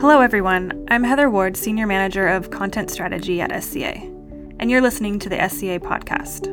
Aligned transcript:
Hello, 0.00 0.22
everyone. 0.22 0.86
I'm 0.88 1.04
Heather 1.04 1.28
Ward, 1.28 1.58
Senior 1.58 1.86
Manager 1.86 2.26
of 2.26 2.50
Content 2.50 2.90
Strategy 2.90 3.42
at 3.42 3.62
SCA, 3.62 3.98
and 4.58 4.70
you're 4.70 4.80
listening 4.80 5.18
to 5.18 5.28
the 5.28 5.36
SCA 5.46 5.78
podcast. 5.78 6.46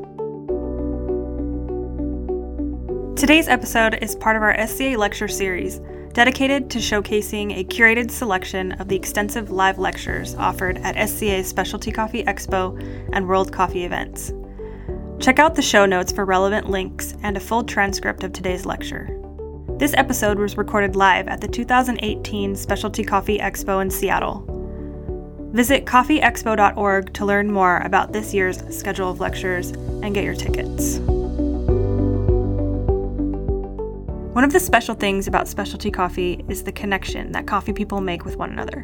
Today's 3.15 3.47
episode 3.47 3.99
is 4.01 4.17
part 4.17 4.35
of 4.35 4.41
our 4.41 4.67
SCA 4.67 4.97
lecture 4.97 5.29
series 5.29 5.79
dedicated 6.11 6.69
to 6.71 6.79
showcasing 6.79 7.57
a 7.57 7.63
curated 7.63 8.11
selection 8.11 8.73
of 8.73 8.89
the 8.89 8.97
extensive 8.97 9.49
live 9.49 9.79
lectures 9.79 10.35
offered 10.35 10.77
at 10.79 11.07
SCA's 11.07 11.47
Specialty 11.47 11.93
Coffee 11.93 12.25
Expo 12.25 12.77
and 13.13 13.29
World 13.29 13.53
Coffee 13.53 13.85
events. 13.85 14.33
Check 15.21 15.39
out 15.39 15.55
the 15.55 15.61
show 15.61 15.85
notes 15.85 16.11
for 16.11 16.25
relevant 16.25 16.69
links 16.69 17.15
and 17.23 17.37
a 17.37 17.39
full 17.39 17.63
transcript 17.63 18.25
of 18.25 18.33
today's 18.33 18.65
lecture. 18.65 19.16
This 19.77 19.93
episode 19.93 20.39
was 20.39 20.57
recorded 20.57 20.95
live 20.95 21.27
at 21.27 21.39
the 21.39 21.47
2018 21.47 22.55
Specialty 22.55 23.03
Coffee 23.03 23.37
Expo 23.37 23.79
in 23.79 23.91
Seattle. 23.91 24.43
Visit 25.53 25.85
coffeeexpo.org 25.85 27.13
to 27.13 27.25
learn 27.25 27.51
more 27.51 27.77
about 27.81 28.11
this 28.11 28.33
year's 28.33 28.57
schedule 28.75 29.11
of 29.11 29.19
lectures 29.19 29.69
and 29.69 30.15
get 30.15 30.23
your 30.23 30.33
tickets. 30.33 30.97
One 34.33 34.43
of 34.43 34.51
the 34.51 34.59
special 34.59 34.95
things 34.95 35.27
about 35.27 35.47
specialty 35.47 35.91
coffee 35.91 36.43
is 36.49 36.63
the 36.63 36.71
connection 36.71 37.31
that 37.33 37.45
coffee 37.45 37.73
people 37.73 38.01
make 38.01 38.25
with 38.25 38.35
one 38.35 38.49
another. 38.49 38.81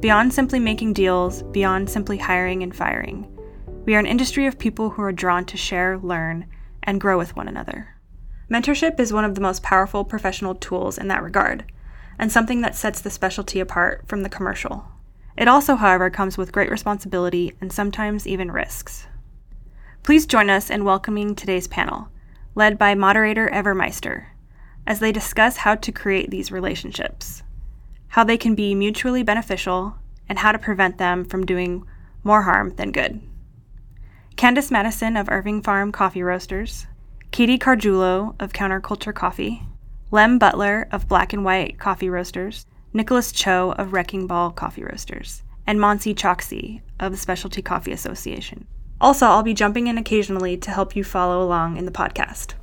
Beyond 0.00 0.32
simply 0.32 0.58
making 0.58 0.94
deals, 0.94 1.42
beyond 1.42 1.90
simply 1.90 2.16
hiring 2.16 2.62
and 2.62 2.74
firing, 2.74 3.30
we 3.84 3.94
are 3.94 3.98
an 4.00 4.06
industry 4.06 4.46
of 4.46 4.58
people 4.58 4.88
who 4.88 5.02
are 5.02 5.12
drawn 5.12 5.44
to 5.44 5.58
share, 5.58 5.98
learn, 5.98 6.46
and 6.82 6.98
grow 6.98 7.18
with 7.18 7.36
one 7.36 7.46
another. 7.46 7.95
Mentorship 8.50 9.00
is 9.00 9.12
one 9.12 9.24
of 9.24 9.34
the 9.34 9.40
most 9.40 9.62
powerful 9.62 10.04
professional 10.04 10.54
tools 10.54 10.98
in 10.98 11.08
that 11.08 11.22
regard, 11.22 11.64
and 12.18 12.30
something 12.30 12.60
that 12.60 12.76
sets 12.76 13.00
the 13.00 13.10
specialty 13.10 13.58
apart 13.58 14.04
from 14.06 14.22
the 14.22 14.28
commercial. 14.28 14.86
It 15.36 15.48
also, 15.48 15.74
however, 15.74 16.10
comes 16.10 16.38
with 16.38 16.52
great 16.52 16.70
responsibility 16.70 17.52
and 17.60 17.72
sometimes 17.72 18.26
even 18.26 18.52
risks. 18.52 19.06
Please 20.02 20.26
join 20.26 20.48
us 20.48 20.70
in 20.70 20.84
welcoming 20.84 21.34
today's 21.34 21.66
panel, 21.66 22.08
led 22.54 22.78
by 22.78 22.94
moderator 22.94 23.48
Ever 23.48 23.74
Meister, 23.74 24.28
as 24.86 25.00
they 25.00 25.10
discuss 25.10 25.58
how 25.58 25.74
to 25.74 25.90
create 25.90 26.30
these 26.30 26.52
relationships, 26.52 27.42
how 28.08 28.22
they 28.22 28.38
can 28.38 28.54
be 28.54 28.74
mutually 28.76 29.24
beneficial, 29.24 29.96
and 30.28 30.38
how 30.38 30.52
to 30.52 30.58
prevent 30.58 30.98
them 30.98 31.24
from 31.24 31.44
doing 31.44 31.84
more 32.22 32.42
harm 32.42 32.74
than 32.76 32.92
good. 32.92 33.20
Candice 34.36 34.70
Madison 34.70 35.16
of 35.16 35.28
Irving 35.28 35.62
Farm 35.62 35.90
Coffee 35.90 36.22
Roasters, 36.22 36.86
Katie 37.36 37.58
Cargiulo 37.58 38.34
of 38.40 38.54
Counterculture 38.54 39.14
Coffee, 39.14 39.62
Lem 40.10 40.38
Butler 40.38 40.88
of 40.90 41.06
Black 41.06 41.34
and 41.34 41.44
White 41.44 41.78
Coffee 41.78 42.08
Roasters, 42.08 42.64
Nicholas 42.94 43.30
Cho 43.30 43.72
of 43.72 43.92
Wrecking 43.92 44.26
Ball 44.26 44.50
Coffee 44.50 44.82
Roasters, 44.82 45.42
and 45.66 45.78
Monsi 45.78 46.14
Choksi 46.14 46.80
of 46.98 47.12
the 47.12 47.18
Specialty 47.18 47.60
Coffee 47.60 47.92
Association. 47.92 48.66
Also, 49.02 49.26
I'll 49.26 49.42
be 49.42 49.52
jumping 49.52 49.86
in 49.86 49.98
occasionally 49.98 50.56
to 50.56 50.70
help 50.70 50.96
you 50.96 51.04
follow 51.04 51.42
along 51.44 51.76
in 51.76 51.84
the 51.84 51.92
podcast. 51.92 52.54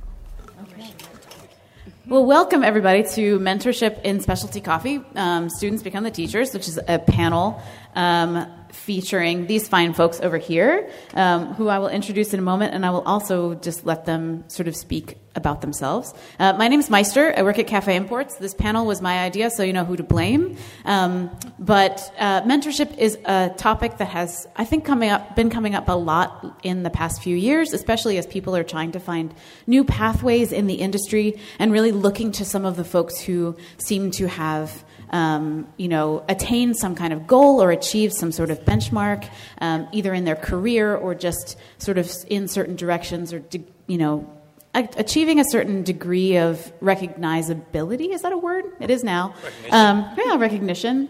Well, 2.08 2.26
welcome 2.26 2.64
everybody 2.64 3.04
to 3.10 3.38
Mentorship 3.38 4.02
in 4.02 4.18
Specialty 4.18 4.60
Coffee. 4.60 5.00
Um, 5.14 5.50
Students 5.50 5.84
Become 5.84 6.02
the 6.02 6.10
Teachers, 6.10 6.52
which 6.52 6.66
is 6.66 6.80
a 6.88 6.98
panel 6.98 7.62
um, 7.94 8.44
featuring 8.74 9.46
these 9.46 9.68
fine 9.68 9.94
folks 9.94 10.20
over 10.20 10.38
here, 10.38 10.90
um, 11.14 11.54
who 11.54 11.68
I 11.68 11.78
will 11.78 11.88
introduce 11.88 12.34
in 12.34 12.40
a 12.40 12.42
moment, 12.42 12.74
and 12.74 12.84
I 12.84 12.90
will 12.90 13.02
also 13.02 13.54
just 13.54 13.86
let 13.86 14.04
them 14.04 14.44
sort 14.48 14.68
of 14.68 14.76
speak 14.76 15.18
about 15.36 15.60
themselves. 15.60 16.14
Uh, 16.38 16.52
my 16.52 16.68
name 16.68 16.80
is 16.80 16.90
Meister. 16.90 17.34
I 17.36 17.42
work 17.42 17.58
at 17.58 17.66
Cafe 17.66 17.94
Imports. 17.94 18.36
This 18.36 18.54
panel 18.54 18.86
was 18.86 19.00
my 19.00 19.20
idea, 19.20 19.50
so 19.50 19.62
you 19.62 19.72
know 19.72 19.84
who 19.84 19.96
to 19.96 20.02
blame. 20.02 20.56
Um, 20.84 21.30
but 21.58 22.12
uh, 22.18 22.42
mentorship 22.42 22.96
is 22.98 23.18
a 23.24 23.52
topic 23.56 23.98
that 23.98 24.08
has, 24.08 24.46
I 24.56 24.64
think, 24.64 24.84
coming 24.84 25.10
up, 25.10 25.34
been 25.34 25.50
coming 25.50 25.74
up 25.74 25.88
a 25.88 25.96
lot 25.96 26.60
in 26.62 26.82
the 26.82 26.90
past 26.90 27.22
few 27.22 27.36
years, 27.36 27.72
especially 27.72 28.18
as 28.18 28.26
people 28.26 28.54
are 28.54 28.64
trying 28.64 28.92
to 28.92 29.00
find 29.00 29.34
new 29.66 29.84
pathways 29.84 30.52
in 30.52 30.66
the 30.66 30.74
industry 30.74 31.40
and 31.58 31.72
really 31.72 31.92
looking 31.92 32.30
to 32.32 32.44
some 32.44 32.64
of 32.64 32.76
the 32.76 32.84
folks 32.84 33.20
who 33.20 33.56
seem 33.78 34.10
to 34.12 34.28
have 34.28 34.84
um, 35.14 35.68
you 35.76 35.86
know, 35.86 36.24
attain 36.28 36.74
some 36.74 36.96
kind 36.96 37.12
of 37.12 37.24
goal 37.26 37.62
or 37.62 37.70
achieve 37.70 38.12
some 38.12 38.32
sort 38.32 38.50
of 38.50 38.58
benchmark, 38.64 39.28
um, 39.60 39.86
either 39.92 40.12
in 40.12 40.24
their 40.24 40.34
career 40.34 40.96
or 40.96 41.14
just 41.14 41.56
sort 41.78 41.98
of 41.98 42.12
in 42.28 42.48
certain 42.48 42.74
directions, 42.74 43.32
or 43.32 43.40
you 43.86 43.96
know, 43.96 44.28
achieving 44.74 45.38
a 45.38 45.44
certain 45.44 45.84
degree 45.84 46.36
of 46.36 46.72
recognizability. 46.80 48.12
Is 48.12 48.22
that 48.22 48.32
a 48.32 48.36
word? 48.36 48.64
It 48.80 48.90
is 48.90 49.04
now. 49.04 49.36
Recognition. 49.44 49.74
Um, 49.74 50.14
yeah, 50.18 50.36
recognition. 50.36 51.08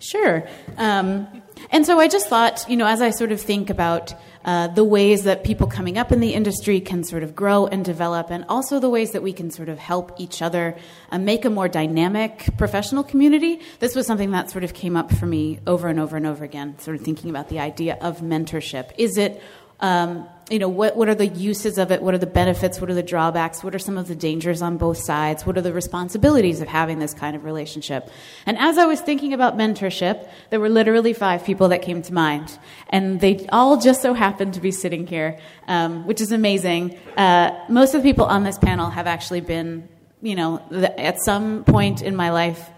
Sure. 0.00 0.48
Um, 0.76 1.28
and 1.70 1.84
so 1.84 2.00
I 2.00 2.08
just 2.08 2.28
thought, 2.28 2.64
you 2.68 2.76
know, 2.76 2.86
as 2.86 3.02
I 3.02 3.10
sort 3.10 3.32
of 3.32 3.40
think 3.40 3.70
about 3.70 4.14
uh, 4.44 4.68
the 4.68 4.84
ways 4.84 5.24
that 5.24 5.44
people 5.44 5.66
coming 5.66 5.98
up 5.98 6.12
in 6.12 6.20
the 6.20 6.32
industry 6.32 6.80
can 6.80 7.04
sort 7.04 7.22
of 7.22 7.36
grow 7.36 7.66
and 7.66 7.84
develop, 7.84 8.30
and 8.30 8.44
also 8.48 8.80
the 8.80 8.88
ways 8.88 9.12
that 9.12 9.22
we 9.22 9.32
can 9.32 9.50
sort 9.50 9.68
of 9.68 9.78
help 9.78 10.12
each 10.18 10.40
other 10.40 10.76
uh, 11.10 11.18
make 11.18 11.44
a 11.44 11.50
more 11.50 11.68
dynamic 11.68 12.48
professional 12.56 13.04
community. 13.04 13.60
This 13.80 13.94
was 13.94 14.06
something 14.06 14.30
that 14.30 14.50
sort 14.50 14.64
of 14.64 14.72
came 14.72 14.96
up 14.96 15.12
for 15.12 15.26
me 15.26 15.60
over 15.66 15.88
and 15.88 16.00
over 16.00 16.16
and 16.16 16.26
over 16.26 16.44
again, 16.44 16.78
sort 16.78 16.96
of 16.96 17.02
thinking 17.02 17.28
about 17.30 17.48
the 17.48 17.60
idea 17.60 17.98
of 18.00 18.20
mentorship. 18.20 18.92
Is 18.96 19.18
it 19.18 19.42
um, 19.80 20.26
you 20.50 20.58
know, 20.58 20.68
what, 20.68 20.96
what 20.96 21.08
are 21.08 21.14
the 21.14 21.28
uses 21.28 21.78
of 21.78 21.92
it? 21.92 22.02
What 22.02 22.12
are 22.12 22.18
the 22.18 22.26
benefits? 22.26 22.80
What 22.80 22.90
are 22.90 22.94
the 22.94 23.04
drawbacks? 23.04 23.62
What 23.62 23.72
are 23.72 23.78
some 23.78 23.96
of 23.96 24.08
the 24.08 24.16
dangers 24.16 24.62
on 24.62 24.78
both 24.78 24.98
sides? 24.98 25.46
What 25.46 25.56
are 25.56 25.60
the 25.60 25.72
responsibilities 25.72 26.60
of 26.60 26.66
having 26.66 26.98
this 26.98 27.14
kind 27.14 27.36
of 27.36 27.44
relationship? 27.44 28.10
And 28.46 28.58
as 28.58 28.76
I 28.76 28.86
was 28.86 29.00
thinking 29.00 29.32
about 29.32 29.56
mentorship, 29.56 30.28
there 30.50 30.58
were 30.58 30.68
literally 30.68 31.12
five 31.12 31.44
people 31.44 31.68
that 31.68 31.82
came 31.82 32.02
to 32.02 32.12
mind. 32.12 32.58
And 32.88 33.20
they 33.20 33.46
all 33.52 33.76
just 33.76 34.02
so 34.02 34.12
happened 34.12 34.54
to 34.54 34.60
be 34.60 34.72
sitting 34.72 35.06
here, 35.06 35.38
um, 35.68 36.04
which 36.04 36.20
is 36.20 36.32
amazing. 36.32 36.98
Uh, 37.16 37.56
most 37.68 37.94
of 37.94 38.02
the 38.02 38.08
people 38.08 38.24
on 38.24 38.42
this 38.42 38.58
panel 38.58 38.90
have 38.90 39.06
actually 39.06 39.42
been, 39.42 39.88
you 40.20 40.34
know, 40.34 40.60
at 40.98 41.22
some 41.22 41.62
point 41.62 42.02
in 42.02 42.16
my 42.16 42.30
life, 42.30 42.68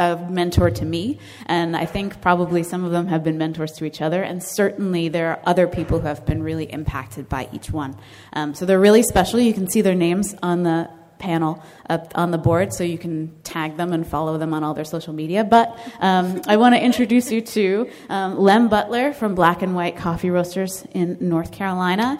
a 0.00 0.16
mentor 0.30 0.70
to 0.70 0.84
me, 0.84 1.18
and 1.46 1.76
I 1.76 1.84
think 1.84 2.22
probably 2.22 2.62
some 2.62 2.84
of 2.84 2.90
them 2.90 3.06
have 3.08 3.22
been 3.22 3.36
mentors 3.36 3.72
to 3.72 3.84
each 3.84 4.00
other, 4.00 4.22
and 4.22 4.42
certainly 4.42 5.08
there 5.10 5.28
are 5.28 5.40
other 5.44 5.68
people 5.68 6.00
who 6.00 6.06
have 6.06 6.24
been 6.24 6.42
really 6.42 6.64
impacted 6.64 7.28
by 7.28 7.48
each 7.52 7.70
one. 7.70 7.96
Um, 8.32 8.54
so 8.54 8.64
they're 8.64 8.80
really 8.80 9.02
special. 9.02 9.38
You 9.38 9.52
can 9.52 9.68
see 9.68 9.82
their 9.82 9.94
names 9.94 10.34
on 10.42 10.62
the 10.62 10.88
panel 11.18 11.62
up 11.90 12.12
on 12.14 12.30
the 12.30 12.38
board, 12.38 12.72
so 12.72 12.82
you 12.82 12.96
can 12.96 13.30
tag 13.42 13.76
them 13.76 13.92
and 13.92 14.06
follow 14.06 14.38
them 14.38 14.54
on 14.54 14.64
all 14.64 14.72
their 14.72 14.86
social 14.86 15.12
media. 15.12 15.44
But 15.44 15.78
um, 16.00 16.40
I 16.46 16.56
want 16.56 16.74
to 16.74 16.82
introduce 16.82 17.30
you 17.30 17.42
to 17.42 17.90
um, 18.08 18.38
Lem 18.38 18.68
Butler 18.68 19.12
from 19.12 19.34
Black 19.34 19.60
and 19.60 19.74
White 19.74 19.98
Coffee 19.98 20.30
Roasters 20.30 20.86
in 20.92 21.18
North 21.20 21.52
Carolina. 21.52 22.16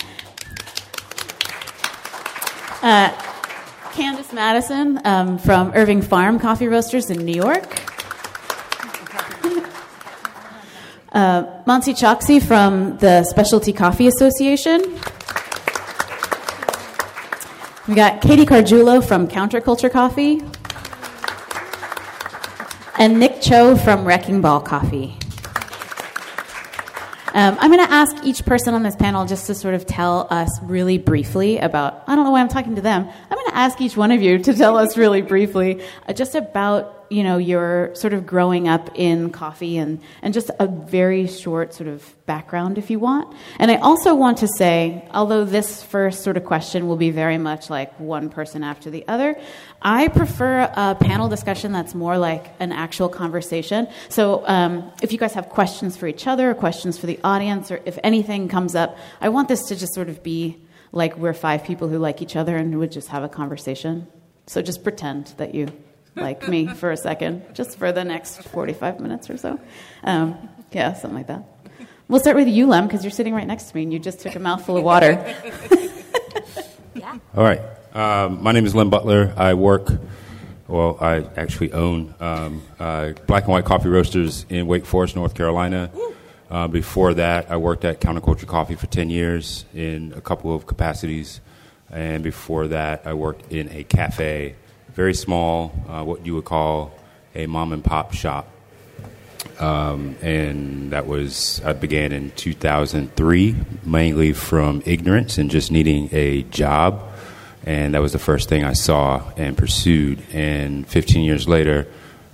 Uh, 2.82 3.39
Candice 3.92 4.32
Madison 4.32 5.00
um, 5.04 5.38
from 5.38 5.72
Irving 5.74 6.02
Farm 6.02 6.38
Coffee 6.38 6.68
Roasters 6.68 7.10
in 7.10 7.24
New 7.24 7.34
York. 7.34 7.64
Uh, 11.12 11.42
Monsi 11.64 11.92
Choksi 11.92 12.40
from 12.40 12.96
the 12.98 13.24
Specialty 13.24 13.72
Coffee 13.72 14.06
Association. 14.06 14.80
We 17.88 17.96
got 17.96 18.20
Katie 18.20 18.46
Cargiulo 18.46 19.04
from 19.04 19.26
Counterculture 19.26 19.90
Coffee. 19.90 20.40
And 22.96 23.18
Nick 23.18 23.42
Cho 23.42 23.74
from 23.74 24.04
Wrecking 24.04 24.40
Ball 24.40 24.60
Coffee. 24.60 25.16
Um, 27.32 27.56
I'm 27.60 27.70
going 27.70 27.86
to 27.86 27.92
ask 27.92 28.24
each 28.24 28.44
person 28.44 28.74
on 28.74 28.82
this 28.82 28.96
panel 28.96 29.24
just 29.24 29.46
to 29.46 29.54
sort 29.54 29.74
of 29.74 29.86
tell 29.86 30.26
us 30.30 30.60
really 30.62 30.98
briefly 30.98 31.58
about, 31.58 32.02
I 32.08 32.16
don't 32.16 32.24
know 32.24 32.32
why 32.32 32.40
I'm 32.40 32.48
talking 32.48 32.74
to 32.74 32.80
them. 32.82 33.08
I'm 33.08 33.36
going 33.36 33.50
to 33.50 33.56
ask 33.56 33.80
each 33.80 33.96
one 33.96 34.10
of 34.10 34.20
you 34.20 34.38
to 34.40 34.52
tell 34.52 34.76
us 34.76 34.96
really 34.96 35.22
briefly 35.22 35.82
uh, 36.08 36.12
just 36.12 36.34
about 36.34 36.99
you 37.10 37.22
know 37.22 37.36
your 37.36 37.94
sort 37.94 38.12
of 38.12 38.24
growing 38.24 38.68
up 38.68 38.90
in 38.94 39.30
coffee 39.30 39.76
and 39.76 40.00
and 40.22 40.32
just 40.32 40.50
a 40.58 40.66
very 40.66 41.26
short 41.26 41.74
sort 41.74 41.88
of 41.88 42.14
background 42.26 42.78
if 42.78 42.88
you 42.90 42.98
want. 42.98 43.34
And 43.58 43.70
i 43.70 43.76
also 43.76 44.14
want 44.14 44.38
to 44.38 44.48
say 44.48 45.06
although 45.12 45.44
this 45.44 45.82
first 45.82 46.22
sort 46.22 46.36
of 46.36 46.44
question 46.44 46.86
will 46.86 46.96
be 46.96 47.10
very 47.10 47.38
much 47.38 47.68
like 47.68 47.98
one 47.98 48.30
person 48.30 48.62
after 48.62 48.90
the 48.90 49.06
other 49.08 49.38
i 49.82 50.08
prefer 50.08 50.60
a 50.74 50.94
panel 50.94 51.28
discussion 51.28 51.72
that's 51.72 51.94
more 51.94 52.16
like 52.16 52.46
an 52.60 52.72
actual 52.72 53.08
conversation. 53.08 53.88
So 54.08 54.46
um, 54.46 54.92
if 55.02 55.12
you 55.12 55.18
guys 55.18 55.34
have 55.34 55.48
questions 55.48 55.96
for 55.96 56.06
each 56.06 56.26
other 56.26 56.50
or 56.50 56.54
questions 56.54 56.96
for 56.96 57.06
the 57.06 57.18
audience 57.24 57.70
or 57.70 57.80
if 57.84 57.98
anything 58.04 58.48
comes 58.48 58.74
up 58.74 58.96
i 59.20 59.28
want 59.28 59.48
this 59.48 59.64
to 59.64 59.76
just 59.76 59.94
sort 59.94 60.08
of 60.08 60.22
be 60.22 60.56
like 60.92 61.16
we're 61.16 61.34
five 61.34 61.64
people 61.64 61.88
who 61.88 61.98
like 61.98 62.22
each 62.22 62.36
other 62.36 62.56
and 62.56 62.76
would 62.78 62.92
just 62.92 63.08
have 63.08 63.22
a 63.22 63.28
conversation. 63.28 64.06
So 64.46 64.62
just 64.62 64.82
pretend 64.82 65.26
that 65.36 65.54
you 65.54 65.68
like 66.20 66.48
me 66.48 66.66
for 66.66 66.90
a 66.90 66.96
second, 66.96 67.54
just 67.54 67.78
for 67.78 67.92
the 67.92 68.04
next 68.04 68.42
45 68.42 69.00
minutes 69.00 69.30
or 69.30 69.36
so. 69.36 69.60
Um, 70.04 70.48
yeah, 70.72 70.92
something 70.92 71.16
like 71.16 71.26
that. 71.28 71.44
We'll 72.08 72.20
start 72.20 72.36
with 72.36 72.48
you, 72.48 72.66
Lem, 72.66 72.86
because 72.86 73.04
you're 73.04 73.10
sitting 73.10 73.34
right 73.34 73.46
next 73.46 73.70
to 73.70 73.76
me 73.76 73.84
and 73.84 73.92
you 73.92 73.98
just 73.98 74.20
took 74.20 74.34
a 74.34 74.40
mouthful 74.40 74.76
of 74.76 74.84
water. 74.84 75.12
yeah. 76.94 77.18
All 77.36 77.44
right. 77.44 77.60
Um, 77.94 78.42
my 78.42 78.52
name 78.52 78.66
is 78.66 78.74
Lem 78.74 78.90
Butler. 78.90 79.32
I 79.36 79.54
work 79.54 79.88
well, 80.70 80.96
I 81.00 81.26
actually 81.36 81.72
own 81.72 82.14
um, 82.20 82.62
uh, 82.78 83.10
Black 83.26 83.42
and 83.42 83.52
White 83.52 83.64
Coffee 83.64 83.88
Roasters 83.88 84.46
in 84.48 84.68
Wake 84.68 84.86
Forest, 84.86 85.16
North 85.16 85.34
Carolina. 85.34 85.90
Uh, 86.48 86.68
before 86.68 87.12
that, 87.14 87.50
I 87.50 87.56
worked 87.56 87.84
at 87.84 88.00
Counterculture 88.00 88.46
Coffee 88.46 88.76
for 88.76 88.86
10 88.86 89.10
years 89.10 89.64
in 89.74 90.12
a 90.16 90.20
couple 90.20 90.54
of 90.54 90.68
capacities. 90.68 91.40
And 91.90 92.22
before 92.22 92.68
that, 92.68 93.02
I 93.04 93.14
worked 93.14 93.50
in 93.50 93.68
a 93.70 93.82
cafe, 93.82 94.54
very 95.00 95.14
small, 95.14 95.72
uh, 95.88 96.04
what 96.04 96.26
you 96.26 96.34
would 96.34 96.44
call 96.44 96.92
a 97.34 97.46
mom 97.46 97.72
and 97.72 97.82
pop 97.82 98.12
shop. 98.12 98.46
Um, 99.58 100.14
and 100.20 100.90
that 100.92 101.06
was, 101.06 101.62
I 101.64 101.72
began 101.72 102.12
in 102.12 102.32
2003, 102.32 103.56
mainly 103.82 104.34
from 104.34 104.82
ignorance 104.84 105.38
and 105.38 105.50
just 105.50 105.72
needing 105.72 106.10
a 106.12 106.42
job. 106.42 107.00
And 107.64 107.94
that 107.94 108.02
was 108.02 108.12
the 108.12 108.18
first 108.18 108.50
thing 108.50 108.62
I 108.62 108.74
saw 108.74 109.22
and 109.38 109.56
pursued. 109.56 110.22
And 110.34 110.86
15 110.86 111.24
years 111.24 111.48
later, 111.48 111.86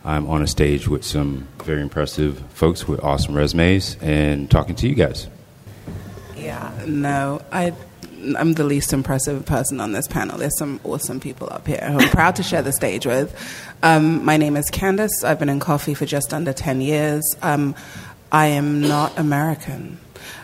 I'm 0.05 0.27
on 0.27 0.43
a 0.43 0.49
stage 0.49 0.89
with 0.89 1.05
some 1.05 1.47
very 1.63 1.83
impressive 1.83 2.43
folks 2.51 2.89
with 2.89 2.99
awesome 3.05 3.37
resumes 3.37 3.97
and 4.01 4.51
talking 4.51 4.75
to 4.75 4.89
you 4.89 4.97
guys. 4.97 5.29
Yeah, 6.37 6.73
no, 6.85 7.43
I, 7.53 7.75
I'm 8.35 8.55
the 8.55 8.65
least 8.65 8.93
impressive 8.93 9.45
person 9.47 9.81
on 9.81 9.93
this 9.93 10.09
panel. 10.09 10.39
There's 10.39 10.59
some 10.59 10.81
awesome 10.85 11.21
people 11.21 11.49
up 11.51 11.67
here 11.67 11.79
who 11.79 12.01
I'm 12.01 12.09
proud 12.09 12.37
to 12.37 12.43
share 12.43 12.63
the 12.63 12.73
stage 12.73 13.07
with. 13.07 13.35
Um, 13.83 14.25
my 14.25 14.37
name 14.37 14.57
is 14.57 14.71
Candice. 14.71 15.23
I've 15.23 15.39
been 15.39 15.49
in 15.49 15.61
coffee 15.61 15.95
for 15.95 16.07
just 16.07 16.35
under 16.35 16.53
10 16.53 16.81
years. 16.81 17.23
Um, 17.43 17.75
I 18.33 18.47
am 18.47 18.81
not 18.81 19.17
American. 19.19 19.99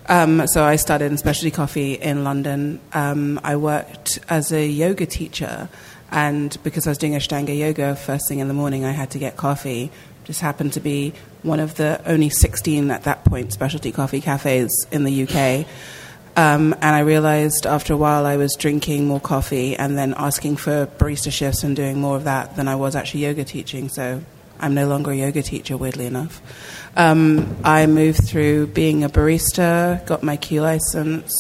Um, 0.06 0.46
so 0.46 0.62
I 0.62 0.76
started 0.76 1.06
in 1.06 1.17
specialty 1.17 1.50
coffee 1.50 1.94
in 1.94 2.25
London. 2.25 2.81
Um, 2.93 3.40
I 3.43 3.56
worked 3.56 4.19
as 4.29 4.52
a 4.52 4.67
yoga 4.67 5.06
teacher 5.06 5.69
and 6.12 6.56
because 6.62 6.87
I 6.87 6.90
was 6.90 6.99
doing 6.99 7.14
Ashtanga 7.14 7.56
yoga 7.56 7.96
first 7.96 8.29
thing 8.29 8.40
in 8.40 8.49
the 8.49 8.55
morning, 8.55 8.84
I 8.84 8.93
had 8.93 9.11
to 9.12 9.19
get 9.19 9.37
coffee. 9.37 9.90
Just 10.25 10.40
happened 10.40 10.75
to 10.75 10.81
be 10.81 11.14
one 11.43 11.58
of 11.58 11.76
the 11.76 12.00
only 12.06 12.29
16 12.29 12.90
at 12.90 13.05
that 13.05 13.25
point 13.25 13.52
specialty 13.52 13.93
coffee 13.93 14.20
cafes 14.20 14.87
in 14.93 15.05
the 15.05 15.23
UK. 15.23 15.67
Um, 16.34 16.73
and 16.75 16.96
I 16.96 17.00
realized 17.00 17.67
after 17.67 17.93
a 17.93 17.96
while 17.96 18.25
I 18.25 18.37
was 18.37 18.56
drinking 18.58 19.06
more 19.06 19.20
coffee 19.20 19.76
and 19.76 19.99
then 19.99 20.14
asking 20.17 20.56
for 20.56 20.87
barista 20.87 21.31
shifts 21.31 21.62
and 21.62 21.76
doing 21.76 22.00
more 22.00 22.17
of 22.17 22.25
that 22.25 22.56
than 22.56 22.69
I 22.69 22.76
was 22.76 22.96
actually 22.96 23.25
yoga 23.25 23.44
teaching. 23.44 23.90
So 23.90 24.23
I'm 24.58 24.75
no 24.75 24.87
longer 24.87 25.11
a 25.11 25.14
yoga 25.17 25.43
teacher, 25.43 25.76
weirdly 25.76 26.06
enough. 26.06 26.40
Um, 26.96 27.56
I 27.64 27.87
moved 27.87 28.25
through 28.25 28.69
being 28.69 29.05
a 29.05 29.08
barista, 29.08 30.05
got 30.06 30.23
my 30.23 30.37
Q 30.37 30.62
license, 30.62 31.32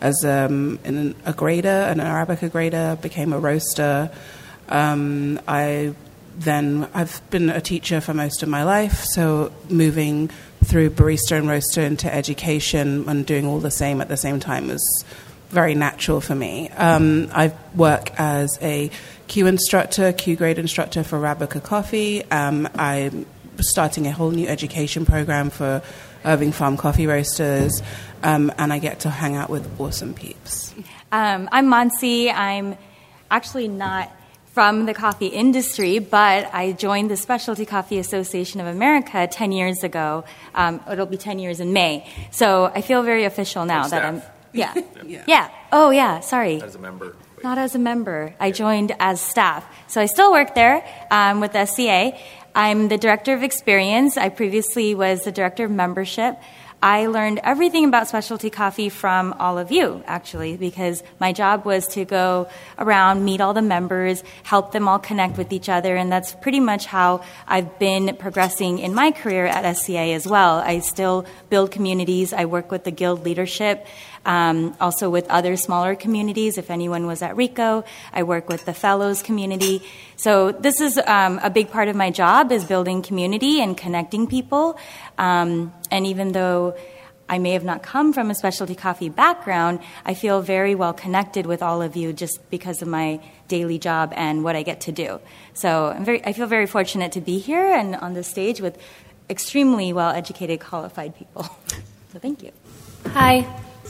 as 0.00 0.24
um, 0.24 0.78
a 1.26 1.32
grader, 1.32 1.68
an 1.68 1.98
Arabica 1.98 2.50
grader, 2.50 2.96
became 3.02 3.32
a 3.32 3.38
roaster. 3.38 4.10
Um, 4.68 5.40
I 5.46 5.94
then 6.38 6.88
I've 6.94 7.20
been 7.30 7.50
a 7.50 7.60
teacher 7.60 8.00
for 8.00 8.14
most 8.14 8.42
of 8.42 8.48
my 8.48 8.62
life, 8.64 9.04
so 9.04 9.52
moving 9.68 10.30
through 10.64 10.90
barista 10.90 11.36
and 11.38 11.48
roaster 11.48 11.80
into 11.80 12.12
education 12.12 13.08
and 13.08 13.26
doing 13.26 13.46
all 13.46 13.60
the 13.60 13.70
same 13.70 14.00
at 14.00 14.08
the 14.08 14.16
same 14.16 14.40
time 14.40 14.68
was 14.68 15.04
very 15.48 15.74
natural 15.74 16.20
for 16.20 16.34
me. 16.34 16.68
Um, 16.70 17.28
I 17.32 17.52
work 17.74 18.12
as 18.18 18.56
a 18.62 18.90
Q 19.26 19.46
instructor, 19.46 20.12
Q 20.12 20.36
grade 20.36 20.58
instructor 20.58 21.02
for 21.02 21.18
Arabica 21.18 21.62
Coffee. 21.62 22.24
Um, 22.30 22.68
I'm 22.74 23.26
starting 23.58 24.06
a 24.06 24.12
whole 24.12 24.30
new 24.30 24.46
education 24.46 25.04
program 25.04 25.50
for 25.50 25.82
Irving 26.24 26.52
Farm 26.52 26.76
Coffee 26.76 27.06
Roasters 27.06 27.82
um, 28.22 28.52
and 28.58 28.72
I 28.72 28.78
get 28.78 29.00
to 29.00 29.10
hang 29.10 29.36
out 29.36 29.50
with 29.50 29.80
awesome 29.80 30.14
peeps. 30.14 30.74
Um, 31.12 31.48
I'm 31.50 31.66
Monsi. 31.66 32.32
I'm 32.32 32.76
actually 33.30 33.68
not 33.68 34.12
from 34.52 34.86
the 34.86 34.94
coffee 34.94 35.28
industry, 35.28 35.98
but 36.00 36.52
I 36.52 36.72
joined 36.72 37.10
the 37.10 37.16
Specialty 37.16 37.64
Coffee 37.64 37.98
Association 37.98 38.60
of 38.60 38.66
America 38.66 39.28
10 39.30 39.52
years 39.52 39.84
ago. 39.84 40.24
Um, 40.54 40.80
it'll 40.90 41.06
be 41.06 41.16
10 41.16 41.38
years 41.38 41.60
in 41.60 41.72
May. 41.72 42.08
So 42.32 42.70
I 42.74 42.80
feel 42.80 43.02
very 43.02 43.24
official 43.24 43.64
now 43.64 43.86
that 43.86 44.04
I'm. 44.04 44.22
Yeah. 44.52 44.74
yeah. 45.06 45.24
Yeah. 45.28 45.50
Oh, 45.70 45.90
yeah. 45.90 46.20
Sorry. 46.20 46.60
As 46.60 46.74
a 46.74 46.78
member. 46.80 47.14
Not 47.44 47.58
as 47.58 47.74
a 47.74 47.78
member. 47.78 48.34
I 48.40 48.50
joined 48.50 48.92
as 48.98 49.20
staff. 49.20 49.64
So 49.86 50.00
I 50.00 50.06
still 50.06 50.32
work 50.32 50.54
there 50.54 50.84
um, 51.10 51.40
with 51.40 51.52
SCA. 51.52 52.18
I'm 52.54 52.88
the 52.88 52.98
director 52.98 53.32
of 53.32 53.44
experience. 53.44 54.16
I 54.16 54.28
previously 54.28 54.96
was 54.96 55.22
the 55.22 55.32
director 55.32 55.64
of 55.64 55.70
membership. 55.70 56.36
I 56.82 57.08
learned 57.08 57.40
everything 57.44 57.84
about 57.84 58.08
specialty 58.08 58.48
coffee 58.48 58.88
from 58.88 59.34
all 59.34 59.58
of 59.58 59.70
you, 59.70 60.02
actually, 60.06 60.56
because 60.56 61.02
my 61.18 61.34
job 61.34 61.66
was 61.66 61.86
to 61.88 62.06
go 62.06 62.48
around, 62.78 63.22
meet 63.22 63.42
all 63.42 63.52
the 63.52 63.60
members, 63.60 64.24
help 64.44 64.72
them 64.72 64.88
all 64.88 64.98
connect 64.98 65.36
with 65.36 65.52
each 65.52 65.68
other, 65.68 65.94
and 65.94 66.10
that's 66.10 66.32
pretty 66.32 66.60
much 66.60 66.86
how 66.86 67.22
I've 67.46 67.78
been 67.78 68.16
progressing 68.16 68.78
in 68.78 68.94
my 68.94 69.10
career 69.10 69.44
at 69.44 69.70
SCA 69.76 70.14
as 70.14 70.26
well. 70.26 70.56
I 70.58 70.78
still 70.78 71.26
build 71.50 71.70
communities, 71.70 72.32
I 72.32 72.46
work 72.46 72.70
with 72.70 72.84
the 72.84 72.90
guild 72.90 73.26
leadership, 73.26 73.86
um, 74.24 74.76
also 74.80 75.08
with 75.08 75.28
other 75.28 75.56
smaller 75.56 75.94
communities. 75.94 76.58
If 76.58 76.70
anyone 76.70 77.06
was 77.06 77.22
at 77.22 77.36
Re:co, 77.36 77.84
I 78.12 78.22
work 78.22 78.48
with 78.48 78.64
the 78.64 78.74
fellows 78.74 79.22
community. 79.22 79.82
So 80.16 80.52
this 80.52 80.80
is 80.80 80.98
um, 81.06 81.40
a 81.42 81.48
big 81.48 81.70
part 81.70 81.88
of 81.88 81.96
my 81.96 82.10
job 82.10 82.52
is 82.52 82.64
building 82.64 83.02
community 83.02 83.60
and 83.62 83.76
connecting 83.76 84.26
people. 84.26 84.78
Um, 85.20 85.72
and 85.90 86.06
even 86.06 86.32
though 86.32 86.74
I 87.28 87.38
may 87.38 87.52
have 87.52 87.62
not 87.62 87.82
come 87.82 88.12
from 88.14 88.30
a 88.30 88.34
specialty 88.34 88.74
coffee 88.74 89.10
background, 89.10 89.80
I 90.04 90.14
feel 90.14 90.40
very 90.40 90.74
well 90.74 90.94
connected 90.94 91.44
with 91.44 91.62
all 91.62 91.82
of 91.82 91.94
you 91.94 92.14
just 92.14 92.40
because 92.50 92.80
of 92.80 92.88
my 92.88 93.20
daily 93.46 93.78
job 93.78 94.14
and 94.16 94.42
what 94.42 94.56
I 94.56 94.62
get 94.62 94.80
to 94.82 94.92
do. 94.92 95.20
So 95.52 95.94
very, 96.00 96.24
I 96.24 96.32
feel 96.32 96.46
very 96.46 96.66
fortunate 96.66 97.12
to 97.12 97.20
be 97.20 97.38
here 97.38 97.70
and 97.70 97.94
on 97.94 98.14
the 98.14 98.24
stage 98.24 98.62
with 98.62 98.78
extremely 99.28 99.92
well 99.92 100.10
educated, 100.10 100.58
qualified 100.58 101.14
people. 101.14 101.42
so 102.12 102.18
thank 102.18 102.42
you. 102.42 102.50
Hi, 103.08 103.46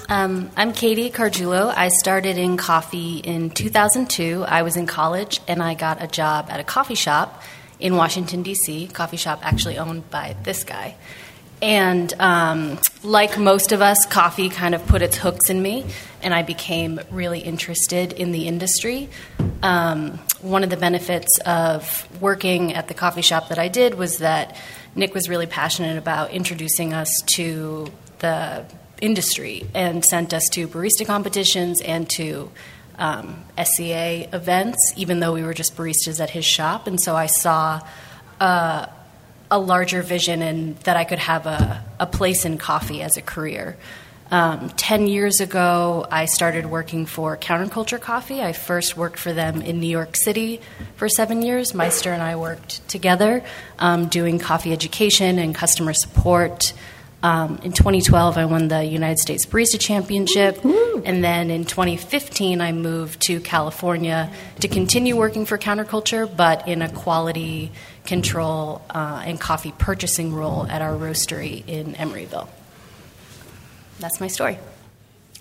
um, 0.08 0.50
I'm 0.56 0.72
Katie 0.72 1.10
Cargiulo. 1.10 1.72
I 1.74 1.88
started 1.88 2.38
in 2.38 2.56
coffee 2.56 3.18
in 3.18 3.50
2002. 3.50 4.44
I 4.46 4.62
was 4.62 4.76
in 4.76 4.86
college 4.86 5.40
and 5.46 5.62
I 5.62 5.74
got 5.74 6.02
a 6.02 6.08
job 6.08 6.46
at 6.50 6.58
a 6.58 6.64
coffee 6.64 6.96
shop 6.96 7.40
in 7.80 7.96
Washington, 7.96 8.42
D.C., 8.42 8.88
coffee 8.88 9.16
shop 9.16 9.40
actually 9.42 9.78
owned 9.78 10.10
by 10.10 10.36
this 10.42 10.64
guy. 10.64 10.96
And 11.62 12.12
um, 12.18 12.78
like 13.02 13.38
most 13.38 13.72
of 13.72 13.82
us, 13.82 14.06
coffee 14.06 14.48
kind 14.48 14.74
of 14.74 14.86
put 14.86 15.02
its 15.02 15.16
hooks 15.16 15.50
in 15.50 15.60
me, 15.60 15.86
and 16.22 16.32
I 16.32 16.42
became 16.42 17.00
really 17.10 17.40
interested 17.40 18.12
in 18.14 18.32
the 18.32 18.46
industry. 18.46 19.08
Um, 19.62 20.18
one 20.40 20.64
of 20.64 20.70
the 20.70 20.76
benefits 20.76 21.38
of 21.44 22.08
working 22.20 22.72
at 22.72 22.88
the 22.88 22.94
coffee 22.94 23.22
shop 23.22 23.48
that 23.48 23.58
I 23.58 23.68
did 23.68 23.94
was 23.94 24.18
that 24.18 24.56
Nick 24.94 25.14
was 25.14 25.28
really 25.28 25.46
passionate 25.46 25.98
about 25.98 26.30
introducing 26.30 26.94
us 26.94 27.14
to 27.34 27.92
the 28.20 28.64
industry 29.00 29.66
and 29.74 30.04
sent 30.04 30.32
us 30.32 30.48
to 30.52 30.66
barista 30.66 31.06
competitions 31.06 31.80
and 31.82 32.08
to 32.10 32.50
um, 32.98 33.44
SCA 33.62 34.28
events, 34.34 34.92
even 34.96 35.20
though 35.20 35.32
we 35.32 35.42
were 35.42 35.54
just 35.54 35.76
baristas 35.76 36.20
at 36.20 36.30
his 36.30 36.44
shop. 36.44 36.86
And 36.86 37.00
so 37.00 37.16
I 37.16 37.26
saw 37.26 37.80
uh, 38.40 38.86
a 39.50 39.58
larger 39.58 40.02
vision 40.02 40.42
and 40.42 40.76
that 40.78 40.96
I 40.96 41.04
could 41.04 41.18
have 41.18 41.46
a, 41.46 41.84
a 41.98 42.06
place 42.06 42.44
in 42.44 42.58
coffee 42.58 43.02
as 43.02 43.16
a 43.16 43.22
career. 43.22 43.76
Um, 44.30 44.70
10 44.70 45.08
years 45.08 45.40
ago, 45.40 46.06
I 46.08 46.26
started 46.26 46.66
working 46.66 47.04
for 47.04 47.36
Counterculture 47.36 48.00
Coffee. 48.00 48.40
I 48.40 48.52
first 48.52 48.96
worked 48.96 49.18
for 49.18 49.32
them 49.32 49.60
in 49.60 49.80
New 49.80 49.88
York 49.88 50.14
City 50.14 50.60
for 50.94 51.08
seven 51.08 51.42
years. 51.42 51.74
Meister 51.74 52.12
and 52.12 52.22
I 52.22 52.36
worked 52.36 52.86
together 52.88 53.42
um, 53.80 54.06
doing 54.06 54.38
coffee 54.38 54.72
education 54.72 55.40
and 55.40 55.52
customer 55.52 55.92
support. 55.92 56.72
Um, 57.24 57.58
in 57.64 57.72
2012, 57.72 58.38
I 58.38 58.44
won 58.44 58.68
the 58.68 58.84
United 58.84 59.18
States 59.18 59.44
Barista 59.46 59.80
Championship. 59.80 60.64
And 60.64 61.24
then 61.24 61.50
in 61.50 61.64
2015, 61.64 62.60
I 62.60 62.72
moved 62.72 63.20
to 63.22 63.40
California 63.40 64.30
to 64.60 64.68
continue 64.68 65.16
working 65.16 65.44
for 65.44 65.58
Counterculture, 65.58 66.34
but 66.34 66.68
in 66.68 66.82
a 66.82 66.88
quality 66.88 67.72
control 68.04 68.82
uh, 68.90 69.22
and 69.24 69.40
coffee 69.40 69.72
purchasing 69.76 70.34
role 70.34 70.66
at 70.66 70.82
our 70.82 70.94
roastery 70.94 71.66
in 71.66 71.94
Emeryville. 71.94 72.48
That's 73.98 74.20
my 74.20 74.28
story. 74.28 74.58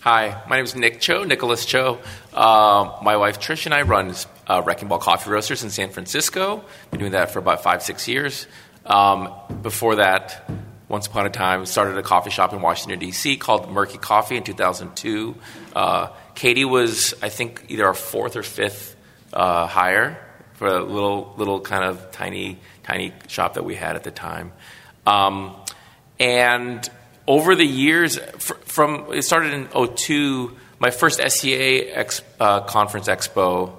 Hi, 0.01 0.41
my 0.47 0.55
name 0.55 0.65
is 0.65 0.75
Nick 0.75 1.01
Cho, 1.01 1.23
Nicholas 1.23 1.65
Cho. 1.65 1.99
Uh, 2.33 2.97
my 3.03 3.17
wife 3.17 3.39
Trish 3.39 3.65
and 3.65 3.73
I 3.73 3.81
run 3.81 4.13
uh, 4.47 4.61
Wrecking 4.65 4.87
Ball 4.87 4.99
Coffee 4.99 5.29
Roasters 5.29 5.63
in 5.63 5.69
San 5.69 5.89
Francisco. 5.89 6.63
Been 6.91 7.01
doing 7.01 7.11
that 7.11 7.31
for 7.31 7.39
about 7.39 7.63
five, 7.63 7.83
six 7.83 8.07
years. 8.07 8.47
Um, 8.85 9.33
before 9.61 9.97
that, 9.97 10.49
once 10.87 11.07
upon 11.07 11.25
a 11.25 11.29
time, 11.29 11.65
started 11.65 11.97
a 11.97 12.01
coffee 12.01 12.29
shop 12.29 12.53
in 12.53 12.61
Washington, 12.61 12.99
D.C. 12.99 13.37
called 13.37 13.69
Murky 13.69 13.97
Coffee 13.97 14.37
in 14.37 14.43
2002. 14.43 15.35
Uh, 15.75 16.07
Katie 16.33 16.65
was, 16.65 17.13
I 17.21 17.29
think, 17.29 17.65
either 17.67 17.85
our 17.85 17.93
fourth 17.93 18.37
or 18.37 18.43
fifth 18.43 18.95
uh, 19.33 19.67
hire 19.67 20.28
for 20.59 20.67
a 20.67 20.83
little, 20.83 21.33
little 21.37 21.61
kind 21.61 21.85
of 21.85 22.11
tiny, 22.11 22.57
tiny 22.83 23.13
shop 23.29 23.53
that 23.53 23.63
we 23.63 23.75
had 23.75 23.95
at 23.95 24.03
the 24.03 24.11
time. 24.11 24.51
Um, 25.07 25.55
and 26.19 26.87
over 27.25 27.55
the 27.55 27.65
years, 27.65 28.19
fr- 28.39 28.55
from 28.65 29.13
it 29.13 29.21
started 29.21 29.53
in 29.53 29.69
02, 29.95 30.57
my 30.79 30.91
first 30.91 31.21
SCA 31.25 31.97
ex, 31.97 32.21
uh, 32.41 32.59
conference 32.59 33.07
expo 33.07 33.73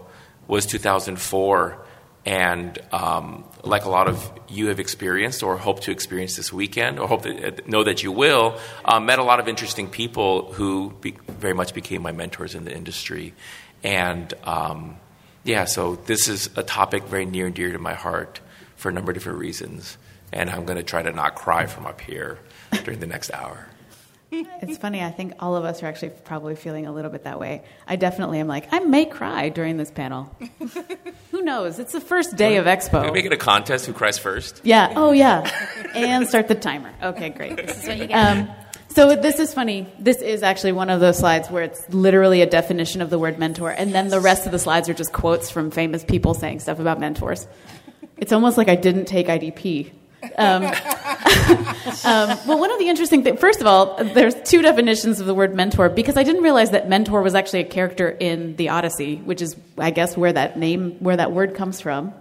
was 0.48 0.64
2004. 0.64 1.84
and 2.24 2.78
um, 2.92 3.44
like 3.62 3.84
a 3.84 3.90
lot 3.90 4.08
of 4.08 4.32
you 4.48 4.68
have 4.68 4.80
experienced 4.80 5.42
or 5.42 5.58
hope 5.58 5.80
to 5.80 5.90
experience 5.90 6.34
this 6.36 6.50
weekend, 6.50 6.98
or 6.98 7.08
hope 7.08 7.22
that, 7.22 7.68
know 7.68 7.84
that 7.84 8.02
you 8.02 8.10
will, 8.10 8.58
um, 8.86 9.04
met 9.04 9.18
a 9.18 9.22
lot 9.22 9.38
of 9.38 9.48
interesting 9.48 9.86
people 9.88 10.52
who 10.54 10.94
be, 11.02 11.14
very 11.28 11.54
much 11.54 11.74
became 11.74 12.00
my 12.00 12.12
mentors 12.12 12.54
in 12.54 12.64
the 12.64 12.74
industry. 12.74 13.34
And 13.82 14.32
um, 14.44 14.96
yeah, 15.44 15.64
so 15.64 15.96
this 15.96 16.28
is 16.28 16.50
a 16.56 16.62
topic 16.62 17.04
very 17.04 17.26
near 17.26 17.46
and 17.46 17.54
dear 17.54 17.72
to 17.72 17.78
my 17.78 17.94
heart 17.94 18.40
for 18.76 18.88
a 18.88 18.92
number 18.92 19.10
of 19.10 19.16
different 19.16 19.38
reasons. 19.38 19.98
And 20.32 20.48
I'm 20.48 20.64
going 20.64 20.76
to 20.76 20.84
try 20.84 21.02
to 21.02 21.12
not 21.12 21.34
cry 21.34 21.66
from 21.66 21.86
up 21.86 22.00
here 22.00 22.38
during 22.84 23.00
the 23.00 23.06
next 23.06 23.32
hour. 23.32 23.66
It's 24.32 24.78
funny. 24.78 25.02
I 25.02 25.10
think 25.10 25.32
all 25.40 25.56
of 25.56 25.64
us 25.64 25.82
are 25.82 25.86
actually 25.86 26.10
probably 26.10 26.54
feeling 26.54 26.86
a 26.86 26.92
little 26.92 27.10
bit 27.10 27.24
that 27.24 27.40
way. 27.40 27.64
I 27.88 27.96
definitely 27.96 28.38
am 28.38 28.46
like, 28.46 28.72
I 28.72 28.78
may 28.78 29.04
cry 29.04 29.48
during 29.48 29.76
this 29.76 29.90
panel. 29.90 30.32
Who 31.32 31.42
knows? 31.42 31.80
It's 31.80 31.92
the 31.92 32.00
first 32.00 32.36
day 32.36 32.56
of 32.56 32.66
Expo. 32.66 33.02
Can 33.02 33.06
we 33.06 33.10
make 33.10 33.24
it 33.24 33.32
a 33.32 33.36
contest 33.36 33.86
who 33.86 33.92
cries 33.92 34.18
first? 34.18 34.60
Yeah. 34.62 34.92
Oh, 34.94 35.10
yeah. 35.10 35.50
and 35.94 36.28
start 36.28 36.46
the 36.46 36.54
timer. 36.54 36.92
Okay, 37.02 37.30
great. 37.30 37.56
This 37.56 37.82
is 37.82 37.88
what 37.88 37.98
you 37.98 38.06
get. 38.06 38.14
Um, 38.14 38.48
so 38.90 39.14
this 39.16 39.38
is 39.38 39.54
funny. 39.54 39.86
This 39.98 40.20
is 40.20 40.42
actually 40.42 40.72
one 40.72 40.90
of 40.90 41.00
those 41.00 41.18
slides 41.18 41.48
where 41.48 41.62
it's 41.62 41.88
literally 41.90 42.42
a 42.42 42.46
definition 42.46 43.00
of 43.02 43.10
the 43.10 43.18
word 43.18 43.38
mentor, 43.38 43.70
and 43.70 43.94
then 43.94 44.08
the 44.08 44.20
rest 44.20 44.46
of 44.46 44.52
the 44.52 44.58
slides 44.58 44.88
are 44.88 44.94
just 44.94 45.12
quotes 45.12 45.50
from 45.50 45.70
famous 45.70 46.04
people 46.04 46.34
saying 46.34 46.60
stuff 46.60 46.80
about 46.80 46.98
mentors. 46.98 47.46
It's 48.16 48.32
almost 48.32 48.58
like 48.58 48.68
I 48.68 48.74
didn't 48.74 49.06
take 49.06 49.28
IDP. 49.28 49.92
Um, 50.36 50.64
um, 52.04 52.38
well, 52.46 52.58
one 52.58 52.70
of 52.70 52.78
the 52.78 52.88
interesting 52.88 53.22
things, 53.22 53.40
first 53.40 53.60
of 53.60 53.66
all, 53.66 53.96
there's 54.02 54.34
two 54.42 54.60
definitions 54.60 55.20
of 55.20 55.26
the 55.26 55.34
word 55.34 55.54
mentor 55.54 55.88
because 55.88 56.16
I 56.16 56.22
didn't 56.22 56.42
realize 56.42 56.72
that 56.72 56.88
mentor 56.88 57.22
was 57.22 57.34
actually 57.34 57.60
a 57.60 57.68
character 57.68 58.10
in 58.10 58.56
the 58.56 58.70
Odyssey, 58.70 59.16
which 59.16 59.40
is, 59.40 59.56
I 59.78 59.90
guess, 59.90 60.16
where 60.16 60.32
that 60.32 60.58
name, 60.58 60.96
where 60.98 61.16
that 61.16 61.32
word 61.32 61.54
comes 61.54 61.80
from. 61.80 62.12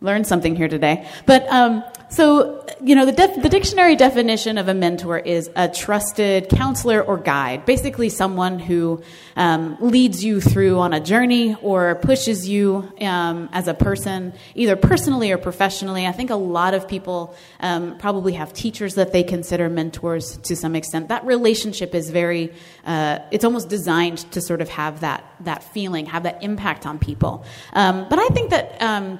Learned 0.00 0.26
something 0.26 0.56
here 0.56 0.68
today. 0.68 1.08
But 1.26 1.46
um, 1.48 1.82
so, 2.08 2.64
you 2.80 2.94
know, 2.94 3.04
the, 3.04 3.12
def- 3.12 3.42
the 3.42 3.48
dictionary 3.48 3.96
definition 3.96 4.58
of 4.58 4.68
a 4.68 4.74
mentor 4.74 5.18
is 5.18 5.50
a 5.56 5.68
trusted 5.68 6.48
counselor 6.48 7.02
or 7.02 7.16
guide, 7.16 7.66
basically 7.66 8.10
someone 8.10 8.60
who 8.60 9.02
um, 9.34 9.76
leads 9.80 10.22
you 10.24 10.40
through 10.40 10.78
on 10.78 10.92
a 10.92 11.00
journey 11.00 11.56
or 11.62 11.96
pushes 11.96 12.48
you 12.48 12.92
um, 13.00 13.48
as 13.52 13.66
a 13.66 13.74
person, 13.74 14.34
either 14.54 14.76
personally 14.76 15.32
or 15.32 15.38
professionally. 15.38 16.06
I 16.06 16.12
think 16.12 16.30
a 16.30 16.36
lot 16.36 16.74
of 16.74 16.86
people 16.86 17.34
um, 17.58 17.98
probably 17.98 18.34
have 18.34 18.52
teachers 18.52 18.94
that 18.94 19.12
they 19.12 19.24
consider 19.24 19.68
mentors 19.68 20.36
to 20.44 20.54
some 20.54 20.76
extent. 20.76 21.08
That 21.08 21.26
relationship 21.26 21.92
is 21.92 22.10
very, 22.10 22.54
uh, 22.84 23.18
it's 23.32 23.44
almost 23.44 23.68
designed 23.68 24.18
to 24.30 24.40
sort 24.40 24.60
of 24.60 24.68
have 24.68 25.00
that, 25.00 25.24
that 25.40 25.64
feeling, 25.64 26.06
have 26.06 26.22
that 26.22 26.42
impact 26.44 26.86
on 26.86 27.00
people. 27.00 27.44
Um, 27.72 28.06
but 28.08 28.20
I 28.20 28.28
think 28.28 28.50
that 28.50 28.80
um, 28.80 29.18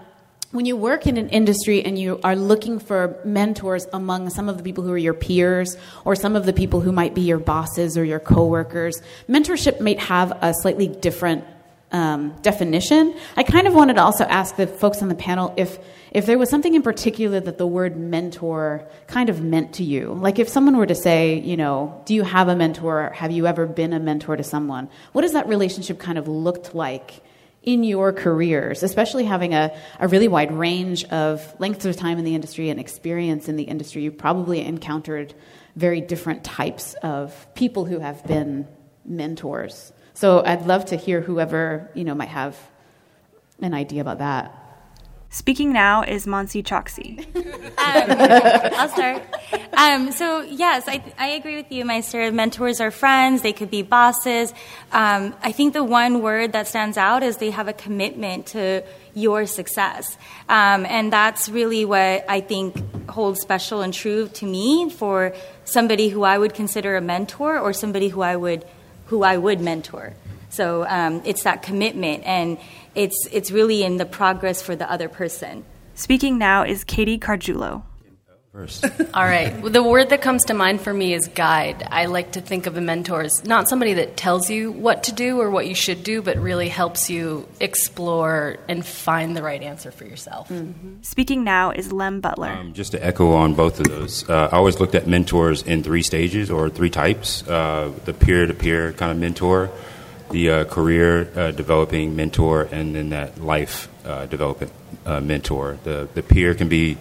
when 0.53 0.65
you 0.65 0.77
work 0.77 1.07
in 1.07 1.17
an 1.17 1.29
industry 1.31 1.85
and 1.85 1.99
you 1.99 2.21
are 2.23 2.37
looking 2.37 2.79
for 2.79 3.19
mentors 3.25 3.87
among 3.93 4.31
some 4.31 4.49
of 4.49 4.57
the 4.57 4.63
people 4.63 4.85
who 4.85 4.93
are 4.93 4.99
your 4.99 5.15
peers 5.15 5.77
or 6.05 6.15
some 6.15 6.37
of 6.37 6.47
the 6.47 6.53
people 6.53 6.81
who 6.81 6.93
might 6.93 7.15
be 7.15 7.23
your 7.23 7.39
bosses 7.39 7.99
or 7.99 8.05
your 8.05 8.21
coworkers, 8.21 9.01
mentorship 9.29 9.81
might 9.81 9.99
have 9.99 10.33
a 10.43 10.55
slightly 10.55 10.89
different 10.89 11.45
um, 11.93 12.35
definition. 12.43 13.15
I 13.37 13.43
kind 13.43 13.67
of 13.67 13.75
wanted 13.75 13.95
to 13.95 14.03
also 14.03 14.25
ask 14.25 14.57
the 14.57 14.67
folks 14.67 15.03
on 15.03 15.09
the 15.09 15.15
panel 15.15 15.55
if 15.57 15.79
if 16.13 16.25
there 16.25 16.39
was 16.39 16.49
something 16.49 16.75
in 16.75 16.81
particular 16.81 17.41
that 17.41 17.59
the 17.59 17.67
word 17.67 17.97
mentor 17.97 18.89
kind 19.07 19.29
of 19.29 19.43
meant 19.43 19.75
to 19.75 19.85
you. 19.85 20.15
Like 20.15 20.39
if 20.39 20.49
someone 20.49 20.79
were 20.79 20.87
to 20.87 20.95
say, 20.95 21.41
you 21.41 21.59
know, 21.59 22.01
do 22.07 22.15
you 22.15 22.23
have 22.23 22.49
a 22.49 22.57
mentor? 22.57 23.11
Have 23.11 23.33
you 23.33 23.47
ever 23.47 23.67
been 23.67 23.93
a 23.93 24.01
mentor 24.01 24.35
to 24.37 24.43
someone? 24.43 24.89
What 25.13 25.23
does 25.23 25.35
that 25.35 25.47
relationship 25.47 25.99
kind 25.99 26.17
of 26.17 26.27
looked 26.27 26.75
like? 26.75 27.23
In 27.67 27.83
your 27.83 28.13
careers, 28.13 28.85
especially 28.85 29.25
having 29.25 29.53
a, 29.53 29.77
a 29.99 30.07
really 30.07 30.29
wide 30.29 30.53
range 30.53 31.05
of 31.07 31.55
lengths 31.59 31.85
of 31.85 31.97
time 31.97 32.17
in 32.17 32.25
the 32.25 32.35
industry 32.35 32.71
and 32.71 32.79
experience 32.79 33.49
in 33.49 33.57
the 33.57 33.65
industry, 33.65 34.03
you've 34.03 34.17
probably 34.17 34.61
encountered 34.61 35.35
very 35.75 36.01
different 36.01 36.45
types 36.45 36.95
of 37.03 37.47
people 37.55 37.85
who 37.85 37.99
have 37.99 38.25
been 38.25 38.67
mentors. 39.05 39.93
So 40.15 40.45
I'd 40.45 40.65
love 40.65 40.87
to 40.87 40.97
hear 40.97 41.21
whoever 41.21 41.91
you 41.93 42.05
know 42.05 42.15
might 42.15 42.29
have 42.29 42.57
an 43.61 43.75
idea 43.75 44.01
about 44.01 44.19
that. 44.19 44.66
Speaking 45.29 45.73
now 45.73 46.03
is 46.03 46.25
Monsi 46.25 46.63
Choksi. 46.63 47.19
um, 47.37 48.73
I'll 48.79 48.89
start. 48.89 49.23
Um, 49.77 50.13
so, 50.13 50.41
yes, 50.43 50.85
I, 50.87 51.03
I 51.19 51.29
agree 51.31 51.57
with 51.57 51.71
you, 51.71 51.85
Meister. 51.85 52.31
Mentors 52.33 52.81
are 52.81 52.91
friends, 52.91 53.43
they 53.43 53.53
could 53.53 53.71
be 53.71 53.83
bosses. 53.83 54.55
Um, 54.93 55.35
I 55.43 55.53
think 55.53 55.75
the 55.75 55.85
one 55.85 56.23
word 56.23 56.53
that 56.53 56.69
stands 56.69 56.97
out 56.97 57.23
is 57.23 57.37
they 57.37 57.51
have 57.51 57.69
a 57.69 57.73
commitment 57.73 58.47
to 58.49 58.85
your 59.15 59.47
success. 59.47 60.17
Um, 60.49 60.87
and 60.87 61.13
that's 61.13 61.49
really 61.49 61.85
what 61.85 62.25
I 62.29 62.41
think 62.41 63.11
holds 63.11 63.41
special 63.41 63.83
and 63.83 63.93
true 63.93 64.29
to 64.29 64.47
me 64.47 64.89
for 64.91 65.35
somebody 65.65 66.09
who 66.09 66.23
I 66.23 66.39
would 66.39 66.55
consider 66.55 66.97
a 66.97 67.01
mentor 67.01 67.59
or 67.59 67.73
somebody 67.73 68.09
who 68.09 68.23
I 68.23 68.37
would, 68.37 68.65
who 69.07 69.23
I 69.23 69.37
would 69.37 69.61
mentor. 69.61 70.15
So 70.49 70.87
um, 70.89 71.23
it's 71.25 71.43
that 71.43 71.63
commitment, 71.63 72.25
and 72.25 72.59
it's, 72.97 73.29
it's 73.31 73.51
really 73.51 73.83
in 73.83 73.97
the 73.97 74.07
progress 74.07 74.63
for 74.63 74.75
the 74.75 74.91
other 74.91 75.09
person. 75.09 75.65
Speaking 75.95 76.39
now 76.39 76.65
is 76.65 76.85
Katie 76.85 77.19
Cargiulo. 77.19 77.83
All 79.15 79.25
right. 79.25 79.61
Well, 79.61 79.71
the 79.71 79.83
word 79.83 80.09
that 80.09 80.23
comes 80.23 80.47
to 80.47 80.55
mind 80.55 80.81
for 80.81 80.93
me 80.93 81.13
is 81.13 81.29
guide. 81.29 81.87
I 81.91 82.07
like 82.07 82.33
to 82.33 82.41
think 82.41 82.67
of 82.67 82.79
a 82.79 82.81
mentor 82.81 83.21
as 83.21 83.45
not 83.45 83.69
somebody 83.69 83.95
that 83.95 84.17
tells 84.17 84.49
you 84.49 84.73
what 84.73 85.05
to 85.05 85.13
do 85.13 85.39
or 85.41 85.51
what 85.51 85.67
you 85.67 85.75
should 85.75 86.03
do, 86.03 86.23
but 86.23 86.39
really 86.39 86.69
helps 86.69 87.11
you 87.11 87.47
explore 87.61 88.57
and 88.67 88.85
find 88.85 89.37
the 89.37 89.43
right 89.43 89.63
answer 89.63 89.91
for 89.91 90.07
yourself. 90.07 90.49
Mm-hmm. 90.49 91.03
Speaking 91.03 91.45
now 91.45 91.71
is 91.71 91.93
Lem 91.93 92.23
Butler. 92.23 92.49
Um, 92.49 92.73
just 92.73 92.93
to 92.93 93.05
echo 93.05 93.35
on 93.35 93.53
both 93.53 93.79
of 93.79 93.89
those, 93.89 94.29
uh, 94.29 94.49
I 94.51 94.57
always 94.57 94.81
looked 94.81 94.95
at 94.95 95.07
mentors 95.07 95.61
in 95.61 95.83
three 95.83 96.03
stages 96.03 96.51
or 96.51 96.71
three 96.71 96.91
types 96.91 97.47
uh, 97.47 97.93
the 98.07 98.15
peer 98.15 98.47
to 98.47 98.55
peer 98.55 98.95
kind 98.95 99.13
of 99.13 99.19
mentor 99.19 99.71
the 100.31 100.51
uh, 100.51 100.65
career 100.65 101.31
uh, 101.37 101.51
developing 101.53 102.17
mentor 102.17 102.63
and 102.71 102.95
then 102.95 103.11
that 103.11 103.41
life 103.41 103.89
uh, 104.05 104.27
development 104.27 104.73
uh, 105.05 105.21
mentor. 105.21 105.79
The, 105.85 106.09
the 106.15 106.23
peer 106.23 106.55
can 106.55 106.69
be 106.69 106.99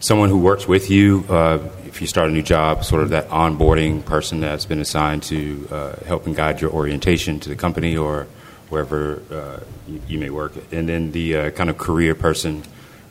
someone 0.00 0.28
who 0.28 0.38
works 0.38 0.68
with 0.68 0.90
you 0.90 1.24
uh, 1.28 1.58
if 1.86 2.00
you 2.00 2.06
start 2.06 2.28
a 2.28 2.32
new 2.32 2.42
job, 2.42 2.84
sort 2.84 3.02
of 3.02 3.10
that 3.10 3.28
onboarding 3.28 4.04
person 4.04 4.40
that's 4.40 4.66
been 4.66 4.80
assigned 4.80 5.22
to 5.24 5.68
uh, 5.70 5.96
help 6.04 6.26
and 6.26 6.36
guide 6.36 6.60
your 6.60 6.70
orientation 6.70 7.40
to 7.40 7.48
the 7.48 7.56
company 7.56 7.96
or 7.96 8.26
wherever 8.68 9.62
you, 9.88 10.02
you, 10.06 10.18
may 10.18 10.28
work. 10.28 10.52
And 10.72 10.88
then 10.88 11.12
the 11.12 11.50
kind 11.52 11.70
of 11.70 11.78
career 11.78 12.14
person 12.14 12.62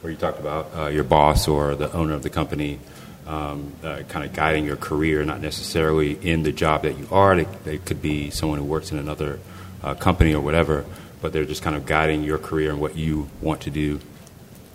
where 0.01 0.12
you 0.12 0.17
talked 0.17 0.39
about 0.39 0.93
your 0.93 1.03
boss 1.03 1.48
or 1.48 1.74
the 1.75 1.91
owner 1.93 2.13
of 2.13 2.24
the 2.24 2.29
company. 2.29 2.79
Um, 3.27 3.74
uh, 3.84 4.03
kind 4.07 4.24
of 4.24 4.34
guiding 4.34 4.65
your 4.65 4.75
career, 4.75 5.25
not 5.25 5.41
necessarily 5.41 6.12
in 6.12 6.43
the 6.43 6.51
job 6.51 6.84
that 6.84 6.95
you 7.00 7.07
are. 7.10 7.36
They, 7.36 7.45
they 7.63 7.77
could 7.79 8.00
be 8.00 8.29
someone 8.29 8.60
who 8.60 8.65
works 8.65 8.91
in 8.91 9.00
another 9.00 9.39
uh, 9.86 9.94
company 9.94 10.34
or 10.34 10.42
whatever, 10.42 10.84
but 11.22 11.32
they're 11.32 11.46
just 11.46 11.62
kind 11.62 11.75
of 11.75 11.86
guiding 11.86 12.24
your 12.24 12.38
career 12.38 12.72
and 12.72 12.82
what 12.82 12.96
you 12.98 13.30
want 13.42 13.62
to 13.62 13.70
do. 13.70 14.00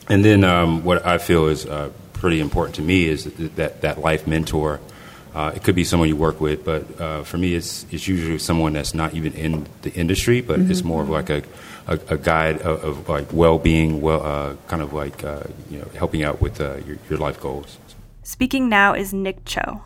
And 0.08 0.24
then 0.24 0.44
um, 0.44 0.84
what 0.84 1.04
I 1.04 1.18
feel 1.18 1.48
is 1.48 1.66
uh, 1.66 1.90
pretty 2.12 2.40
important 2.40 2.76
to 2.76 2.82
me 2.82 3.06
is 3.06 3.24
that 3.24 3.82
that 3.82 3.98
life 3.98 4.26
mentor. 4.26 4.80
Uh, 5.32 5.52
it 5.54 5.62
could 5.62 5.76
be 5.76 5.84
someone 5.84 6.08
you 6.08 6.16
work 6.16 6.40
with, 6.40 6.64
but 6.64 7.00
uh, 7.00 7.22
for 7.22 7.38
me, 7.38 7.54
it's 7.54 7.86
it's 7.92 8.08
usually 8.08 8.38
someone 8.38 8.72
that's 8.72 8.94
not 8.94 9.14
even 9.14 9.32
in 9.34 9.66
the 9.82 9.92
industry, 9.92 10.40
but 10.40 10.58
mm-hmm. 10.58 10.70
it's 10.70 10.82
more 10.82 11.02
of 11.02 11.08
like 11.08 11.30
a 11.30 11.42
a, 11.86 11.98
a 12.08 12.18
guide 12.18 12.62
of, 12.62 12.84
of, 12.84 13.08
like 13.08 13.32
well 13.32 13.58
being, 13.58 14.00
well, 14.00 14.22
uh, 14.24 14.56
kind 14.66 14.82
of 14.82 14.92
like 14.92 15.22
uh, 15.24 15.44
you 15.70 15.78
know 15.78 15.88
helping 15.96 16.24
out 16.24 16.40
with 16.40 16.60
uh, 16.60 16.76
your 16.86 16.98
your 17.08 17.18
life 17.18 17.40
goals. 17.40 17.78
Speaking 18.22 18.68
now 18.68 18.94
is 18.94 19.12
Nick 19.12 19.44
Cho. 19.44 19.82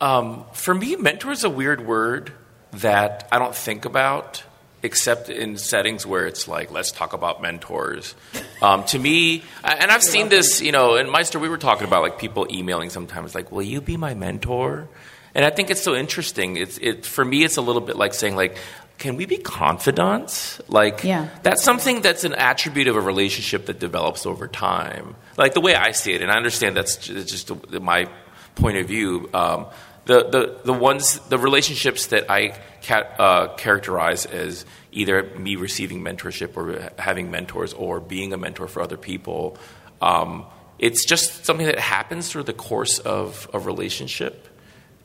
Um, 0.00 0.44
for 0.52 0.74
me, 0.74 0.96
mentor 0.96 1.32
is 1.32 1.44
a 1.44 1.50
weird 1.50 1.86
word 1.86 2.32
that 2.72 3.28
I 3.32 3.38
don't 3.38 3.54
think 3.54 3.84
about 3.84 4.42
except 4.82 5.28
in 5.28 5.56
settings 5.56 6.06
where 6.06 6.26
it's 6.26 6.46
like, 6.46 6.70
let's 6.70 6.92
talk 6.92 7.12
about 7.12 7.42
mentors. 7.42 8.14
Um, 8.62 8.84
to 8.84 8.98
me, 8.98 9.42
and 9.64 9.90
I've 9.90 10.02
seen 10.02 10.28
this, 10.28 10.60
you 10.60 10.72
know, 10.72 10.96
in 10.96 11.10
Meister, 11.10 11.38
we 11.38 11.48
were 11.48 11.58
talking 11.58 11.86
about 11.86 12.02
like 12.02 12.18
people 12.18 12.46
emailing 12.50 12.90
sometimes, 12.90 13.34
like, 13.34 13.50
will 13.50 13.62
you 13.62 13.80
be 13.80 13.96
my 13.96 14.14
mentor? 14.14 14.88
And 15.34 15.44
I 15.44 15.50
think 15.50 15.70
it's 15.70 15.82
so 15.82 15.94
interesting. 15.94 16.56
It's, 16.56 16.78
it, 16.78 17.04
for 17.04 17.24
me, 17.24 17.44
it's 17.44 17.56
a 17.56 17.62
little 17.62 17.82
bit 17.82 17.96
like 17.96 18.14
saying, 18.14 18.36
like, 18.36 18.56
can 18.98 19.16
we 19.16 19.26
be 19.26 19.36
confidants? 19.38 20.60
Like, 20.68 21.04
yeah. 21.04 21.28
that's 21.42 21.62
something 21.62 22.00
that's 22.02 22.24
an 22.24 22.34
attribute 22.34 22.88
of 22.88 22.96
a 22.96 23.00
relationship 23.00 23.66
that 23.66 23.78
develops 23.78 24.26
over 24.26 24.48
time. 24.48 25.14
Like 25.36 25.54
the 25.54 25.60
way 25.60 25.74
I 25.74 25.92
see 25.92 26.12
it, 26.14 26.22
and 26.22 26.30
I 26.30 26.36
understand 26.36 26.76
that's 26.76 26.96
just, 26.96 27.48
just 27.48 27.80
my 27.80 28.08
point 28.56 28.78
of 28.78 28.88
view. 28.88 29.30
Um, 29.32 29.66
the, 30.08 30.24
the, 30.24 30.60
the 30.64 30.72
ones 30.72 31.18
the 31.28 31.36
relationships 31.36 32.06
that 32.06 32.30
I 32.30 32.58
uh, 32.88 33.48
characterize 33.56 34.24
as 34.24 34.64
either 34.90 35.22
me 35.38 35.56
receiving 35.56 36.00
mentorship 36.00 36.56
or 36.56 36.90
having 36.98 37.30
mentors 37.30 37.74
or 37.74 38.00
being 38.00 38.32
a 38.32 38.38
mentor 38.38 38.68
for 38.68 38.80
other 38.80 38.96
people, 38.96 39.58
um, 40.00 40.46
it's 40.78 41.04
just 41.04 41.44
something 41.44 41.66
that 41.66 41.78
happens 41.78 42.30
through 42.30 42.44
the 42.44 42.54
course 42.54 42.98
of 43.00 43.50
a 43.52 43.58
relationship. 43.58 44.48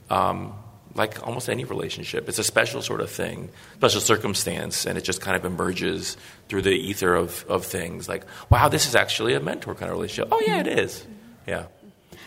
Um, 0.09 0.53
like 0.95 1.25
almost 1.25 1.49
any 1.49 1.65
relationship. 1.65 2.29
It's 2.29 2.37
a 2.37 2.43
special 2.43 2.83
sort 2.83 3.01
of 3.01 3.09
thing, 3.09 3.49
special 3.77 3.99
circumstance, 3.99 4.85
and 4.85 4.95
it 4.95 5.03
just 5.03 5.21
kind 5.21 5.35
of 5.35 5.43
emerges 5.43 6.17
through 6.47 6.61
the 6.61 6.69
ether 6.69 7.15
of, 7.15 7.43
of 7.49 7.65
things. 7.65 8.07
Like, 8.07 8.25
wow, 8.51 8.69
this 8.69 8.87
is 8.87 8.93
actually 8.93 9.33
a 9.33 9.39
mentor 9.39 9.73
kind 9.73 9.91
of 9.91 9.97
relationship. 9.97 10.29
Oh, 10.31 10.39
yeah, 10.45 10.59
it 10.59 10.67
is. 10.67 11.03
Yeah. 11.47 11.65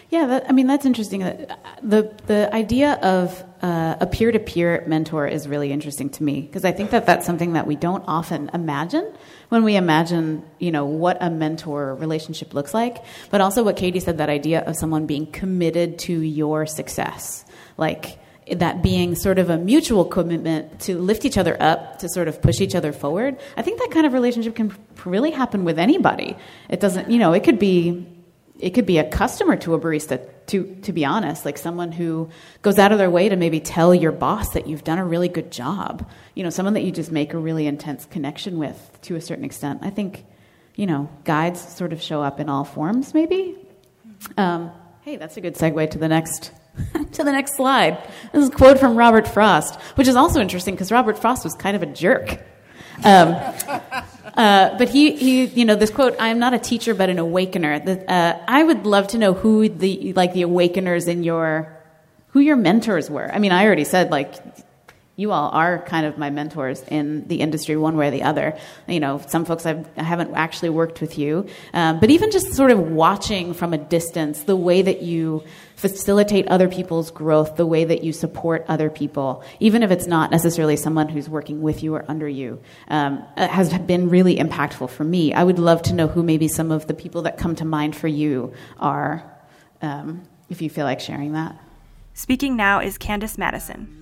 Yeah, 0.08 0.26
that, 0.26 0.48
I 0.48 0.52
mean 0.52 0.68
that's 0.68 0.86
interesting. 0.86 1.20
The 1.82 2.14
the 2.26 2.54
idea 2.54 2.92
of 3.02 3.42
uh, 3.60 3.96
a 3.98 4.06
peer 4.06 4.30
to 4.30 4.38
peer 4.38 4.84
mentor 4.86 5.26
is 5.26 5.48
really 5.48 5.72
interesting 5.72 6.10
to 6.10 6.22
me 6.22 6.42
because 6.42 6.64
I 6.64 6.70
think 6.70 6.90
that 6.90 7.06
that's 7.06 7.26
something 7.26 7.54
that 7.54 7.66
we 7.66 7.74
don't 7.74 8.04
often 8.06 8.50
imagine 8.54 9.12
when 9.48 9.64
we 9.64 9.74
imagine 9.74 10.44
you 10.58 10.70
know 10.70 10.84
what 10.84 11.18
a 11.20 11.28
mentor 11.28 11.96
relationship 11.96 12.54
looks 12.54 12.72
like. 12.72 12.98
But 13.30 13.40
also 13.40 13.64
what 13.64 13.76
Katie 13.76 13.98
said 13.98 14.18
that 14.18 14.28
idea 14.28 14.62
of 14.62 14.76
someone 14.76 15.06
being 15.06 15.26
committed 15.26 15.98
to 16.00 16.20
your 16.20 16.66
success, 16.66 17.44
like 17.76 18.18
that 18.50 18.84
being 18.84 19.16
sort 19.16 19.40
of 19.40 19.50
a 19.50 19.58
mutual 19.58 20.04
commitment 20.04 20.78
to 20.82 20.98
lift 20.98 21.24
each 21.24 21.36
other 21.36 21.60
up, 21.60 21.98
to 21.98 22.08
sort 22.08 22.28
of 22.28 22.40
push 22.40 22.60
each 22.60 22.76
other 22.76 22.92
forward. 22.92 23.36
I 23.56 23.62
think 23.62 23.80
that 23.80 23.90
kind 23.90 24.06
of 24.06 24.12
relationship 24.12 24.54
can 24.54 24.72
really 25.04 25.32
happen 25.32 25.64
with 25.64 25.80
anybody. 25.80 26.36
It 26.68 26.78
doesn't, 26.78 27.10
you 27.10 27.18
know, 27.18 27.32
it 27.32 27.42
could 27.42 27.58
be 27.58 28.06
it 28.58 28.70
could 28.70 28.86
be 28.86 28.98
a 28.98 29.08
customer 29.08 29.56
to 29.56 29.74
a 29.74 29.80
barista 29.80 30.26
to 30.46 30.76
to 30.82 30.92
be 30.92 31.04
honest 31.04 31.44
like 31.44 31.58
someone 31.58 31.92
who 31.92 32.28
goes 32.62 32.78
out 32.78 32.92
of 32.92 32.98
their 32.98 33.10
way 33.10 33.28
to 33.28 33.36
maybe 33.36 33.60
tell 33.60 33.94
your 33.94 34.12
boss 34.12 34.50
that 34.50 34.66
you've 34.66 34.84
done 34.84 34.98
a 34.98 35.04
really 35.04 35.28
good 35.28 35.50
job. 35.50 36.08
You 36.34 36.44
know 36.44 36.50
someone 36.50 36.74
that 36.74 36.82
you 36.82 36.92
just 36.92 37.10
make 37.10 37.34
a 37.34 37.38
really 37.38 37.66
intense 37.66 38.06
connection 38.06 38.58
with 38.58 38.98
to 39.02 39.16
a 39.16 39.20
certain 39.20 39.44
extent. 39.44 39.80
I 39.82 39.90
think 39.90 40.24
you 40.74 40.86
know 40.86 41.10
guides 41.24 41.60
sort 41.60 41.92
of 41.92 42.02
show 42.02 42.22
up 42.22 42.40
in 42.40 42.48
all 42.48 42.64
forms 42.64 43.12
maybe. 43.14 43.56
Um, 44.36 44.70
hey 45.02 45.16
that's 45.16 45.36
a 45.36 45.40
good 45.40 45.54
segue 45.54 45.90
to 45.90 45.98
the 45.98 46.08
next 46.08 46.52
to 47.12 47.24
the 47.24 47.32
next 47.32 47.56
slide. 47.56 47.98
This 48.32 48.44
is 48.44 48.48
a 48.48 48.52
quote 48.52 48.78
from 48.78 48.96
robert 48.96 49.26
frost 49.26 49.80
which 49.96 50.08
is 50.08 50.16
also 50.16 50.40
interesting 50.40 50.74
because 50.74 50.92
robert 50.92 51.18
frost 51.18 51.44
was 51.44 51.54
kind 51.54 51.76
of 51.76 51.82
a 51.82 51.86
jerk. 51.86 52.40
Um, 53.04 53.36
uh, 54.36 54.76
but 54.76 54.88
he, 54.88 55.16
he, 55.16 55.44
you 55.46 55.64
know, 55.64 55.74
this 55.74 55.90
quote: 55.90 56.16
"I 56.20 56.28
am 56.28 56.38
not 56.38 56.52
a 56.52 56.58
teacher, 56.58 56.94
but 56.94 57.08
an 57.08 57.18
awakener." 57.18 57.78
The, 57.78 58.10
uh, 58.10 58.44
I 58.46 58.62
would 58.62 58.84
love 58.84 59.08
to 59.08 59.18
know 59.18 59.32
who 59.32 59.68
the 59.68 60.12
like 60.12 60.34
the 60.34 60.42
awakeners 60.42 61.08
in 61.08 61.22
your, 61.22 61.74
who 62.28 62.40
your 62.40 62.56
mentors 62.56 63.08
were. 63.08 63.32
I 63.32 63.38
mean, 63.38 63.52
I 63.52 63.64
already 63.64 63.84
said 63.84 64.10
like 64.10 64.34
you 65.18 65.32
all 65.32 65.48
are 65.48 65.82
kind 65.82 66.04
of 66.04 66.18
my 66.18 66.28
mentors 66.28 66.82
in 66.82 67.26
the 67.26 67.40
industry 67.40 67.74
one 67.74 67.96
way 67.96 68.08
or 68.08 68.10
the 68.10 68.22
other. 68.22 68.56
You 68.86 69.00
know 69.00 69.20
some 69.26 69.44
folks 69.44 69.64
I've, 69.64 69.86
i 69.96 70.02
have 70.02 70.18
not 70.18 70.34
actually 70.34 70.68
worked 70.68 71.00
with 71.00 71.18
you 71.18 71.46
um, 71.72 72.00
but 72.00 72.10
even 72.10 72.30
just 72.30 72.52
sort 72.52 72.70
of 72.70 72.78
watching 72.78 73.54
from 73.54 73.72
a 73.72 73.78
distance 73.78 74.44
the 74.44 74.56
way 74.56 74.82
that 74.82 75.02
you 75.02 75.42
facilitate 75.76 76.46
other 76.48 76.68
people's 76.68 77.10
growth 77.10 77.56
the 77.56 77.66
way 77.66 77.84
that 77.84 78.04
you 78.04 78.12
support 78.12 78.64
other 78.68 78.88
people 78.90 79.42
even 79.60 79.82
if 79.82 79.90
it's 79.90 80.06
not 80.06 80.30
necessarily 80.30 80.76
someone 80.76 81.08
who's 81.08 81.28
working 81.28 81.62
with 81.62 81.82
you 81.82 81.94
or 81.94 82.04
under 82.08 82.28
you 82.28 82.60
um, 82.88 83.24
has 83.36 83.76
been 83.80 84.08
really 84.10 84.36
impactful 84.36 84.90
for 84.90 85.04
me. 85.04 85.32
I 85.32 85.42
would 85.42 85.58
love 85.58 85.82
to 85.82 85.94
know 85.94 86.08
who 86.08 86.22
maybe 86.22 86.48
some 86.48 86.70
of 86.70 86.86
the 86.86 86.94
people 86.94 87.22
that 87.22 87.38
come 87.38 87.56
to 87.56 87.64
mind 87.64 87.96
for 87.96 88.08
you 88.08 88.52
are 88.78 89.24
um, 89.82 90.22
if 90.48 90.62
you 90.62 90.70
feel 90.70 90.84
like 90.84 91.00
sharing 91.00 91.32
that. 91.32 91.56
Speaking 92.14 92.56
now 92.56 92.80
is 92.80 92.98
candice 92.98 93.38
madison 93.38 93.95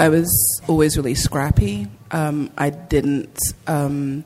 I 0.00 0.08
was 0.08 0.62
always 0.66 0.96
really 0.96 1.14
scrappy. 1.14 1.86
Um, 2.10 2.50
I 2.56 2.70
didn't. 2.70 3.38
Um, 3.66 4.24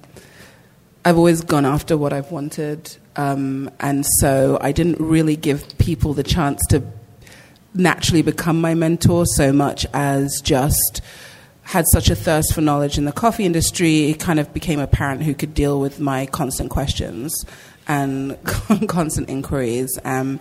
I've 1.04 1.19
always 1.19 1.40
gone 1.40 1.66
after 1.66 1.97
what 1.97 2.12
I've 2.12 2.31
wanted, 2.31 2.97
um, 3.16 3.69
and 3.81 4.07
so 4.21 4.57
I 4.61 4.71
didn't 4.71 5.00
really 5.00 5.35
give 5.35 5.76
people 5.78 6.14
the 6.14 6.23
chance 6.23 6.64
to 6.69 6.81
naturally 7.75 8.23
become 8.23 8.61
my 8.61 8.75
mentor 8.75 9.26
so 9.26 9.52
much 9.52 9.85
as 9.93 10.40
just 10.45 11.00
had 11.62 11.87
such 11.93 12.09
a 12.09 12.14
thirst 12.14 12.54
for 12.54 12.61
knowledge 12.61 12.97
in 12.97 13.04
the 13.04 13.12
coffee 13.12 13.45
industry. 13.45 14.11
It 14.11 14.21
kind 14.21 14.38
of 14.38 14.54
became 14.54 14.78
apparent 14.78 15.25
who 15.25 15.35
could 15.35 15.54
deal 15.54 15.81
with 15.81 15.99
my 15.99 16.26
constant 16.26 16.71
questions 16.71 17.45
and 17.88 18.38
constant 18.88 19.28
inquiries. 19.28 19.99
Um, 20.04 20.38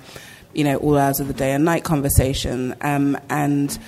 you 0.54 0.64
know, 0.64 0.78
all 0.78 0.96
hours 0.96 1.20
of 1.20 1.28
the 1.28 1.34
day 1.34 1.54
and 1.54 1.66
night 1.66 1.84
conversation, 1.84 2.76
um, 2.82 3.18
and 3.32 3.80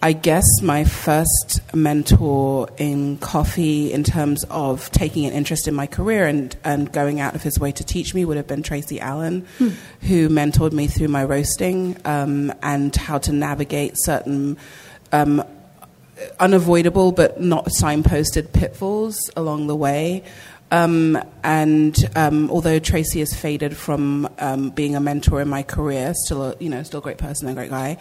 I 0.00 0.12
guess 0.12 0.44
my 0.62 0.84
first 0.84 1.60
mentor 1.74 2.68
in 2.76 3.18
coffee, 3.18 3.92
in 3.92 4.04
terms 4.04 4.44
of 4.44 4.88
taking 4.92 5.26
an 5.26 5.32
interest 5.32 5.66
in 5.66 5.74
my 5.74 5.88
career 5.88 6.26
and, 6.26 6.56
and 6.62 6.92
going 6.92 7.18
out 7.18 7.34
of 7.34 7.42
his 7.42 7.58
way 7.58 7.72
to 7.72 7.82
teach 7.82 8.14
me, 8.14 8.24
would 8.24 8.36
have 8.36 8.46
been 8.46 8.62
Tracy 8.62 9.00
Allen, 9.00 9.44
hmm. 9.58 9.70
who 10.02 10.28
mentored 10.28 10.72
me 10.72 10.86
through 10.86 11.08
my 11.08 11.24
roasting 11.24 11.96
um, 12.04 12.52
and 12.62 12.94
how 12.94 13.18
to 13.18 13.32
navigate 13.32 13.94
certain 13.96 14.56
um, 15.10 15.42
unavoidable 16.38 17.10
but 17.10 17.40
not 17.40 17.66
signposted 17.66 18.52
pitfalls 18.52 19.30
along 19.36 19.66
the 19.66 19.76
way. 19.76 20.22
Um, 20.70 21.18
and 21.42 21.96
um, 22.14 22.50
although 22.50 22.78
Tracy 22.78 23.20
has 23.20 23.32
faded 23.32 23.76
from 23.76 24.28
um, 24.38 24.70
being 24.70 24.94
a 24.94 25.00
mentor 25.00 25.40
in 25.40 25.48
my 25.48 25.62
career, 25.62 26.12
still 26.14 26.42
a 26.42 26.56
you 26.60 26.68
know 26.68 26.82
still 26.82 27.00
a 27.00 27.02
great 27.02 27.18
person 27.18 27.48
and 27.48 27.56
great 27.56 27.70
guy, 27.70 27.96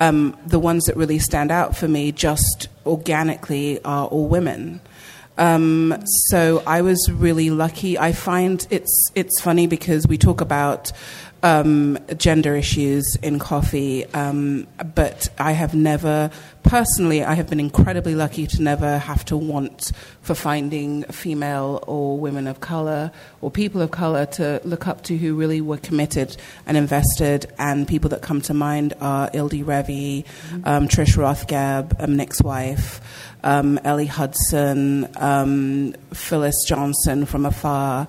um, 0.00 0.36
the 0.46 0.58
ones 0.58 0.84
that 0.84 0.96
really 0.96 1.18
stand 1.18 1.50
out 1.50 1.76
for 1.76 1.88
me 1.88 2.12
just 2.12 2.68
organically 2.84 3.82
are 3.84 4.06
all 4.06 4.28
women. 4.28 4.80
Um, 5.38 5.94
so 6.28 6.62
I 6.66 6.82
was 6.82 7.10
really 7.10 7.48
lucky. 7.48 7.98
I 7.98 8.12
find 8.12 8.66
it's 8.70 9.10
it's 9.14 9.40
funny 9.40 9.66
because 9.66 10.06
we 10.06 10.18
talk 10.18 10.42
about 10.42 10.92
um, 11.42 11.98
gender 12.16 12.54
issues 12.56 13.16
in 13.22 13.38
coffee, 13.38 14.06
um, 14.14 14.66
but 14.94 15.28
I 15.38 15.52
have 15.52 15.74
never, 15.74 16.30
personally, 16.62 17.24
I 17.24 17.34
have 17.34 17.48
been 17.48 17.60
incredibly 17.60 18.14
lucky 18.14 18.46
to 18.46 18.62
never 18.62 18.98
have 18.98 19.24
to 19.26 19.36
want 19.36 19.92
for 20.22 20.34
finding 20.34 21.04
female 21.04 21.82
or 21.86 22.18
women 22.18 22.46
of 22.46 22.60
color 22.60 23.10
or 23.40 23.50
people 23.50 23.80
of 23.80 23.90
color 23.90 24.26
to 24.26 24.60
look 24.64 24.86
up 24.86 25.02
to 25.04 25.16
who 25.16 25.34
really 25.34 25.60
were 25.60 25.78
committed 25.78 26.36
and 26.66 26.76
invested. 26.76 27.50
And 27.58 27.88
people 27.88 28.10
that 28.10 28.22
come 28.22 28.40
to 28.42 28.54
mind 28.54 28.94
are 29.00 29.30
Ildi 29.30 29.64
Revi, 29.64 30.26
um, 30.64 30.88
Trish 30.88 31.16
Rothgeb, 31.16 32.02
um, 32.02 32.16
Nick's 32.16 32.42
wife, 32.42 33.00
um, 33.42 33.78
Ellie 33.84 34.06
Hudson, 34.06 35.08
um, 35.16 35.94
Phyllis 36.12 36.64
Johnson 36.66 37.24
from 37.24 37.46
afar. 37.46 38.08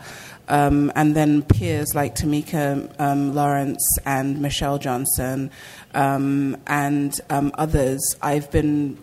Um, 0.51 0.91
and 0.95 1.15
then 1.15 1.43
peers 1.43 1.95
like 1.95 2.13
Tamika 2.13 2.93
um, 2.99 3.33
Lawrence 3.33 3.97
and 4.05 4.41
Michelle 4.41 4.77
Johnson 4.77 5.49
um, 5.93 6.57
and 6.67 7.17
um, 7.29 7.53
others. 7.55 8.17
I've 8.21 8.51
been 8.51 8.97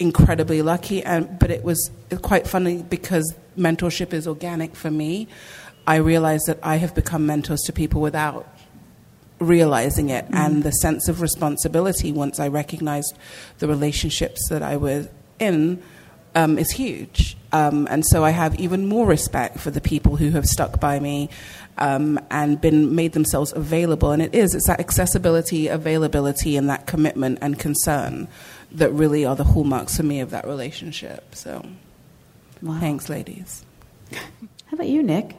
incredibly 0.00 0.60
lucky, 0.60 1.04
and 1.04 1.38
but 1.38 1.52
it 1.52 1.62
was 1.62 1.90
quite 2.22 2.48
funny 2.48 2.82
because 2.82 3.32
mentorship 3.56 4.12
is 4.12 4.26
organic 4.26 4.74
for 4.74 4.90
me. 4.90 5.28
I 5.86 5.96
realized 5.96 6.46
that 6.48 6.58
I 6.62 6.76
have 6.76 6.94
become 6.94 7.26
mentors 7.26 7.60
to 7.62 7.72
people 7.72 8.00
without 8.00 8.48
realizing 9.38 10.10
it, 10.10 10.24
mm-hmm. 10.24 10.34
and 10.34 10.62
the 10.64 10.72
sense 10.72 11.08
of 11.08 11.20
responsibility 11.20 12.10
once 12.10 12.40
I 12.40 12.48
recognized 12.48 13.16
the 13.58 13.68
relationships 13.68 14.48
that 14.48 14.62
I 14.62 14.76
was 14.76 15.08
in 15.38 15.80
um, 16.34 16.58
is 16.58 16.70
huge. 16.70 17.36
Um, 17.52 17.88
and 17.90 18.04
so 18.04 18.24
I 18.24 18.30
have 18.30 18.58
even 18.60 18.86
more 18.86 19.06
respect 19.06 19.58
for 19.58 19.70
the 19.70 19.80
people 19.80 20.16
who 20.16 20.30
have 20.30 20.44
stuck 20.44 20.80
by 20.80 21.00
me 21.00 21.30
um, 21.78 22.20
and 22.30 22.60
been 22.60 22.94
made 22.94 23.12
themselves 23.12 23.52
available. 23.52 24.10
And 24.10 24.20
it 24.22 24.34
is, 24.34 24.54
it's 24.54 24.66
that 24.66 24.80
accessibility, 24.80 25.68
availability, 25.68 26.56
and 26.56 26.68
that 26.68 26.86
commitment 26.86 27.38
and 27.40 27.58
concern 27.58 28.28
that 28.72 28.92
really 28.92 29.24
are 29.24 29.36
the 29.36 29.44
hallmarks 29.44 29.96
for 29.96 30.02
me 30.02 30.20
of 30.20 30.30
that 30.30 30.46
relationship. 30.46 31.34
So 31.34 31.64
wow. 32.60 32.78
thanks, 32.80 33.08
ladies. 33.08 33.64
How 34.12 34.74
about 34.74 34.88
you, 34.88 35.02
Nick? 35.02 35.36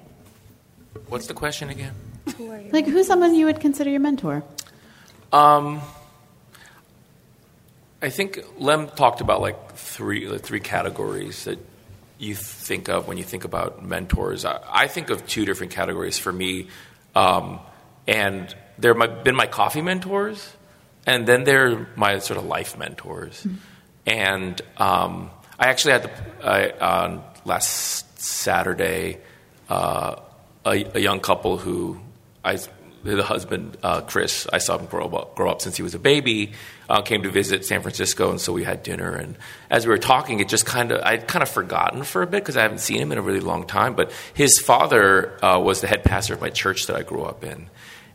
What's 1.08 1.28
the 1.28 1.34
question 1.34 1.70
again? 1.70 1.94
Who 2.38 2.52
like, 2.72 2.86
who's 2.86 3.08
someone 3.08 3.36
you 3.36 3.46
would 3.46 3.60
consider 3.60 3.90
your 3.90 4.00
mentor? 4.00 4.44
Um, 5.32 5.82
I 8.02 8.10
think 8.10 8.40
Lem 8.58 8.88
talked 8.90 9.22
about 9.22 9.42
like 9.42 9.74
three 9.74 10.26
the 10.26 10.40
three 10.40 10.60
categories 10.62 11.44
that 11.46 11.60
you 12.18 12.36
think 12.36 12.90
of 12.90 13.08
when 13.08 13.18
you 13.18 13.24
think 13.24 13.44
about 13.44 13.84
mentors. 13.84 14.46
I, 14.46 14.60
I 14.70 14.88
think 14.88 15.10
of 15.10 15.26
two 15.28 15.46
different 15.46 15.74
categories 15.74 16.18
for 16.18 16.32
me, 16.32 16.68
um, 17.16 17.60
and 18.08 18.56
there 18.78 18.94
have 18.94 19.24
been 19.24 19.36
my 19.36 19.48
coffee 19.48 19.82
mentors, 19.82 20.54
and 21.06 21.28
then 21.28 21.44
they're 21.44 21.88
my 21.96 22.20
sort 22.20 22.38
of 22.38 22.46
life 22.46 22.78
mentors. 22.78 23.44
Mm-hmm. 23.44 23.56
And 24.06 24.62
um, 24.78 25.30
I 25.60 25.68
actually 25.68 25.92
had 25.92 26.04
the, 26.04 26.86
on 26.86 27.24
last 27.46 28.20
Saturday 28.22 29.18
uh, 29.70 30.16
a, 30.66 30.86
a 30.96 31.00
young 31.00 31.20
couple 31.20 31.58
who 31.58 32.00
I 32.44 32.58
the 33.04 33.24
husband 33.24 33.78
uh, 33.84 34.02
Chris, 34.02 34.48
I 34.52 34.58
saw 34.58 34.78
him 34.78 34.86
grow 34.88 35.08
up, 35.08 35.36
grow 35.36 35.50
up 35.50 35.62
since 35.62 35.78
he 35.78 35.84
was 35.84 35.96
a 35.96 36.00
baby. 36.00 36.54
Uh, 36.90 37.02
came 37.02 37.22
to 37.22 37.30
visit 37.30 37.66
San 37.66 37.82
Francisco, 37.82 38.32
and 38.32 38.42
so 38.42 38.52
we 38.52 38.64
had 38.64 38.82
dinner. 38.82 39.14
And 39.14 39.38
as 39.70 39.86
we 39.86 39.92
were 39.92 40.00
talking, 40.00 40.40
it 40.40 40.50
just 40.50 40.66
kind 40.66 40.92
of 40.92 41.02
I'd 41.04 41.28
kind 41.28 41.44
of 41.44 41.50
forgotten 41.50 42.04
for 42.04 42.24
a 42.24 42.28
bit 42.28 42.42
because 42.42 42.58
I 42.58 42.64
haven't 42.64 42.80
seen 42.80 43.00
him 43.00 43.12
in 43.12 43.20
a 43.20 43.22
really 43.22 43.42
long 43.42 43.68
time. 43.68 43.94
But 43.94 44.12
his 44.34 44.58
father 44.60 45.38
uh, 45.44 45.60
was 45.60 45.82
the 45.82 45.88
head 45.88 46.04
pastor 46.04 46.34
of 46.34 46.42
my 46.42 46.50
church 46.50 46.88
that 46.88 46.96
I 46.96 47.04
grew 47.04 47.24
up 47.24 47.44
in, 47.44 47.70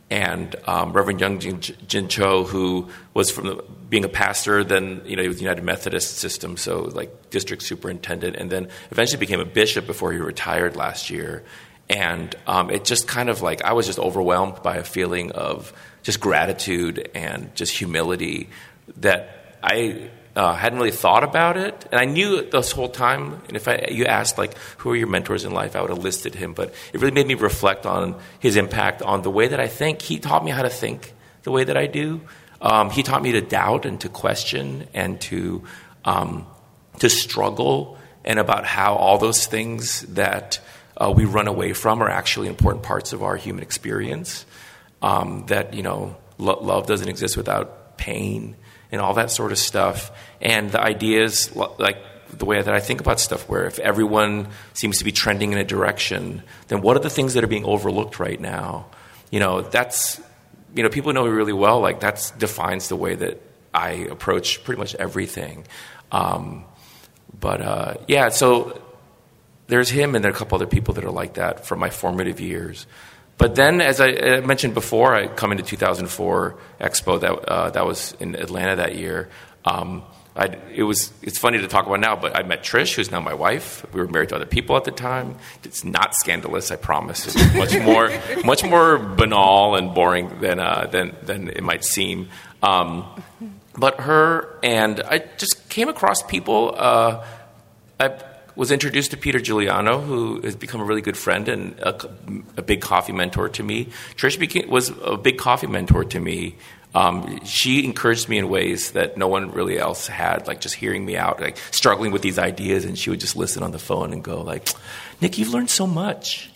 and 0.09 0.55
um, 0.67 0.93
Reverend 0.93 1.19
Young 1.21 1.39
Jin, 1.39 1.61
Jin, 1.61 2.09
Cho, 2.09 2.43
who 2.43 2.89
was 3.13 3.31
from 3.31 3.47
the, 3.47 3.63
being 3.89 4.03
a 4.03 4.09
pastor, 4.09 4.63
then 4.63 5.01
you 5.05 5.15
know 5.15 5.21
he 5.21 5.27
was 5.27 5.37
the 5.37 5.43
United 5.43 5.63
Methodist 5.63 6.17
system, 6.17 6.57
so 6.57 6.81
like 6.81 7.29
district 7.29 7.63
superintendent, 7.63 8.35
and 8.35 8.51
then 8.51 8.67
eventually 8.91 9.19
became 9.19 9.39
a 9.39 9.45
bishop 9.45 9.87
before 9.87 10.11
he 10.11 10.19
retired 10.19 10.75
last 10.75 11.09
year. 11.09 11.43
And 11.89 12.35
um, 12.47 12.71
it 12.71 12.83
just 12.83 13.07
kind 13.07 13.29
of 13.29 13.41
like 13.41 13.63
I 13.63 13.73
was 13.73 13.85
just 13.85 13.99
overwhelmed 13.99 14.63
by 14.63 14.77
a 14.77 14.83
feeling 14.83 15.31
of 15.31 15.71
just 16.01 16.19
gratitude 16.19 17.09
and 17.13 17.53
just 17.55 17.77
humility 17.77 18.49
that 18.97 19.57
I 19.61 20.09
uh, 20.35 20.53
hadn't 20.53 20.77
really 20.77 20.91
thought 20.91 21.23
about 21.23 21.57
it, 21.57 21.87
and 21.91 21.99
I 21.99 22.05
knew 22.05 22.41
this 22.49 22.71
whole 22.71 22.89
time. 22.89 23.41
And 23.47 23.55
if 23.55 23.67
I, 23.67 23.87
you 23.89 24.05
asked 24.05 24.37
like 24.37 24.57
who 24.77 24.91
are 24.91 24.95
your 24.95 25.07
mentors 25.07 25.45
in 25.45 25.53
life, 25.53 25.75
I 25.75 25.81
would 25.81 25.89
have 25.89 26.03
listed 26.03 26.35
him. 26.35 26.53
But 26.53 26.73
it 26.91 26.99
really 26.99 27.13
made 27.13 27.27
me 27.27 27.35
reflect 27.35 27.85
on 27.85 28.19
his 28.39 28.57
impact 28.57 29.01
on 29.01 29.21
the 29.21 29.31
way 29.31 29.47
that 29.47 29.59
I 29.59 29.67
think. 29.67 30.01
He 30.01 30.19
taught 30.19 30.43
me 30.43 30.51
how 30.51 30.63
to 30.63 30.69
think 30.69 31.13
the 31.43 31.51
way 31.51 31.63
that 31.63 31.77
I 31.77 31.87
do. 31.87 32.21
Um, 32.61 32.89
he 32.89 33.01
taught 33.01 33.23
me 33.23 33.31
to 33.33 33.41
doubt 33.41 33.85
and 33.85 33.99
to 34.01 34.09
question 34.09 34.87
and 34.93 35.21
to 35.21 35.63
um, 36.03 36.45
to 36.99 37.09
struggle, 37.09 37.97
and 38.25 38.37
about 38.37 38.65
how 38.65 38.95
all 38.95 39.17
those 39.17 39.45
things 39.45 40.01
that 40.15 40.59
uh, 40.97 41.13
we 41.15 41.25
run 41.25 41.47
away 41.47 41.73
from 41.73 42.01
are 42.01 42.09
actually 42.09 42.47
important 42.47 42.83
parts 42.83 43.13
of 43.13 43.23
our 43.23 43.35
human 43.35 43.63
experience. 43.63 44.45
Um, 45.01 45.45
that 45.47 45.73
you 45.73 45.83
know, 45.83 46.15
lo- 46.37 46.59
love 46.61 46.87
doesn't 46.87 47.09
exist 47.09 47.37
without 47.37 47.97
pain 47.97 48.55
and 48.91 49.01
all 49.01 49.13
that 49.15 49.31
sort 49.31 49.51
of 49.51 49.57
stuff. 49.57 50.11
And 50.41 50.71
the 50.71 50.81
ideas, 50.81 51.55
like 51.55 51.97
the 52.31 52.45
way 52.45 52.61
that 52.61 52.73
I 52.73 52.79
think 52.79 53.01
about 53.01 53.19
stuff, 53.19 53.47
where 53.49 53.65
if 53.65 53.79
everyone 53.79 54.47
seems 54.73 54.97
to 54.99 55.03
be 55.03 55.11
trending 55.11 55.51
in 55.51 55.57
a 55.57 55.63
direction, 55.63 56.43
then 56.67 56.81
what 56.81 56.95
are 56.95 57.01
the 57.01 57.09
things 57.09 57.33
that 57.33 57.43
are 57.43 57.47
being 57.47 57.65
overlooked 57.65 58.19
right 58.19 58.39
now? 58.39 58.87
You 59.31 59.39
know, 59.39 59.61
that's, 59.61 60.21
you 60.73 60.83
know, 60.83 60.89
people 60.89 61.13
know 61.13 61.23
me 61.23 61.29
really 61.29 61.53
well. 61.53 61.79
Like, 61.79 62.01
that 62.01 62.31
defines 62.37 62.87
the 62.89 62.95
way 62.95 63.15
that 63.15 63.41
I 63.73 63.91
approach 63.91 64.63
pretty 64.63 64.79
much 64.79 64.95
everything. 64.95 65.65
Um, 66.11 66.65
but 67.39 67.61
uh, 67.61 67.93
yeah, 68.07 68.29
so 68.29 68.81
there's 69.67 69.89
him, 69.89 70.15
and 70.15 70.23
there 70.23 70.31
are 70.31 70.35
a 70.35 70.37
couple 70.37 70.55
other 70.55 70.67
people 70.67 70.93
that 70.95 71.03
are 71.03 71.11
like 71.11 71.35
that 71.35 71.65
from 71.65 71.79
my 71.79 71.89
formative 71.89 72.39
years. 72.39 72.85
But 73.37 73.55
then, 73.55 73.81
as 73.81 73.99
I 73.99 74.39
mentioned 74.41 74.73
before, 74.73 75.13
I 75.13 75.27
come 75.27 75.51
into 75.51 75.63
2004 75.63 76.57
Expo 76.79 77.19
that 77.19 77.31
uh, 77.31 77.69
that 77.71 77.85
was 77.85 78.13
in 78.19 78.35
Atlanta 78.35 78.77
that 78.77 78.95
year. 78.95 79.29
Um, 79.65 80.03
it 80.73 80.83
was 80.83 81.13
it's 81.21 81.37
funny 81.37 81.59
to 81.59 81.67
talk 81.67 81.85
about 81.85 81.99
now, 81.99 82.15
but 82.15 82.35
I 82.35 82.43
met 82.43 82.63
Trish, 82.63 82.95
who's 82.95 83.11
now 83.11 83.19
my 83.19 83.33
wife. 83.33 83.85
We 83.93 84.01
were 84.01 84.07
married 84.07 84.29
to 84.29 84.35
other 84.35 84.45
people 84.45 84.75
at 84.77 84.83
the 84.83 84.91
time. 84.91 85.37
It's 85.63 85.83
not 85.83 86.13
scandalous, 86.15 86.71
I 86.71 86.75
promise. 86.75 87.27
It's 87.27 87.55
much 87.55 87.77
more 87.81 88.11
much 88.43 88.63
more 88.63 88.97
banal 88.97 89.75
and 89.75 89.93
boring 89.93 90.39
than 90.39 90.59
uh, 90.59 90.87
than 90.91 91.15
than 91.23 91.49
it 91.49 91.63
might 91.63 91.83
seem. 91.83 92.29
Um, 92.61 93.05
but 93.77 94.01
her 94.01 94.59
and 94.63 95.01
I 95.01 95.19
just 95.37 95.69
came 95.69 95.89
across 95.89 96.21
people. 96.21 96.75
Uh, 96.77 97.25
I, 97.99 98.17
was 98.55 98.71
introduced 98.71 99.11
to 99.11 99.17
Peter 99.17 99.39
Giuliano, 99.39 99.99
who 99.99 100.41
has 100.41 100.55
become 100.55 100.81
a 100.81 100.83
really 100.83 101.01
good 101.01 101.17
friend 101.17 101.47
and 101.47 101.79
a, 101.79 102.09
a 102.57 102.61
big 102.61 102.81
coffee 102.81 103.13
mentor 103.13 103.49
to 103.49 103.63
me. 103.63 103.89
Trish 104.15 104.39
became, 104.39 104.69
was 104.69 104.89
a 105.03 105.17
big 105.17 105.37
coffee 105.37 105.67
mentor 105.67 106.05
to 106.05 106.19
me. 106.19 106.55
Um, 106.93 107.43
she 107.43 107.83
encouraged 107.83 108.29
me 108.29 108.37
in 108.37 108.47
ways 108.47 108.91
that 108.91 109.17
no 109.17 109.27
one 109.27 109.51
really 109.51 109.77
else 109.77 110.07
had, 110.07 110.47
like 110.47 110.61
just 110.61 110.75
hearing 110.75 111.05
me 111.05 111.17
out, 111.17 111.41
like 111.41 111.57
struggling 111.71 112.13
with 112.13 112.21
these 112.21 112.39
ideas, 112.39 112.85
and 112.85 112.97
she 112.97 113.09
would 113.09 113.19
just 113.19 113.35
listen 113.35 113.63
on 113.63 113.71
the 113.71 113.79
phone 113.79 114.13
and 114.13 114.23
go, 114.23 114.41
like, 114.41 114.69
"Nick, 115.19 115.37
you've 115.37 115.49
learned 115.49 115.69
so 115.69 115.85
much 115.85 116.49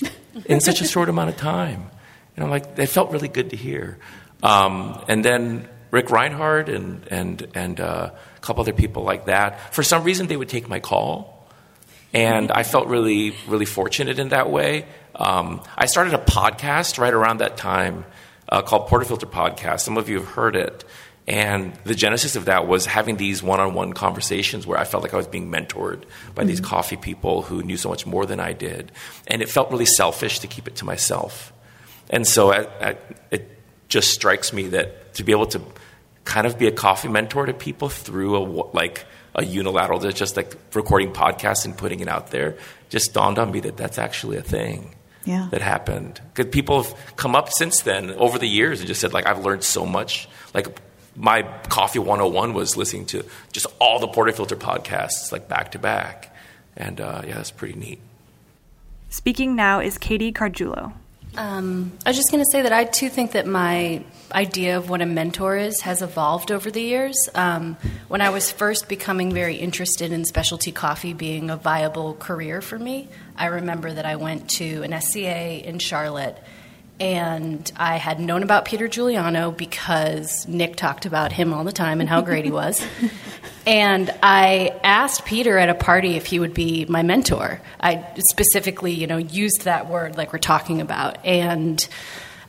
in 0.46 0.62
such 0.62 0.80
a 0.80 0.86
short 0.86 1.10
amount 1.10 1.30
of 1.30 1.36
time." 1.36 1.90
And 2.38 2.46
I'm 2.46 2.50
like, 2.50 2.76
that 2.76 2.88
felt 2.88 3.12
really 3.12 3.28
good 3.28 3.50
to 3.50 3.58
hear. 3.58 3.98
Um, 4.42 5.04
and 5.10 5.26
then 5.26 5.68
Ric 5.92 6.10
Rhinehart 6.10 6.70
and 6.70 7.06
and 7.12 7.46
and 7.54 7.82
uh, 7.82 8.12
a 8.14 8.40
couple 8.40 8.62
other 8.62 8.72
people 8.72 9.04
like 9.04 9.26
that. 9.26 9.74
For 9.74 9.84
some 9.84 10.06
reason, 10.06 10.28
they 10.28 10.38
would 10.38 10.48
take 10.48 10.70
my 10.70 10.80
call 10.80 11.39
and 12.14 12.52
I 12.52 12.64
felt 12.64 12.88
really, 12.88 13.36
really 13.48 13.66
fortunate 13.66 14.20
in 14.20 14.30
that 14.30 14.50
way. 14.50 14.86
Um, 15.16 15.62
I 15.78 15.86
started 15.86 16.14
a 16.14 16.18
podcast 16.18 16.98
right 16.98 17.14
around 17.14 17.40
that 17.40 17.58
time 17.58 18.06
uh, 18.48 18.62
called 18.62 18.88
Portafilter 18.88 19.30
Podcast. 19.30 19.82
Some 19.82 19.98
of 19.98 20.10
you 20.10 20.20
have 20.20 20.30
heard 20.30 20.56
it. 20.56 20.86
And 21.28 21.76
the 21.84 21.94
genesis 21.94 22.36
of 22.36 22.46
that 22.46 22.68
was 22.68 22.88
having 22.88 23.18
these 23.18 23.44
one 23.44 23.60
on 23.60 23.76
one 23.76 23.94
conversations 23.94 24.66
where 24.66 24.80
I 24.80 24.84
felt 24.84 25.04
like 25.04 25.14
I 25.14 25.18
was 25.18 25.28
being 25.28 25.52
mentored 25.52 26.06
by 26.34 26.42
mm-hmm. 26.42 26.48
these 26.48 26.60
coffee 26.60 26.96
people 26.96 27.44
who 27.44 27.62
knew 27.62 27.78
so 27.78 27.90
much 27.90 28.08
more 28.08 28.26
than 28.26 28.40
I 28.40 28.54
did. 28.54 28.92
And 29.28 29.44
it 29.44 29.50
felt 29.50 29.70
really 29.70 29.86
selfish 29.86 30.40
to 30.40 30.48
keep 30.48 30.68
it 30.68 30.78
to 30.78 30.86
myself. 30.86 31.54
And 32.10 32.26
so 32.26 32.52
I, 32.52 32.68
I, 32.82 32.98
it 33.30 33.48
just 33.90 34.12
strikes 34.12 34.52
me 34.52 34.70
that 34.70 35.14
to 35.16 35.24
be 35.24 35.32
able 35.32 35.46
to 35.48 35.62
kind 36.24 36.48
of 36.48 36.58
be 36.58 36.66
a 36.66 36.72
coffee 36.72 37.10
mentor 37.10 37.46
to 37.46 37.54
people 37.54 37.90
through 37.90 38.36
a, 38.36 38.44
like, 38.74 39.06
a 39.36 39.44
unilateral, 39.44 40.00
that's 40.00 40.18
just 40.18 40.38
like 40.38 40.56
recording 40.74 41.12
podcasts 41.14 41.66
and 41.66 41.78
putting 41.78 42.00
it 42.00 42.08
out 42.08 42.32
there, 42.32 42.58
just 42.90 43.14
dawned 43.14 43.40
on 43.40 43.52
me 43.52 43.60
that 43.62 43.78
that's 43.78 43.98
actually 43.98 44.38
a 44.38 44.42
thing 44.42 44.96
yeah. 45.26 45.48
that 45.52 45.62
happened. 45.62 46.20
Because 46.34 46.52
people 46.52 46.84
have 46.84 47.16
come 47.16 47.36
up 47.36 47.52
since 47.52 47.82
then 47.82 48.12
over 48.12 48.40
the 48.40 48.48
years 48.48 48.80
and 48.80 48.88
just 48.88 49.02
said, 49.02 49.14
like, 49.14 49.28
I've 49.28 49.46
learned 49.46 49.64
so 49.64 49.86
much. 49.86 50.28
Like, 50.54 50.80
my 51.16 51.44
Coffee 51.70 52.00
101 52.00 52.54
was 52.54 52.78
listening 52.78 53.06
to 53.08 53.26
just 53.52 53.68
all 53.80 54.00
the 54.00 54.08
Portafilter 54.08 54.58
podcasts, 54.58 55.32
like 55.32 55.48
back 55.48 55.72
to 55.74 55.80
back. 55.80 56.34
And 56.78 57.02
uh, 57.02 57.24
yeah, 57.28 57.36
that's 57.36 57.52
pretty 57.52 57.78
neat. 57.78 58.00
Speaking 59.10 59.56
now 59.56 59.80
is 59.80 59.98
Katie 59.98 60.32
Cargiulo. 60.32 60.94
Um, 61.38 61.94
I 62.06 62.10
was 62.10 62.18
just 62.18 62.32
going 62.32 62.44
to 62.44 62.50
say 62.52 62.64
that 62.64 62.74
I 62.74 62.86
too 62.86 63.10
think 63.10 63.32
that 63.34 63.46
my 63.46 64.04
idea 64.32 64.78
of 64.78 64.90
what 64.90 65.02
a 65.02 65.06
mentor 65.06 65.58
is 65.58 65.82
has 65.82 66.02
evolved 66.02 66.52
over 66.52 66.70
the 66.70 66.82
years. 66.82 67.30
Um, 67.36 67.78
when 68.08 68.22
I 68.22 68.30
was 68.30 68.52
first 68.52 68.90
becoming 68.90 69.34
very 69.34 69.56
interested 69.56 70.12
in 70.12 70.26
specialty 70.26 70.72
coffee 70.72 71.14
being 71.14 71.50
a 71.50 71.56
viable 71.58 72.16
career 72.16 72.62
for 72.62 72.78
me, 72.78 73.08
I 73.38 73.48
remember 73.48 73.94
that 73.94 74.06
I 74.06 74.16
went 74.18 74.50
to 74.52 74.84
an 74.84 75.00
SCA 75.00 75.68
in 75.68 75.80
Charlotte 75.80 76.38
and 77.00 77.72
I 77.78 77.98
had 77.98 78.20
known 78.20 78.44
about 78.44 78.66
Peter 78.66 78.88
Giuliano 78.88 79.52
because 79.52 80.48
Nick 80.48 80.76
talked 80.76 81.06
about 81.06 81.32
him 81.32 81.54
all 81.54 81.64
the 81.64 81.72
time 81.72 82.02
and 82.02 82.10
how 82.10 82.22
great 82.22 82.46
he 82.46 82.52
was. 82.52 82.86
And 83.70 84.12
I 84.24 84.80
asked 84.84 85.26
Peter 85.26 85.60
at 85.60 85.70
a 85.70 85.76
party 85.76 86.16
if 86.16 86.26
he 86.26 86.40
would 86.40 86.56
be 86.56 86.86
my 86.86 87.04
mentor. 87.04 87.62
I 87.80 88.04
specifically, 88.32 88.94
you 88.94 89.06
know, 89.06 89.18
used 89.18 89.62
that 89.66 89.88
word 89.88 90.18
like 90.18 90.34
we're 90.34 90.40
talking 90.40 90.82
about. 90.82 91.24
And 91.24 91.88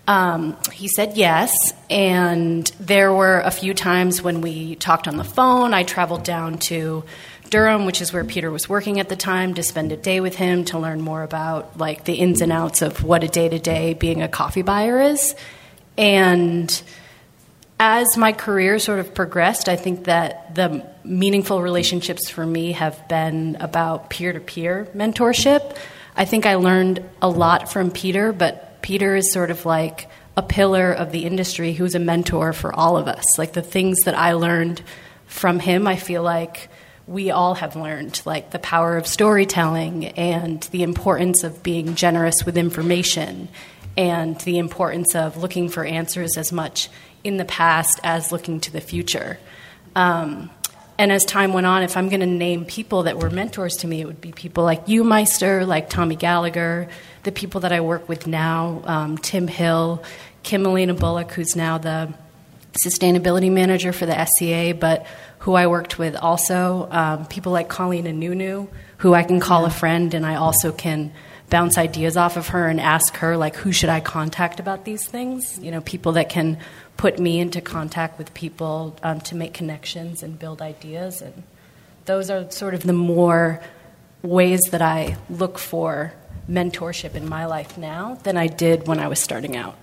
um, 0.09 0.57
he 0.73 0.89
said 0.89 1.19
yes. 1.19 1.53
And 1.91 2.67
there 2.81 3.13
were 3.13 3.41
a 3.41 3.51
few 3.51 3.75
times 3.75 4.23
when 4.23 4.41
we 4.41 4.77
talked 4.77 5.07
on 5.09 5.19
the 5.19 5.25
phone. 5.25 5.75
I 5.75 5.83
traveled 5.83 6.25
down 6.25 6.57
to 6.71 7.05
Durham, 7.51 7.85
which 7.85 8.01
is 8.01 8.13
where 8.13 8.25
Peter 8.25 8.51
was 8.51 8.69
working 8.69 9.01
at 9.01 9.09
the 9.09 9.17
time, 9.17 9.55
to 9.55 9.63
spend 9.63 9.93
a 9.93 9.97
day 9.97 10.21
with 10.21 10.37
him 10.37 10.65
to 10.67 10.79
learn 10.79 11.01
more 11.01 11.23
about 11.23 11.77
like 11.77 12.05
the 12.05 12.15
ins 12.15 12.41
and 12.41 12.53
outs 12.53 12.81
of 12.81 13.03
what 13.03 13.25
a 13.25 13.29
day 13.29 13.49
to 13.49 13.59
day 13.59 13.95
being 13.95 14.23
a 14.23 14.29
coffee 14.29 14.63
buyer 14.63 15.01
is. 15.01 15.35
And 15.99 16.83
as 17.79 18.17
my 18.17 18.33
career 18.33 18.79
sort 18.79 19.01
of 19.01 19.15
progressed, 19.15 19.69
I 19.69 19.77
think 19.77 20.05
that 20.05 20.55
the 20.55 20.87
meaningful 21.03 21.61
relationships 21.63 22.29
for 22.29 22.47
me 22.47 22.73
have 22.73 23.09
been 23.09 23.57
about 23.59 24.11
peer 24.11 24.33
to 24.33 24.41
peer 24.41 24.89
mentorship. 24.95 25.77
I 26.15 26.27
think 26.27 26.47
I 26.47 26.57
learned 26.57 27.03
a 27.21 27.29
lot 27.29 27.73
from 27.73 27.91
Peter, 27.91 28.33
but 28.33 28.83
Peter 28.83 29.17
is 29.17 29.33
sort 29.33 29.51
of 29.51 29.67
like 29.67 30.09
a 30.37 30.43
pillar 30.43 30.93
of 30.93 31.11
the 31.11 31.25
industry 31.25 31.73
who's 31.73 31.95
a 31.95 31.99
mentor 31.99 32.53
for 32.53 32.73
all 32.75 32.97
of 32.97 33.09
us. 33.09 33.39
Like 33.39 33.55
the 33.55 33.63
things 33.63 34.01
that 34.01 34.17
I 34.17 34.35
learned 34.35 34.83
from 35.27 35.59
him, 35.59 35.87
I 35.87 35.97
feel 35.97 36.23
like 36.23 36.69
we 37.11 37.33
all 37.33 37.55
have 37.55 37.75
learned, 37.75 38.23
like 38.25 38.53
the 38.53 38.59
power 38.61 38.97
of 38.97 39.05
storytelling 39.05 40.07
and 40.07 40.63
the 40.71 40.85
importance 40.85 41.43
of 41.43 41.61
being 41.61 41.97
generous 41.97 42.47
with 42.47 42.57
information 42.57 43.49
and 43.97 44.39
the 44.43 44.59
importance 44.59 45.17
of 45.17 45.37
looking 45.37 45.69
for 45.69 45.85
answers 45.85 46.37
as 46.39 46.53
much 46.53 46.89
in 47.25 47.37
the 47.37 47.45
past 47.45 47.99
as 48.05 48.31
looking 48.31 48.61
to 48.61 48.71
the 48.71 48.81
future. 48.81 49.41
Um, 49.97 50.51
and 50.99 51.11
as 51.11 51.25
time 51.25 51.53
went 51.53 51.67
on, 51.67 51.83
if 51.83 51.97
I'm 51.97 52.11
going 52.11 52.21
to 52.21 52.27
name 52.27 52.65
people 52.65 53.03
that 53.03 53.19
were 53.19 53.29
mentors 53.29 53.75
to 53.79 53.89
me, 53.89 54.01
it 54.01 54.07
would 54.07 54.21
be 54.21 54.31
people 54.31 54.63
like 54.63 54.87
you, 54.87 55.03
Meister, 55.03 55.67
like 55.67 55.91
Tommy 55.91 56.15
Gallagher, 56.15 56.89
the 57.25 57.33
people 57.33 57.63
that 57.63 57.73
I 57.73 57.81
work 57.81 58.09
with 58.09 58.29
now, 58.29 58.83
um, 58.85 59.19
Tim 59.19 59.49
Hill, 59.49 60.05
Kim 60.45 60.65
Elena 60.65 60.95
Bullock, 60.95 61.33
who's 61.33 61.57
now 61.57 61.77
the 61.77 62.15
sustainability 62.87 63.51
manager 63.51 63.93
for 63.93 64.07
the 64.07 64.27
SCA, 64.27 64.75
but 64.79 65.07
who 65.41 65.55
I 65.55 65.67
worked 65.67 65.99
with 65.99 66.17
also, 66.17 66.89
um, 66.91 67.27
people 67.27 67.53
like 67.53 67.69
Colleen 67.69 68.05
Anunu, 68.05 68.69
who 68.99 69.15
I 69.15 69.23
can 69.23 69.41
call 69.41 69.63
yeah. 69.63 69.69
a 69.69 69.71
friend, 69.71 70.15
and 70.15 70.25
I 70.25 70.37
also 70.37 70.71
can 70.71 71.13
bounce 71.49 71.77
ideas 71.79 72.17
off 72.17 72.37
of 72.37 72.49
her 72.49 72.69
and 72.69 72.81
ask 72.81 73.17
her 73.17 73.37
like 73.37 73.57
who 73.57 73.73
should 73.73 73.89
I 73.89 74.01
contact 74.01 74.61
about 74.61 74.85
these 74.85 75.07
things. 75.07 75.59
You 75.59 75.71
know, 75.71 75.81
people 75.81 76.13
that 76.13 76.29
can 76.29 76.59
put 76.97 77.19
me 77.19 77.41
into 77.41 77.61
contact 77.61 78.19
with 78.19 78.33
people 78.35 78.97
um, 79.03 79.21
to 79.23 79.35
make 79.35 79.55
connections 79.55 80.23
and 80.23 80.39
build 80.39 80.61
ideas. 80.61 81.23
And 81.23 81.43
those 82.05 82.31
are 82.31 82.51
sort 82.51 82.75
of 82.75 82.83
the 82.83 82.93
more 82.93 83.63
ways 84.23 84.61
that 84.71 84.83
I 84.83 85.17
look 85.31 85.59
for 85.59 86.13
mentorship 86.49 87.15
in 87.15 87.27
my 87.29 87.47
life 87.47 87.79
now 87.79 88.17
than 88.25 88.37
I 88.37 88.47
did 88.47 88.87
when 88.87 88.99
I 88.99 89.09
was 89.09 89.19
starting 89.19 89.57
out. 89.57 89.77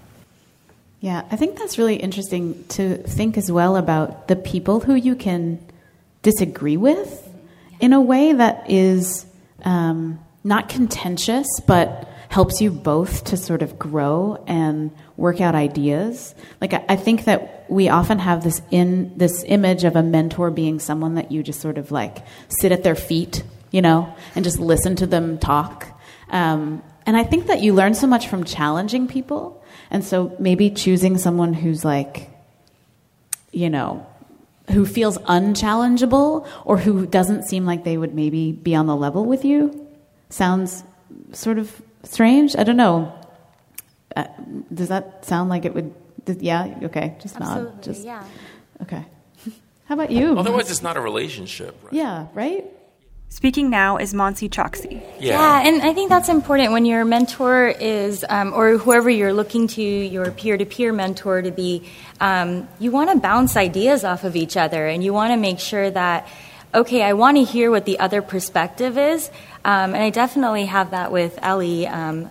Yeah, 0.99 1.23
I 1.29 1.35
think 1.35 1.57
that's 1.57 1.77
really 1.77 1.95
interesting 1.95 2.65
to 2.69 2.97
think 2.97 3.37
as 3.37 3.51
well 3.51 3.75
about 3.75 4.27
the 4.27 4.35
people 4.35 4.79
who 4.79 4.95
you 4.95 5.15
can 5.15 5.59
disagree 6.23 6.77
with 6.77 7.23
in 7.79 7.93
a 7.93 8.01
way 8.01 8.33
that 8.33 8.69
is 8.69 9.25
um, 9.63 10.19
not 10.43 10.69
contentious, 10.69 11.47
but 11.67 12.09
helps 12.29 12.61
you 12.61 12.71
both 12.71 13.25
to 13.25 13.37
sort 13.37 13.61
of 13.61 13.79
grow 13.79 14.43
and 14.47 14.91
work 15.15 15.39
out 15.39 15.55
ideas. 15.55 16.35
Like 16.59 16.73
I, 16.73 16.85
I 16.89 16.95
think 16.95 17.25
that 17.25 17.65
we 17.69 17.89
often 17.89 18.19
have 18.19 18.43
this 18.43 18.61
in 18.71 19.17
this 19.17 19.43
image 19.47 19.83
of 19.83 19.95
a 19.95 20.03
mentor 20.03 20.51
being 20.51 20.79
someone 20.79 21.15
that 21.15 21.31
you 21.31 21.43
just 21.43 21.61
sort 21.61 21.77
of 21.77 21.91
like 21.91 22.17
sit 22.49 22.71
at 22.71 22.83
their 22.83 22.95
feet, 22.95 23.43
you 23.71 23.81
know, 23.81 24.13
and 24.35 24.43
just 24.43 24.59
listen 24.59 24.95
to 24.97 25.07
them 25.07 25.37
talk. 25.37 25.87
Um, 26.29 26.81
and 27.05 27.15
I 27.15 27.23
think 27.23 27.47
that 27.47 27.61
you 27.61 27.73
learn 27.73 27.93
so 27.93 28.07
much 28.07 28.27
from 28.27 28.43
challenging 28.43 29.07
people. 29.07 29.56
And 29.89 30.03
so 30.03 30.35
maybe 30.39 30.69
choosing 30.69 31.17
someone 31.17 31.53
who's 31.53 31.85
like, 31.85 32.29
you 33.51 33.69
know, 33.69 34.05
who 34.71 34.85
feels 34.85 35.17
unchallengeable 35.19 36.47
or 36.65 36.77
who 36.77 37.05
doesn't 37.05 37.43
seem 37.43 37.65
like 37.65 37.83
they 37.83 37.97
would 37.97 38.13
maybe 38.13 38.51
be 38.51 38.75
on 38.75 38.85
the 38.85 38.95
level 38.95 39.25
with 39.25 39.45
you 39.45 39.87
sounds 40.29 40.83
sort 41.31 41.57
of 41.57 41.81
strange. 42.03 42.55
I 42.57 42.63
don't 42.63 42.77
know. 42.77 43.13
Uh, 44.15 44.25
does 44.73 44.89
that 44.89 45.25
sound 45.25 45.49
like 45.49 45.65
it 45.65 45.73
would? 45.73 45.93
Yeah. 46.25 46.79
Okay. 46.83 47.15
Just 47.21 47.35
Absolutely, 47.37 47.71
nod. 47.71 47.83
Just 47.83 48.05
yeah. 48.05 48.23
okay. 48.81 49.05
How 49.85 49.95
about 49.95 50.11
you? 50.11 50.37
Otherwise, 50.37 50.69
it's 50.69 50.81
not 50.81 50.97
a 50.97 51.01
relationship. 51.01 51.77
Right? 51.83 51.93
Yeah. 51.93 52.27
Right. 52.33 52.65
Speaking 53.29 53.69
now 53.69 53.97
is 53.97 54.13
Monsi 54.13 54.49
Choksi. 54.49 55.01
Yeah, 55.19 55.61
and 55.61 55.81
I 55.81 55.93
think 55.93 56.09
that's 56.09 56.29
important 56.29 56.71
when 56.71 56.85
your 56.85 57.05
mentor 57.05 57.67
is, 57.67 58.25
um, 58.27 58.53
or 58.53 58.77
whoever 58.77 59.09
you're 59.09 59.33
looking 59.33 59.67
to, 59.67 59.81
your 59.81 60.31
peer 60.31 60.57
to 60.57 60.65
peer 60.65 60.91
mentor 60.93 61.41
to 61.41 61.51
be, 61.51 61.83
um, 62.19 62.67
you 62.79 62.89
want 62.89 63.11
to 63.11 63.19
bounce 63.19 63.55
ideas 63.55 64.03
off 64.03 64.23
of 64.23 64.35
each 64.35 64.57
other 64.57 64.87
and 64.87 65.03
you 65.03 65.13
want 65.13 65.33
to 65.33 65.37
make 65.37 65.59
sure 65.59 65.91
that, 65.91 66.27
okay, 66.73 67.03
I 67.03 67.13
want 67.13 67.37
to 67.37 67.43
hear 67.43 67.69
what 67.69 67.85
the 67.85 67.99
other 67.99 68.21
perspective 68.21 68.97
is. 68.97 69.29
Um, 69.63 69.93
and 69.93 69.97
I 69.97 70.09
definitely 70.09 70.65
have 70.65 70.91
that 70.91 71.11
with 71.11 71.37
Ellie. 71.41 71.85
Um, 71.85 72.29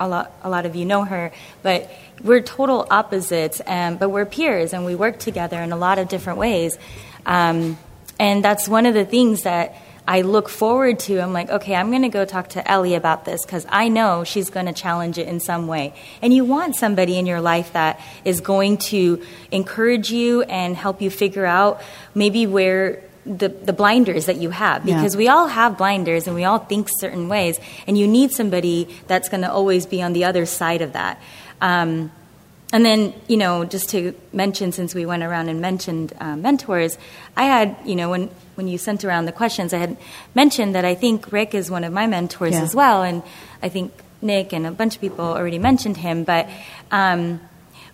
a, 0.00 0.08
lot, 0.08 0.32
a 0.42 0.50
lot 0.50 0.66
of 0.66 0.74
you 0.74 0.84
know 0.84 1.04
her, 1.04 1.32
but 1.62 1.90
we're 2.22 2.42
total 2.42 2.86
opposites, 2.90 3.62
um, 3.66 3.96
but 3.96 4.10
we're 4.10 4.26
peers 4.26 4.74
and 4.74 4.84
we 4.84 4.96
work 4.96 5.18
together 5.18 5.60
in 5.62 5.72
a 5.72 5.76
lot 5.76 5.98
of 5.98 6.08
different 6.08 6.40
ways. 6.40 6.78
Um, 7.24 7.78
and 8.18 8.44
that's 8.44 8.68
one 8.68 8.86
of 8.86 8.94
the 8.94 9.04
things 9.04 9.44
that 9.44 9.76
I 10.06 10.22
look 10.22 10.48
forward 10.48 10.98
to. 11.00 11.20
I'm 11.20 11.32
like, 11.32 11.48
okay, 11.48 11.74
I'm 11.76 11.90
going 11.90 12.02
to 12.02 12.08
go 12.08 12.24
talk 12.24 12.48
to 12.50 12.70
Ellie 12.70 12.96
about 12.96 13.24
this 13.24 13.44
because 13.46 13.64
I 13.68 13.88
know 13.88 14.24
she's 14.24 14.50
going 14.50 14.66
to 14.66 14.72
challenge 14.72 15.16
it 15.16 15.28
in 15.28 15.38
some 15.38 15.68
way. 15.68 15.94
And 16.20 16.34
you 16.34 16.44
want 16.44 16.74
somebody 16.74 17.18
in 17.18 17.26
your 17.26 17.40
life 17.40 17.72
that 17.74 18.00
is 18.24 18.40
going 18.40 18.78
to 18.78 19.22
encourage 19.52 20.10
you 20.10 20.42
and 20.42 20.74
help 20.76 21.00
you 21.02 21.08
figure 21.10 21.46
out 21.46 21.80
maybe 22.14 22.46
where 22.48 23.02
the, 23.24 23.48
the 23.48 23.72
blinders 23.72 24.26
that 24.26 24.38
you 24.38 24.50
have 24.50 24.84
because 24.84 25.14
Yeah. 25.14 25.18
we 25.18 25.28
all 25.28 25.46
have 25.46 25.78
blinders 25.78 26.26
and 26.26 26.34
we 26.34 26.42
all 26.42 26.58
think 26.58 26.88
certain 26.98 27.28
ways 27.28 27.60
and 27.86 27.96
you 27.96 28.08
need 28.08 28.32
somebody 28.32 28.88
that's 29.06 29.28
going 29.28 29.42
to 29.42 29.52
always 29.52 29.86
be 29.86 30.02
on 30.02 30.12
the 30.12 30.24
other 30.24 30.44
side 30.44 30.82
of 30.82 30.94
that 30.94 31.22
um, 31.60 32.10
and 32.72 32.84
then 32.84 33.14
you 33.28 33.36
know 33.36 33.64
just 33.64 33.90
to 33.90 34.12
mention 34.32 34.72
since 34.72 34.92
we 34.92 35.06
went 35.06 35.22
around 35.22 35.48
and 35.48 35.60
mentioned 35.60 36.12
uh, 36.18 36.34
mentors 36.34 36.98
i 37.36 37.44
had 37.44 37.76
you 37.84 37.94
know 37.94 38.10
when 38.10 38.28
when 38.54 38.68
you 38.68 38.78
sent 38.78 39.04
around 39.04 39.24
the 39.26 39.32
questions 39.32 39.72
i 39.72 39.78
had 39.78 39.96
mentioned 40.34 40.74
that 40.74 40.84
i 40.84 40.94
think 40.94 41.30
rick 41.32 41.54
is 41.54 41.70
one 41.70 41.84
of 41.84 41.92
my 41.92 42.06
mentors 42.06 42.52
Yeah. 42.54 42.62
as 42.62 42.74
well 42.74 43.02
and 43.02 43.22
i 43.62 43.68
think 43.68 43.92
nick 44.20 44.52
and 44.52 44.66
a 44.66 44.70
bunch 44.70 44.94
of 44.94 45.00
people 45.00 45.24
already 45.24 45.58
mentioned 45.58 45.96
him 45.96 46.24
but 46.24 46.48
um, 46.90 47.40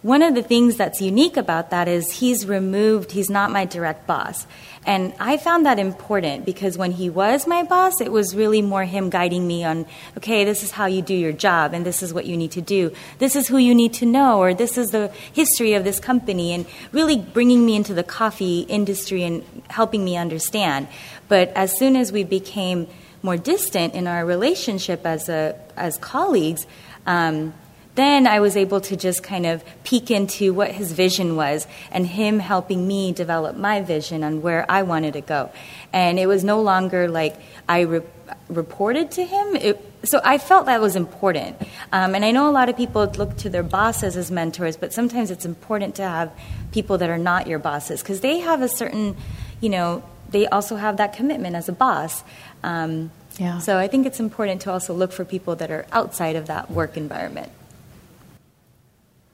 one 0.02 0.22
of 0.22 0.36
the 0.36 0.42
things 0.42 0.76
that's 0.76 1.00
unique 1.00 1.36
about 1.36 1.70
that 1.70 1.88
is 1.88 2.10
he's 2.12 2.46
removed, 2.46 3.10
he's 3.10 3.28
not 3.28 3.50
my 3.50 3.64
direct 3.64 4.06
boss. 4.06 4.46
And 4.86 5.12
I 5.18 5.36
found 5.38 5.66
that 5.66 5.78
important 5.80 6.46
because 6.46 6.78
when 6.78 6.92
he 6.92 7.10
was 7.10 7.46
my 7.48 7.64
boss, 7.64 8.00
it 8.00 8.12
was 8.12 8.34
really 8.34 8.62
more 8.62 8.84
him 8.84 9.10
guiding 9.10 9.46
me 9.46 9.64
on, 9.64 9.86
okay, 10.16 10.44
this 10.44 10.62
is 10.62 10.70
how 10.70 10.86
you 10.86 11.02
do 11.02 11.14
your 11.14 11.32
job 11.32 11.74
and 11.74 11.84
this 11.84 12.02
is 12.02 12.14
what 12.14 12.26
you 12.26 12.36
need 12.36 12.52
to 12.52 12.60
do. 12.60 12.92
This 13.18 13.34
is 13.34 13.48
who 13.48 13.58
you 13.58 13.74
need 13.74 13.92
to 13.94 14.06
know 14.06 14.38
or 14.38 14.54
this 14.54 14.78
is 14.78 14.88
the 14.90 15.12
history 15.32 15.74
of 15.74 15.82
this 15.82 15.98
company 15.98 16.54
and 16.54 16.64
really 16.92 17.18
bringing 17.18 17.66
me 17.66 17.74
into 17.74 17.92
the 17.92 18.04
coffee 18.04 18.60
industry 18.60 19.24
and 19.24 19.44
helping 19.68 20.04
me 20.04 20.16
understand. 20.16 20.86
But 21.26 21.48
as 21.56 21.76
soon 21.76 21.96
as 21.96 22.12
we 22.12 22.22
became 22.22 22.86
more 23.20 23.36
distant 23.36 23.94
in 23.94 24.06
our 24.06 24.24
relationship 24.24 25.04
as, 25.04 25.28
a, 25.28 25.56
as 25.76 25.98
colleagues, 25.98 26.66
um, 27.04 27.52
then 27.98 28.26
I 28.26 28.40
was 28.40 28.56
able 28.56 28.80
to 28.82 28.96
just 28.96 29.22
kind 29.22 29.44
of 29.46 29.64
peek 29.84 30.10
into 30.10 30.54
what 30.54 30.70
his 30.70 30.92
vision 30.92 31.36
was 31.36 31.66
and 31.90 32.06
him 32.06 32.38
helping 32.38 32.86
me 32.86 33.12
develop 33.12 33.56
my 33.56 33.82
vision 33.82 34.22
on 34.22 34.42
where 34.42 34.64
I 34.70 34.82
wanted 34.82 35.14
to 35.14 35.20
go. 35.20 35.50
And 35.92 36.18
it 36.18 36.26
was 36.26 36.44
no 36.44 36.62
longer 36.62 37.08
like 37.08 37.36
I 37.68 37.80
re- 37.80 38.02
reported 38.48 39.10
to 39.12 39.24
him. 39.24 39.56
It, 39.56 39.84
so 40.04 40.20
I 40.24 40.38
felt 40.38 40.66
that 40.66 40.80
was 40.80 40.96
important. 40.96 41.56
Um, 41.92 42.14
and 42.14 42.24
I 42.24 42.30
know 42.30 42.48
a 42.48 42.52
lot 42.52 42.68
of 42.68 42.76
people 42.76 43.04
look 43.16 43.36
to 43.38 43.50
their 43.50 43.62
bosses 43.62 44.16
as 44.16 44.30
mentors, 44.30 44.76
but 44.76 44.92
sometimes 44.92 45.30
it's 45.30 45.44
important 45.44 45.96
to 45.96 46.02
have 46.02 46.30
people 46.72 46.98
that 46.98 47.10
are 47.10 47.18
not 47.18 47.46
your 47.46 47.58
bosses 47.58 48.00
because 48.02 48.20
they 48.20 48.38
have 48.38 48.62
a 48.62 48.68
certain, 48.68 49.16
you 49.60 49.68
know, 49.68 50.02
they 50.30 50.46
also 50.46 50.76
have 50.76 50.98
that 50.98 51.14
commitment 51.14 51.56
as 51.56 51.68
a 51.68 51.72
boss. 51.72 52.22
Um, 52.62 53.10
Yeah. 53.38 53.60
So 53.60 53.78
I 53.78 53.86
think 53.86 54.04
it's 54.04 54.18
important 54.18 54.62
to 54.62 54.72
also 54.72 54.92
look 54.92 55.12
for 55.12 55.24
people 55.24 55.54
that 55.56 55.70
are 55.70 55.86
outside 55.92 56.34
of 56.34 56.46
that 56.46 56.70
work 56.70 56.96
environment. 56.96 57.52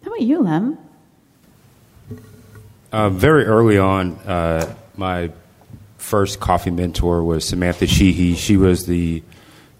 How 0.04 0.10
about 0.10 0.20
you, 0.20 0.42
Lem? 0.42 0.76
Uh, 2.92 3.08
very 3.08 3.46
early 3.46 3.78
on, 3.78 4.12
uh, 4.26 4.74
my 4.98 5.30
first 5.96 6.40
coffee 6.40 6.70
mentor 6.70 7.22
was 7.24 7.48
Samantha 7.48 7.86
Sheehy. 7.86 8.34
She 8.34 8.58
was 8.58 8.84
the 8.84 9.22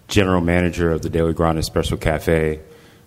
general 0.07 0.41
manager 0.41 0.91
of 0.91 1.03
the 1.03 1.11
Daily 1.11 1.33
Grind 1.33 1.59
Espresso 1.59 2.01
Cafe. 2.01 2.59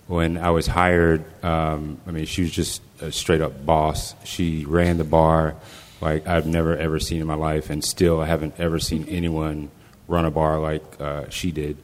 When 0.07 0.39
I 0.39 0.51
was 0.51 0.69
hired, 0.69 1.25
um, 1.45 2.01
I 2.07 2.13
mean, 2.13 2.25
she 2.27 2.43
was 2.43 2.53
just 2.53 2.83
a 3.01 3.11
straight 3.11 3.41
up 3.41 3.67
boss. 3.67 4.15
She 4.23 4.65
ran 4.65 4.97
the 4.97 5.05
bar 5.05 5.57
like 6.01 6.25
I've 6.29 6.47
never 6.47 6.77
ever 6.77 7.01
seen 7.01 7.21
in 7.21 7.27
my 7.27 7.35
life, 7.35 7.69
and 7.69 7.85
still 7.85 8.21
I 8.21 8.27
haven't 8.27 8.55
ever 8.59 8.79
seen 8.79 9.07
anyone 9.09 9.73
run 10.07 10.25
a 10.25 10.31
bar 10.31 10.61
like 10.61 10.85
uh, 11.01 11.29
she 11.31 11.51
did. 11.51 11.79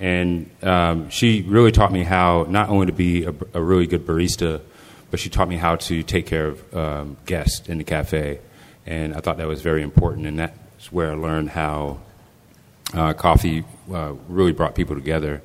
And 0.00 0.50
um, 0.60 1.08
she 1.10 1.42
really 1.42 1.70
taught 1.70 1.92
me 1.92 2.02
how 2.02 2.46
not 2.48 2.68
only 2.68 2.86
to 2.86 2.92
be 2.92 3.24
a, 3.26 3.34
a 3.54 3.62
really 3.62 3.86
good 3.86 4.04
barista, 4.04 4.60
but 5.12 5.20
she 5.20 5.28
taught 5.28 5.46
me 5.46 5.58
how 5.58 5.76
to 5.76 6.02
take 6.02 6.24
care 6.24 6.46
of 6.46 6.74
um, 6.74 7.16
guests 7.26 7.68
in 7.68 7.76
the 7.76 7.84
cafe. 7.84 8.40
And 8.86 9.14
I 9.14 9.20
thought 9.20 9.36
that 9.36 9.46
was 9.46 9.60
very 9.60 9.82
important, 9.82 10.26
and 10.26 10.38
that's 10.38 10.90
where 10.90 11.12
I 11.12 11.14
learned 11.14 11.50
how 11.50 12.00
uh, 12.94 13.12
coffee 13.12 13.62
uh, 13.92 14.14
really 14.26 14.52
brought 14.52 14.74
people 14.74 14.96
together. 14.96 15.42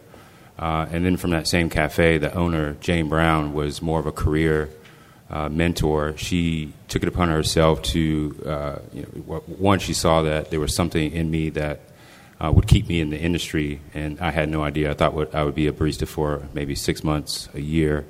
Uh, 0.58 0.88
and 0.90 1.06
then 1.06 1.18
from 1.18 1.32
that 1.32 1.50
same 1.50 1.70
cafe, 1.70 2.18
the 2.18 2.34
owner, 2.34 2.76
Jane 2.80 3.10
Brown, 3.10 3.54
was 3.54 3.82
more 3.82 4.00
of 4.00 4.06
a 4.06 4.12
career 4.14 4.70
uh, 5.30 5.50
mentor. 5.50 6.16
She 6.16 6.72
took 6.88 7.04
it 7.04 7.10
upon 7.10 7.28
herself 7.28 7.82
to, 7.84 8.42
uh, 8.46 8.80
you 8.94 9.02
know, 9.02 9.40
one, 9.48 9.80
she 9.80 9.94
saw 9.94 10.22
that 10.22 10.50
there 10.50 10.62
was 10.62 10.74
something 10.74 11.12
in 11.12 11.30
me 11.30 11.50
that 11.50 11.82
uh, 12.40 12.54
would 12.54 12.68
keep 12.68 12.88
me 12.88 13.02
in 13.02 13.10
the 13.10 13.20
industry, 13.20 13.82
and 13.94 14.18
I 14.22 14.32
had 14.32 14.48
no 14.48 14.64
idea. 14.64 14.92
I 14.92 14.94
thought 14.94 15.36
I 15.36 15.44
would 15.44 15.56
be 15.56 15.68
a 15.68 15.74
barista 15.74 16.08
for 16.08 16.48
maybe 16.54 16.74
six 16.74 17.04
months, 17.04 17.50
a 17.54 17.60
year, 17.60 18.06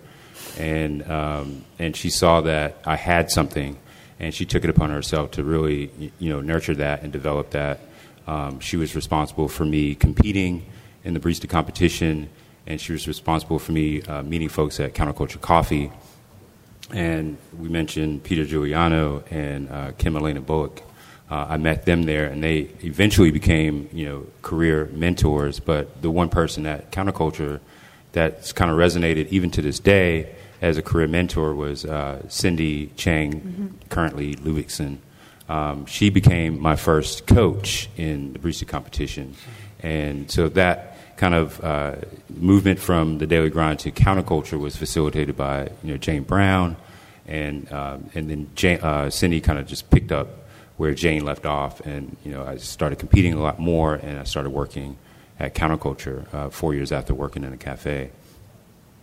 and 0.58 1.10
um, 1.10 1.64
and 1.80 1.96
she 1.96 2.10
saw 2.10 2.42
that 2.42 2.78
I 2.86 2.96
had 2.96 3.30
something, 3.30 3.78
and 4.20 4.34
she 4.34 4.46
took 4.46 4.64
it 4.64 4.70
upon 4.70 4.90
herself 4.90 5.32
to 5.32 5.44
really, 5.44 5.92
you 6.20 6.30
know, 6.32 6.42
nurture 6.42 6.76
that 6.76 7.04
and 7.04 7.12
develop 7.14 7.52
that. 7.52 7.80
Um, 8.28 8.60
she 8.60 8.76
was 8.76 8.96
responsible 8.96 9.48
for 9.48 9.66
me 9.66 9.96
competing 9.96 10.66
in 11.04 11.14
the 11.14 11.20
barista 11.20 11.50
competition, 11.50 12.30
and 12.66 12.80
she 12.82 12.92
was 12.92 13.08
responsible 13.08 13.60
for 13.60 13.72
me 13.72 14.02
uh, 14.02 14.24
meeting 14.24 14.50
folks 14.50 14.80
at 14.80 14.94
Counterculture 14.94 15.40
Coffee. 15.40 15.92
And 16.92 17.38
we 17.58 17.70
mentioned 17.70 18.24
Peter 18.24 18.46
Giuliano 18.46 19.24
and 19.30 19.70
uh, 19.70 19.92
Kim 19.98 20.16
Elena 20.16 20.42
Bullock. 20.42 20.82
Uh, 21.30 21.46
I 21.50 21.58
met 21.58 21.86
them 21.86 22.04
there, 22.04 22.28
and 22.28 22.42
they 22.42 22.70
eventually 22.82 23.32
became, 23.32 23.90
you 23.92 24.06
know, 24.06 24.26
career 24.42 24.90
mentors. 24.94 25.60
But 25.60 26.02
the 26.02 26.10
one 26.10 26.30
person 26.30 26.66
at 26.66 26.92
Counterculture 26.92 27.60
that's 28.18 28.52
kind 28.52 28.72
of 28.72 28.78
resonated 28.78 29.28
even 29.28 29.52
to 29.52 29.62
this 29.62 29.80
day 29.80 30.36
as 30.60 30.76
a 30.76 30.82
career 30.82 31.08
mentor 31.08 31.54
was 31.54 31.86
uh, 31.86 32.28
Cindy 32.30 32.88
Chang, 32.96 33.78
currently 33.90 34.36
Ludwigson. 34.38 34.98
Um, 35.48 35.86
she 35.86 36.10
became 36.10 36.60
my 36.60 36.76
first 36.76 37.28
coach 37.28 37.90
in 37.96 38.34
the 38.34 38.40
barista 38.40 38.68
competition, 38.68 39.36
and 39.82 40.30
so 40.32 40.50
that 40.50 40.98
kind 41.16 41.36
of 41.36 41.64
uh, 41.64 41.96
movement 42.30 42.80
from 42.80 43.20
the 43.20 43.28
daily 43.28 43.50
grind 43.50 43.80
to 43.80 43.92
counterculture 43.92 44.60
was 44.60 44.76
facilitated 44.76 45.38
by 45.38 45.70
you 45.84 45.92
know 45.92 45.98
Jane 45.98 46.24
Brown, 46.24 46.76
and 47.28 47.72
um, 47.72 48.10
and 48.16 48.30
then 48.30 48.50
Jane, 48.56 48.80
uh, 48.82 49.12
Cindy 49.12 49.40
kind 49.40 49.60
of 49.60 49.68
just 49.68 49.92
picked 49.92 50.12
up 50.12 50.28
where 50.78 50.94
Jane 50.96 51.24
left 51.24 51.46
off, 51.46 51.82
and 51.82 52.18
you 52.26 52.32
know 52.32 52.44
I 52.44 52.58
started 52.58 52.98
competing 52.98 53.34
a 53.34 53.40
lot 53.40 53.60
more, 53.60 53.94
and 53.94 54.20
I 54.20 54.24
started 54.24 54.50
working 54.50 54.98
at 55.40 55.54
counterculture 55.54 56.34
uh, 56.34 56.50
four 56.50 56.74
years 56.74 56.92
after 56.92 57.14
working 57.14 57.44
in 57.44 57.54
a 57.54 57.58
cafe. 57.58 58.12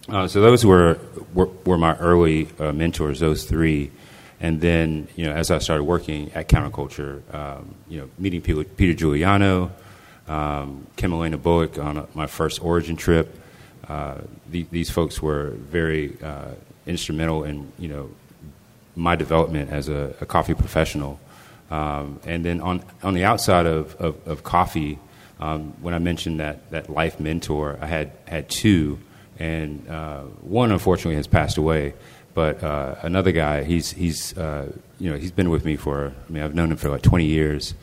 Uh, 0.08 0.28
so 0.28 0.40
those 0.40 0.66
were, 0.66 0.98
were, 1.32 1.48
were 1.64 1.78
my 1.78 1.96
early 1.96 2.48
uh, 2.58 2.72
mentors, 2.72 3.20
those 3.20 3.44
three. 3.44 3.90
And 4.40 4.60
then, 4.60 5.08
you 5.16 5.24
know, 5.24 5.32
as 5.32 5.50
I 5.50 5.58
started 5.58 5.84
working 5.84 6.30
at 6.32 6.48
Counterculture, 6.48 7.22
um, 7.34 7.74
you 7.88 8.00
know, 8.00 8.10
meeting 8.18 8.42
Peter, 8.42 8.64
Peter 8.64 8.92
Giuliano, 8.92 9.70
um, 10.28 10.86
Kim 10.96 11.12
Elena 11.12 11.38
Bullock 11.38 11.78
on 11.78 11.96
a, 11.96 12.06
my 12.14 12.26
first 12.26 12.62
origin 12.62 12.96
trip, 12.96 13.38
uh, 13.88 14.18
the, 14.50 14.66
these 14.70 14.90
folks 14.90 15.22
were 15.22 15.50
very 15.50 16.16
uh, 16.22 16.50
instrumental 16.86 17.44
in, 17.44 17.72
you 17.78 17.88
know, 17.88 18.10
my 18.96 19.16
development 19.16 19.70
as 19.70 19.88
a, 19.88 20.14
a 20.20 20.26
coffee 20.26 20.54
professional. 20.54 21.18
Um, 21.70 22.20
and 22.26 22.44
then 22.44 22.60
on, 22.60 22.84
on 23.02 23.14
the 23.14 23.24
outside 23.24 23.66
of, 23.66 23.94
of, 23.96 24.28
of 24.28 24.42
coffee, 24.42 24.98
um, 25.40 25.74
when 25.80 25.94
I 25.94 25.98
mentioned 25.98 26.40
that, 26.40 26.70
that 26.70 26.88
life 26.88 27.20
mentor, 27.20 27.78
I 27.80 27.86
had, 27.86 28.12
had 28.26 28.48
two, 28.48 28.98
and 29.38 29.88
uh, 29.88 30.22
one 30.42 30.70
unfortunately 30.70 31.16
has 31.16 31.26
passed 31.26 31.56
away. 31.56 31.94
But 32.34 32.62
uh, 32.62 32.96
another 33.02 33.32
guy, 33.32 33.62
he's, 33.62 33.92
he's, 33.92 34.36
uh, 34.36 34.72
you 34.98 35.10
know, 35.10 35.16
he's 35.16 35.30
been 35.30 35.50
with 35.50 35.64
me 35.64 35.76
for, 35.76 36.12
I 36.28 36.32
mean, 36.32 36.42
I've 36.42 36.54
known 36.54 36.70
him 36.70 36.76
for 36.76 36.88
like 36.88 37.02
20 37.02 37.24
years. 37.24 37.74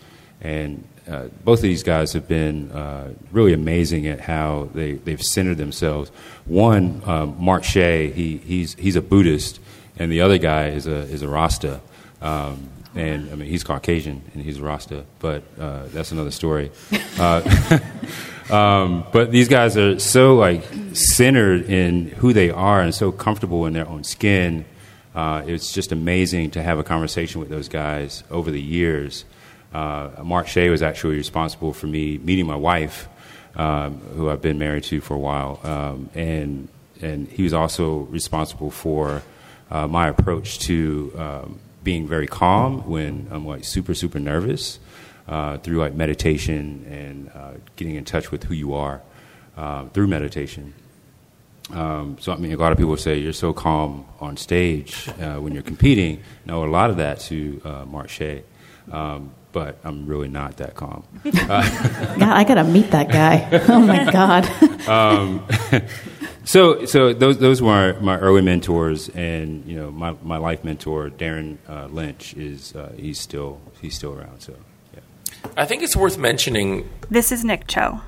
And 0.41 0.83
uh, 1.09 1.25
both 1.43 1.59
of 1.59 1.63
these 1.63 1.83
guys 1.83 2.13
have 2.13 2.27
been 2.27 2.71
uh, 2.71 3.13
really 3.31 3.53
amazing 3.53 4.07
at 4.07 4.19
how 4.19 4.69
they, 4.73 4.93
they've 4.93 5.21
centered 5.21 5.57
themselves. 5.57 6.09
One, 6.45 7.01
um, 7.05 7.35
Mark 7.39 7.63
Shea, 7.63 8.11
he, 8.11 8.37
he's, 8.37 8.73
he's 8.75 8.95
a 8.95 9.01
Buddhist, 9.01 9.59
and 9.97 10.11
the 10.11 10.21
other 10.21 10.37
guy 10.37 10.69
is 10.69 10.87
a, 10.87 10.97
is 10.97 11.21
a 11.21 11.27
Rasta. 11.27 11.81
Um, 12.21 12.69
and 12.95 13.29
I 13.31 13.35
mean, 13.35 13.47
he's 13.47 13.63
Caucasian 13.63 14.21
and 14.33 14.43
he's 14.43 14.59
a 14.59 14.63
Rasta, 14.63 15.05
but 15.19 15.43
uh, 15.59 15.83
that's 15.87 16.11
another 16.11 16.31
story. 16.31 16.71
Uh, 17.19 17.79
um, 18.49 19.05
but 19.11 19.31
these 19.31 19.47
guys 19.47 19.77
are 19.77 19.99
so 19.99 20.35
like 20.35 20.63
centered 20.93 21.69
in 21.69 22.07
who 22.07 22.33
they 22.33 22.49
are 22.49 22.81
and 22.81 22.95
so 22.95 23.11
comfortable 23.11 23.67
in 23.67 23.73
their 23.73 23.87
own 23.87 24.03
skin. 24.03 24.65
Uh, 25.13 25.43
it's 25.45 25.71
just 25.71 25.91
amazing 25.91 26.49
to 26.51 26.63
have 26.63 26.79
a 26.79 26.83
conversation 26.83 27.39
with 27.39 27.49
those 27.49 27.67
guys 27.67 28.23
over 28.31 28.49
the 28.49 28.61
years. 28.61 29.25
Uh, 29.73 30.09
Mark 30.23 30.47
Shea 30.47 30.69
was 30.69 30.81
actually 30.81 31.15
responsible 31.17 31.73
for 31.73 31.85
me 31.85 32.17
meeting 32.17 32.47
my 32.47 32.55
wife, 32.55 33.07
um, 33.55 33.99
who 34.15 34.29
I've 34.29 34.41
been 34.41 34.57
married 34.57 34.85
to 34.85 34.99
for 35.01 35.13
a 35.13 35.19
while, 35.19 35.59
um, 35.63 36.09
and 36.15 36.69
and 37.01 37.27
he 37.27 37.43
was 37.43 37.53
also 37.53 37.99
responsible 38.09 38.71
for 38.71 39.21
uh, 39.69 39.87
my 39.87 40.07
approach 40.07 40.59
to 40.59 41.13
um, 41.17 41.59
being 41.83 42.07
very 42.07 42.27
calm 42.27 42.87
when 42.87 43.27
I'm 43.31 43.45
like 43.45 43.63
super 43.63 43.93
super 43.93 44.19
nervous 44.19 44.79
uh, 45.27 45.57
through 45.57 45.77
like 45.77 45.93
meditation 45.93 46.85
and 46.89 47.31
uh, 47.33 47.57
getting 47.75 47.95
in 47.95 48.05
touch 48.05 48.31
with 48.31 48.43
who 48.43 48.53
you 48.53 48.73
are 48.73 49.01
uh, 49.57 49.85
through 49.89 50.07
meditation. 50.07 50.73
Um, 51.73 52.17
so 52.19 52.33
I 52.33 52.37
mean, 52.37 52.51
a 52.53 52.57
lot 52.57 52.71
of 52.71 52.77
people 52.77 52.97
say 52.97 53.17
you're 53.17 53.33
so 53.33 53.53
calm 53.53 54.05
on 54.19 54.37
stage 54.37 55.07
uh, 55.19 55.35
when 55.35 55.53
you're 55.53 55.63
competing. 55.63 56.21
No, 56.45 56.63
a 56.63 56.65
lot 56.65 56.89
of 56.89 56.97
that 56.97 57.19
to 57.21 57.61
uh, 57.63 57.85
Mark 57.85 58.09
Shea. 58.09 58.43
Um, 58.91 59.31
but 59.51 59.77
I'm 59.83 60.05
really 60.07 60.27
not 60.27 60.57
that 60.57 60.75
calm. 60.75 61.03
God, 61.23 61.43
I 62.21 62.43
gotta 62.43 62.63
meet 62.63 62.91
that 62.91 63.09
guy. 63.09 63.47
Oh 63.71 63.79
my 63.79 64.11
God. 64.11 64.45
um, 64.87 65.45
so, 66.43 66.85
so 66.85 67.13
those 67.13 67.37
those 67.37 67.61
were 67.61 67.93
my, 67.93 67.99
my, 67.99 68.17
early 68.17 68.41
mentors, 68.41 69.09
and 69.09 69.65
you 69.65 69.77
know, 69.77 69.91
my, 69.91 70.15
my 70.23 70.37
life 70.37 70.63
mentor, 70.63 71.09
Darren 71.09 71.57
uh, 71.67 71.87
Lynch, 71.87 72.33
is 72.35 72.75
uh, 72.75 72.93
he's 72.97 73.19
still 73.19 73.59
he's 73.81 73.95
still 73.95 74.13
around. 74.13 74.41
So, 74.41 74.55
yeah. 74.93 74.99
I 75.57 75.65
think 75.65 75.83
it's 75.83 75.95
worth 75.95 76.17
mentioning. 76.17 76.89
This 77.09 77.31
is 77.31 77.43
Nick 77.43 77.67
Cho. 77.67 78.01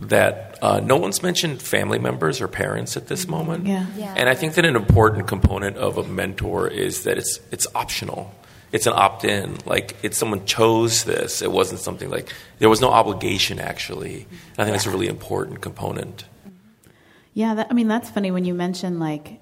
That 0.00 0.58
uh, 0.62 0.80
no 0.80 0.96
one's 0.96 1.22
mentioned 1.22 1.60
family 1.60 1.98
members 1.98 2.40
or 2.40 2.48
parents 2.48 2.96
at 2.96 3.08
this 3.08 3.28
moment. 3.28 3.66
Yeah. 3.66 3.86
Yeah. 3.96 4.14
And 4.16 4.28
I 4.28 4.34
think 4.34 4.54
that 4.54 4.64
an 4.64 4.76
important 4.76 5.26
component 5.26 5.76
of 5.76 5.98
a 5.98 6.04
mentor 6.04 6.68
is 6.68 7.04
that 7.04 7.18
it's 7.18 7.40
it's 7.50 7.66
optional 7.74 8.34
it's 8.72 8.86
an 8.86 8.92
opt 8.94 9.24
in. 9.24 9.58
Like 9.66 9.96
it's 10.02 10.16
someone 10.16 10.44
chose 10.46 11.04
this. 11.04 11.42
It 11.42 11.50
wasn't 11.50 11.80
something 11.80 12.10
like 12.10 12.32
there 12.58 12.68
was 12.68 12.80
no 12.80 12.90
obligation 12.90 13.58
actually. 13.58 14.26
And 14.30 14.58
I 14.58 14.64
think 14.64 14.74
that's 14.74 14.86
a 14.86 14.90
really 14.90 15.08
important 15.08 15.60
component. 15.60 16.24
Yeah, 17.32 17.54
that, 17.54 17.68
I 17.70 17.74
mean 17.74 17.88
that's 17.88 18.10
funny 18.10 18.30
when 18.30 18.44
you 18.44 18.54
mention 18.54 18.98
like 18.98 19.40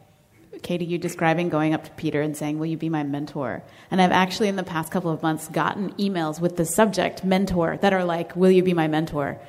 Katie, 0.63 0.85
you 0.85 0.99
describing 0.99 1.49
going 1.51 1.73
up 1.73 1.85
to 1.85 1.91
Peter 1.93 2.21
and 2.21 2.37
saying, 2.37 2.59
"Will 2.59 2.67
you 2.67 2.77
be 2.77 2.89
my 2.89 3.05
mentor?" 3.05 3.63
And 3.91 4.03
I've 4.03 4.13
actually 4.13 4.49
in 4.49 4.57
the 4.57 4.63
past 4.65 4.91
couple 4.91 5.11
of 5.11 5.23
months 5.23 5.49
gotten 5.49 5.93
emails 5.95 6.41
with 6.41 6.57
the 6.57 6.65
subject 6.65 7.25
mentor 7.25 7.79
that 7.81 7.93
are 7.93 8.05
like, 8.05 8.35
"Will 8.35 8.51
you 8.51 8.63
be 8.63 8.75
my 8.75 8.89
mentor?" 8.89 9.41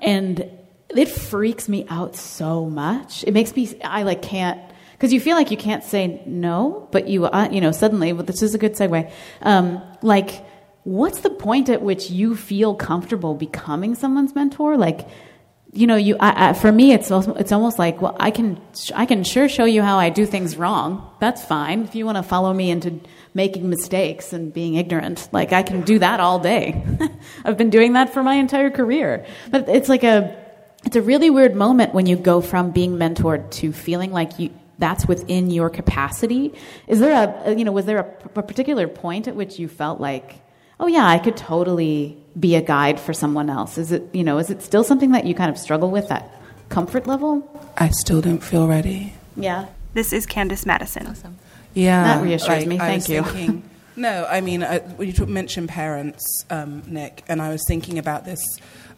And 0.00 0.50
it 0.90 1.08
freaks 1.08 1.68
me 1.68 1.86
out 1.88 2.16
so 2.16 2.66
much. 2.66 3.24
It 3.24 3.32
makes 3.32 3.54
me 3.56 3.80
I 3.82 4.02
like 4.02 4.22
can't 4.22 4.60
because 4.92 5.12
you 5.12 5.20
feel 5.20 5.36
like 5.36 5.52
you 5.52 5.56
can't 5.56 5.84
say 5.84 6.20
no, 6.26 6.88
but 6.90 7.06
you, 7.06 7.26
uh, 7.26 7.48
you 7.52 7.60
know, 7.60 7.70
suddenly, 7.70 8.12
well, 8.12 8.24
this 8.24 8.42
is 8.42 8.52
a 8.54 8.58
good 8.58 8.72
segue. 8.72 9.08
Um, 9.42 9.80
like, 10.02 10.44
what's 10.82 11.20
the 11.20 11.30
point 11.30 11.68
at 11.68 11.82
which 11.82 12.10
you 12.10 12.34
feel 12.34 12.74
comfortable 12.74 13.34
becoming 13.36 13.94
someone's 13.94 14.34
mentor? 14.34 14.76
Like, 14.76 15.08
you 15.72 15.86
know, 15.86 15.96
you, 15.96 16.16
I, 16.18 16.50
I, 16.50 16.52
for 16.54 16.72
me, 16.72 16.92
it's 16.92 17.10
it's 17.10 17.52
almost 17.52 17.78
like, 17.78 18.00
well, 18.00 18.16
I 18.18 18.30
can, 18.30 18.60
I 18.94 19.04
can 19.06 19.22
sure 19.22 19.48
show 19.48 19.64
you 19.64 19.82
how 19.82 19.98
I 19.98 20.08
do 20.08 20.24
things 20.24 20.56
wrong. 20.56 21.10
That's 21.20 21.44
fine. 21.44 21.82
If 21.82 21.94
you 21.94 22.06
want 22.06 22.16
to 22.16 22.22
follow 22.22 22.52
me 22.54 22.70
into 22.70 23.00
making 23.34 23.68
mistakes 23.68 24.32
and 24.32 24.52
being 24.52 24.74
ignorant, 24.74 25.28
like 25.32 25.52
I 25.52 25.62
can 25.62 25.82
do 25.82 25.98
that 25.98 26.20
all 26.20 26.38
day. 26.38 26.82
I've 27.44 27.58
been 27.58 27.70
doing 27.70 27.92
that 27.92 28.14
for 28.14 28.22
my 28.22 28.34
entire 28.34 28.70
career. 28.70 29.26
But 29.50 29.68
it's 29.68 29.88
like 29.88 30.04
a, 30.04 30.36
it's 30.84 30.96
a 30.96 31.02
really 31.02 31.28
weird 31.28 31.54
moment 31.54 31.92
when 31.92 32.06
you 32.06 32.16
go 32.16 32.40
from 32.40 32.70
being 32.70 32.96
mentored 32.96 33.50
to 33.52 33.72
feeling 33.72 34.10
like 34.10 34.38
you 34.38 34.50
that's 34.78 35.06
within 35.06 35.50
your 35.50 35.70
capacity. 35.70 36.54
Is 36.86 37.00
there 37.00 37.42
a, 37.44 37.54
you 37.54 37.64
know, 37.64 37.72
was 37.72 37.84
there 37.84 37.98
a, 37.98 38.38
a 38.38 38.42
particular 38.42 38.86
point 38.86 39.26
at 39.26 39.34
which 39.34 39.58
you 39.58 39.68
felt 39.68 40.00
like, 40.00 40.40
oh 40.80 40.86
yeah, 40.86 41.06
I 41.06 41.18
could 41.18 41.36
totally 41.36 42.16
be 42.38 42.54
a 42.54 42.62
guide 42.62 43.00
for 43.00 43.12
someone 43.12 43.50
else? 43.50 43.78
Is 43.78 43.92
it, 43.92 44.04
you 44.12 44.22
know, 44.22 44.38
is 44.38 44.50
it 44.50 44.62
still 44.62 44.84
something 44.84 45.12
that 45.12 45.26
you 45.26 45.34
kind 45.34 45.50
of 45.50 45.58
struggle 45.58 45.90
with 45.90 46.08
that 46.08 46.30
comfort 46.68 47.06
level? 47.06 47.42
I 47.76 47.88
still 47.90 48.20
don't 48.20 48.42
feel 48.42 48.68
ready. 48.68 49.14
Yeah. 49.36 49.66
This 49.94 50.12
is 50.12 50.26
Candice 50.26 50.66
Madison. 50.66 51.06
Awesome. 51.06 51.38
Yeah. 51.74 52.04
That 52.04 52.22
reassures 52.22 52.48
like, 52.48 52.66
me. 52.66 52.76
I 52.76 52.78
Thank 52.78 53.02
was 53.02 53.08
you. 53.08 53.22
Thinking, 53.22 53.70
no, 53.96 54.26
I 54.28 54.40
mean, 54.40 54.62
I, 54.62 54.78
when 54.78 55.10
you 55.10 55.26
mentioned 55.26 55.68
parents, 55.68 56.44
um, 56.50 56.82
Nick, 56.86 57.24
and 57.28 57.42
I 57.42 57.48
was 57.48 57.64
thinking 57.66 57.98
about 57.98 58.24
this. 58.24 58.40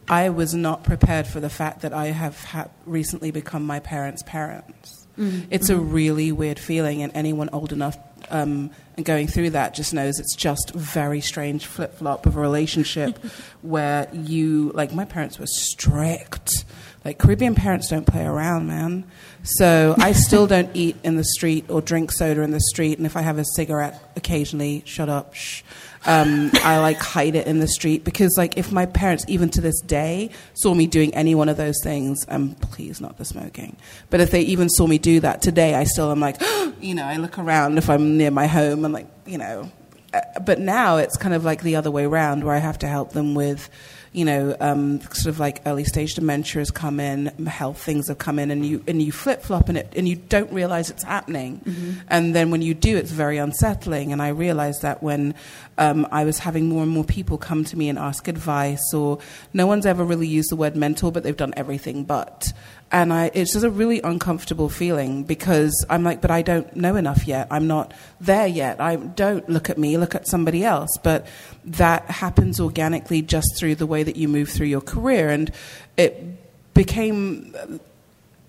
I 0.07 0.29
was 0.29 0.53
not 0.53 0.83
prepared 0.83 1.25
for 1.27 1.39
the 1.39 1.49
fact 1.49 1.81
that 1.81 1.93
I 1.93 2.07
have 2.07 2.43
ha- 2.43 2.69
recently 2.85 3.31
become 3.31 3.65
my 3.65 3.79
parents' 3.79 4.23
parents. 4.23 5.07
Mm-hmm. 5.17 5.47
It's 5.51 5.69
a 5.69 5.77
really 5.77 6.31
weird 6.31 6.59
feeling, 6.59 7.01
and 7.01 7.11
anyone 7.15 7.49
old 7.49 7.71
enough 7.71 7.97
um, 8.31 8.71
and 8.97 9.05
going 9.05 9.27
through 9.27 9.51
that 9.51 9.73
just 9.73 9.93
knows 9.93 10.19
it's 10.19 10.35
just 10.35 10.73
very 10.73 11.21
strange 11.21 11.65
flip 11.65 11.95
flop 11.95 12.25
of 12.25 12.37
a 12.37 12.39
relationship 12.39 13.17
where 13.61 14.09
you, 14.13 14.71
like, 14.73 14.93
my 14.93 15.05
parents 15.05 15.39
were 15.39 15.47
strict. 15.47 16.65
Like, 17.03 17.17
Caribbean 17.17 17.55
parents 17.55 17.89
don't 17.89 18.05
play 18.05 18.25
around, 18.25 18.67
man. 18.67 19.05
So 19.43 19.95
I 19.97 20.11
still 20.11 20.45
don't 20.45 20.69
eat 20.75 20.95
in 21.03 21.15
the 21.15 21.23
street 21.23 21.65
or 21.69 21.81
drink 21.81 22.11
soda 22.11 22.41
in 22.41 22.51
the 22.51 22.59
street, 22.59 22.97
and 22.97 23.05
if 23.05 23.17
I 23.17 23.21
have 23.21 23.37
a 23.37 23.45
cigarette 23.55 23.99
occasionally, 24.15 24.83
shut 24.85 25.09
up, 25.09 25.33
shh. 25.33 25.63
Um, 26.05 26.49
I 26.63 26.79
like 26.79 26.97
hide 26.97 27.35
it 27.35 27.45
in 27.45 27.59
the 27.59 27.67
street 27.67 28.03
because, 28.03 28.35
like, 28.37 28.57
if 28.57 28.71
my 28.71 28.87
parents, 28.87 29.23
even 29.27 29.49
to 29.49 29.61
this 29.61 29.79
day, 29.81 30.31
saw 30.55 30.73
me 30.73 30.87
doing 30.87 31.13
any 31.13 31.35
one 31.35 31.47
of 31.47 31.57
those 31.57 31.79
things, 31.83 32.25
um, 32.27 32.55
please 32.55 32.99
not 32.99 33.17
the 33.17 33.25
smoking, 33.25 33.75
but 34.09 34.19
if 34.19 34.31
they 34.31 34.41
even 34.41 34.67
saw 34.67 34.87
me 34.87 34.97
do 34.97 35.19
that 35.19 35.41
today, 35.41 35.75
I 35.75 35.83
still 35.83 36.11
am 36.11 36.19
like, 36.19 36.41
you 36.81 36.95
know, 36.95 37.05
I 37.05 37.17
look 37.17 37.37
around 37.37 37.77
if 37.77 37.89
I'm 37.89 38.17
near 38.17 38.31
my 38.31 38.47
home 38.47 38.83
and 38.83 38.93
like, 38.93 39.07
you 39.27 39.37
know, 39.37 39.71
uh, 40.13 40.39
but 40.43 40.59
now 40.59 40.97
it's 40.97 41.17
kind 41.17 41.33
of 41.33 41.45
like 41.45 41.61
the 41.61 41.75
other 41.75 41.91
way 41.91 42.05
around 42.05 42.43
where 42.43 42.55
I 42.55 42.59
have 42.59 42.79
to 42.79 42.87
help 42.87 43.11
them 43.13 43.35
with 43.35 43.69
you 44.13 44.25
know, 44.25 44.55
um, 44.59 44.99
sort 45.01 45.27
of 45.27 45.39
like 45.39 45.61
early 45.65 45.85
stage 45.85 46.15
dementia 46.15 46.59
has 46.59 46.69
come 46.69 46.99
in, 46.99 47.27
health 47.45 47.81
things 47.81 48.09
have 48.09 48.17
come 48.17 48.39
in, 48.39 48.51
and 48.51 48.65
you 48.65 48.83
and 48.87 49.01
you 49.01 49.11
flip 49.11 49.41
flop 49.41 49.69
in 49.69 49.77
it, 49.77 49.93
and 49.95 50.07
you 50.07 50.17
don't 50.17 50.51
realize 50.51 50.89
it's 50.89 51.03
happening, 51.03 51.61
mm-hmm. 51.63 51.91
and 52.09 52.35
then 52.35 52.51
when 52.51 52.61
you 52.61 52.73
do, 52.73 52.97
it's 52.97 53.11
very 53.11 53.37
unsettling. 53.37 54.11
And 54.11 54.21
I 54.21 54.29
realized 54.29 54.81
that 54.81 55.01
when 55.01 55.33
um, 55.77 56.05
I 56.11 56.25
was 56.25 56.39
having 56.39 56.67
more 56.67 56.83
and 56.83 56.91
more 56.91 57.05
people 57.05 57.37
come 57.37 57.63
to 57.65 57.77
me 57.77 57.87
and 57.87 57.97
ask 57.97 58.27
advice, 58.27 58.93
or 58.93 59.19
no 59.53 59.65
one's 59.65 59.85
ever 59.85 60.03
really 60.03 60.27
used 60.27 60.51
the 60.51 60.57
word 60.57 60.75
mental, 60.75 61.11
but 61.11 61.23
they've 61.23 61.37
done 61.37 61.53
everything 61.55 62.03
but 62.03 62.51
and 62.91 63.13
I, 63.13 63.31
it's 63.33 63.53
just 63.53 63.63
a 63.63 63.69
really 63.69 64.01
uncomfortable 64.01 64.67
feeling 64.67 65.23
because 65.23 65.85
I'm 65.89 66.03
like, 66.03 66.21
but 66.21 66.29
I 66.29 66.41
don't 66.41 66.75
know 66.75 66.95
enough 66.97 67.25
yet. 67.25 67.47
I'm 67.49 67.67
not 67.67 67.93
there 68.19 68.47
yet. 68.47 68.81
I 68.81 68.97
don't 68.97 69.47
look 69.47 69.69
at 69.69 69.77
me, 69.77 69.97
look 69.97 70.13
at 70.13 70.27
somebody 70.27 70.65
else. 70.65 70.89
But 71.01 71.25
that 71.63 72.09
happens 72.11 72.59
organically 72.59 73.21
just 73.21 73.57
through 73.57 73.75
the 73.75 73.85
way 73.85 74.03
that 74.03 74.17
you 74.17 74.27
move 74.27 74.49
through 74.49 74.67
your 74.67 74.81
career, 74.81 75.29
and 75.29 75.51
it 75.95 76.73
became 76.73 77.55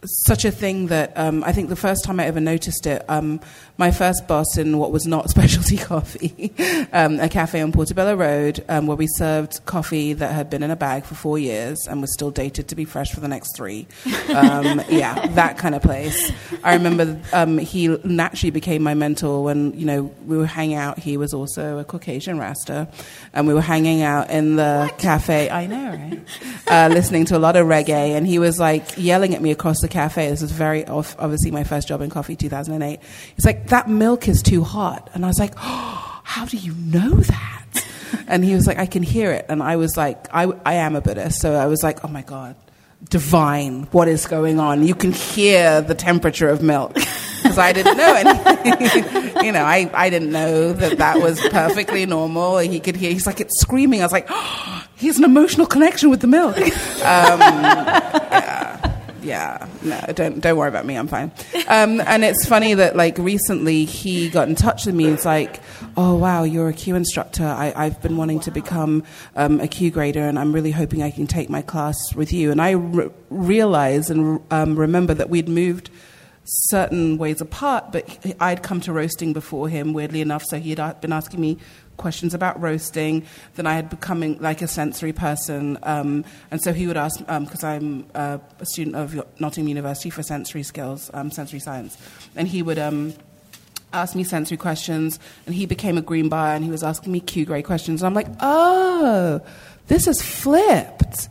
such 0.04 0.44
a 0.44 0.50
thing 0.50 0.88
that 0.88 1.12
um, 1.16 1.44
I 1.44 1.52
think 1.52 1.68
the 1.68 1.76
first 1.76 2.04
time 2.04 2.18
I 2.18 2.26
ever 2.26 2.40
noticed 2.40 2.86
it, 2.86 3.04
um, 3.08 3.40
my 3.78 3.90
first 3.90 4.26
boss 4.26 4.58
in 4.58 4.78
what 4.78 4.90
was 4.90 5.06
not 5.06 5.30
specialty 5.36 5.76
coffee, 5.76 6.52
um, 6.92 7.20
a 7.20 7.28
cafe 7.28 7.60
on 7.60 7.72
Portobello 7.72 8.16
Road, 8.16 8.64
um, 8.68 8.86
where 8.86 8.96
we 8.96 9.06
served 9.06 9.64
coffee 9.64 10.12
that 10.14 10.32
had 10.32 10.50
been 10.50 10.62
in 10.62 10.70
a 10.70 10.76
bag 10.76 11.04
for 11.04 11.14
four 11.14 11.38
years 11.38 11.86
and 11.88 12.00
was 12.00 12.12
still 12.12 12.30
dated 12.30 12.68
to 12.68 12.74
be 12.74 12.84
fresh 12.84 13.12
for 13.12 13.20
the 13.20 13.28
next 13.28 13.56
three. 13.56 13.86
Um, 14.34 14.82
yeah, 14.88 15.26
that 15.28 15.58
kind 15.58 15.74
of 15.74 15.82
place. 15.82 16.32
I 16.64 16.74
remember 16.74 17.20
um, 17.32 17.58
he 17.58 17.88
naturally 18.04 18.50
became 18.50 18.82
my 18.82 18.94
mentor 18.94 19.44
when 19.44 19.78
you 19.78 19.86
know 19.86 20.02
we 20.26 20.36
were 20.36 20.46
hanging 20.46 20.76
out. 20.76 20.98
He 20.98 21.16
was 21.16 21.32
also 21.32 21.78
a 21.78 21.84
Caucasian 21.84 22.38
Rasta, 22.38 22.88
and 23.32 23.46
we 23.46 23.54
were 23.54 23.60
hanging 23.60 24.02
out 24.02 24.30
in 24.30 24.56
the 24.56 24.88
what? 24.88 24.98
cafe. 24.98 25.48
I 25.48 25.66
know, 25.66 25.90
right? 25.90 26.20
Uh, 26.72 26.88
listening 26.90 27.26
to 27.26 27.36
a 27.36 27.40
lot 27.40 27.54
of 27.54 27.66
reggae, 27.66 28.16
and 28.16 28.26
he 28.26 28.38
was 28.38 28.58
like 28.58 28.96
yelling 28.96 29.34
at 29.34 29.42
me 29.42 29.50
across 29.50 29.80
the 29.80 29.88
cafe. 29.92 30.28
This 30.28 30.42
was 30.42 30.50
very 30.50 30.84
obviously 30.86 31.50
my 31.50 31.62
first 31.62 31.86
job 31.86 32.00
in 32.00 32.10
coffee, 32.10 32.34
2008. 32.34 32.98
He's 33.36 33.44
like, 33.44 33.68
"That 33.68 33.88
milk 33.88 34.26
is 34.26 34.42
too 34.42 34.64
hot," 34.64 35.10
and 35.14 35.24
I 35.24 35.28
was 35.28 35.38
like, 35.38 35.52
oh, 35.58 36.20
"How 36.24 36.46
do 36.46 36.56
you 36.56 36.74
know 36.74 37.14
that?" 37.16 37.86
and 38.26 38.44
he 38.44 38.54
was 38.54 38.66
like, 38.66 38.78
"I 38.78 38.86
can 38.86 39.02
hear 39.02 39.30
it," 39.30 39.46
and 39.48 39.62
I 39.62 39.76
was 39.76 39.96
like, 39.96 40.26
"I, 40.32 40.46
I 40.66 40.74
am 40.74 40.96
a 40.96 41.00
Buddhist," 41.00 41.40
so 41.40 41.54
I 41.54 41.66
was 41.66 41.82
like, 41.82 42.04
"Oh 42.04 42.08
my 42.08 42.22
god." 42.22 42.56
Divine, 43.10 43.88
what 43.90 44.06
is 44.06 44.26
going 44.26 44.60
on? 44.60 44.86
You 44.86 44.94
can 44.94 45.10
hear 45.10 45.82
the 45.82 45.94
temperature 45.94 46.48
of 46.48 46.62
milk 46.62 46.94
because 46.94 47.58
I 47.58 47.72
didn't 47.72 47.96
know 47.96 48.14
anything. 48.14 49.32
you 49.44 49.50
know, 49.50 49.64
I, 49.64 49.90
I 49.92 50.08
didn't 50.08 50.30
know 50.30 50.72
that 50.72 50.98
that 50.98 51.20
was 51.20 51.40
perfectly 51.48 52.06
normal. 52.06 52.58
He 52.58 52.78
could 52.78 52.94
hear, 52.94 53.10
he's 53.10 53.26
like, 53.26 53.40
it's 53.40 53.60
screaming. 53.60 54.02
I 54.02 54.04
was 54.04 54.12
like, 54.12 54.26
oh, 54.28 54.86
he 54.94 55.08
has 55.08 55.18
an 55.18 55.24
emotional 55.24 55.66
connection 55.66 56.10
with 56.10 56.20
the 56.20 56.28
milk. 56.28 56.56
Um, 56.56 56.70
yeah 57.02 58.61
yeah, 59.22 59.66
no, 59.82 60.00
don't 60.14 60.40
don't 60.40 60.56
worry 60.56 60.68
about 60.68 60.84
me. 60.84 60.96
I'm 60.96 61.08
fine. 61.08 61.30
Um, 61.68 62.00
and 62.00 62.24
it's 62.24 62.46
funny 62.46 62.74
that 62.74 62.96
like 62.96 63.18
recently 63.18 63.84
he 63.84 64.28
got 64.28 64.48
in 64.48 64.54
touch 64.54 64.86
with 64.86 64.94
me. 64.94 65.06
It's 65.06 65.24
like, 65.24 65.60
oh 65.96 66.16
wow, 66.16 66.42
you're 66.42 66.68
a 66.68 66.72
Q 66.72 66.96
instructor. 66.96 67.46
I, 67.46 67.84
have 67.84 68.02
been 68.02 68.16
wanting 68.16 68.40
to 68.40 68.50
become 68.50 69.04
um, 69.36 69.60
a 69.60 69.68
Q 69.68 69.90
grader, 69.90 70.22
and 70.22 70.38
I'm 70.38 70.52
really 70.52 70.72
hoping 70.72 71.02
I 71.02 71.10
can 71.10 71.26
take 71.26 71.48
my 71.48 71.62
class 71.62 71.96
with 72.14 72.32
you. 72.32 72.50
And 72.50 72.60
I 72.60 72.72
re- 72.72 73.10
realized 73.30 74.10
and 74.10 74.40
um, 74.50 74.76
remember 74.76 75.14
that 75.14 75.30
we'd 75.30 75.48
moved 75.48 75.90
certain 76.44 77.18
ways 77.18 77.40
apart, 77.40 77.92
but 77.92 78.18
I'd 78.40 78.62
come 78.62 78.80
to 78.82 78.92
roasting 78.92 79.32
before 79.32 79.68
him, 79.68 79.92
weirdly 79.92 80.20
enough, 80.20 80.42
so 80.44 80.58
he'd 80.58 80.80
been 81.00 81.12
asking 81.12 81.40
me 81.40 81.58
questions 82.02 82.34
about 82.34 82.60
roasting. 82.60 83.24
Then 83.54 83.66
I 83.66 83.74
had 83.74 83.88
becoming 83.88 84.38
like 84.40 84.60
a 84.60 84.68
sensory 84.68 85.14
person, 85.14 85.78
um, 85.84 86.24
and 86.50 86.60
so 86.62 86.72
he 86.72 86.86
would 86.86 86.98
ask 86.98 87.18
because 87.20 87.64
um, 87.64 87.70
I'm 87.72 88.06
uh, 88.14 88.38
a 88.60 88.66
student 88.66 88.96
of 88.96 89.14
Nottingham 89.40 89.68
University 89.68 90.10
for 90.10 90.22
sensory 90.22 90.64
skills, 90.64 91.10
um, 91.14 91.30
sensory 91.30 91.60
science, 91.60 91.96
and 92.36 92.46
he 92.46 92.60
would 92.62 92.78
um, 92.78 93.14
ask 93.92 94.14
me 94.14 94.24
sensory 94.24 94.56
questions, 94.56 95.18
and 95.46 95.54
he 95.54 95.64
became 95.64 95.96
a 95.96 96.02
green 96.02 96.28
buyer, 96.28 96.54
and 96.54 96.64
he 96.64 96.70
was 96.70 96.82
asking 96.82 97.12
me 97.12 97.20
Q 97.20 97.46
grade 97.46 97.64
questions, 97.64 98.02
and 98.02 98.06
I'm 98.06 98.14
like, 98.14 98.28
oh, 98.40 99.40
this 99.86 100.06
is 100.06 100.20
flipped. 100.20 101.28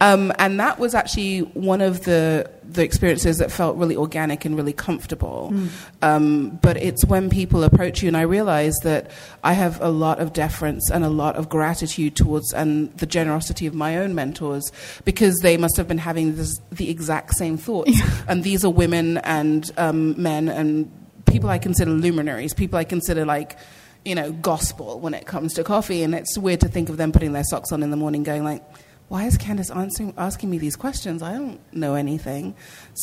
Um, 0.00 0.32
and 0.38 0.58
that 0.60 0.78
was 0.78 0.94
actually 0.94 1.40
one 1.40 1.80
of 1.80 2.04
the 2.04 2.50
the 2.64 2.84
experiences 2.84 3.38
that 3.38 3.50
felt 3.50 3.76
really 3.76 3.96
organic 3.96 4.44
and 4.44 4.56
really 4.56 4.72
comfortable. 4.72 5.50
Mm. 5.52 5.68
Um, 6.02 6.58
but 6.62 6.76
it's 6.76 7.04
when 7.04 7.28
people 7.28 7.64
approach 7.64 8.02
you, 8.02 8.08
and 8.08 8.16
I 8.16 8.22
realize 8.22 8.74
that 8.82 9.10
I 9.42 9.52
have 9.52 9.80
a 9.82 9.88
lot 9.88 10.20
of 10.20 10.32
deference 10.32 10.90
and 10.90 11.04
a 11.04 11.08
lot 11.08 11.36
of 11.36 11.48
gratitude 11.48 12.16
towards 12.16 12.52
and 12.54 12.96
the 12.96 13.06
generosity 13.06 13.66
of 13.66 13.74
my 13.74 13.98
own 13.98 14.14
mentors 14.14 14.70
because 15.04 15.36
they 15.42 15.56
must 15.56 15.76
have 15.76 15.88
been 15.88 15.98
having 15.98 16.36
this, 16.36 16.60
the 16.70 16.88
exact 16.88 17.34
same 17.34 17.56
thoughts. 17.56 18.00
and 18.28 18.42
these 18.44 18.64
are 18.64 18.70
women 18.70 19.18
and 19.18 19.70
um, 19.76 20.20
men 20.20 20.48
and 20.48 20.90
people 21.26 21.50
I 21.50 21.58
consider 21.58 21.90
luminaries, 21.90 22.54
people 22.54 22.78
I 22.78 22.84
consider 22.84 23.24
like 23.26 23.58
you 24.04 24.14
know 24.14 24.32
gospel 24.32 24.98
when 24.98 25.12
it 25.12 25.26
comes 25.26 25.52
to 25.54 25.64
coffee. 25.64 26.02
And 26.02 26.14
it's 26.14 26.38
weird 26.38 26.60
to 26.60 26.68
think 26.68 26.88
of 26.88 26.96
them 26.96 27.12
putting 27.12 27.32
their 27.32 27.44
socks 27.44 27.72
on 27.72 27.82
in 27.82 27.90
the 27.90 27.96
morning, 27.98 28.22
going 28.22 28.44
like 28.44 28.62
why 29.10 29.24
is 29.24 29.36
Candice 29.36 29.74
answering, 29.74 30.14
asking 30.16 30.50
me 30.50 30.58
these 30.58 30.76
questions? 30.76 31.20
I 31.20 31.32
don't 31.32 31.58
know 31.74 31.94
anything. 31.94 32.54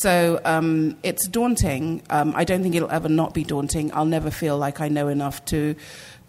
So 0.02 0.40
um, 0.46 0.96
it's 1.02 1.28
daunting. 1.28 2.04
Um, 2.12 2.34
I 2.36 2.44
don't 2.44 2.62
think 2.62 2.76
it'll 2.76 2.92
ever 2.92 3.10
not 3.10 3.34
be 3.34 3.44
daunting. 3.44 3.92
I'll 3.94 4.06
never 4.06 4.30
feel 4.30 4.58
like 4.58 4.80
I 4.80 4.90
know 4.90 5.08
enough 5.08 5.44
to 5.46 5.76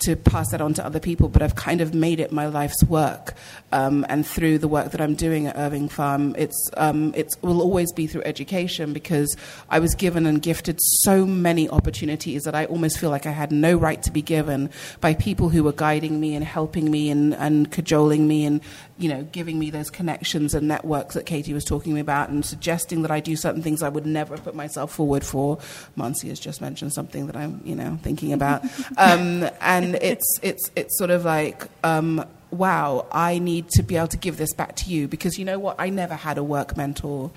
to 0.01 0.15
pass 0.15 0.51
that 0.51 0.61
on 0.61 0.75
to 0.75 0.85
other 0.85 1.01
people, 1.01 1.29
but 1.29 1.43
I've 1.43 1.57
kind 1.57 1.81
of 1.81 1.93
made 1.95 2.21
it 2.21 2.31
my 2.31 2.47
life's 2.47 2.85
work. 2.85 3.35
Um, 3.73 4.07
and 4.09 4.27
through 4.27 4.59
the 4.59 4.69
work 4.69 4.93
that 4.93 5.01
I'm 5.01 5.15
doing 5.15 5.47
at 5.47 5.57
Irving 5.57 5.89
Farm, 5.89 6.35
it's 6.39 6.71
um, 6.77 7.13
it 7.15 7.35
will 7.43 7.61
always 7.61 7.93
be 7.93 8.07
through 8.07 8.23
education 8.23 8.93
because 8.93 9.37
I 9.69 9.79
was 9.81 9.95
given 9.95 10.25
and 10.27 10.41
gifted 10.41 10.79
so 10.81 11.27
many 11.27 11.69
opportunities 11.69 12.45
that 12.45 12.55
I 12.55 12.65
almost 12.67 12.99
feel 12.99 13.11
like 13.11 13.27
I 13.27 13.33
had 13.33 13.51
no 13.53 13.77
right 13.77 14.03
to 14.05 14.11
be 14.11 14.23
given 14.23 14.71
by 15.01 15.15
people 15.15 15.49
who 15.49 15.65
were 15.65 15.73
guiding 15.73 16.21
me 16.21 16.35
and 16.35 16.45
helping 16.45 16.91
me 16.91 17.11
and, 17.11 17.35
and 17.35 17.71
cajoling 17.71 18.27
me 18.27 18.47
and 18.47 18.61
you 18.99 19.09
know 19.09 19.23
giving 19.33 19.59
me 19.59 19.71
those 19.71 19.91
connections 19.91 20.55
and 20.55 20.69
networks 20.69 21.15
that 21.15 21.27
Katie 21.27 21.53
was 21.53 21.65
talking 21.65 21.99
about 21.99 22.31
and 22.31 22.45
suggesting 22.45 23.03
that 23.03 23.11
I 23.11 23.21
do 23.21 23.37
certain 23.37 23.58
things 23.63 23.83
I 23.83 23.89
would 23.89 24.07
never 24.07 24.37
put 24.37 24.55
myself 24.55 24.93
forward 24.93 25.25
for. 25.25 25.59
Mansi 25.97 26.29
has 26.29 26.41
just 26.41 26.61
mentioned 26.61 26.93
something 26.93 27.27
that 27.27 27.37
I'm 27.37 27.61
you 27.65 27.75
know 27.75 27.99
thinking 28.03 28.33
about, 28.33 28.65
um, 28.97 29.49
and 29.61 29.97
it's 29.97 30.39
it's 30.43 30.71
it's 30.77 30.97
sort 30.99 31.11
of 31.11 31.25
like. 31.25 31.67
Um, 31.85 32.25
wow, 32.51 33.07
I 33.13 33.39
need 33.39 33.69
to 33.73 33.83
be 33.83 33.97
able 33.97 34.09
to 34.09 34.17
give 34.17 34.39
this 34.39 34.55
back 34.55 34.75
to 34.77 34.91
you 34.91 35.07
because 35.07 35.39
you 35.39 35.45
know 35.45 35.59
what? 35.59 35.77
I 35.79 35.91
never 35.91 36.15
had 36.15 36.39
a 36.39 36.43
work 36.43 36.79
mentor. 36.79 37.31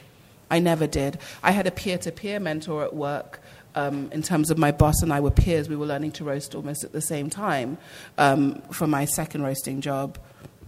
I 0.50 0.60
never 0.60 0.88
did. 0.88 1.18
I 1.44 1.52
had 1.52 1.68
a 1.68 1.72
peer 1.72 1.98
to 2.00 2.12
peer 2.12 2.40
mentor 2.40 2.84
at 2.84 2.96
work. 2.96 3.42
Um, 3.74 4.10
in 4.12 4.22
terms 4.22 4.52
of 4.52 4.58
my 4.58 4.72
boss 4.72 5.02
and 5.02 5.14
I 5.14 5.22
were 5.22 5.32
peers, 5.32 5.70
we 5.70 5.78
were 5.78 5.86
learning 5.86 6.12
to 6.14 6.26
roast 6.26 6.56
almost 6.56 6.84
at 6.84 6.92
the 6.92 7.02
same 7.02 7.30
time. 7.30 7.78
Um, 8.18 8.62
for 8.72 8.86
my 8.86 9.06
second 9.06 9.44
roasting 9.44 9.80
job, 9.80 10.18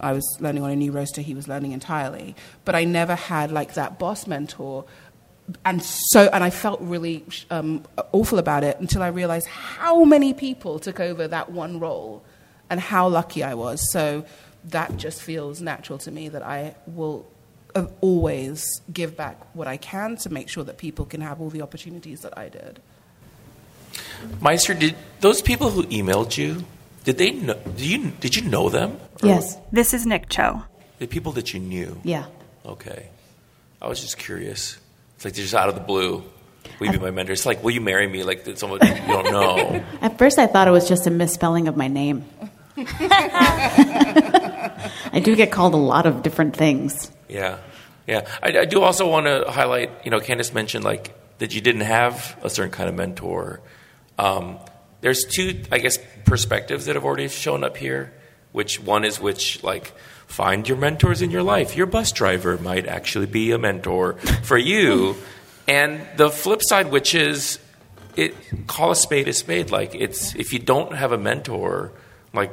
I 0.00 0.12
was 0.12 0.24
learning 0.40 0.62
on 0.62 0.70
a 0.70 0.76
new 0.76 0.90
roaster, 0.90 1.20
he 1.20 1.34
was 1.34 1.46
learning 1.46 1.72
entirely. 1.72 2.34
But 2.64 2.74
I 2.74 2.84
never 2.84 3.14
had 3.14 3.52
like 3.52 3.74
that 3.74 3.98
boss 3.98 4.26
mentor. 4.26 4.84
And 5.64 5.82
so, 5.82 6.28
and 6.32 6.42
I 6.42 6.50
felt 6.50 6.80
really 6.80 7.24
um, 7.50 7.84
awful 8.12 8.38
about 8.38 8.64
it 8.64 8.80
until 8.80 9.02
I 9.02 9.08
realized 9.08 9.46
how 9.46 10.04
many 10.04 10.32
people 10.32 10.78
took 10.78 11.00
over 11.00 11.28
that 11.28 11.52
one 11.52 11.78
role 11.78 12.24
and 12.70 12.80
how 12.80 13.08
lucky 13.08 13.42
I 13.42 13.54
was. 13.54 13.92
So 13.92 14.24
that 14.70 14.96
just 14.96 15.22
feels 15.22 15.60
natural 15.60 15.98
to 15.98 16.10
me 16.10 16.28
that 16.30 16.42
I 16.42 16.74
will 16.86 17.26
always 18.00 18.64
give 18.92 19.16
back 19.16 19.36
what 19.54 19.68
I 19.68 19.76
can 19.76 20.16
to 20.18 20.30
make 20.30 20.48
sure 20.48 20.64
that 20.64 20.78
people 20.78 21.04
can 21.04 21.20
have 21.20 21.40
all 21.40 21.50
the 21.50 21.60
opportunities 21.60 22.20
that 22.20 22.36
I 22.38 22.48
did. 22.48 22.80
Meister, 24.40 24.74
did 24.74 24.96
those 25.20 25.42
people 25.42 25.70
who 25.70 25.82
emailed 25.84 26.36
you, 26.36 26.64
did 27.04 27.18
they 27.18 27.32
know, 27.32 27.54
did 27.54 27.80
you, 27.80 28.10
did 28.20 28.34
you 28.34 28.42
know 28.48 28.68
them? 28.68 28.98
Yes. 29.22 29.58
This 29.72 29.92
is 29.92 30.06
Nick 30.06 30.28
Cho. 30.28 30.64
The 30.98 31.06
people 31.06 31.32
that 31.32 31.52
you 31.52 31.60
knew? 31.60 32.00
Yeah. 32.04 32.26
Okay. 32.64 33.08
I 33.82 33.88
was 33.88 34.00
just 34.00 34.16
curious. 34.16 34.78
It's 35.24 35.32
like 35.32 35.36
they're 35.36 35.44
just 35.44 35.54
out 35.54 35.70
of 35.70 35.74
the 35.74 35.80
blue. 35.80 36.22
Will 36.78 36.88
you 36.88 36.92
be 36.92 36.98
my 36.98 37.10
mentor? 37.10 37.32
It's 37.32 37.46
like, 37.46 37.64
will 37.64 37.70
you 37.70 37.80
marry 37.80 38.06
me? 38.06 38.24
Like 38.24 38.46
it's 38.46 38.60
someone 38.60 38.80
you 38.82 38.94
don't 39.06 39.32
know. 39.32 39.82
At 40.02 40.18
first, 40.18 40.38
I 40.38 40.46
thought 40.46 40.68
it 40.68 40.70
was 40.70 40.86
just 40.86 41.06
a 41.06 41.10
misspelling 41.10 41.66
of 41.66 41.78
my 41.78 41.88
name. 41.88 42.26
I 42.76 42.82
do 45.24 45.34
get 45.34 45.50
called 45.50 45.72
a 45.72 45.78
lot 45.78 46.04
of 46.04 46.22
different 46.22 46.54
things. 46.54 47.10
Yeah, 47.26 47.56
yeah. 48.06 48.28
I, 48.42 48.58
I 48.58 48.64
do 48.66 48.82
also 48.82 49.08
want 49.08 49.24
to 49.24 49.50
highlight. 49.50 50.04
You 50.04 50.10
know, 50.10 50.20
Candice 50.20 50.52
mentioned 50.52 50.84
like 50.84 51.14
that 51.38 51.54
you 51.54 51.62
didn't 51.62 51.82
have 51.82 52.36
a 52.42 52.50
certain 52.50 52.72
kind 52.72 52.90
of 52.90 52.94
mentor. 52.94 53.62
Um, 54.18 54.58
there's 55.00 55.24
two, 55.24 55.62
I 55.72 55.78
guess, 55.78 55.96
perspectives 56.26 56.84
that 56.84 56.96
have 56.96 57.04
already 57.06 57.28
shown 57.28 57.64
up 57.64 57.78
here. 57.78 58.12
Which 58.52 58.78
one 58.78 59.06
is 59.06 59.18
which, 59.18 59.62
like, 59.64 59.94
find 60.26 60.68
your 60.68 60.78
mentors 60.78 61.22
in 61.22 61.30
your 61.30 61.42
life. 61.42 61.76
Your 61.76 61.86
bus 61.86 62.12
driver 62.12 62.58
might 62.58 62.86
actually 62.86 63.26
be 63.26 63.52
a 63.52 63.58
mentor 63.58 64.14
for 64.42 64.58
you. 64.58 65.16
and 65.68 66.06
the 66.16 66.30
flip 66.30 66.60
side, 66.62 66.90
which 66.90 67.14
is, 67.14 67.58
it 68.16 68.34
call 68.66 68.90
a 68.90 68.96
spade 68.96 69.28
a 69.28 69.32
spade. 69.32 69.70
Like, 69.70 69.94
it's 69.94 70.34
if 70.34 70.52
you 70.52 70.58
don't 70.58 70.94
have 70.94 71.12
a 71.12 71.18
mentor, 71.18 71.92
like 72.32 72.52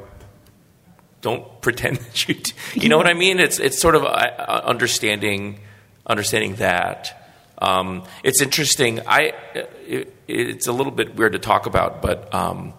don't 1.20 1.60
pretend 1.62 1.98
that 1.98 2.28
you. 2.28 2.36
You 2.74 2.88
know 2.88 2.96
what 2.96 3.06
I 3.06 3.14
mean? 3.14 3.40
It's 3.40 3.58
it's 3.58 3.80
sort 3.80 3.94
of 3.94 4.04
uh, 4.04 4.06
uh, 4.06 4.62
understanding 4.64 5.60
understanding 6.06 6.56
that. 6.56 7.18
Um, 7.58 8.04
it's 8.24 8.42
interesting. 8.42 9.00
I 9.06 9.32
it, 9.54 10.14
it's 10.26 10.66
a 10.66 10.72
little 10.72 10.92
bit 10.92 11.14
weird 11.14 11.32
to 11.32 11.38
talk 11.38 11.66
about, 11.66 12.02
but 12.02 12.32
um, 12.34 12.74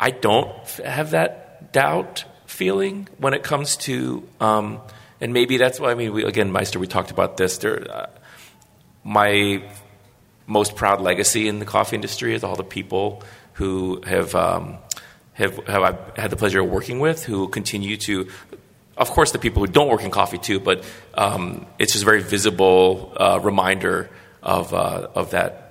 I 0.00 0.10
don't 0.10 0.50
have 0.80 1.10
that 1.10 1.72
doubt 1.72 2.24
feeling 2.58 3.06
when 3.18 3.34
it 3.34 3.44
comes 3.44 3.76
to. 3.76 4.28
Um, 4.40 4.80
and 5.20 5.32
maybe 5.32 5.56
that's 5.56 5.78
why 5.78 5.92
I 5.92 5.94
mean, 5.94 6.12
we, 6.12 6.24
again, 6.24 6.50
Meister, 6.50 6.78
we 6.80 6.88
talked 6.88 7.12
about 7.12 7.36
this. 7.36 7.58
There, 7.58 7.88
uh, 7.88 8.06
my 9.04 9.62
most 10.46 10.74
proud 10.74 11.00
legacy 11.00 11.46
in 11.46 11.60
the 11.60 11.64
coffee 11.64 11.94
industry 11.94 12.34
is 12.34 12.42
all 12.42 12.56
the 12.56 12.64
people 12.64 13.22
who 13.54 14.00
have 14.04 14.34
um, 14.34 14.78
have, 15.34 15.54
have 15.66 15.82
I 15.82 16.20
had 16.20 16.30
the 16.30 16.36
pleasure 16.36 16.60
of 16.60 16.68
working 16.68 16.98
with 16.98 17.24
who 17.24 17.48
continue 17.48 17.96
to, 17.98 18.28
of 18.96 19.10
course, 19.10 19.30
the 19.30 19.38
people 19.38 19.64
who 19.64 19.70
don't 19.70 19.88
work 19.88 20.02
in 20.02 20.10
coffee 20.10 20.38
too, 20.38 20.58
but 20.58 20.84
um, 21.14 21.64
it's 21.78 21.92
just 21.92 22.02
a 22.02 22.06
very 22.06 22.22
visible 22.22 23.12
uh, 23.16 23.38
reminder 23.40 24.10
of 24.42 24.74
uh, 24.74 25.08
of 25.14 25.30
that. 25.30 25.64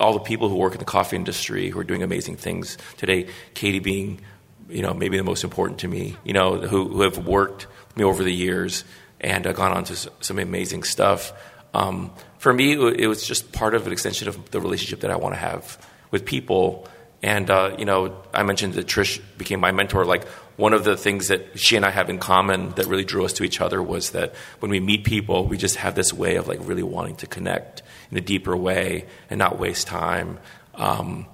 All 0.00 0.12
the 0.14 0.20
people 0.20 0.48
who 0.48 0.56
work 0.56 0.72
in 0.72 0.78
the 0.78 0.84
coffee 0.84 1.16
industry 1.16 1.70
who 1.70 1.78
are 1.80 1.84
doing 1.84 2.02
amazing 2.02 2.36
things 2.36 2.78
today. 2.96 3.26
Katie 3.54 3.80
being, 3.80 4.20
you 4.68 4.82
know, 4.82 4.94
maybe 4.94 5.16
the 5.16 5.24
most 5.24 5.44
important 5.44 5.80
to 5.80 5.88
me. 5.88 6.16
You 6.24 6.32
know, 6.32 6.60
who 6.60 6.88
who 6.88 7.02
have 7.02 7.26
worked 7.26 7.66
with 7.88 7.96
me 7.96 8.04
over 8.04 8.22
the 8.22 8.32
years 8.32 8.84
and 9.20 9.46
uh, 9.46 9.52
gone 9.52 9.72
on 9.72 9.84
to 9.84 9.94
s- 9.94 10.08
some 10.20 10.38
amazing 10.38 10.82
stuff. 10.82 11.32
Um, 11.74 12.12
for 12.38 12.52
me, 12.52 12.72
it 12.72 13.00
it 13.00 13.06
was 13.06 13.26
just 13.26 13.52
part 13.52 13.74
of 13.74 13.86
an 13.86 13.92
extension 13.92 14.28
of 14.28 14.50
the 14.50 14.60
relationship 14.60 15.00
that 15.00 15.10
I 15.10 15.16
want 15.16 15.34
to 15.34 15.40
have 15.40 15.78
with 16.10 16.24
people. 16.24 16.86
And 17.22 17.50
uh, 17.50 17.74
you 17.78 17.84
know, 17.84 18.22
I 18.32 18.42
mentioned 18.42 18.74
that 18.74 18.86
Trish 18.86 19.20
became 19.36 19.60
my 19.60 19.72
mentor. 19.72 20.04
Like 20.04 20.26
one 20.56 20.72
of 20.72 20.84
the 20.84 20.96
things 20.96 21.28
that 21.28 21.58
she 21.58 21.76
and 21.76 21.84
I 21.84 21.90
have 21.90 22.10
in 22.10 22.18
common 22.18 22.70
that 22.70 22.86
really 22.86 23.04
drew 23.04 23.24
us 23.24 23.32
to 23.34 23.44
each 23.44 23.60
other 23.60 23.82
was 23.82 24.10
that 24.10 24.34
when 24.60 24.70
we 24.70 24.80
meet 24.80 25.04
people, 25.04 25.46
we 25.46 25.56
just 25.56 25.76
have 25.76 25.94
this 25.94 26.12
way 26.12 26.36
of 26.36 26.46
like 26.48 26.58
really 26.62 26.82
wanting 26.82 27.16
to 27.16 27.26
connect 27.26 27.82
in 28.10 28.18
a 28.18 28.20
deeper 28.20 28.56
way 28.56 29.06
and 29.30 29.38
not 29.38 29.58
waste 29.58 29.86
time. 29.86 30.38
Um, 30.74 31.26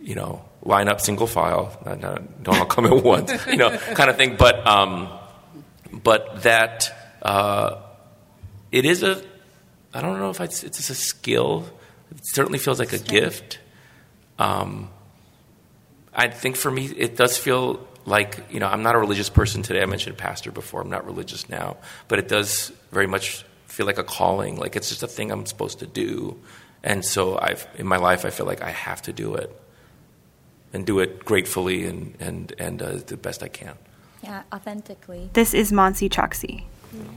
you 0.00 0.14
know, 0.14 0.44
line 0.62 0.88
up 0.88 1.00
single 1.00 1.26
file, 1.26 1.78
don't 1.84 2.48
all 2.48 2.66
come 2.66 2.86
at 2.86 3.02
once, 3.04 3.46
you 3.46 3.56
know, 3.56 3.76
kind 3.78 4.10
of 4.10 4.16
thing. 4.16 4.36
But 4.36 4.66
um, 4.66 5.08
but 5.92 6.42
that 6.42 7.16
uh, 7.22 7.76
it 8.72 8.84
is 8.84 9.02
a 9.02 9.22
I 9.92 10.00
don't 10.00 10.18
know 10.18 10.30
if 10.30 10.40
it's 10.40 10.62
it's 10.62 10.90
a 10.90 10.94
skill. 10.94 11.66
It 12.10 12.20
certainly 12.22 12.58
feels 12.58 12.78
like 12.78 12.92
a 12.92 12.98
gift. 12.98 13.58
Um, 14.38 14.90
I 16.14 16.28
think 16.28 16.56
for 16.56 16.70
me, 16.70 16.86
it 16.86 17.16
does 17.16 17.36
feel 17.36 17.86
like 18.06 18.46
you 18.50 18.60
know 18.60 18.66
I'm 18.66 18.82
not 18.82 18.94
a 18.94 18.98
religious 18.98 19.28
person 19.28 19.62
today. 19.62 19.82
I 19.82 19.86
mentioned 19.86 20.16
pastor 20.16 20.52
before. 20.52 20.80
I'm 20.80 20.90
not 20.90 21.06
religious 21.06 21.48
now, 21.48 21.76
but 22.08 22.18
it 22.18 22.28
does 22.28 22.72
very 22.92 23.06
much 23.06 23.44
feel 23.66 23.86
like 23.86 23.98
a 23.98 24.04
calling. 24.04 24.56
Like 24.56 24.76
it's 24.76 24.88
just 24.88 25.02
a 25.02 25.08
thing 25.08 25.30
I'm 25.30 25.46
supposed 25.46 25.80
to 25.80 25.86
do, 25.86 26.38
and 26.82 27.04
so 27.04 27.38
I've 27.38 27.66
in 27.76 27.86
my 27.86 27.96
life 27.96 28.24
I 28.24 28.30
feel 28.30 28.46
like 28.46 28.62
I 28.62 28.70
have 28.70 29.02
to 29.02 29.12
do 29.12 29.34
it, 29.34 29.50
and 30.72 30.86
do 30.86 30.98
it 31.00 31.24
gratefully 31.24 31.84
and 31.86 32.14
and 32.20 32.52
and 32.58 32.82
uh, 32.82 32.98
the 33.06 33.16
best 33.16 33.42
I 33.42 33.48
can. 33.48 33.74
Yeah, 34.22 34.42
authentically. 34.52 35.30
This 35.32 35.54
is 35.54 35.72
Monsi 35.72 36.08
Choksi. 36.10 36.64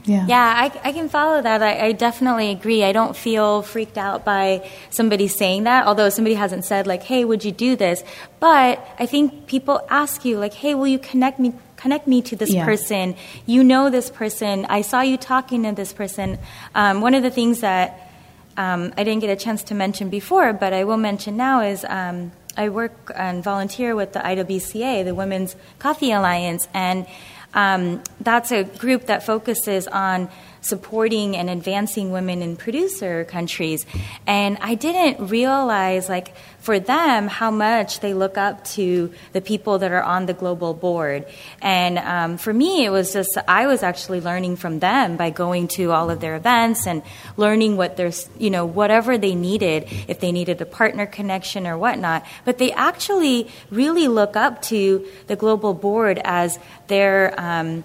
Yeah. 0.04 0.24
Yeah, 0.28 0.54
I, 0.56 0.88
I 0.88 0.92
can 0.92 1.08
follow 1.08 1.42
that. 1.42 1.60
I, 1.60 1.86
I 1.86 1.92
definitely 1.92 2.50
agree. 2.52 2.84
I 2.84 2.92
don't 2.92 3.16
feel 3.16 3.62
freaked 3.62 3.98
out 3.98 4.24
by 4.24 4.70
somebody 4.90 5.26
saying 5.26 5.64
that, 5.64 5.86
although 5.86 6.08
somebody 6.10 6.34
hasn't 6.36 6.64
said, 6.64 6.86
like, 6.86 7.02
hey, 7.02 7.24
would 7.24 7.44
you 7.44 7.50
do 7.50 7.74
this? 7.74 8.04
But 8.38 8.86
I 8.98 9.06
think 9.06 9.46
people 9.48 9.84
ask 9.90 10.24
you, 10.24 10.38
like, 10.38 10.54
hey, 10.54 10.74
will 10.76 10.86
you 10.86 10.98
connect 11.00 11.38
me? 11.40 11.54
Connect 11.76 12.06
me 12.06 12.22
to 12.22 12.36
this 12.36 12.54
Yeah. 12.54 12.64
person. 12.64 13.16
You 13.46 13.64
know 13.64 13.90
this 13.90 14.10
person. 14.10 14.64
I 14.70 14.82
saw 14.82 15.00
you 15.02 15.16
talking 15.16 15.64
to 15.64 15.72
this 15.72 15.92
person. 15.92 16.38
Um, 16.74 17.00
one 17.00 17.14
of 17.14 17.22
the 17.22 17.30
things 17.30 17.60
that 17.60 18.10
um, 18.56 18.94
I 18.96 19.02
didn't 19.04 19.20
get 19.20 19.30
a 19.30 19.36
chance 19.36 19.64
to 19.64 19.74
mention 19.74 20.08
before, 20.08 20.52
but 20.52 20.72
I 20.72 20.84
will 20.84 20.96
mention 20.96 21.36
now 21.36 21.60
is 21.62 21.84
um, 21.88 22.30
I 22.56 22.68
work 22.68 23.12
and 23.14 23.42
volunteer 23.42 23.94
with 23.96 24.12
the 24.12 24.20
IWCA, 24.20 25.04
the 25.04 25.14
Women's 25.14 25.56
Coffee 25.78 26.12
Alliance, 26.12 26.68
and 26.74 27.06
um, 27.54 28.02
that's 28.20 28.50
a 28.50 28.64
group 28.64 29.06
that 29.06 29.24
focuses 29.24 29.86
on 29.86 30.28
supporting 30.60 31.36
and 31.36 31.48
advancing 31.48 32.10
women 32.10 32.42
in 32.42 32.56
producer 32.56 33.24
countries. 33.24 33.86
And 34.26 34.58
I 34.60 34.74
didn't 34.74 35.28
realize, 35.28 36.08
like, 36.08 36.34
for 36.64 36.80
them, 36.80 37.28
how 37.28 37.50
much 37.50 38.00
they 38.00 38.14
look 38.14 38.38
up 38.38 38.64
to 38.64 39.12
the 39.34 39.42
people 39.42 39.80
that 39.80 39.92
are 39.92 40.02
on 40.02 40.24
the 40.24 40.32
global 40.32 40.72
board. 40.72 41.26
And 41.60 41.98
um, 41.98 42.38
for 42.38 42.54
me, 42.54 42.86
it 42.86 42.90
was 42.90 43.12
just, 43.12 43.36
I 43.46 43.66
was 43.66 43.82
actually 43.82 44.22
learning 44.22 44.56
from 44.56 44.78
them 44.78 45.18
by 45.18 45.28
going 45.28 45.68
to 45.76 45.92
all 45.92 46.08
of 46.08 46.20
their 46.20 46.36
events 46.36 46.86
and 46.86 47.02
learning 47.36 47.76
what 47.76 47.98
there's, 47.98 48.30
you 48.38 48.48
know, 48.48 48.64
whatever 48.64 49.18
they 49.18 49.34
needed, 49.34 49.88
if 50.08 50.20
they 50.20 50.32
needed 50.32 50.58
a 50.62 50.64
partner 50.64 51.04
connection 51.04 51.66
or 51.66 51.76
whatnot. 51.76 52.24
But 52.46 52.56
they 52.56 52.72
actually 52.72 53.50
really 53.70 54.08
look 54.08 54.34
up 54.34 54.62
to 54.62 55.06
the 55.26 55.36
global 55.36 55.74
board 55.74 56.18
as 56.24 56.58
their, 56.86 57.38
um, 57.38 57.84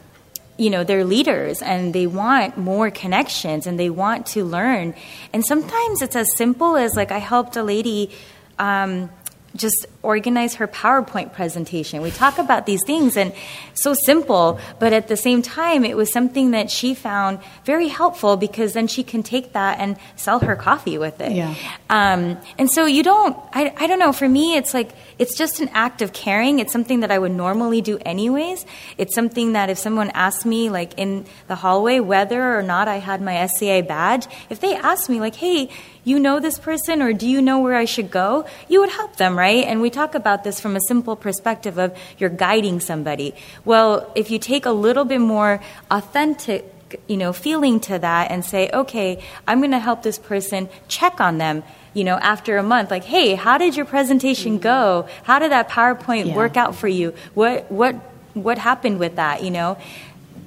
you 0.55 0.69
know 0.69 0.83
they're 0.83 1.05
leaders 1.05 1.61
and 1.61 1.95
they 1.95 2.05
want 2.05 2.57
more 2.57 2.91
connections 2.91 3.65
and 3.65 3.79
they 3.79 3.89
want 3.89 4.25
to 4.25 4.43
learn 4.43 4.93
and 5.31 5.45
sometimes 5.45 6.01
it's 6.01 6.17
as 6.17 6.27
simple 6.35 6.75
as 6.75 6.95
like 6.97 7.13
i 7.13 7.17
helped 7.17 7.55
a 7.55 7.63
lady 7.63 8.11
um, 8.59 9.09
just 9.55 9.87
organize 10.03 10.55
her 10.55 10.67
PowerPoint 10.67 11.33
presentation. 11.33 12.01
We 12.01 12.11
talk 12.11 12.37
about 12.37 12.65
these 12.65 12.81
things 12.85 13.17
and 13.17 13.33
so 13.73 13.93
simple, 14.05 14.59
but 14.79 14.93
at 14.93 15.07
the 15.07 15.17
same 15.17 15.41
time, 15.41 15.83
it 15.85 15.97
was 15.97 16.11
something 16.11 16.51
that 16.51 16.69
she 16.69 16.93
found 16.93 17.39
very 17.65 17.87
helpful 17.87 18.37
because 18.37 18.73
then 18.73 18.87
she 18.87 19.03
can 19.03 19.23
take 19.23 19.53
that 19.53 19.79
and 19.79 19.97
sell 20.15 20.39
her 20.39 20.55
coffee 20.55 20.97
with 20.97 21.19
it. 21.19 21.31
Yeah. 21.31 21.55
Um, 21.89 22.37
and 22.57 22.71
so 22.71 22.85
you 22.85 23.03
don't, 23.03 23.35
I, 23.51 23.73
I 23.77 23.87
don't 23.87 23.99
know, 23.99 24.13
for 24.13 24.29
me, 24.29 24.55
it's 24.55 24.73
like, 24.73 24.91
it's 25.17 25.37
just 25.37 25.59
an 25.59 25.69
act 25.73 26.01
of 26.01 26.13
caring. 26.13 26.59
It's 26.59 26.71
something 26.71 27.01
that 27.01 27.11
I 27.11 27.19
would 27.19 27.33
normally 27.33 27.81
do 27.81 27.97
anyways. 28.05 28.65
It's 28.97 29.15
something 29.15 29.53
that 29.53 29.69
if 29.69 29.77
someone 29.77 30.11
asked 30.11 30.45
me, 30.45 30.69
like 30.69 30.93
in 30.97 31.25
the 31.47 31.55
hallway, 31.55 31.99
whether 31.99 32.57
or 32.57 32.63
not 32.63 32.87
I 32.87 32.97
had 32.97 33.21
my 33.21 33.45
SCA 33.47 33.83
badge, 33.83 34.27
if 34.49 34.59
they 34.59 34.75
asked 34.75 35.09
me, 35.09 35.19
like, 35.19 35.35
hey, 35.35 35.69
you 36.03 36.19
know 36.19 36.39
this 36.39 36.57
person 36.57 37.01
or 37.01 37.13
do 37.13 37.27
you 37.27 37.41
know 37.41 37.59
where 37.59 37.75
I 37.75 37.85
should 37.85 38.09
go? 38.09 38.45
You 38.67 38.79
would 38.81 38.89
help 38.89 39.17
them, 39.17 39.37
right? 39.37 39.65
And 39.65 39.81
we 39.81 39.89
talk 39.89 40.15
about 40.15 40.43
this 40.43 40.59
from 40.59 40.75
a 40.75 40.79
simple 40.87 41.15
perspective 41.15 41.77
of 41.77 41.95
you're 42.17 42.29
guiding 42.29 42.79
somebody. 42.79 43.35
Well, 43.65 44.11
if 44.15 44.31
you 44.31 44.39
take 44.39 44.65
a 44.65 44.71
little 44.71 45.05
bit 45.05 45.19
more 45.21 45.61
authentic 45.91 46.73
you 47.07 47.17
know 47.17 47.31
feeling 47.33 47.79
to 47.79 47.99
that 47.99 48.31
and 48.31 48.43
say 48.43 48.67
okay 48.73 49.21
i'm 49.47 49.59
going 49.59 49.69
to 49.69 49.77
help 49.77 50.01
this 50.01 50.17
person 50.17 50.67
check 50.87 51.21
on 51.21 51.37
them 51.37 51.61
you 51.93 52.03
know 52.03 52.15
after 52.15 52.57
a 52.57 52.63
month 52.63 52.89
like 52.89 53.03
hey 53.03 53.35
how 53.35 53.59
did 53.59 53.75
your 53.75 53.85
presentation 53.85 54.53
mm-hmm. 54.53 54.63
go 54.63 55.07
how 55.23 55.37
did 55.37 55.51
that 55.51 55.69
powerpoint 55.69 56.25
Yeah. 56.25 56.35
work 56.35 56.57
out 56.57 56.75
for 56.75 56.87
you 56.87 57.13
what 57.35 57.71
what 57.71 57.93
what 58.33 58.57
happened 58.57 58.99
with 58.99 59.17
that 59.17 59.43
you 59.43 59.51
know 59.51 59.77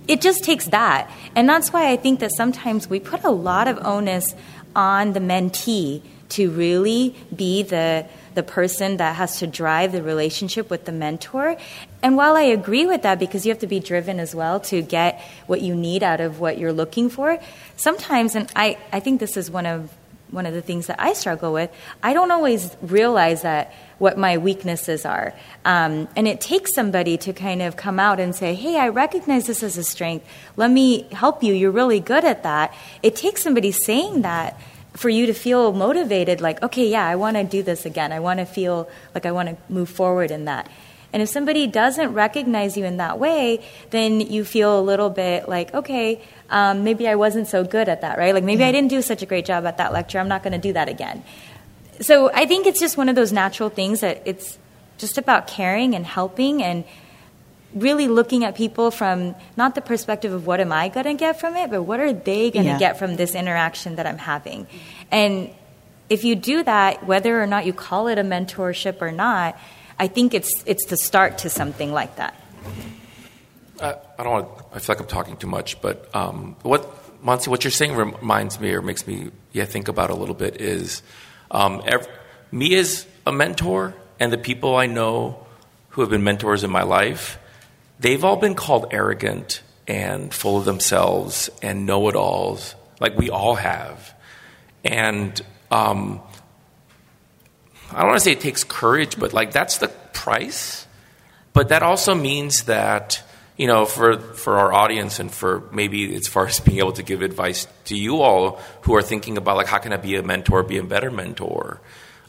it 0.08 0.20
just 0.20 0.42
takes 0.42 0.66
that 0.68 1.08
and 1.36 1.48
that's 1.48 1.72
why 1.72 1.90
i 1.90 1.96
think 1.96 2.20
that 2.20 2.32
sometimes 2.36 2.88
we 2.90 2.98
put 2.98 3.22
a 3.22 3.30
lot 3.30 3.68
of 3.68 3.78
onus 3.84 4.34
on 4.74 5.12
the 5.12 5.20
mentee 5.20 6.02
to 6.30 6.50
really 6.50 7.14
be 7.34 7.62
the 7.62 8.06
the 8.34 8.42
person 8.42 8.96
that 8.96 9.16
has 9.16 9.38
to 9.38 9.46
drive 9.46 9.92
the 9.92 10.02
relationship 10.02 10.70
with 10.70 10.86
the 10.86 10.92
mentor. 10.92 11.56
And 12.02 12.16
while 12.16 12.34
I 12.34 12.42
agree 12.42 12.86
with 12.86 13.02
that, 13.02 13.18
because 13.18 13.44
you 13.44 13.50
have 13.50 13.60
to 13.60 13.66
be 13.66 13.80
driven 13.80 14.18
as 14.18 14.34
well 14.34 14.60
to 14.60 14.82
get 14.82 15.20
what 15.46 15.60
you 15.60 15.74
need 15.74 16.02
out 16.02 16.20
of 16.20 16.40
what 16.40 16.58
you're 16.58 16.72
looking 16.72 17.10
for, 17.10 17.38
sometimes, 17.76 18.34
and 18.34 18.50
I, 18.56 18.78
I 18.92 19.00
think 19.00 19.20
this 19.20 19.36
is 19.36 19.50
one 19.50 19.66
of 19.66 19.92
one 20.32 20.46
of 20.46 20.54
the 20.54 20.62
things 20.62 20.88
that 20.88 20.96
I 20.98 21.12
struggle 21.12 21.52
with, 21.52 21.70
I 22.02 22.12
don't 22.12 22.30
always 22.30 22.76
realize 22.82 23.42
that 23.42 23.72
what 23.98 24.18
my 24.18 24.38
weaknesses 24.38 25.04
are. 25.06 25.32
Um, 25.64 26.08
and 26.16 26.26
it 26.26 26.40
takes 26.40 26.74
somebody 26.74 27.16
to 27.18 27.32
kind 27.32 27.62
of 27.62 27.76
come 27.76 28.00
out 28.00 28.18
and 28.18 28.34
say, 28.34 28.54
hey, 28.54 28.78
I 28.78 28.88
recognize 28.88 29.46
this 29.46 29.62
as 29.62 29.78
a 29.78 29.84
strength. 29.84 30.26
Let 30.56 30.70
me 30.70 31.02
help 31.12 31.42
you. 31.44 31.54
You're 31.54 31.70
really 31.70 32.00
good 32.00 32.24
at 32.24 32.42
that. 32.42 32.74
It 33.02 33.14
takes 33.14 33.42
somebody 33.42 33.70
saying 33.70 34.22
that 34.22 34.58
for 34.94 35.08
you 35.08 35.26
to 35.26 35.34
feel 35.34 35.72
motivated, 35.72 36.40
like, 36.40 36.62
okay, 36.62 36.88
yeah, 36.88 37.06
I 37.06 37.16
want 37.16 37.36
to 37.36 37.44
do 37.44 37.62
this 37.62 37.86
again. 37.86 38.12
I 38.12 38.20
want 38.20 38.40
to 38.40 38.44
feel 38.44 38.88
like 39.14 39.24
I 39.24 39.32
want 39.32 39.48
to 39.50 39.56
move 39.72 39.88
forward 39.88 40.30
in 40.30 40.46
that. 40.46 40.68
And 41.12 41.22
if 41.22 41.28
somebody 41.28 41.66
doesn't 41.66 42.14
recognize 42.14 42.76
you 42.76 42.84
in 42.84 42.96
that 42.96 43.18
way, 43.18 43.62
then 43.90 44.20
you 44.20 44.44
feel 44.44 44.78
a 44.78 44.82
little 44.82 45.10
bit 45.10 45.48
like, 45.48 45.74
okay, 45.74 46.20
um, 46.48 46.84
maybe 46.84 47.06
I 47.06 47.16
wasn't 47.16 47.48
so 47.48 47.64
good 47.64 47.88
at 47.88 48.00
that, 48.00 48.16
right? 48.18 48.32
Like 48.34 48.44
maybe 48.44 48.64
I 48.64 48.72
didn't 48.72 48.88
do 48.90 49.02
such 49.02 49.22
a 49.22 49.26
great 49.26 49.44
job 49.44 49.66
at 49.66 49.76
that 49.76 49.92
lecture. 49.92 50.18
I'm 50.18 50.28
not 50.28 50.42
going 50.42 50.52
to 50.54 50.58
do 50.58 50.72
that 50.72 50.88
again. 50.88 51.22
So 52.00 52.30
I 52.32 52.46
think 52.46 52.66
it's 52.66 52.80
just 52.80 52.96
one 52.96 53.08
of 53.08 53.14
those 53.16 53.32
natural 53.32 53.68
things 53.68 54.00
that 54.00 54.22
it's 54.24 54.58
just 54.98 55.18
about 55.18 55.46
caring 55.46 55.94
and 55.94 56.04
helping 56.06 56.62
and 56.62 56.84
really 57.74 58.06
looking 58.08 58.44
at 58.44 58.54
people 58.54 58.90
from 58.90 59.34
not 59.56 59.74
the 59.74 59.80
perspective 59.80 60.32
of 60.32 60.46
what 60.46 60.60
am 60.60 60.72
I 60.72 60.88
going 60.88 61.06
to 61.06 61.14
get 61.14 61.40
from 61.40 61.56
it, 61.56 61.70
but 61.70 61.82
what 61.82 62.00
are 62.00 62.12
they 62.12 62.50
going 62.50 62.66
to 62.66 62.72
Yeah. 62.72 62.78
get 62.78 62.98
from 62.98 63.16
this 63.16 63.34
interaction 63.34 63.96
that 63.96 64.06
I'm 64.06 64.18
having. 64.18 64.66
And 65.10 65.50
if 66.10 66.24
you 66.24 66.34
do 66.36 66.62
that, 66.64 67.06
whether 67.06 67.42
or 67.42 67.46
not 67.46 67.64
you 67.64 67.72
call 67.72 68.08
it 68.08 68.18
a 68.18 68.22
mentorship 68.22 69.00
or 69.00 69.10
not, 69.10 69.58
I 69.98 70.08
think 70.08 70.34
it's 70.34 70.62
it's 70.66 70.86
the 70.86 70.96
start 70.96 71.38
to 71.38 71.50
something 71.50 71.92
like 71.92 72.16
that. 72.16 72.34
Uh, 73.80 73.94
I 74.18 74.22
don't 74.22 74.32
want. 74.32 74.48
I 74.72 74.78
feel 74.78 74.94
like 74.94 75.00
I'm 75.00 75.08
talking 75.08 75.36
too 75.36 75.46
much, 75.46 75.80
but 75.80 76.14
um, 76.14 76.56
what 76.62 76.86
Monty, 77.22 77.50
what 77.50 77.64
you're 77.64 77.70
saying 77.70 77.94
reminds 77.94 78.60
me 78.60 78.72
or 78.72 78.82
makes 78.82 79.06
me 79.06 79.30
yeah 79.52 79.64
think 79.64 79.88
about 79.88 80.10
a 80.10 80.14
little 80.14 80.34
bit 80.34 80.60
is 80.60 81.02
um, 81.50 81.82
ev- 81.86 82.08
me 82.50 82.74
as 82.76 83.06
a 83.26 83.32
mentor 83.32 83.94
and 84.20 84.32
the 84.32 84.38
people 84.38 84.76
I 84.76 84.86
know 84.86 85.46
who 85.90 86.00
have 86.00 86.10
been 86.10 86.24
mentors 86.24 86.64
in 86.64 86.70
my 86.70 86.82
life. 86.82 87.38
They've 88.00 88.24
all 88.24 88.36
been 88.36 88.54
called 88.54 88.86
arrogant 88.90 89.62
and 89.86 90.32
full 90.32 90.58
of 90.58 90.64
themselves 90.64 91.50
and 91.62 91.86
know-it-alls, 91.86 92.74
like 93.00 93.16
we 93.16 93.30
all 93.30 93.54
have, 93.56 94.14
and. 94.84 95.40
Um, 95.70 96.20
I 97.94 98.00
don't 98.00 98.08
want 98.08 98.18
to 98.18 98.24
say 98.24 98.32
it 98.32 98.40
takes 98.40 98.64
courage, 98.64 99.18
but 99.18 99.32
like 99.32 99.52
that's 99.52 99.78
the 99.78 99.88
price. 99.88 100.86
But 101.52 101.68
that 101.68 101.82
also 101.82 102.14
means 102.14 102.64
that 102.64 103.22
you 103.56 103.66
know, 103.66 103.84
for 103.84 104.18
for 104.18 104.58
our 104.58 104.72
audience 104.72 105.20
and 105.20 105.30
for 105.30 105.62
maybe 105.72 106.14
as 106.16 106.26
far 106.26 106.46
as 106.46 106.58
being 106.60 106.78
able 106.78 106.92
to 106.92 107.02
give 107.02 107.22
advice 107.22 107.66
to 107.84 107.96
you 107.96 108.20
all 108.20 108.60
who 108.82 108.94
are 108.96 109.02
thinking 109.02 109.36
about 109.36 109.56
like 109.56 109.66
how 109.66 109.78
can 109.78 109.92
I 109.92 109.98
be 109.98 110.16
a 110.16 110.22
mentor, 110.22 110.62
be 110.62 110.78
a 110.78 110.82
better 110.82 111.10
mentor. 111.10 111.80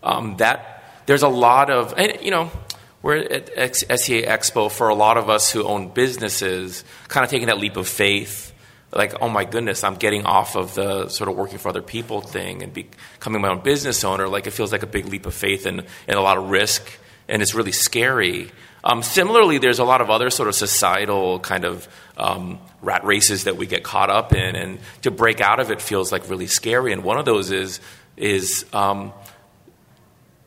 Um, 0.04 0.38
that 0.38 0.84
there's 1.06 1.24
a 1.24 1.30
lot 1.30 1.70
of, 1.70 1.94
and 1.98 2.20
you 2.22 2.32
know, 2.32 2.52
we're 3.02 3.18
at 3.18 3.76
SCA 3.76 4.24
Expo 4.24 4.72
for 4.72 4.90
a 4.90 4.96
lot 4.96 5.18
of 5.18 5.30
us 5.30 5.52
who 5.52 5.64
own 5.64 5.90
businesses, 5.90 6.84
kind 7.08 7.24
of 7.24 7.30
taking 7.30 7.48
that 7.48 7.58
leap 7.58 7.78
of 7.78 7.88
faith. 7.88 8.53
Like, 8.96 9.22
oh 9.22 9.30
my 9.30 9.46
goodness, 9.46 9.84
I'm 9.84 9.96
getting 9.96 10.26
off 10.26 10.56
of 10.56 10.76
the 10.76 11.10
sort 11.10 11.30
of 11.30 11.36
working 11.36 11.58
for 11.58 11.70
other 11.70 11.82
people 11.82 12.22
thing 12.22 12.62
and 12.62 12.74
becoming 12.74 13.42
my 13.42 13.50
own 13.50 13.62
business 13.62 14.04
owner. 14.04 14.28
Like, 14.28 14.46
it 14.48 14.52
feels 14.52 14.72
like 14.72 14.84
a 14.84 14.88
big 14.88 15.06
leap 15.06 15.26
of 15.26 15.34
faith 15.34 15.66
and, 15.66 15.84
and 16.08 16.18
a 16.18 16.22
lot 16.22 16.38
of 16.38 16.50
risk, 16.50 16.86
and 17.28 17.42
it's 17.42 17.56
really 17.56 17.72
scary. 17.72 18.52
Um, 18.84 19.02
similarly, 19.02 19.60
there's 19.60 19.80
a 19.80 19.86
lot 19.86 20.02
of 20.02 20.10
other 20.10 20.30
sort 20.30 20.50
of 20.50 20.56
societal 20.56 21.40
kind 21.40 21.64
of 21.64 21.88
um, 22.18 22.60
rat 22.82 23.06
races 23.06 23.46
that 23.46 23.56
we 23.56 23.66
get 23.66 23.84
caught 23.84 24.10
up 24.10 24.34
in, 24.34 24.56
and 24.56 24.80
to 25.04 25.12
break 25.12 25.40
out 25.40 25.60
of 25.60 25.72
it 25.72 25.82
feels 25.82 26.12
like 26.12 26.30
really 26.30 26.48
scary. 26.48 26.92
And 26.92 27.04
one 27.04 27.18
of 27.18 27.26
those 27.26 27.52
is 27.52 27.80
is 28.18 28.66
um, 28.74 29.14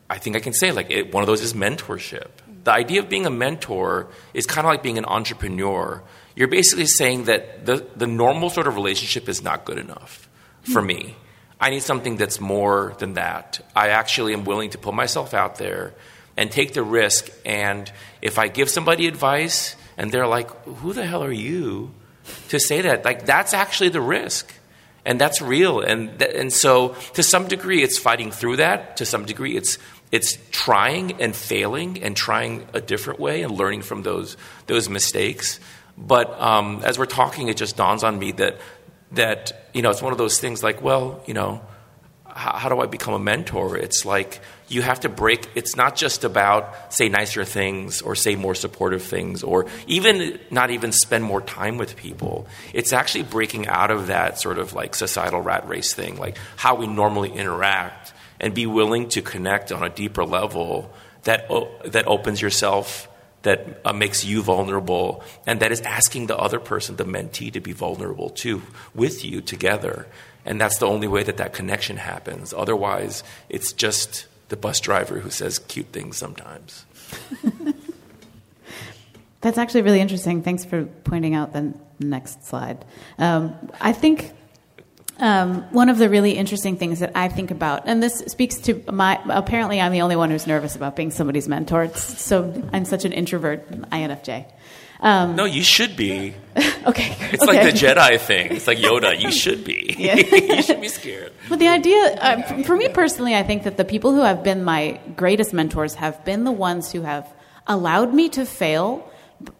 I 0.08 0.18
think 0.18 0.36
I 0.36 0.40
can 0.40 0.52
say 0.52 0.70
like 0.70 0.90
it, 0.90 1.12
one 1.12 1.22
of 1.22 1.26
those 1.26 1.40
is 1.40 1.54
mentorship. 1.54 2.28
The 2.64 2.72
idea 2.72 3.00
of 3.00 3.08
being 3.08 3.26
a 3.26 3.30
mentor 3.30 4.08
is 4.34 4.44
kind 4.46 4.66
of 4.66 4.70
like 4.70 4.82
being 4.82 4.98
an 4.98 5.06
entrepreneur. 5.06 6.02
You're 6.36 6.48
basically 6.48 6.86
saying 6.86 7.24
that 7.24 7.66
the 7.66 7.84
the 7.96 8.06
normal 8.06 8.50
sort 8.50 8.68
of 8.68 8.76
relationship 8.76 9.28
is 9.28 9.42
not 9.42 9.64
good 9.64 9.78
enough 9.78 10.28
for 10.62 10.82
me. 10.82 11.16
I 11.60 11.70
need 11.70 11.82
something 11.82 12.16
that's 12.16 12.38
more 12.40 12.94
than 12.98 13.14
that. 13.14 13.60
I 13.74 13.88
actually 13.88 14.34
am 14.34 14.44
willing 14.44 14.70
to 14.70 14.78
put 14.78 14.94
myself 14.94 15.32
out 15.32 15.56
there 15.56 15.94
and 16.36 16.50
take 16.50 16.74
the 16.74 16.82
risk. 16.82 17.30
And 17.44 17.90
if 18.20 18.38
I 18.38 18.48
give 18.48 18.68
somebody 18.68 19.06
advice 19.06 19.74
and 19.96 20.12
they're 20.12 20.26
like, 20.26 20.50
who 20.64 20.92
the 20.92 21.06
hell 21.06 21.24
are 21.24 21.32
you 21.32 21.94
to 22.48 22.60
say 22.60 22.82
that? 22.82 23.04
Like, 23.04 23.24
that's 23.24 23.54
actually 23.54 23.88
the 23.88 24.02
risk. 24.02 24.52
And 25.06 25.20
that's 25.20 25.40
real. 25.40 25.80
And, 25.80 26.18
th- 26.18 26.34
and 26.34 26.52
so, 26.52 26.96
to 27.14 27.22
some 27.22 27.46
degree, 27.46 27.82
it's 27.82 27.96
fighting 27.96 28.32
through 28.32 28.56
that. 28.56 28.96
To 28.98 29.06
some 29.06 29.24
degree, 29.24 29.56
it's, 29.56 29.78
it's 30.10 30.36
trying 30.50 31.22
and 31.22 31.34
failing 31.34 32.02
and 32.02 32.16
trying 32.16 32.66
a 32.74 32.80
different 32.80 33.20
way 33.20 33.42
and 33.42 33.52
learning 33.52 33.82
from 33.82 34.02
those, 34.02 34.36
those 34.66 34.88
mistakes. 34.88 35.60
But 35.98 36.40
um, 36.40 36.82
as 36.84 36.98
we're 36.98 37.06
talking, 37.06 37.48
it 37.48 37.56
just 37.56 37.76
dawns 37.76 38.04
on 38.04 38.18
me 38.18 38.32
that, 38.32 38.58
that, 39.12 39.68
you 39.72 39.82
know, 39.82 39.90
it's 39.90 40.02
one 40.02 40.12
of 40.12 40.18
those 40.18 40.38
things 40.38 40.62
like, 40.62 40.82
well, 40.82 41.22
you 41.26 41.34
know, 41.34 41.62
how, 42.26 42.52
how 42.52 42.68
do 42.68 42.80
I 42.80 42.86
become 42.86 43.14
a 43.14 43.18
mentor? 43.18 43.76
It's 43.76 44.04
like 44.04 44.40
you 44.68 44.82
have 44.82 45.00
to 45.00 45.08
break. 45.08 45.48
It's 45.54 45.74
not 45.74 45.96
just 45.96 46.24
about 46.24 46.92
say 46.92 47.08
nicer 47.08 47.44
things 47.44 48.02
or 48.02 48.14
say 48.14 48.36
more 48.36 48.54
supportive 48.54 49.02
things 49.02 49.42
or 49.42 49.66
even 49.86 50.38
not 50.50 50.70
even 50.70 50.92
spend 50.92 51.24
more 51.24 51.40
time 51.40 51.78
with 51.78 51.96
people. 51.96 52.46
It's 52.74 52.92
actually 52.92 53.24
breaking 53.24 53.68
out 53.68 53.90
of 53.90 54.08
that 54.08 54.38
sort 54.38 54.58
of 54.58 54.74
like 54.74 54.94
societal 54.94 55.40
rat 55.40 55.66
race 55.66 55.94
thing, 55.94 56.18
like 56.18 56.36
how 56.56 56.74
we 56.74 56.86
normally 56.86 57.32
interact, 57.32 58.12
and 58.38 58.54
be 58.54 58.66
willing 58.66 59.08
to 59.10 59.22
connect 59.22 59.72
on 59.72 59.82
a 59.82 59.88
deeper 59.88 60.24
level 60.24 60.92
that 61.22 61.48
that 61.86 62.06
opens 62.06 62.42
yourself 62.42 63.08
that 63.46 63.80
uh, 63.84 63.92
makes 63.92 64.24
you 64.24 64.42
vulnerable 64.42 65.22
and 65.46 65.60
that 65.60 65.70
is 65.70 65.80
asking 65.82 66.26
the 66.26 66.36
other 66.36 66.58
person, 66.58 66.96
the 66.96 67.04
mentee, 67.04 67.52
to 67.52 67.60
be 67.60 67.72
vulnerable 67.72 68.28
too, 68.28 68.60
with 68.92 69.24
you 69.24 69.40
together. 69.40 70.08
And 70.44 70.60
that's 70.60 70.78
the 70.78 70.86
only 70.86 71.06
way 71.06 71.22
that 71.22 71.36
that 71.36 71.52
connection 71.52 71.96
happens. 71.96 72.52
Otherwise, 72.52 73.22
it's 73.48 73.72
just 73.72 74.26
the 74.48 74.56
bus 74.56 74.80
driver 74.80 75.20
who 75.20 75.30
says 75.30 75.60
cute 75.60 75.86
things 75.86 76.16
sometimes. 76.16 76.84
That's 79.42 79.58
actually 79.58 79.82
really 79.82 80.00
interesting. 80.00 80.42
Thanks 80.42 80.64
for 80.64 80.86
pointing 81.04 81.34
out 81.34 81.52
the 81.52 81.72
next 82.00 82.44
slide. 82.44 82.84
Um, 83.18 83.54
I 83.80 83.92
think 83.92 84.32
um, 85.18 85.62
one 85.72 85.88
of 85.88 85.98
the 85.98 86.08
really 86.08 86.32
interesting 86.32 86.76
things 86.76 87.00
that 87.00 87.12
I 87.14 87.28
think 87.28 87.50
about, 87.50 87.84
and 87.86 88.02
this 88.02 88.18
speaks 88.26 88.56
to 88.58 88.82
my, 88.90 89.20
apparently 89.28 89.80
I'm 89.80 89.92
the 89.92 90.02
only 90.02 90.16
one 90.16 90.30
who's 90.30 90.46
nervous 90.46 90.76
about 90.76 90.96
being 90.96 91.10
somebody's 91.10 91.48
mentor. 91.48 91.88
so 91.94 92.62
I'm 92.72 92.84
such 92.84 93.04
an 93.04 93.12
introvert, 93.12 93.70
INFJ. 93.90 94.46
Um, 95.00 95.36
no, 95.36 95.44
you 95.44 95.62
should 95.62 95.96
be. 95.96 96.34
okay. 96.86 97.16
It's 97.32 97.42
okay. 97.42 97.64
like 97.64 97.74
the 97.74 97.78
Jedi 97.78 98.18
thing. 98.20 98.52
It's 98.52 98.66
like 98.66 98.78
Yoda. 98.78 99.18
You 99.18 99.30
should 99.42 99.64
be. 99.64 99.94
you 99.98 100.62
should 100.62 100.80
be 100.80 100.88
scared. 100.88 101.32
But 101.48 101.58
the 101.58 101.68
idea, 101.68 102.14
uh, 102.14 102.62
for 102.62 102.76
me 102.76 102.88
personally, 102.88 103.34
I 103.34 103.42
think 103.42 103.64
that 103.64 103.76
the 103.76 103.84
people 103.84 104.14
who 104.14 104.22
have 104.22 104.42
been 104.42 104.64
my 104.64 105.00
greatest 105.16 105.52
mentors 105.52 105.94
have 105.94 106.24
been 106.24 106.44
the 106.44 106.52
ones 106.52 106.92
who 106.92 107.02
have 107.02 107.30
allowed 107.66 108.14
me 108.14 108.28
to 108.30 108.46
fail 108.46 109.10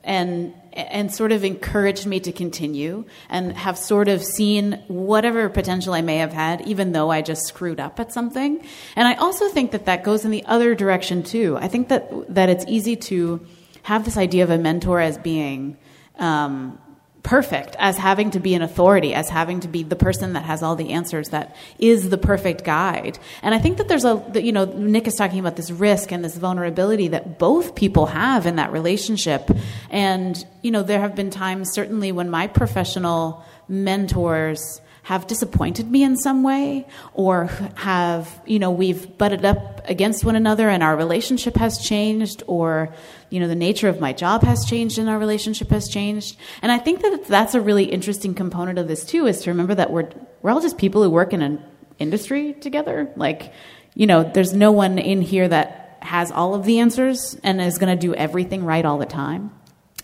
and 0.04 0.54
and 0.77 1.12
sort 1.12 1.33
of 1.33 1.45
encouraged 1.45 2.07
me 2.07 2.20
to 2.20 2.33
continue 2.33 3.05
and 3.29 3.57
have 3.57 3.79
sort 3.79 4.09
of 4.09 4.22
seen 4.22 4.83
whatever 4.89 5.49
potential 5.49 5.95
I 5.95 6.03
may 6.03 6.18
have 6.18 6.33
had, 6.33 6.61
even 6.62 6.93
though 6.93 7.11
I 7.11 7.22
just 7.22 7.47
screwed 7.47 7.81
up 7.81 7.99
at 7.99 8.12
something. 8.12 8.62
And 8.95 9.09
I 9.09 9.14
also 9.14 9.49
think 9.49 9.72
that 9.72 9.87
that 9.87 10.05
goes 10.05 10.24
in 10.24 10.31
the 10.31 10.45
other 10.45 10.74
direction 10.74 11.22
too. 11.22 11.57
I 11.59 11.68
think 11.68 11.89
that 11.89 12.35
that 12.35 12.49
it's 12.49 12.64
easy 12.68 12.97
to 12.97 13.45
have 13.83 14.05
this 14.05 14.16
idea 14.16 14.45
of 14.45 14.51
a 14.51 14.59
mentor 14.59 15.01
as 15.01 15.16
being 15.18 15.77
um, 16.18 16.79
perfect, 17.27 17.74
as 17.81 17.99
having 17.99 18.31
to 18.31 18.39
be 18.39 18.55
an 18.55 18.62
authority, 18.62 19.12
as 19.12 19.29
having 19.29 19.59
to 19.59 19.66
be 19.66 19.83
the 19.83 19.97
person 19.97 20.35
that 20.35 20.45
has 20.45 20.62
all 20.62 20.77
the 20.77 20.91
answers, 20.91 21.31
that 21.31 21.57
is 21.81 22.09
the 22.09 22.16
perfect 22.16 22.62
guide. 22.62 23.18
And 23.43 23.53
I 23.53 23.59
think 23.59 23.79
that 23.79 23.89
there's 23.89 24.05
a, 24.05 24.22
you 24.37 24.53
know, 24.53 24.64
Nick 24.64 25.09
is 25.09 25.14
talking 25.16 25.41
about 25.41 25.57
this 25.57 25.72
risk 25.72 26.12
and 26.12 26.24
this 26.24 26.37
vulnerability 26.37 27.09
that 27.09 27.39
both 27.39 27.74
people 27.74 28.07
have 28.07 28.47
in 28.47 28.57
that 28.57 28.70
relationship. 28.70 29.51
And, 29.91 30.43
you 30.62 30.70
know, 30.70 30.85
there 30.85 31.01
have 31.01 31.16
been 31.16 31.31
times, 31.31 31.72
certainly, 31.72 32.12
when 32.12 32.31
my 32.31 32.47
professional 32.47 33.45
mentors, 33.68 34.81
have 35.07 35.24
disappointed 35.28 35.88
me 35.88 36.02
in 36.02 36.16
some 36.16 36.42
way 36.42 36.84
or 37.14 37.46
have 37.76 38.40
you 38.44 38.59
know 38.59 38.72
we've 38.72 39.16
butted 39.16 39.44
up 39.44 39.88
against 39.88 40.24
one 40.24 40.34
another 40.34 40.68
and 40.68 40.82
our 40.82 40.96
relationship 40.96 41.54
has 41.54 41.78
changed 41.78 42.42
or 42.48 42.92
you 43.30 43.38
know 43.38 43.46
the 43.46 43.54
nature 43.54 43.88
of 43.88 44.00
my 44.00 44.12
job 44.12 44.42
has 44.42 44.64
changed 44.64 44.98
and 44.98 45.09
our 45.09 45.16
relationship 45.16 45.70
has 45.70 45.88
changed. 45.88 46.36
And 46.61 46.72
i 46.72 46.78
think 46.78 47.02
that 47.02 47.24
that's 47.28 47.54
a 47.54 47.61
really 47.61 47.84
interesting 47.84 48.34
component 48.34 48.80
of 48.80 48.88
this 48.88 49.04
too 49.04 49.26
is 49.26 49.42
to 49.42 49.50
remember 49.50 49.76
that 49.76 49.92
we're 49.92 50.11
we're 50.42 50.50
all 50.50 50.61
just 50.61 50.76
people 50.76 51.04
who 51.04 51.11
work 51.11 51.32
in 51.32 51.40
an 51.40 51.62
industry 52.00 52.54
together. 52.54 53.09
Like 53.14 53.52
you 53.94 54.09
know 54.09 54.24
there's 54.24 54.54
no 54.54 54.72
one 54.72 54.98
in 54.98 55.22
here 55.22 55.46
that 55.46 55.98
has 56.00 56.32
all 56.32 56.57
of 56.57 56.64
the 56.64 56.80
answers 56.80 57.38
and 57.44 57.61
is 57.61 57.78
going 57.78 57.96
to 57.96 58.07
do 58.07 58.12
everything 58.12 58.64
right 58.64 58.84
all 58.84 58.98
the 58.98 59.07
time 59.07 59.52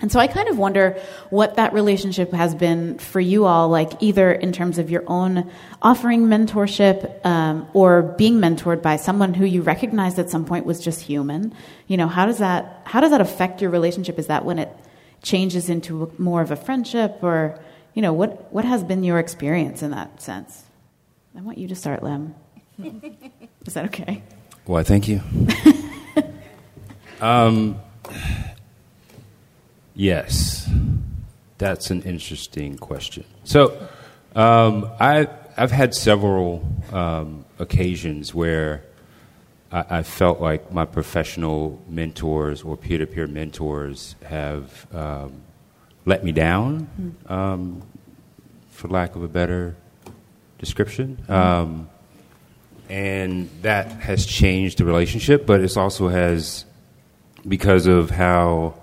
and 0.02 0.10
so 0.10 0.18
I 0.18 0.26
kind 0.26 0.48
of 0.48 0.58
wonder 0.58 1.00
what 1.30 1.54
that 1.54 1.72
relationship 1.72 2.32
has 2.32 2.56
been 2.56 2.98
for 2.98 3.20
you 3.20 3.46
all, 3.46 3.68
like 3.68 3.92
either 4.02 4.32
in 4.32 4.52
terms 4.52 4.78
of 4.78 4.90
your 4.90 5.04
own 5.06 5.48
offering 5.80 6.24
mentorship 6.24 7.24
um, 7.24 7.68
or 7.72 8.02
being 8.02 8.38
mentored 8.38 8.82
by 8.82 8.96
someone 8.96 9.32
who 9.32 9.44
you 9.44 9.62
recognized 9.62 10.18
at 10.18 10.28
some 10.28 10.44
point 10.44 10.66
was 10.66 10.80
just 10.80 11.00
human. 11.00 11.54
You 11.86 11.96
know, 11.96 12.08
how 12.08 12.26
does 12.26 12.38
that 12.38 12.82
how 12.84 13.00
does 13.00 13.12
that 13.12 13.20
affect 13.20 13.62
your 13.62 13.70
relationship? 13.70 14.18
Is 14.18 14.26
that 14.26 14.44
when 14.44 14.58
it 14.58 14.76
changes 15.22 15.70
into 15.70 16.12
more 16.18 16.42
of 16.42 16.50
a 16.50 16.56
friendship, 16.56 17.22
or 17.22 17.60
you 17.94 18.02
know, 18.02 18.12
what 18.12 18.52
what 18.52 18.64
has 18.64 18.82
been 18.82 19.04
your 19.04 19.20
experience 19.20 19.82
in 19.82 19.92
that 19.92 20.20
sense? 20.20 20.64
I 21.38 21.42
want 21.42 21.58
you 21.58 21.68
to 21.68 21.76
start, 21.76 22.02
Lem. 22.02 22.34
Is 23.66 23.74
that 23.74 23.84
okay? 23.86 24.22
Why, 24.64 24.82
thank 24.82 25.06
you. 25.06 25.20
um, 27.20 27.80
Yes, 29.94 30.68
that's 31.58 31.90
an 31.90 32.02
interesting 32.02 32.78
question. 32.78 33.24
So, 33.44 33.88
um, 34.34 34.90
I, 34.98 35.28
I've 35.56 35.70
had 35.70 35.94
several 35.94 36.66
um, 36.92 37.44
occasions 37.58 38.34
where 38.34 38.84
I, 39.70 39.98
I, 39.98 40.02
felt 40.02 40.40
like 40.40 40.72
my 40.72 40.86
professional 40.86 41.82
mentors 41.88 42.62
or 42.62 42.76
peer 42.78 42.98
to 42.98 43.06
peer 43.06 43.26
mentors 43.26 44.16
have 44.24 44.86
um, 44.94 45.42
let 46.06 46.24
me 46.24 46.32
down, 46.32 46.88
mm-hmm. 47.28 47.80
for 48.70 48.88
lack 48.88 49.14
of 49.14 49.22
a 49.22 49.28
better 49.28 49.76
description. 50.58 51.18
Mm-hmm. 51.28 51.84
and 52.90 53.50
that 53.62 53.88
has 53.92 54.24
changed 54.24 54.78
the 54.78 54.84
relationship, 54.84 55.44
but 55.46 55.60
it 55.60 55.76
also 55.76 56.08
has, 56.08 56.64
because 57.46 57.86
of 57.86 58.10
how 58.10 58.74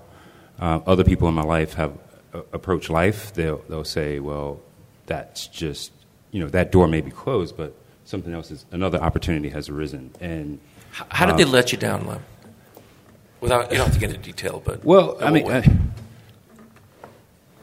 uh, 0.60 0.80
other 0.86 1.04
people 1.04 1.28
in 1.28 1.34
my 1.34 1.42
life 1.42 1.74
have 1.74 1.92
uh, 2.34 2.42
approached 2.52 2.90
life. 2.90 3.32
They'll 3.32 3.62
they'll 3.68 3.84
say, 3.84 4.20
well, 4.20 4.60
that's 5.06 5.46
just 5.46 5.92
you 6.30 6.40
know 6.40 6.48
that 6.50 6.70
door 6.70 6.86
may 6.86 7.00
be 7.00 7.10
closed, 7.10 7.56
but 7.56 7.74
something 8.04 8.32
else 8.32 8.50
is 8.50 8.66
another 8.70 9.00
opportunity 9.00 9.48
has 9.48 9.68
arisen. 9.68 10.12
And 10.20 10.60
how, 10.92 11.06
how 11.10 11.26
did 11.26 11.32
um, 11.32 11.38
they 11.38 11.44
let 11.44 11.72
you 11.72 11.78
down, 11.78 12.06
Lem? 12.06 12.22
Without 13.40 13.70
you 13.70 13.78
don't 13.78 13.86
have 13.86 13.94
to 13.94 14.00
get 14.00 14.10
into 14.10 14.22
detail, 14.22 14.62
but 14.64 14.84
well, 14.84 15.16
I 15.20 15.30
mean. 15.30 15.50
I, 15.50 15.64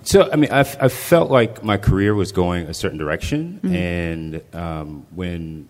so 0.01 0.31
I 0.31 0.37
mean, 0.37 0.51
I, 0.51 0.61
I 0.61 0.87
felt 0.87 1.29
like 1.29 1.63
my 1.63 1.75
career 1.75 2.15
was 2.15 2.31
going 2.31 2.67
a 2.67 2.73
certain 2.73 2.97
direction, 2.97 3.59
mm-hmm. 3.61 3.75
and 3.75 4.55
um, 4.55 5.05
when 5.13 5.67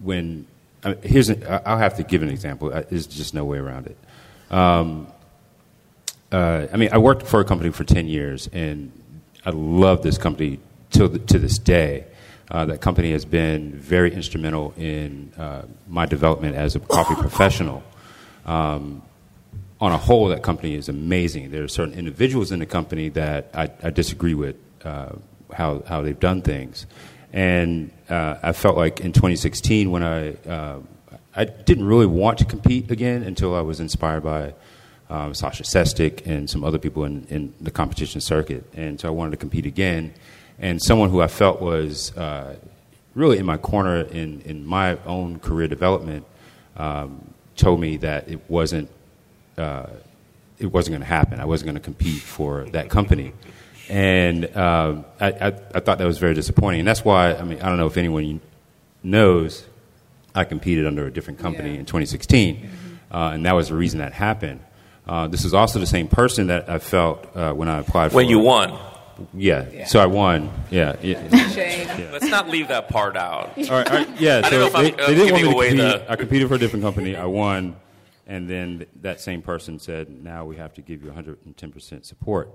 when 0.00 0.46
I 0.84 0.90
mean, 0.90 0.98
here's 1.02 1.28
an, 1.28 1.44
I'll 1.66 1.78
have 1.78 1.96
to 1.96 2.02
give 2.02 2.22
an 2.22 2.30
example. 2.30 2.70
There's 2.70 3.06
just 3.06 3.34
no 3.34 3.44
way 3.44 3.58
around 3.58 3.88
it. 3.88 3.98
Um, 4.50 5.08
uh, 6.32 6.66
I 6.72 6.76
mean, 6.76 6.90
I 6.92 6.98
worked 6.98 7.26
for 7.26 7.40
a 7.40 7.44
company 7.44 7.70
for 7.70 7.84
10 7.84 8.06
years, 8.06 8.48
and 8.52 8.92
I 9.44 9.50
love 9.50 10.02
this 10.02 10.18
company 10.18 10.60
to, 10.92 11.08
the, 11.08 11.18
to 11.18 11.38
this 11.38 11.58
day. 11.58 12.06
Uh, 12.50 12.64
that 12.64 12.80
company 12.80 13.12
has 13.12 13.24
been 13.24 13.72
very 13.72 14.12
instrumental 14.12 14.74
in 14.76 15.32
uh, 15.38 15.62
my 15.88 16.04
development 16.04 16.56
as 16.56 16.74
a 16.74 16.80
coffee 16.80 17.14
professional. 17.20 17.82
Um, 18.44 19.02
on 19.80 19.92
a 19.92 19.96
whole, 19.96 20.28
that 20.28 20.42
company 20.42 20.74
is 20.74 20.88
amazing. 20.88 21.50
There 21.50 21.62
are 21.62 21.68
certain 21.68 21.94
individuals 21.94 22.52
in 22.52 22.58
the 22.58 22.66
company 22.66 23.08
that 23.10 23.50
I, 23.54 23.70
I 23.82 23.90
disagree 23.90 24.34
with 24.34 24.56
uh, 24.84 25.12
how, 25.54 25.82
how 25.86 26.02
they've 26.02 26.18
done 26.18 26.42
things. 26.42 26.86
And 27.32 27.92
uh, 28.08 28.36
I 28.42 28.52
felt 28.52 28.76
like 28.76 29.00
in 29.00 29.12
2016, 29.12 29.90
when 29.90 30.02
I, 30.02 30.32
uh, 30.48 30.80
I 31.34 31.44
didn't 31.44 31.84
really 31.84 32.06
want 32.06 32.38
to 32.38 32.44
compete 32.44 32.90
again 32.90 33.22
until 33.22 33.54
I 33.54 33.60
was 33.60 33.80
inspired 33.80 34.24
by 34.24 34.54
um, 35.10 35.34
Sasha 35.34 35.64
Sestic 35.64 36.26
and 36.26 36.48
some 36.48 36.64
other 36.64 36.78
people 36.78 37.04
in, 37.04 37.26
in 37.28 37.52
the 37.60 37.70
competition 37.70 38.20
circuit. 38.20 38.64
And 38.74 38.98
so 38.98 39.08
I 39.08 39.10
wanted 39.10 39.32
to 39.32 39.36
compete 39.36 39.66
again 39.66 40.14
and 40.60 40.80
someone 40.80 41.08
who 41.08 41.22
I 41.22 41.26
felt 41.26 41.60
was 41.60 42.16
uh, 42.16 42.54
really 43.14 43.38
in 43.38 43.46
my 43.46 43.56
corner 43.56 44.02
in, 44.02 44.42
in 44.42 44.64
my 44.64 44.98
own 45.06 45.40
career 45.40 45.66
development 45.66 46.26
um, 46.76 47.32
told 47.56 47.80
me 47.80 47.96
that 47.98 48.28
it 48.28 48.48
wasn't 48.48 48.90
uh, 49.56 49.86
it 50.58 50.66
wasn't 50.66 50.92
going 50.92 51.00
to 51.00 51.06
happen. 51.06 51.40
I 51.40 51.46
wasn't 51.46 51.68
going 51.68 51.76
to 51.76 51.82
compete 51.82 52.20
for 52.20 52.64
that 52.70 52.90
company, 52.90 53.32
and 53.88 54.54
um, 54.56 55.06
I, 55.18 55.30
I, 55.30 55.46
I, 55.46 55.80
thought 55.80 55.98
that 55.98 56.06
was 56.06 56.18
very 56.18 56.34
disappointing. 56.34 56.80
And 56.80 56.88
that's 56.88 57.04
why 57.04 57.34
I 57.34 57.42
mean 57.42 57.60
I 57.60 57.68
don't 57.68 57.78
know 57.78 57.86
if 57.86 57.96
anyone 57.96 58.40
knows 59.02 59.66
I 60.34 60.44
competed 60.44 60.86
under 60.86 61.06
a 61.06 61.10
different 61.10 61.38
company 61.38 61.72
yeah. 61.72 61.80
in 61.80 61.86
2016, 61.86 62.56
mm-hmm. 62.56 63.14
uh, 63.14 63.32
and 63.32 63.46
that 63.46 63.54
was 63.54 63.68
the 63.68 63.74
reason 63.74 63.98
that 64.00 64.12
happened. 64.12 64.60
Uh, 65.06 65.28
this 65.28 65.44
is 65.44 65.54
also 65.54 65.78
the 65.78 65.86
same 65.86 66.08
person 66.08 66.48
that 66.48 66.68
I 66.68 66.78
felt 66.78 67.36
uh, 67.36 67.52
when 67.52 67.68
I 67.68 67.78
applied. 67.80 68.10
For 68.10 68.16
when 68.16 68.26
for, 68.26 68.30
you 68.30 68.38
won. 68.38 68.78
Yeah. 69.34 69.66
yeah. 69.72 69.86
So 69.86 70.00
I 70.00 70.06
won. 70.06 70.50
Yeah. 70.70 70.96
yeah. 71.02 72.08
Let's 72.12 72.26
not 72.26 72.48
leave 72.48 72.68
that 72.68 72.88
part 72.88 73.16
out. 73.16 73.56
All 73.56 73.64
right. 73.70 73.90
All 73.90 73.96
right. 73.98 74.20
Yeah. 74.20 74.40
so 74.48 74.68
they, 74.70 74.90
they 74.90 75.14
didn't 75.14 75.32
want 75.32 75.34
me 75.34 75.42
to 75.42 75.54
compete. 75.54 75.76
The... 75.76 76.10
I 76.10 76.16
competed 76.16 76.48
for 76.48 76.54
a 76.54 76.58
different 76.58 76.84
company. 76.84 77.16
I 77.16 77.26
won, 77.26 77.76
and 78.26 78.48
then 78.48 78.86
that 79.02 79.20
same 79.20 79.42
person 79.42 79.78
said, 79.78 80.10
"Now 80.10 80.44
we 80.44 80.56
have 80.56 80.74
to 80.74 80.82
give 80.82 81.02
you 81.02 81.08
110 81.08 81.72
percent 81.72 82.06
support." 82.06 82.50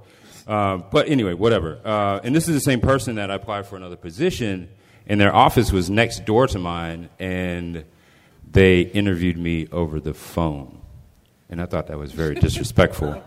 Uh, 0.47 0.77
but 0.77 1.09
anyway, 1.09 1.33
whatever. 1.33 1.79
Uh, 1.83 2.19
and 2.23 2.35
this 2.35 2.47
is 2.47 2.55
the 2.55 2.61
same 2.61 2.79
person 2.79 3.15
that 3.15 3.31
I 3.31 3.35
applied 3.35 3.65
for 3.65 3.75
another 3.75 3.95
position, 3.95 4.69
and 5.07 5.19
their 5.19 5.33
office 5.33 5.71
was 5.71 5.89
next 5.89 6.25
door 6.25 6.47
to 6.47 6.59
mine, 6.59 7.09
and 7.19 7.83
they 8.49 8.81
interviewed 8.81 9.37
me 9.37 9.67
over 9.71 9.99
the 9.99 10.13
phone, 10.13 10.74
and 11.49 11.61
I 11.61 11.65
thought 11.65 11.87
that 11.87 11.97
was 11.97 12.11
very 12.11 12.35
disrespectful. 12.35 13.23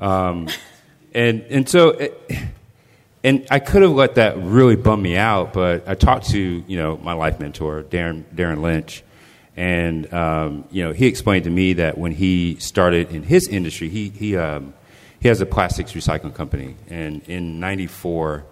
Um, 0.00 0.48
and 1.14 1.42
and 1.42 1.68
so. 1.68 1.90
It, 1.90 2.20
and 3.24 3.46
I 3.50 3.60
could 3.60 3.82
have 3.82 3.92
let 3.92 4.16
that 4.16 4.36
really 4.38 4.76
bum 4.76 5.00
me 5.00 5.16
out, 5.16 5.52
but 5.52 5.88
I 5.88 5.94
talked 5.94 6.30
to 6.30 6.38
you 6.38 6.76
know 6.76 6.96
my 6.96 7.12
life 7.12 7.38
mentor 7.38 7.82
Darren 7.82 8.24
Darren 8.34 8.60
Lynch, 8.62 9.02
and 9.56 10.12
um, 10.12 10.64
you 10.70 10.82
know 10.82 10.92
he 10.92 11.06
explained 11.06 11.44
to 11.44 11.50
me 11.50 11.74
that 11.74 11.96
when 11.96 12.12
he 12.12 12.56
started 12.56 13.12
in 13.12 13.22
his 13.22 13.46
industry, 13.48 13.88
he 13.88 14.08
he 14.08 14.36
um, 14.36 14.74
he 15.20 15.28
has 15.28 15.40
a 15.40 15.46
plastics 15.46 15.92
recycling 15.92 16.34
company, 16.34 16.76
and 16.88 17.22
in 17.28 17.60
'94 17.60 18.44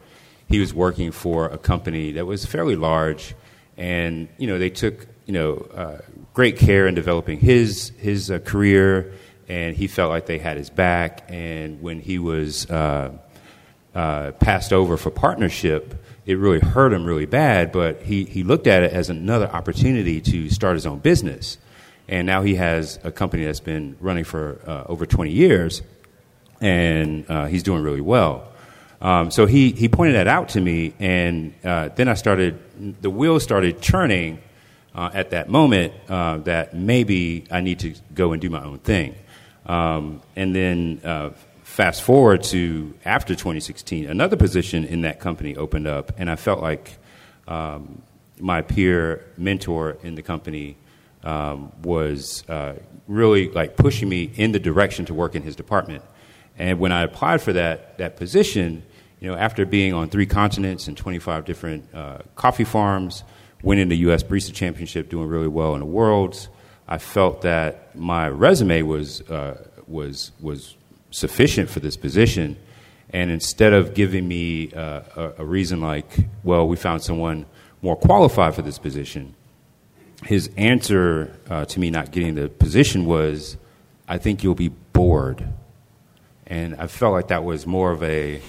he 0.49 0.61
was 0.61 0.75
working 0.75 1.11
for 1.13 1.47
a 1.47 1.59
company 1.59 2.13
that 2.13 2.27
was 2.27 2.47
fairly 2.47 2.77
large, 2.77 3.35
and 3.77 4.29
you 4.39 4.47
know 4.47 4.59
they 4.59 4.71
took 4.71 5.07
you 5.27 5.33
know 5.33 5.69
uh, 5.75 5.99
great 6.33 6.59
care 6.59 6.87
in 6.87 6.95
developing 6.95 7.39
his 7.39 7.91
his 7.99 8.31
uh, 8.31 8.39
career, 8.39 9.13
and 9.49 9.77
he 9.77 9.87
felt 9.87 10.11
like 10.11 10.27
they 10.27 10.39
had 10.39 10.57
his 10.57 10.71
back, 10.71 11.25
and 11.29 11.81
when 11.83 12.01
he 12.01 12.19
was 12.19 12.71
uh, 12.71 13.13
uh, 13.95 14.33
passed 14.33 14.73
over 14.73 14.97
for 14.97 15.11
partnership, 15.11 15.95
it 16.27 16.39
really 16.39 16.61
hurt 16.61 16.93
him 16.93 17.05
really 17.05 17.27
bad, 17.27 17.73
but 17.73 18.03
he, 18.03 18.25
he 18.25 18.45
looked 18.45 18.67
at 18.67 18.83
it 18.83 18.93
as 18.93 19.11
another 19.11 19.49
opportunity 19.49 20.21
to 20.21 20.49
start 20.49 20.75
his 20.75 20.87
own 20.87 20.99
business. 21.01 21.59
And 22.07 22.27
now 22.27 22.43
he 22.43 22.57
has 22.57 22.99
a 23.03 23.11
company 23.11 23.45
that's 23.45 23.61
been 23.61 23.97
running 24.01 24.25
for 24.25 24.61
uh, 24.67 24.85
over 24.87 25.07
20 25.07 25.31
years, 25.31 25.83
and 26.61 27.29
uh, 27.29 27.47
he's 27.47 27.63
doing 27.63 27.83
really 27.83 28.01
well. 28.01 28.49
Um, 29.01 29.31
so 29.31 29.47
he, 29.47 29.73
he 29.73 29.89
pointed 29.89 30.15
that 30.17 30.29
out 30.29 30.51
to 30.51 30.61
me, 30.61 30.93
and 30.99 31.55
uh, 31.65 31.89
then 31.89 32.07
I 32.09 32.15
started, 32.15 32.61
the 33.01 33.11
wheels 33.11 33.43
started 33.43 33.81
churning 33.81 34.41
uh, 34.95 35.11
at 35.13 35.31
that 35.31 35.49
moment 35.49 35.93
uh, 36.09 36.39
that 36.39 36.75
maybe 36.75 37.45
I 37.51 37.61
need 37.61 37.81
to 37.81 37.95
go 38.15 38.33
and 38.33 38.41
do 38.41 38.51
my 38.51 38.63
own 38.63 38.79
thing. 38.79 39.15
Um, 39.67 40.23
and 40.37 40.55
then 40.55 41.01
fast 41.71 42.03
forward 42.03 42.43
to 42.43 42.93
after 43.05 43.35
2016, 43.35 44.07
another 44.07 44.37
position 44.37 44.85
in 44.85 45.03
that 45.03 45.21
company 45.21 45.57
opened 45.57 45.87
up, 45.87 46.13
and 46.19 46.29
I 46.29 46.37
felt 46.37 46.61
like 46.61 46.99
um, 47.47 48.03
my 48.39 48.63
peer 48.63 49.25
mentor 49.37 49.97
in 50.03 50.15
the 50.15 50.23
company 50.23 50.77
um, 51.23 51.73
was 51.83 52.49
uh, 52.49 52.75
really 53.07 53.51
like 53.51 53.77
pushing 53.77 54.09
me 54.09 54.31
in 54.35 54.53
the 54.53 54.59
direction 54.59 55.05
to 55.07 55.15
work 55.15 55.35
in 55.35 55.43
his 55.43 55.55
department. 55.55 56.03
And 56.59 56.79
when 56.81 56.93
I 56.93 57.03
applied 57.03 57.41
for 57.41 57.53
that 57.53 57.99
that 57.99 58.17
position, 58.17 58.83
you 59.21 59.31
know, 59.31 59.37
after 59.37 59.65
being 59.65 59.93
on 59.93 60.09
three 60.09 60.27
continents 60.27 60.89
and 60.89 60.97
25 60.97 61.45
different 61.45 61.95
uh, 61.95 62.19
coffee 62.35 62.65
farms, 62.65 63.23
winning 63.63 63.89
the 63.89 63.97
U.S. 63.99 64.23
Barista 64.23 64.53
Championship, 64.55 65.09
doing 65.09 65.29
really 65.29 65.49
well 65.49 65.75
in 65.75 65.81
the 65.81 65.87
worlds, 65.87 66.49
I 66.89 66.99
felt 66.99 67.43
that 67.43 67.95
my 67.97 68.29
resume 68.29 68.83
was 68.83 69.21
uh, 69.23 69.67
was 69.87 70.33
was 70.41 70.77
sufficient 71.11 71.71
for 71.71 71.81
this 71.81 71.97
position. 71.97 72.57
And 73.13 73.31
instead 73.31 73.73
of 73.73 73.95
giving 73.95 74.29
me 74.29 74.73
uh, 74.73 75.01
a, 75.17 75.33
a, 75.39 75.45
reason 75.45 75.81
like, 75.81 76.07
well, 76.45 76.69
we 76.69 76.77
found 76.77 77.03
someone 77.03 77.45
more 77.83 77.97
qualified 77.97 78.55
for 78.55 78.63
this 78.63 78.79
position, 78.79 79.35
his 80.25 80.49
answer 80.57 81.37
uh, 81.49 81.65
to 81.65 81.81
me 81.81 81.91
not 81.91 82.13
getting 82.13 82.37
the 82.37 82.49
position 82.49 83.07
was, 83.07 83.57
I 84.07 84.19
think 84.19 84.45
you'll 84.45 84.55
be 84.55 84.69
bored. 84.69 85.45
And 86.47 86.77
I 86.77 86.87
felt 86.87 87.13
like 87.13 87.29
that 87.29 87.43
was 87.43 87.67
more 87.67 87.91
of 87.91 88.03
a, 88.03 88.41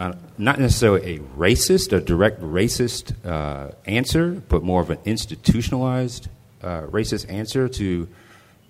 uh, 0.00 0.14
not 0.38 0.58
necessarily 0.58 1.16
a 1.16 1.18
racist, 1.36 1.92
a 1.92 2.00
direct 2.00 2.40
racist 2.40 3.14
uh, 3.24 3.70
answer, 3.84 4.42
but 4.48 4.62
more 4.62 4.80
of 4.80 4.88
an 4.88 4.98
institutionalized 5.04 6.28
uh, 6.62 6.82
racist 6.86 7.30
answer 7.30 7.68
to, 7.68 8.08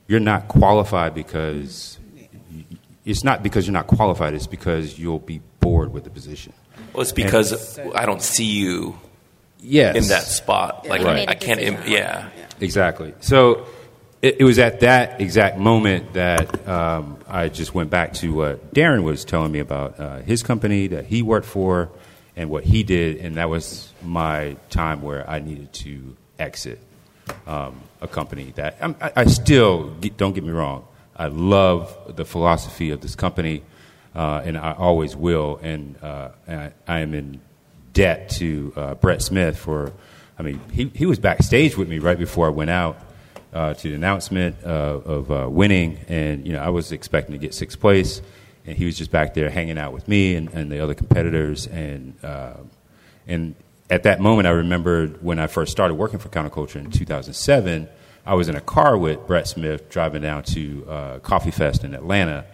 you're 0.09 0.19
not 0.19 0.49
qualified 0.49 1.15
because 1.15 1.99
it's 3.05 3.23
not 3.23 3.45
because 3.45 3.65
you're 3.65 3.73
not 3.73 3.87
qualified, 3.87 4.35
it's 4.35 4.49
because 4.49 4.99
you'll 4.99 5.21
be 5.21 5.41
bored 5.61 5.93
with 5.93 6.03
the 6.03 6.11
position. 6.11 6.53
Well, 6.93 7.03
it's 7.03 7.13
because 7.13 7.79
and, 7.79 7.95
I 7.95 8.07
don't 8.07 8.23
see 8.23 8.47
you 8.47 8.99
yes. 9.61 9.95
in 9.95 10.09
that 10.09 10.25
spot. 10.25 10.89
Like, 10.89 11.03
right. 11.03 11.29
I 11.29 11.37
can't, 11.37 11.61
Im- 11.61 11.79
yeah. 11.87 12.29
Exactly. 12.61 13.15
So 13.21 13.67
it, 14.23 14.41
it, 14.41 14.45
was 14.45 14.59
at 14.59 14.81
that 14.81 15.21
exact 15.21 15.59
moment 15.59 16.13
that 16.13 16.69
um, 16.69 17.19
I 17.27 17.49
just 17.49 17.75
went 17.75 17.91
back 17.91 18.13
to 18.15 18.33
what 18.33 18.75
Darren 18.75 19.03
was 19.03 19.25
telling 19.25 19.53
me 19.53 19.61
about 19.61 19.99
uh, 19.99 20.19
his 20.19 20.43
company 20.43 20.89
that 20.89 21.07
he 21.07 21.23
worked 21.23 21.47
for 21.47 21.91
and 22.37 22.51
what 22.51 22.65
he 22.65 22.83
did, 22.83 23.17
and 23.19 23.37
that 23.37 23.49
was 23.49 23.93
my 24.03 24.57
time 24.69 25.03
where 25.03 25.29
I 25.29 25.41
needed 25.41 25.73
to 25.73 26.17
exit 26.39 26.81
um, 27.47 27.81
a 28.01 28.09
company 28.09 28.53
that 28.57 28.77
I, 28.81 29.13
I 29.17 29.25
still, 29.25 29.91
don't 30.17 30.33
get 30.33 30.45
me 30.45 30.51
wrong, 30.51 30.87
I 31.17 31.27
love 31.27 32.17
the 32.17 32.25
philosophy 32.25 32.91
of 32.91 33.01
this 33.01 33.15
company, 33.15 33.63
uh, 34.15 34.43
and 34.45 34.57
I 34.57 34.73
always 34.73 35.15
will. 35.15 35.61
And, 35.63 35.97
uh, 36.03 36.31
and 36.47 36.61
I, 36.61 36.73
I, 36.87 37.01
am 37.01 37.15
in 37.15 37.41
debt 37.93 38.31
to 38.31 38.73
uh, 38.75 38.95
Brett 38.95 39.21
Smith 39.23 39.59
for, 39.59 39.93
I 40.39 40.43
mean, 40.43 40.61
he, 40.73 40.91
he 40.95 41.07
was 41.07 41.19
backstage 41.19 41.77
with 41.77 41.89
me 41.89 41.99
right 41.99 42.19
before 42.19 42.47
I 42.47 42.51
went 42.51 42.71
out 42.71 42.99
uh, 43.53 43.75
to 43.75 43.89
the 43.89 43.95
announcement 43.95 44.57
uh, 44.65 45.01
of 45.05 45.31
uh, 45.31 45.49
winning. 45.51 45.99
And, 46.09 46.47
you 46.47 46.53
know, 46.53 46.61
I 46.61 46.69
was 46.69 46.93
expecting 46.93 47.33
to 47.33 47.39
get 47.39 47.55
sixth 47.55 47.81
place, 47.81 48.23
and 48.67 48.77
he 48.77 48.85
was 48.85 48.97
just 48.97 49.11
back 49.11 49.35
there 49.35 49.51
hanging 49.51 49.79
out 49.79 49.93
with 49.93 50.09
me 50.09 50.35
and, 50.35 50.49
and 50.55 50.71
the 50.71 50.81
other 50.81 50.95
competitors. 50.95 51.67
And, 51.67 52.15
and 53.27 53.55
at 53.89 54.03
that 54.05 54.21
moment, 54.21 54.47
I 54.47 54.53
remembered 54.53 55.23
when 55.23 55.39
I 55.39 55.47
first 55.47 55.73
started 55.73 55.95
working 55.95 56.19
for 56.19 56.29
Counter 56.29 56.51
Culture 56.51 56.79
in 56.79 56.91
2007 56.91 57.89
I 58.27 58.35
was 58.35 58.49
in 58.49 58.57
a 58.57 58.61
car 58.61 58.97
with 58.97 59.27
Brett 59.27 59.49
Smith 59.49 59.89
driving 59.89 60.23
down 60.23 60.43
to 60.45 60.87
uh, 60.89 61.19
Coffee 61.21 61.51
Fest 61.51 61.85
in 61.85 61.95
Atlanta, 61.95 62.45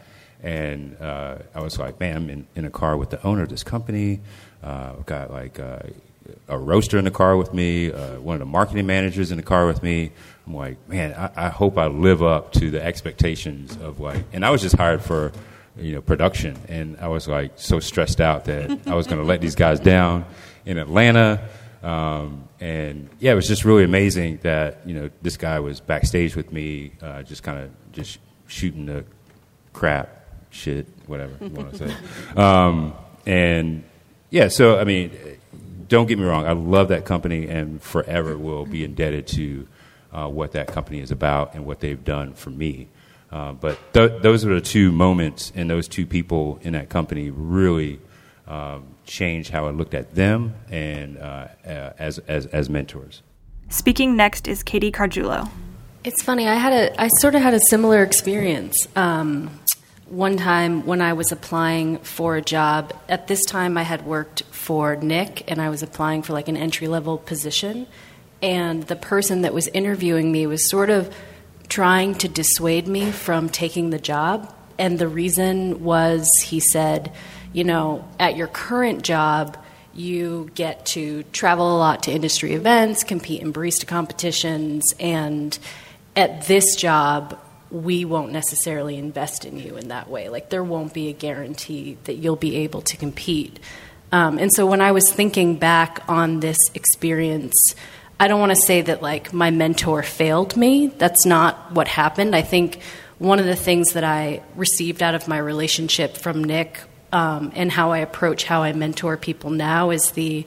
and 0.43 0.97
uh, 1.01 1.39
I 1.55 1.61
was 1.61 1.79
like, 1.79 1.99
man, 1.99 2.17
I'm 2.17 2.31
in, 2.31 2.47
in, 2.55 2.65
a 2.65 2.71
car 2.71 2.97
with 2.97 3.11
the 3.11 3.23
owner 3.27 3.43
of 3.43 3.49
this 3.49 3.65
company. 3.65 4.21
Uh, 4.63 4.95
I've 4.99 5.07
got 5.07 5.31
like 5.31 5.59
uh, 5.59 5.81
a 6.49 6.59
roaster 6.59 6.99
in 6.99 7.05
the 7.05 7.11
car 7.11 7.37
with 7.37 7.53
me, 7.53 7.93
uh, 7.93 8.21
one 8.21 8.35
of 8.35 8.41
the 8.41 8.47
marketing 8.47 8.87
managers 8.87 9.31
in 9.31 9.37
the 9.37 9.43
car 9.43 9.67
with 9.67 9.83
me. 9.83 10.13
I'm 10.47 10.55
like, 10.55 10.89
man, 10.89 11.13
I, 11.15 11.47
I 11.47 11.49
hope 11.49 11.77
I 11.79 11.87
live 11.87 12.23
up 12.23 12.53
to 12.53 12.71
the 12.71 12.83
expectations 12.83 13.77
of 13.77 14.01
like, 14.01 14.25
and 14.33 14.45
I 14.45 14.51
was 14.51 14.63
just 14.63 14.77
hired 14.77 15.03
for 15.03 15.33
you 15.77 15.95
know 15.95 16.01
production, 16.01 16.57
and 16.69 16.97
I 17.01 17.09
was 17.09 17.29
like 17.29 17.53
so 17.57 17.81
stressed 17.81 18.21
out 18.21 18.47
that 18.47 18.87
I 18.87 18.95
was 18.95 19.07
going 19.07 19.21
to 19.21 19.27
let 19.27 19.41
these 19.41 19.55
guys 19.55 19.81
down 19.81 20.25
in 20.65 20.79
Atlanta. 20.79 21.49
Um, 21.83 22.49
and 22.61 23.11
yeah, 23.19 23.33
it 23.33 23.35
was 23.35 23.47
just 23.47 23.65
really 23.65 23.85
amazing 23.85 24.39
that 24.43 24.87
you 24.87 24.95
know 24.95 25.11
this 25.23 25.37
guy 25.37 25.61
was 25.61 25.81
backstage 25.81 26.37
with 26.37 26.53
me, 26.53 26.93
uh, 27.03 27.23
just 27.23 27.43
kind 27.43 27.59
of 27.59 27.93
just 27.93 28.19
shooting 28.47 28.87
the 28.87 29.05
crap, 29.73 30.27
shit, 30.51 30.87
whatever 31.07 31.37
you 31.41 31.51
want 31.51 31.73
to 31.73 31.89
say. 31.89 31.97
Um, 32.37 32.95
and 33.27 33.83
yeah, 34.31 34.49
so 34.49 34.79
I 34.79 34.85
mean, 34.85 35.11
don't 35.89 36.07
get 36.07 36.19
me 36.19 36.25
wrong. 36.25 36.47
I 36.47 36.53
love 36.53 36.89
that 36.89 37.05
company 37.05 37.49
and 37.49 37.83
forever 37.83 38.37
will 38.37 38.67
be 38.67 38.85
indebted 38.85 39.27
to 39.29 39.67
uh, 40.13 40.29
what 40.29 40.53
that 40.53 40.69
company 40.69 41.01
is 41.01 41.11
about 41.11 41.55
and 41.55 41.67
what 41.67 41.81
they've 41.81 42.03
done 42.03 42.35
for 42.35 42.51
me. 42.51 42.89
Uh, 43.31 43.53
but 43.53 43.79
th- 43.93 44.23
those 44.23 44.45
are 44.45 44.55
the 44.55 44.61
two 44.61 44.93
moments 44.93 45.53
and 45.55 45.69
those 45.69 45.89
two 45.89 46.07
people 46.07 46.59
in 46.63 46.73
that 46.73 46.89
company 46.89 47.31
really 47.31 48.01
um, 48.47 48.85
changed 49.05 49.51
how 49.51 49.67
I 49.67 49.71
looked 49.71 49.95
at 49.95 50.15
them 50.15 50.55
and 50.71 51.19
uh, 51.19 51.49
uh, 51.67 51.93
as, 51.99 52.19
as, 52.21 52.47
as 52.47 52.71
mentors. 52.71 53.23
Speaking 53.69 54.17
next 54.17 54.47
is 54.47 54.63
Katie 54.63 54.93
Carguilo. 54.93 55.51
It's 56.05 56.23
funny. 56.23 56.47
I 56.47 56.55
had 56.55 56.73
a. 56.73 57.03
I 57.03 57.09
sort 57.19 57.35
of 57.35 57.43
had 57.43 57.53
a 57.53 57.59
similar 57.69 58.05
experience. 58.05 58.87
Um, 58.95 59.51
one 60.09 60.37
time 60.37 60.87
when 60.87 61.01
I 61.01 61.15
was 61.15 61.33
applying 61.33 61.99
for 61.99 62.37
a 62.37 62.43
job, 62.43 62.93
at 63.09 63.27
this 63.27 63.45
time 63.45 63.77
I 63.77 63.83
had 63.83 64.07
worked 64.07 64.43
for 64.45 64.97
Nick 64.97 65.51
and 65.51 65.61
I 65.61 65.69
was 65.69 65.83
applying 65.83 66.23
for 66.23 66.33
like 66.33 66.49
an 66.49 66.57
entry 66.57 66.87
level 66.87 67.19
position. 67.19 67.87
And 68.41 68.85
the 68.85 68.97
person 68.97 69.43
that 69.43 69.53
was 69.53 69.67
interviewing 69.69 70.31
me 70.31 70.47
was 70.47 70.71
sort 70.71 70.91
of 70.91 71.13
trying 71.69 72.15
to 72.17 72.29
dissuade 72.29 72.87
me 72.87 73.11
from 73.11 73.49
taking 73.49 73.91
the 73.91 73.99
job. 73.99 74.55
And 74.79 74.99
the 74.99 75.09
reason 75.09 75.83
was 75.83 76.29
he 76.45 76.61
said, 76.61 77.13
you 77.53 77.65
know, 77.65 78.07
at 78.21 78.37
your 78.37 78.47
current 78.47 79.03
job, 79.03 79.57
you 79.95 80.51
get 80.55 80.85
to 80.87 81.23
travel 81.33 81.75
a 81.75 81.79
lot 81.79 82.03
to 82.05 82.13
industry 82.13 82.53
events, 82.53 83.03
compete 83.03 83.41
in 83.41 83.53
barista 83.53 83.87
competitions, 83.87 84.85
and 85.01 85.59
at 86.15 86.47
this 86.47 86.77
job, 86.77 87.39
we 87.71 88.05
won't 88.05 88.33
necessarily 88.33 88.97
invest 88.97 89.45
in 89.45 89.59
you 89.59 89.77
in 89.77 89.89
that 89.89 90.09
way. 90.09 90.29
Like, 90.29 90.51
there 90.51 90.65
won't 90.65 90.95
be 90.95 91.09
a 91.09 91.13
guarantee 91.13 91.99
that 92.05 92.15
you'll 92.15 92.37
be 92.37 92.57
able 92.57 92.83
to 92.83 92.97
compete. 92.97 93.59
Um, 94.13 94.39
and 94.39 94.53
so, 94.53 94.67
when 94.67 94.81
I 94.81 94.93
was 94.93 95.13
thinking 95.13 95.57
back 95.57 96.03
on 96.09 96.41
this 96.41 96.59
experience, 96.75 97.75
I 98.19 98.29
don't 98.29 98.41
want 98.41 98.51
to 98.51 98.57
say 98.57 98.81
that 98.81 99.03
like 99.03 99.33
my 99.33 99.51
mentor 99.51 100.03
failed 100.03 100.57
me. 100.57 100.87
That's 100.87 101.27
not 101.27 101.73
what 101.73 101.87
happened. 101.87 102.35
I 102.35 102.43
think 102.43 102.81
one 103.19 103.39
of 103.39 103.47
the 103.47 103.57
things 103.57 103.93
that 103.93 104.05
I 104.05 104.43
received 104.55 105.03
out 105.03 105.15
of 105.15 105.29
my 105.29 105.39
relationship 105.39 106.17
from 106.17 106.43
Nick 106.45 106.81
um, 107.13 107.53
and 107.55 107.71
how 107.71 107.93
I 107.93 107.99
approach 107.99 108.45
how 108.45 108.63
I 108.63 108.73
mentor 108.73 109.17
people 109.17 109.51
now 109.51 109.91
is 109.91 110.13
the 110.13 110.47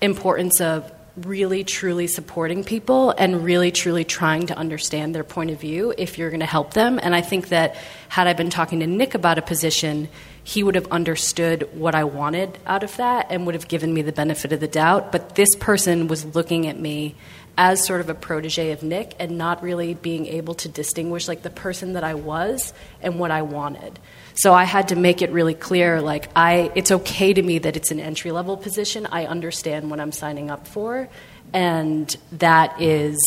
importance 0.00 0.60
of 0.60 0.90
really 1.16 1.62
truly 1.62 2.06
supporting 2.06 2.64
people 2.64 3.10
and 3.12 3.44
really 3.44 3.70
truly 3.70 4.04
trying 4.04 4.48
to 4.48 4.56
understand 4.56 5.14
their 5.14 5.22
point 5.22 5.50
of 5.50 5.60
view 5.60 5.94
if 5.96 6.18
you're 6.18 6.30
going 6.30 6.40
to 6.40 6.46
help 6.46 6.74
them. 6.74 6.98
And 7.00 7.14
I 7.14 7.20
think 7.20 7.48
that 7.48 7.76
had 8.08 8.26
I 8.26 8.32
been 8.32 8.50
talking 8.50 8.80
to 8.80 8.86
Nick 8.86 9.14
about 9.14 9.38
a 9.38 9.42
position, 9.42 10.08
he 10.42 10.62
would 10.62 10.74
have 10.74 10.88
understood 10.90 11.68
what 11.72 11.94
I 11.94 12.04
wanted 12.04 12.58
out 12.66 12.82
of 12.82 12.96
that 12.96 13.28
and 13.30 13.46
would 13.46 13.54
have 13.54 13.68
given 13.68 13.94
me 13.94 14.02
the 14.02 14.12
benefit 14.12 14.52
of 14.52 14.60
the 14.60 14.68
doubt. 14.68 15.12
But 15.12 15.36
this 15.36 15.54
person 15.54 16.08
was 16.08 16.34
looking 16.34 16.66
at 16.66 16.78
me 16.78 17.14
as 17.56 17.86
sort 17.86 18.00
of 18.00 18.08
a 18.08 18.14
protege 18.14 18.72
of 18.72 18.82
Nick 18.82 19.14
and 19.20 19.38
not 19.38 19.62
really 19.62 19.94
being 19.94 20.26
able 20.26 20.54
to 20.54 20.68
distinguish 20.68 21.28
like 21.28 21.42
the 21.42 21.50
person 21.50 21.92
that 21.92 22.02
I 22.02 22.14
was 22.14 22.74
and 23.00 23.20
what 23.20 23.30
I 23.30 23.42
wanted. 23.42 24.00
So 24.34 24.52
I 24.52 24.64
had 24.64 24.88
to 24.88 24.96
make 24.96 25.22
it 25.22 25.30
really 25.30 25.54
clear 25.54 26.00
like 26.00 26.28
I 26.34 26.72
it's 26.74 26.90
okay 26.90 27.32
to 27.32 27.42
me 27.42 27.58
that 27.60 27.76
it's 27.76 27.90
an 27.90 28.00
entry 28.00 28.32
level 28.32 28.56
position. 28.56 29.06
I 29.06 29.26
understand 29.26 29.90
what 29.90 30.00
I'm 30.00 30.12
signing 30.12 30.50
up 30.50 30.66
for 30.66 31.08
and 31.52 32.14
that 32.32 32.80
is 32.82 33.18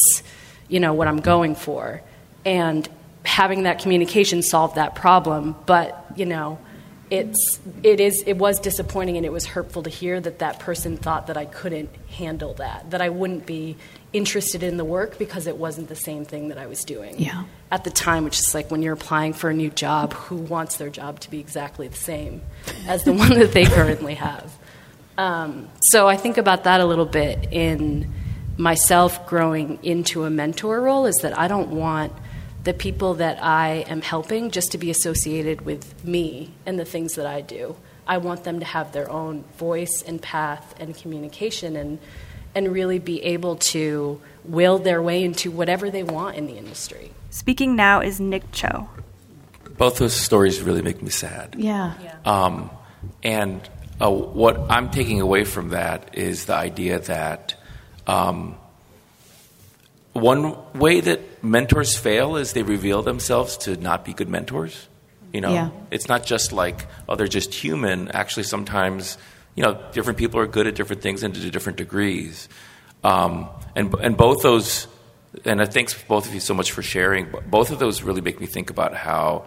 you 0.68 0.80
know 0.80 0.94
what 0.94 1.08
I'm 1.08 1.22
going 1.22 1.56
for. 1.56 2.02
And 2.46 2.88
having 3.24 3.64
that 3.64 3.80
communication 3.80 4.42
solved 4.42 4.76
that 4.76 4.96
problem, 4.96 5.56
but 5.66 6.06
you 6.16 6.26
know, 6.26 6.60
it's 7.10 7.60
it 7.84 8.00
is 8.00 8.24
it 8.26 8.38
was 8.38 8.60
disappointing 8.60 9.18
and 9.18 9.26
it 9.26 9.32
was 9.32 9.46
hurtful 9.46 9.84
to 9.84 9.90
hear 9.90 10.20
that 10.20 10.40
that 10.40 10.60
person 10.60 10.98
thought 10.98 11.28
that 11.28 11.38
I 11.38 11.46
couldn't 11.46 11.90
handle 12.10 12.54
that, 12.56 12.92
that 12.92 13.02
I 13.02 13.10
wouldn't 13.10 13.46
be 13.46 13.78
interested 14.14 14.64
in 14.64 14.78
the 14.78 14.86
work 14.86 15.18
because 15.18 15.48
it 15.48 15.58
wasn't 15.58 15.90
the 15.90 15.96
same 15.96 16.26
thing 16.26 16.50
that 16.50 16.58
I 16.58 16.68
was 16.68 16.84
doing. 16.84 17.16
Yeah. 17.18 17.46
At 17.72 17.84
the 17.84 17.92
time, 17.92 18.24
which 18.24 18.40
is 18.40 18.54
like 18.54 18.72
when 18.72 18.82
you're 18.82 18.94
applying 18.94 19.34
for 19.34 19.50
a 19.50 19.54
new 19.54 19.70
job, 19.70 20.14
who 20.14 20.36
wants 20.36 20.78
their 20.78 20.90
job 20.90 21.20
to 21.22 21.30
be 21.30 21.40
exactly 21.40 21.88
the 21.88 21.98
same 21.98 22.42
as 22.88 23.04
the 23.04 23.14
one 23.14 23.34
that 23.40 23.52
they 23.52 23.66
currently 23.66 24.16
have? 24.16 24.54
Um, 25.18 25.70
so 25.82 26.08
I 26.08 26.18
think 26.18 26.38
about 26.38 26.66
that 26.66 26.82
a 26.82 26.86
little 26.86 27.06
bit 27.06 27.52
in 27.52 28.14
myself 28.58 29.28
growing 29.28 29.80
into 29.84 30.26
a 30.26 30.30
mentor 30.30 30.82
role 30.82 31.06
is 31.06 31.16
that 31.22 31.38
I 31.38 31.48
don't 31.48 31.70
want 31.70 32.14
the 32.68 32.74
people 32.74 33.14
that 33.14 33.42
I 33.42 33.86
am 33.88 34.02
helping 34.02 34.52
just 34.52 34.74
to 34.74 34.78
be 34.78 34.92
associated 34.92 35.62
with 35.62 36.04
me 36.04 36.52
and 36.66 36.78
the 36.78 36.84
things 36.84 37.14
that 37.14 37.26
I 37.26 37.40
do. 37.40 37.78
I 38.06 38.18
want 38.18 38.44
them 38.44 38.60
to 38.60 38.66
have 38.66 38.92
their 38.92 39.10
own 39.10 39.46
voice 39.58 40.04
and 40.06 40.22
path 40.22 40.76
and 40.78 40.94
communication 40.94 41.78
and 41.78 41.98
and 42.54 42.68
really 42.74 43.00
be 43.00 43.24
able 43.24 43.56
to 43.56 44.20
will 44.44 44.80
their 44.80 45.02
way 45.02 45.24
into 45.24 45.50
whatever 45.50 45.90
they 45.90 46.04
want 46.04 46.36
in 46.36 46.46
the 46.46 46.58
industry. 46.58 47.12
Speaking 47.30 47.78
now 47.78 48.02
is 48.02 48.20
Nick 48.20 48.52
Cho. 48.52 48.90
Both 49.78 50.00
those 50.00 50.14
stories 50.14 50.62
really 50.62 50.82
make 50.82 51.02
me 51.02 51.10
sad. 51.10 51.56
Yeah. 51.58 51.94
Um, 52.26 52.70
and 53.24 53.62
uh, 54.02 54.12
what 54.12 54.58
I'm 54.70 54.90
taking 54.90 55.22
away 55.22 55.46
from 55.46 55.70
that 55.70 56.18
is 56.18 56.46
the 56.46 56.56
idea 56.56 57.00
that 57.00 57.56
um, 58.08 58.58
one 60.18 60.56
way 60.74 61.00
that 61.02 61.44
mentors 61.44 61.96
fail 61.98 62.36
is 62.36 62.54
they 62.54 62.64
reveal 62.64 63.02
themselves 63.04 63.58
to 63.58 63.76
not 63.78 64.04
be 64.06 64.14
good 64.14 64.30
mentors. 64.30 64.88
You 65.34 65.42
know, 65.42 65.54
Yeah. 65.54 65.70
it's 65.92 66.08
not 66.08 66.26
just 66.26 66.52
like 66.52 66.88
oh 67.08 67.16
they're 67.16 67.28
just 67.28 67.54
human. 67.54 68.10
Actually, 68.12 68.44
sometimes 68.44 69.18
you 69.56 69.64
know 69.64 69.80
different 69.92 70.18
people 70.20 70.40
are 70.40 70.48
good 70.48 70.68
at 70.68 70.76
different 70.76 71.02
things 71.02 71.24
and 71.24 71.34
to 71.36 71.52
different 71.52 71.78
degrees. 71.78 72.48
Um, 73.04 73.50
and 73.76 73.94
and 74.02 74.18
both 74.18 74.42
those, 74.42 74.88
and 75.46 75.62
I 75.62 75.66
thanks 75.66 75.94
both 76.08 76.28
of 76.28 76.34
you 76.34 76.40
so 76.40 76.54
much 76.54 76.72
for 76.72 76.82
sharing. 76.82 77.28
Both 77.48 77.72
of 77.72 77.80
those 77.80 78.02
really 78.02 78.22
make 78.22 78.40
me 78.40 78.48
think 78.48 78.70
about 78.70 78.96
how 78.96 79.46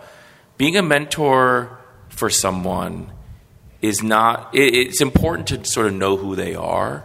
being 0.56 0.76
a 0.76 0.82
mentor 0.82 1.78
for 2.08 2.30
someone 2.30 3.10
is 3.82 4.02
not. 4.02 4.54
It, 4.54 4.74
it's 4.74 5.00
important 5.00 5.48
to 5.48 5.64
sort 5.64 5.86
of 5.86 5.94
know 5.94 6.16
who 6.16 6.36
they 6.36 6.54
are. 6.54 7.04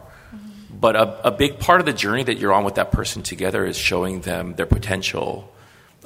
But 0.79 0.95
a, 0.95 1.27
a 1.27 1.31
big 1.31 1.59
part 1.59 1.79
of 1.79 1.85
the 1.85 1.93
journey 1.93 2.23
that 2.23 2.37
you're 2.37 2.53
on 2.53 2.63
with 2.63 2.75
that 2.75 2.91
person 2.91 3.23
together 3.23 3.65
is 3.65 3.77
showing 3.77 4.21
them 4.21 4.55
their 4.55 4.65
potential, 4.65 5.51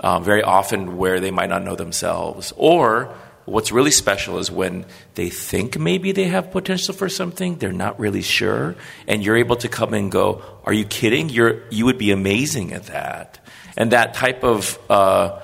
um, 0.02 0.24
very 0.24 0.44
often 0.44 0.98
where 0.98 1.20
they 1.20 1.32
might 1.32 1.50
not 1.50 1.64
know 1.64 1.76
themselves. 1.76 2.54
Or 2.56 3.16
what's 3.46 3.72
really 3.72 3.92
special 3.92 4.38
is 4.38 4.52
when 4.52 4.86
they 5.16 5.30
think 5.30 5.78
maybe 5.80 6.12
they 6.12 6.26
have 6.26 6.52
potential 6.52 6.94
for 6.94 7.10
something, 7.10 7.58
they're 7.58 7.72
not 7.72 8.00
really 8.00 8.22
sure, 8.22 8.76
and 9.08 9.24
you're 9.24 9.38
able 9.38 9.56
to 9.58 9.68
come 9.68 9.94
and 9.94 10.12
go, 10.12 10.44
Are 10.66 10.74
you 10.74 10.86
kidding? 10.86 11.30
You're, 11.30 11.64
you 11.70 11.86
would 11.86 11.98
be 11.98 12.12
amazing 12.12 12.74
at 12.74 12.86
that. 12.88 13.40
And 13.76 13.92
that 13.92 14.14
type 14.14 14.44
of 14.44 14.78
uh, 14.90 15.40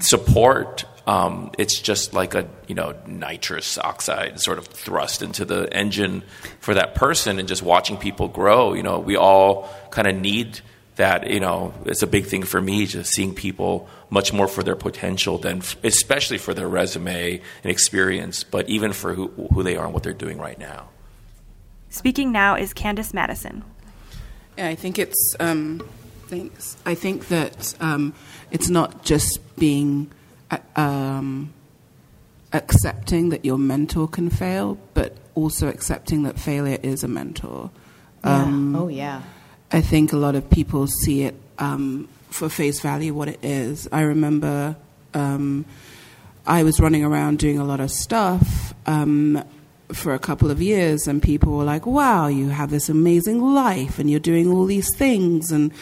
support 0.00 0.84
um, 1.06 1.50
it's 1.58 1.80
just 1.80 2.12
like 2.12 2.34
a 2.34 2.48
you 2.66 2.74
know 2.74 2.94
nitrous 3.06 3.78
oxide 3.78 4.40
sort 4.40 4.58
of 4.58 4.66
thrust 4.66 5.22
into 5.22 5.44
the 5.44 5.72
engine 5.72 6.22
for 6.60 6.74
that 6.74 6.94
person 6.94 7.38
and 7.38 7.48
just 7.48 7.62
watching 7.62 7.96
people 7.96 8.28
grow 8.28 8.74
you 8.74 8.82
know 8.82 8.98
we 8.98 9.16
all 9.16 9.68
kind 9.90 10.06
of 10.06 10.16
need 10.16 10.60
that 10.96 11.30
you 11.30 11.40
know 11.40 11.72
it's 11.86 12.02
a 12.02 12.06
big 12.06 12.26
thing 12.26 12.42
for 12.42 12.60
me 12.60 12.86
just 12.86 13.12
seeing 13.12 13.34
people 13.34 13.88
much 14.10 14.32
more 14.32 14.48
for 14.48 14.62
their 14.62 14.76
potential 14.76 15.38
than 15.38 15.62
especially 15.82 16.38
for 16.38 16.54
their 16.54 16.68
resume 16.68 17.40
and 17.62 17.70
experience 17.70 18.44
but 18.44 18.68
even 18.68 18.92
for 18.92 19.14
who, 19.14 19.28
who 19.54 19.62
they 19.62 19.76
are 19.76 19.84
and 19.84 19.94
what 19.94 20.02
they're 20.02 20.12
doing 20.12 20.38
right 20.38 20.58
now 20.58 20.88
Speaking 21.90 22.30
now 22.30 22.54
is 22.54 22.72
Candice 22.72 23.12
Madison. 23.12 23.64
Yeah, 24.56 24.68
I 24.68 24.76
think 24.76 24.98
it's. 24.98 25.34
Um, 25.40 25.86
thanks. 26.28 26.76
I 26.86 26.94
think 26.94 27.28
that 27.28 27.74
um, 27.80 28.14
it's 28.52 28.70
not 28.70 29.04
just 29.04 29.40
being 29.56 30.10
um, 30.76 31.52
accepting 32.52 33.30
that 33.30 33.44
your 33.44 33.58
mentor 33.58 34.08
can 34.08 34.30
fail, 34.30 34.78
but 34.94 35.16
also 35.34 35.68
accepting 35.68 36.24
that 36.24 36.38
failure 36.38 36.78
is 36.82 37.02
a 37.02 37.08
mentor. 37.08 37.70
Um, 38.22 38.76
oh 38.76 38.88
yeah. 38.88 39.22
I 39.72 39.80
think 39.80 40.12
a 40.12 40.16
lot 40.16 40.34
of 40.34 40.50
people 40.50 40.86
see 40.86 41.22
it 41.22 41.34
um, 41.58 42.08
for 42.28 42.48
face 42.48 42.80
value 42.80 43.14
what 43.14 43.28
it 43.28 43.38
is. 43.42 43.88
I 43.92 44.02
remember 44.02 44.76
um, 45.14 45.64
I 46.46 46.62
was 46.62 46.80
running 46.80 47.04
around 47.04 47.38
doing 47.38 47.58
a 47.58 47.64
lot 47.64 47.80
of 47.80 47.90
stuff 47.90 48.74
um, 48.86 49.42
for 49.92 50.14
a 50.14 50.18
couple 50.18 50.50
of 50.50 50.60
years, 50.60 51.06
and 51.06 51.22
people 51.22 51.56
were 51.56 51.64
like, 51.64 51.86
"Wow, 51.86 52.26
you 52.26 52.48
have 52.48 52.70
this 52.70 52.88
amazing 52.88 53.40
life, 53.40 53.98
and 53.98 54.10
you're 54.10 54.20
doing 54.20 54.50
all 54.50 54.64
these 54.64 54.94
things." 54.94 55.52
And 55.52 55.72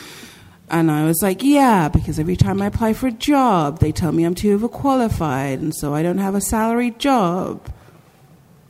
and 0.71 0.91
I 0.91 1.05
was 1.05 1.23
like, 1.23 1.43
"Yeah," 1.43 1.89
because 1.89 2.19
every 2.19 2.37
time 2.37 2.61
I 2.62 2.66
apply 2.66 2.93
for 2.93 3.07
a 3.07 3.12
job, 3.12 3.79
they 3.81 3.93
tell 3.93 4.12
me 4.12 4.25
I'm 4.25 4.35
too 4.35 4.59
overqualified, 4.59 5.55
and 5.55 5.75
so 5.75 5.95
I 5.95 6.03
don't 6.03 6.19
have 6.19 6.35
a 6.35 6.41
salaried 6.41 6.99
job. 6.99 7.69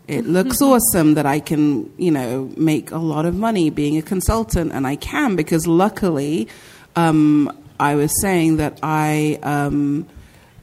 It 0.06 0.26
looks 0.36 0.62
awesome 0.62 1.14
that 1.14 1.26
I 1.26 1.40
can, 1.40 1.92
you 1.98 2.10
know, 2.10 2.50
make 2.56 2.90
a 2.90 2.98
lot 2.98 3.26
of 3.26 3.34
money 3.34 3.70
being 3.70 3.96
a 3.98 4.02
consultant, 4.02 4.72
and 4.72 4.86
I 4.86 4.96
can 4.96 5.36
because 5.36 5.66
luckily, 5.66 6.48
um, 6.96 7.52
I 7.80 7.94
was 7.94 8.12
saying 8.20 8.56
that 8.56 8.78
I 8.82 9.38
um, 9.42 10.06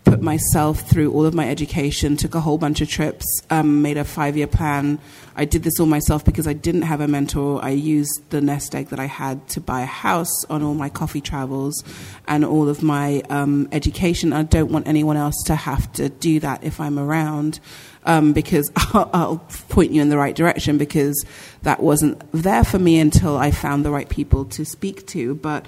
put 0.05 0.21
myself 0.21 0.81
through 0.81 1.11
all 1.11 1.25
of 1.25 1.33
my 1.33 1.49
education, 1.49 2.15
took 2.15 2.35
a 2.35 2.39
whole 2.39 2.57
bunch 2.57 2.79
of 2.79 2.87
trips, 2.87 3.25
um, 3.49 3.81
made 3.81 3.97
a 3.97 4.03
five 4.03 4.37
year 4.37 4.47
plan. 4.47 4.99
I 5.35 5.43
did 5.45 5.63
this 5.63 5.79
all 5.79 5.87
myself 5.87 6.23
because 6.23 6.47
I 6.47 6.53
didn't 6.53 6.83
have 6.83 7.01
a 7.01 7.07
mentor. 7.07 7.59
I 7.61 7.71
used 7.71 8.29
the 8.29 8.39
nest 8.39 8.73
egg 8.73 8.87
that 8.89 8.99
I 8.99 9.05
had 9.05 9.45
to 9.49 9.59
buy 9.59 9.81
a 9.81 9.87
house 9.87 10.45
on 10.45 10.63
all 10.63 10.75
my 10.75 10.87
coffee 10.89 11.19
travels 11.19 11.83
and 12.27 12.45
all 12.45 12.69
of 12.69 12.81
my 12.81 13.21
um, 13.29 13.67
education. 13.71 14.31
I 14.31 14.43
don't 14.43 14.71
want 14.71 14.87
anyone 14.87 15.17
else 15.17 15.35
to 15.47 15.55
have 15.55 15.91
to 15.93 16.07
do 16.07 16.39
that 16.39 16.63
if 16.63 16.79
I'm 16.79 16.97
around. 16.97 17.59
Um, 18.07 18.33
because 18.33 18.71
I'll, 18.75 19.09
I'll, 19.13 19.37
point 19.69 19.91
you 19.91 19.99
in 19.99 20.09
the 20.09 20.17
right 20.17 20.35
direction 20.35 20.77
because 20.77 21.25
that 21.63 21.81
wasn't 21.81 22.21
there 22.31 22.63
for 22.63 22.77
me 22.77 22.99
until 22.99 23.35
I 23.35 23.49
found 23.49 23.83
the 23.83 23.89
right 23.89 24.07
people 24.07 24.45
to 24.45 24.63
speak 24.63 25.07
to. 25.07 25.33
But 25.33 25.65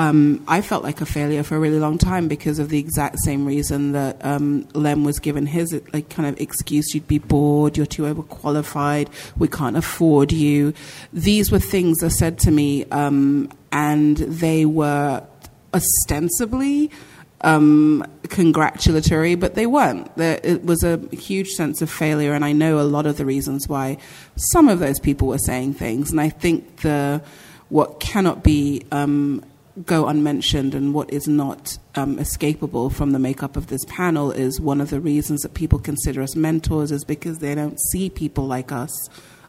um, 0.00 0.42
I 0.48 0.62
felt 0.62 0.82
like 0.82 1.02
a 1.02 1.06
failure 1.06 1.42
for 1.42 1.56
a 1.56 1.60
really 1.60 1.78
long 1.78 1.98
time 1.98 2.26
because 2.26 2.58
of 2.58 2.70
the 2.70 2.78
exact 2.78 3.18
same 3.18 3.44
reason 3.44 3.92
that 3.92 4.24
um, 4.24 4.66
Lem 4.72 5.04
was 5.04 5.18
given 5.18 5.44
his 5.44 5.78
like 5.92 6.08
kind 6.08 6.26
of 6.26 6.40
excuse. 6.40 6.94
You'd 6.94 7.06
be 7.06 7.18
bored. 7.18 7.76
You're 7.76 7.84
too 7.84 8.04
overqualified. 8.04 9.08
We 9.36 9.46
can't 9.46 9.76
afford 9.76 10.32
you. 10.32 10.72
These 11.12 11.52
were 11.52 11.58
things 11.58 11.98
that 11.98 12.10
said 12.12 12.38
to 12.40 12.50
me, 12.50 12.86
um, 12.86 13.50
and 13.72 14.16
they 14.16 14.64
were 14.64 15.22
ostensibly 15.74 16.90
um, 17.42 18.02
congratulatory, 18.30 19.34
but 19.34 19.54
they 19.54 19.66
weren't. 19.66 20.10
it 20.16 20.64
was 20.64 20.82
a 20.82 20.96
huge 21.12 21.48
sense 21.48 21.82
of 21.82 21.90
failure, 21.90 22.32
and 22.32 22.42
I 22.42 22.52
know 22.52 22.80
a 22.80 22.88
lot 22.88 23.04
of 23.04 23.18
the 23.18 23.26
reasons 23.26 23.68
why 23.68 23.98
some 24.34 24.70
of 24.70 24.78
those 24.78 24.98
people 24.98 25.28
were 25.28 25.38
saying 25.38 25.74
things. 25.74 26.10
And 26.10 26.22
I 26.22 26.30
think 26.30 26.78
the 26.78 27.22
what 27.68 28.00
cannot 28.00 28.42
be 28.42 28.82
um, 28.90 29.44
go 29.86 30.08
unmentioned 30.08 30.74
and 30.74 30.94
what 30.94 31.12
is 31.12 31.28
not 31.28 31.78
um, 31.94 32.16
escapable 32.16 32.92
from 32.92 33.12
the 33.12 33.18
makeup 33.18 33.56
of 33.56 33.68
this 33.68 33.84
panel 33.86 34.30
is 34.30 34.60
one 34.60 34.80
of 34.80 34.90
the 34.90 35.00
reasons 35.00 35.42
that 35.42 35.54
people 35.54 35.78
consider 35.78 36.22
us 36.22 36.36
mentors 36.36 36.90
is 36.90 37.04
because 37.04 37.38
they 37.38 37.54
don't 37.54 37.78
see 37.90 38.10
people 38.10 38.46
like 38.46 38.72
us 38.72 38.90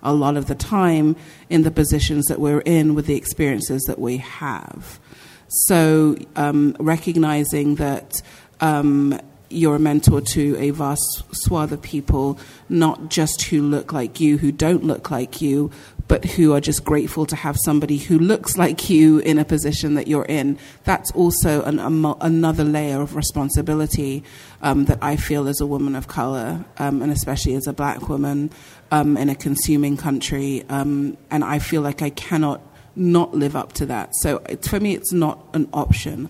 a 0.03 0.13
lot 0.13 0.37
of 0.37 0.47
the 0.47 0.55
time 0.55 1.15
in 1.49 1.63
the 1.63 1.71
positions 1.71 2.25
that 2.25 2.39
we're 2.39 2.61
in 2.61 2.95
with 2.95 3.05
the 3.05 3.15
experiences 3.15 3.83
that 3.83 3.99
we 3.99 4.17
have. 4.17 4.99
So, 5.47 6.17
um, 6.35 6.75
recognizing 6.79 7.75
that 7.75 8.21
um, 8.61 9.19
you're 9.49 9.75
a 9.75 9.79
mentor 9.79 10.21
to 10.21 10.57
a 10.57 10.69
vast 10.71 11.23
swath 11.33 11.71
of 11.71 11.81
people, 11.81 12.39
not 12.69 13.09
just 13.09 13.43
who 13.43 13.61
look 13.61 13.91
like 13.91 14.19
you, 14.19 14.37
who 14.37 14.51
don't 14.51 14.83
look 14.83 15.11
like 15.11 15.41
you, 15.41 15.71
but 16.11 16.25
who 16.25 16.51
are 16.51 16.59
just 16.59 16.83
grateful 16.83 17.25
to 17.25 17.37
have 17.37 17.55
somebody 17.63 17.95
who 17.95 18.19
looks 18.19 18.57
like 18.57 18.89
you 18.89 19.19
in 19.19 19.39
a 19.39 19.45
position 19.45 19.93
that 19.93 20.09
you're 20.09 20.25
in. 20.25 20.59
That's 20.83 21.09
also 21.11 21.63
an, 21.63 21.79
a, 21.79 22.15
another 22.19 22.65
layer 22.65 22.99
of 22.99 23.15
responsibility 23.15 24.21
um, 24.61 24.83
that 24.85 24.99
I 25.01 25.15
feel 25.15 25.47
as 25.47 25.61
a 25.61 25.65
woman 25.65 25.95
of 25.95 26.09
color, 26.09 26.65
um, 26.79 27.01
and 27.01 27.13
especially 27.13 27.55
as 27.55 27.65
a 27.65 27.71
black 27.71 28.09
woman 28.09 28.51
um, 28.91 29.15
in 29.15 29.29
a 29.29 29.35
consuming 29.35 29.95
country. 29.95 30.65
Um, 30.67 31.15
and 31.29 31.45
I 31.45 31.59
feel 31.59 31.81
like 31.81 32.01
I 32.01 32.09
cannot 32.09 32.59
not 32.93 33.33
live 33.33 33.55
up 33.55 33.71
to 33.79 33.85
that. 33.85 34.13
So 34.15 34.39
for 34.63 34.81
me, 34.81 34.95
it's 34.95 35.13
not 35.13 35.39
an 35.53 35.69
option. 35.71 36.29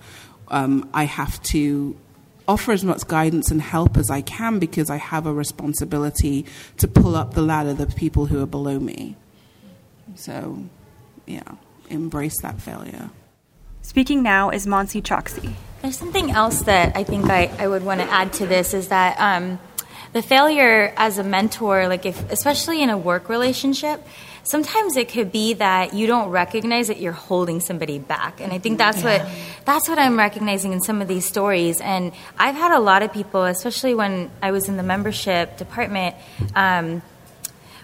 Um, 0.50 0.92
I 0.94 1.06
have 1.06 1.42
to 1.56 1.98
offer 2.48 2.72
as 2.72 2.84
much 2.84 3.08
guidance 3.08 3.50
and 3.50 3.60
help 3.60 3.98
as 3.98 4.12
I 4.12 4.22
can 4.22 4.60
because 4.60 4.92
I 4.92 4.98
have 4.98 5.26
a 5.26 5.34
responsibility 5.34 6.46
to 6.78 6.88
pull 6.88 7.16
up 7.16 7.34
the 7.34 7.42
ladder 7.42 7.74
the 7.74 7.88
people 7.88 8.28
who 8.28 8.44
are 8.44 8.46
below 8.46 8.78
me. 8.80 9.16
So, 10.16 10.66
yeah, 11.26 11.44
embrace 11.90 12.42
that 12.42 12.62
failure. 12.62 13.10
Speaking 13.82 14.24
now 14.24 14.50
is 14.50 14.68
Monsi 14.68 15.02
Choksi. 15.02 15.54
There's 15.82 15.98
something 15.98 16.32
else 16.32 16.62
that 16.64 16.96
I 16.96 17.04
think 17.04 17.30
I, 17.30 17.52
I 17.58 17.68
would 17.68 17.84
want 17.84 18.02
to 18.02 18.12
add 18.12 18.34
to 18.34 18.46
this 18.46 18.74
is 18.74 18.90
that 18.90 19.20
um, 19.20 19.60
the 20.14 20.22
failure 20.22 20.94
as 20.96 21.18
a 21.18 21.24
mentor, 21.24 21.88
like 21.88 22.06
if, 22.06 22.32
especially 22.32 22.84
in 22.84 22.90
a 22.90 22.98
work 22.98 23.30
relationship, 23.30 24.06
sometimes 24.44 24.98
it 24.98 25.10
could 25.10 25.32
be 25.32 25.54
that 25.54 25.94
you 25.94 26.08
don't 26.08 26.30
recognize 26.30 26.88
that 26.88 27.00
you're 27.00 27.12
holding 27.12 27.60
somebody 27.60 28.00
back 28.00 28.42
and 28.42 28.52
i 28.52 28.58
think 28.58 28.78
that's 28.78 29.04
yeah. 29.04 29.24
what 29.24 29.32
that's 29.66 29.88
what 29.88 30.00
i'm 30.00 30.18
recognizing 30.18 30.74
in 30.74 30.82
some 30.82 31.02
of 31.02 31.08
these 31.08 31.26
stories 31.26 31.80
and 31.82 32.12
i've 32.38 32.56
had 32.56 32.76
a 32.76 32.80
lot 32.80 33.04
of 33.04 33.14
people 33.14 33.44
especially 33.44 33.94
when 33.94 34.32
i 34.42 34.52
was 34.52 34.68
in 34.68 34.78
the 34.78 34.84
membership 34.84 35.58
department 35.58 36.16
um, 36.56 37.02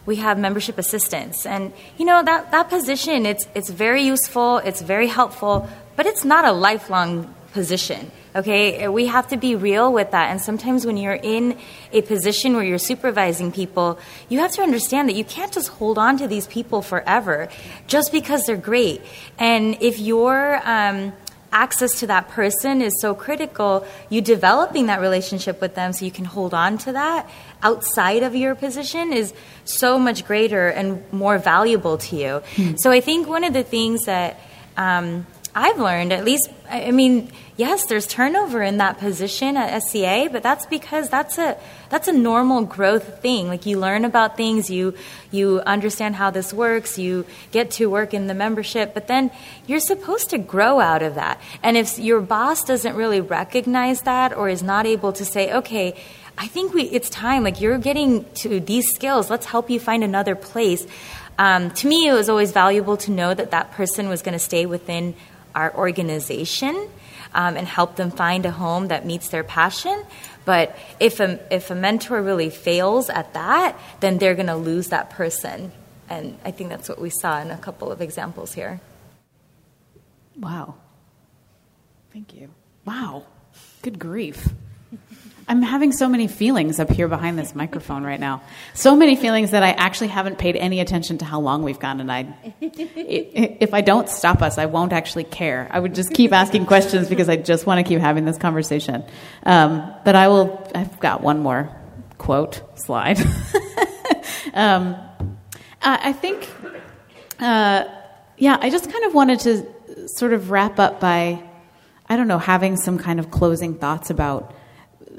we 0.08 0.16
have 0.16 0.39
membership 0.39 0.80
assistants. 0.80 1.45
And 1.45 1.72
you 1.97 2.05
know 2.05 2.24
that 2.24 2.49
that 2.51 2.70
position 2.70 3.28
it's 3.28 3.47
it's 3.53 3.70
very 3.70 4.01
useful, 4.01 4.58
it's 4.58 4.82
very 4.82 5.08
helpful, 5.08 5.70
but 5.95 6.08
it's 6.08 6.26
not 6.26 6.45
a 6.45 6.51
lifelong 6.51 7.36
position. 7.53 8.12
Okay, 8.36 8.88
we 8.88 9.08
have 9.08 9.28
to 9.30 9.38
be 9.38 9.55
real 9.55 9.91
with 9.91 10.12
that. 10.12 10.30
And 10.30 10.39
sometimes 10.39 10.86
when 10.86 10.95
you're 10.95 11.22
in 11.36 11.58
a 11.91 12.01
position 12.03 12.55
where 12.55 12.64
you're 12.64 12.78
supervising 12.78 13.51
people, 13.51 13.97
you 14.30 14.39
have 14.39 14.51
to 14.53 14.62
understand 14.62 15.10
that 15.10 15.16
you 15.16 15.24
can't 15.24 15.51
just 15.51 15.70
hold 15.70 15.97
on 15.97 16.18
to 16.18 16.28
these 16.28 16.45
people 16.45 16.84
forever 16.84 17.49
just 17.88 18.12
because 18.12 18.43
they're 18.45 18.55
great. 18.55 19.01
And 19.39 19.78
if 19.82 19.99
you're 19.99 20.62
um, 20.64 21.14
access 21.52 22.00
to 22.00 22.08
that 22.08 22.30
person 22.30 22.82
is 22.82 22.93
so 23.02 23.16
critical. 23.16 23.86
You 24.10 24.22
developing 24.22 24.88
that 24.88 25.02
relationship 25.02 25.62
with 25.62 25.76
them 25.76 25.93
so 25.93 26.06
you 26.06 26.12
can 26.12 26.26
hold 26.26 26.54
on 26.54 26.78
to 26.80 26.93
that 26.93 27.30
outside 27.62 28.24
of 28.24 28.36
your 28.36 28.56
position 28.56 29.14
is 29.14 29.34
so 29.66 29.98
much 29.98 30.26
greater 30.26 30.70
and 30.70 31.02
more 31.12 31.38
valuable 31.38 31.98
to 31.98 32.16
you. 32.16 32.41
Hmm. 32.56 32.76
So 32.78 32.91
I 32.91 33.02
think 33.02 33.28
one 33.28 33.43
of 33.43 33.54
the 33.54 33.64
things 33.64 34.06
that 34.06 34.39
um, 34.76 35.26
I've 35.58 35.80
learned, 35.80 36.14
at 36.14 36.24
least, 36.24 36.51
I 36.70 36.91
mean, 36.91 37.32
yes, 37.55 37.88
there's 37.88 38.05
turnover 38.05 38.62
in 38.62 38.78
that 38.78 38.99
position 38.99 39.58
at 39.58 39.82
SCA, 39.82 40.30
but 40.32 40.43
that's 40.43 40.68
because 40.68 41.10
that's 41.10 41.39
a 41.39 41.58
that's 41.89 42.08
a 42.08 42.14
normal 42.14 42.62
growth 42.62 43.24
thing. 43.24 43.47
Like 43.47 43.66
you 43.66 43.80
learn 43.80 44.05
about 44.05 44.38
things, 44.38 44.70
you 44.70 44.93
you 45.32 45.62
understand 45.62 46.16
how 46.16 46.30
this 46.30 46.53
works, 46.53 46.99
you 46.99 47.26
get 47.51 47.72
to 47.72 47.89
work 47.89 48.14
in 48.14 48.28
the 48.28 48.36
membership, 48.36 48.93
but 48.93 49.08
then 49.08 49.32
you're 49.66 49.80
supposed 49.80 50.30
to 50.30 50.38
grow 50.38 50.80
out 50.80 51.01
of 51.01 51.16
that. 51.16 51.41
And 51.64 51.76
if 51.76 51.97
your 51.97 52.22
boss 52.22 52.64
doesn't 52.64 52.95
really 52.95 53.20
recognize 53.20 54.01
that 54.01 54.38
or 54.38 54.49
is 54.49 54.62
not 54.62 54.86
able 54.86 55.12
to 55.14 55.26
say, 55.26 55.51
okay, 55.51 55.99
I 56.38 56.45
think 56.45 56.76
we 56.76 56.84
it's 56.84 57.10
time. 57.10 57.43
Like 57.43 57.62
you're 57.62 57.80
getting 57.80 58.32
to 58.45 58.60
these 58.60 58.86
skills. 58.93 59.32
Let's 59.32 59.47
help 59.47 59.72
you 59.72 59.80
find 59.80 60.03
another 60.03 60.36
place. 60.36 60.86
Um, 61.39 61.72
to 61.72 61.88
me, 61.88 62.08
it 62.08 62.14
was 62.14 62.30
always 62.30 62.51
valuable 62.51 62.97
to 62.97 63.12
know 63.12 63.34
that 63.34 63.49
that 63.51 63.72
person 63.72 64.08
was 64.08 64.22
going 64.22 64.34
to 64.34 64.39
stay 64.39 64.68
within 64.68 65.16
our 65.58 65.76
organization 65.76 66.76
um, 67.34 67.58
and 67.58 67.68
help 67.68 67.95
them 67.95 68.12
find 68.12 68.45
a 68.45 68.51
home 68.51 68.89
that 68.89 69.05
meets 69.05 69.30
their 69.30 69.43
passion. 69.43 70.05
But 70.45 70.78
if 70.99 71.20
a, 71.20 71.39
if 71.53 71.72
a 71.72 71.76
mentor 71.76 72.22
really 72.22 72.49
fails 72.49 73.10
at 73.10 73.34
that, 73.34 73.78
then 73.99 74.20
they're 74.20 74.36
going 74.36 74.47
to 74.47 74.55
lose 74.55 74.89
that 74.89 75.10
person. 75.10 75.72
And 76.10 76.38
I 76.45 76.51
think 76.51 76.70
that's 76.70 76.88
what 76.88 77.01
we 77.01 77.10
saw 77.10 77.41
in 77.41 77.51
a 77.51 77.58
couple 77.58 77.91
of 77.91 78.01
examples 78.01 78.53
here. 78.53 78.80
Wow. 80.39 80.76
Thank 82.14 82.34
you. 82.34 82.49
Wow. 82.86 83.26
Good 83.82 83.99
grief. 83.99 84.47
I'm 85.50 85.62
having 85.62 85.93
so 85.93 86.10
many 86.10 86.28
feelings 86.28 86.78
up 86.80 86.89
here 86.89 87.08
behind 87.08 87.39
this 87.39 87.56
microphone 87.56 88.04
right 88.04 88.20
now. 88.20 88.41
So 88.74 88.98
many 88.98 89.16
feelings 89.16 89.52
that 89.52 89.64
I 89.64 89.72
actually 89.72 90.10
haven't 90.10 90.38
paid 90.38 90.58
any 90.58 90.82
attention 90.82 91.20
to 91.20 91.26
how 91.26 91.39
long 91.39 91.64
we've 91.64 91.80
gone, 91.80 92.02
and 92.02 92.12
I, 92.12 92.36
if 92.60 93.74
I 93.74 93.80
don't 93.80 94.10
stop 94.10 94.41
us, 94.41 94.58
I 94.58 94.66
won't 94.66 94.91
actually 94.91 95.24
care. 95.24 95.70
I 95.72 95.80
would 95.80 95.95
just 95.95 96.14
keep 96.14 96.34
asking 96.34 96.66
questions 96.66 97.08
because 97.08 97.30
I 97.30 97.38
just 97.38 97.66
want 97.66 97.80
to 97.80 97.88
keep 97.88 98.02
having 98.02 98.26
this 98.26 98.38
conversation. 98.38 99.06
Um, 99.43 99.89
but 100.04 100.16
I 100.16 100.28
will. 100.28 100.70
I've 100.76 101.00
got 101.00 101.22
one 101.22 101.39
more 101.39 101.74
quote 102.18 102.62
slide. 102.76 103.20
um, 104.54 104.98
I 105.82 106.12
think, 106.12 106.50
uh, 107.39 107.86
yeah, 108.38 108.58
I 108.60 108.70
just 108.70 108.91
kind 108.91 109.06
of 109.06 109.14
wanted 109.14 109.39
to 109.41 110.10
sort 110.10 110.34
of 110.34 110.52
wrap 110.52 110.80
up 110.80 111.00
by, 111.00 111.41
I 112.10 112.18
don't 112.18 112.28
know, 112.28 112.39
having 112.39 112.76
some 112.76 112.98
kind 112.98 113.20
of 113.20 113.32
closing 113.32 113.76
thoughts 113.76 114.10
about 114.10 114.54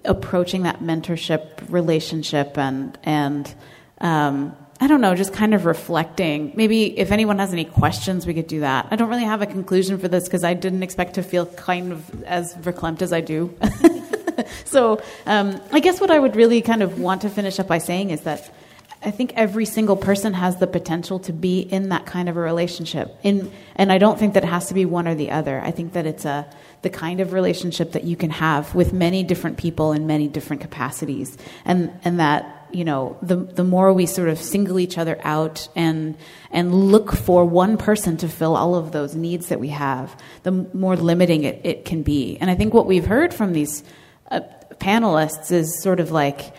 approaching 0.04 0.62
that 0.62 0.80
mentorship 0.80 1.70
relationship 1.70 2.56
and 2.58 2.98
and 3.02 3.54
um, 4.00 4.56
I 4.80 4.86
don't 4.86 5.00
know, 5.00 5.16
just 5.16 5.32
kind 5.32 5.54
of 5.54 5.64
reflecting. 5.64 6.52
Maybe 6.54 6.96
if 6.98 7.10
anyone 7.10 7.40
has 7.40 7.52
any 7.52 7.64
questions, 7.64 8.26
we 8.26 8.34
could 8.34 8.46
do 8.46 8.60
that. 8.60 8.86
I 8.90 8.96
don't 8.96 9.08
really 9.08 9.24
have 9.24 9.42
a 9.42 9.46
conclusion 9.46 9.98
for 9.98 10.06
this 10.06 10.24
because 10.24 10.44
I 10.44 10.54
didn't 10.54 10.84
expect 10.84 11.14
to 11.14 11.22
feel 11.22 11.46
kind 11.46 11.92
of 11.92 12.22
as 12.24 12.54
verklempt 12.54 13.02
as 13.02 13.12
I 13.12 13.20
do. 13.20 13.52
so 14.64 15.02
um, 15.26 15.60
I 15.72 15.80
guess 15.80 16.00
what 16.00 16.12
I 16.12 16.18
would 16.20 16.36
really 16.36 16.62
kind 16.62 16.84
of 16.84 17.00
want 17.00 17.22
to 17.22 17.28
finish 17.28 17.58
up 17.58 17.66
by 17.66 17.78
saying 17.78 18.10
is 18.10 18.20
that 18.20 18.54
I 19.00 19.12
think 19.12 19.32
every 19.36 19.64
single 19.64 19.96
person 19.96 20.34
has 20.34 20.56
the 20.56 20.66
potential 20.66 21.20
to 21.20 21.32
be 21.32 21.60
in 21.60 21.90
that 21.90 22.04
kind 22.04 22.28
of 22.28 22.36
a 22.36 22.40
relationship. 22.40 23.16
In, 23.22 23.52
and 23.76 23.92
I 23.92 23.98
don't 23.98 24.18
think 24.18 24.34
that 24.34 24.42
it 24.42 24.48
has 24.48 24.68
to 24.68 24.74
be 24.74 24.84
one 24.84 25.06
or 25.06 25.14
the 25.14 25.30
other. 25.30 25.60
I 25.60 25.70
think 25.70 25.92
that 25.92 26.06
it's 26.06 26.24
a 26.24 26.46
the 26.82 26.90
kind 26.90 27.20
of 27.20 27.32
relationship 27.32 27.92
that 27.92 28.04
you 28.04 28.16
can 28.16 28.30
have 28.30 28.72
with 28.74 28.92
many 28.92 29.24
different 29.24 29.56
people 29.56 29.92
in 29.92 30.06
many 30.06 30.28
different 30.28 30.62
capacities. 30.62 31.36
And 31.64 31.92
and 32.04 32.20
that, 32.20 32.66
you 32.72 32.84
know, 32.84 33.16
the 33.22 33.36
the 33.36 33.64
more 33.64 33.92
we 33.92 34.06
sort 34.06 34.28
of 34.28 34.38
single 34.38 34.78
each 34.78 34.98
other 34.98 35.18
out 35.22 35.68
and 35.76 36.16
and 36.50 36.74
look 36.92 37.12
for 37.12 37.44
one 37.44 37.76
person 37.76 38.16
to 38.18 38.28
fill 38.28 38.56
all 38.56 38.74
of 38.74 38.92
those 38.92 39.14
needs 39.14 39.48
that 39.48 39.60
we 39.60 39.68
have, 39.68 40.16
the 40.42 40.52
more 40.52 40.96
limiting 40.96 41.44
it, 41.44 41.60
it 41.64 41.84
can 41.84 42.02
be. 42.02 42.36
And 42.40 42.50
I 42.50 42.54
think 42.54 42.74
what 42.74 42.86
we've 42.86 43.06
heard 43.06 43.34
from 43.34 43.52
these 43.52 43.84
uh, 44.30 44.40
panelists 44.78 45.50
is 45.50 45.82
sort 45.82 46.00
of 46.00 46.10
like 46.10 46.54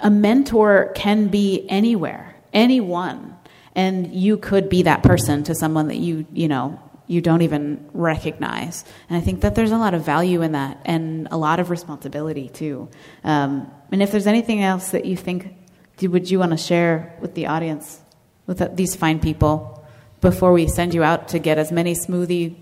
a 0.00 0.10
mentor 0.10 0.92
can 0.94 1.28
be 1.28 1.66
anywhere, 1.68 2.36
anyone, 2.52 3.36
and 3.74 4.14
you 4.14 4.36
could 4.36 4.68
be 4.68 4.82
that 4.82 5.02
person 5.02 5.44
to 5.44 5.54
someone 5.54 5.88
that 5.88 5.96
you 5.96 6.26
you 6.32 6.48
know 6.48 6.80
you 7.06 7.20
don't 7.20 7.42
even 7.42 7.88
recognize. 7.92 8.84
And 9.08 9.16
I 9.16 9.20
think 9.20 9.42
that 9.42 9.54
there's 9.54 9.72
a 9.72 9.78
lot 9.78 9.94
of 9.94 10.04
value 10.04 10.42
in 10.42 10.52
that 10.52 10.80
and 10.84 11.28
a 11.30 11.36
lot 11.36 11.60
of 11.60 11.70
responsibility 11.70 12.48
too. 12.48 12.88
Um, 13.24 13.70
and 13.92 14.02
if 14.02 14.10
there's 14.10 14.26
anything 14.26 14.62
else 14.62 14.90
that 14.90 15.04
you 15.04 15.16
think, 15.16 15.54
would 16.02 16.30
you 16.30 16.38
want 16.38 16.50
to 16.50 16.56
share 16.56 17.16
with 17.20 17.34
the 17.34 17.46
audience, 17.46 18.00
with 18.46 18.76
these 18.76 18.96
fine 18.96 19.20
people, 19.20 19.86
before 20.20 20.52
we 20.52 20.66
send 20.66 20.94
you 20.94 21.04
out 21.04 21.28
to 21.28 21.38
get 21.38 21.58
as 21.58 21.70
many 21.70 21.94
smoothie 21.94 22.56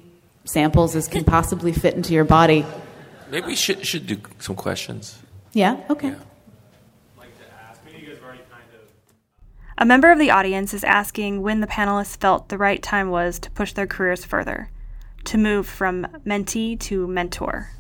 samples 0.45 0.95
as 0.95 1.09
can 1.09 1.25
possibly 1.25 1.73
fit 1.73 1.95
into 1.95 2.13
your 2.13 2.25
body? 2.25 2.67
Maybe 3.31 3.47
we 3.49 3.57
should, 3.57 3.87
should 3.87 4.07
do 4.07 4.21
some 4.39 4.57
questions. 4.57 5.19
Yeah? 5.53 5.81
Okay. 5.89 6.09
Yeah. 6.09 6.17
A 9.77 9.85
member 9.85 10.13
of 10.13 10.21
the 10.21 10.31
audience 10.31 10.73
is 10.73 10.85
asking 10.85 11.43
when 11.43 11.61
the 11.61 11.67
panelists 11.67 12.17
felt 12.17 12.49
the 12.49 12.59
right 12.59 12.81
time 12.81 13.11
was 13.11 13.41
to 13.41 13.51
push 13.51 13.73
their 13.73 13.89
careers 13.89 14.25
further, 14.25 14.71
to 15.25 15.37
move 15.37 15.67
from 15.67 16.07
mentee 16.25 16.79
to 16.81 17.09
mentor. 17.09 17.71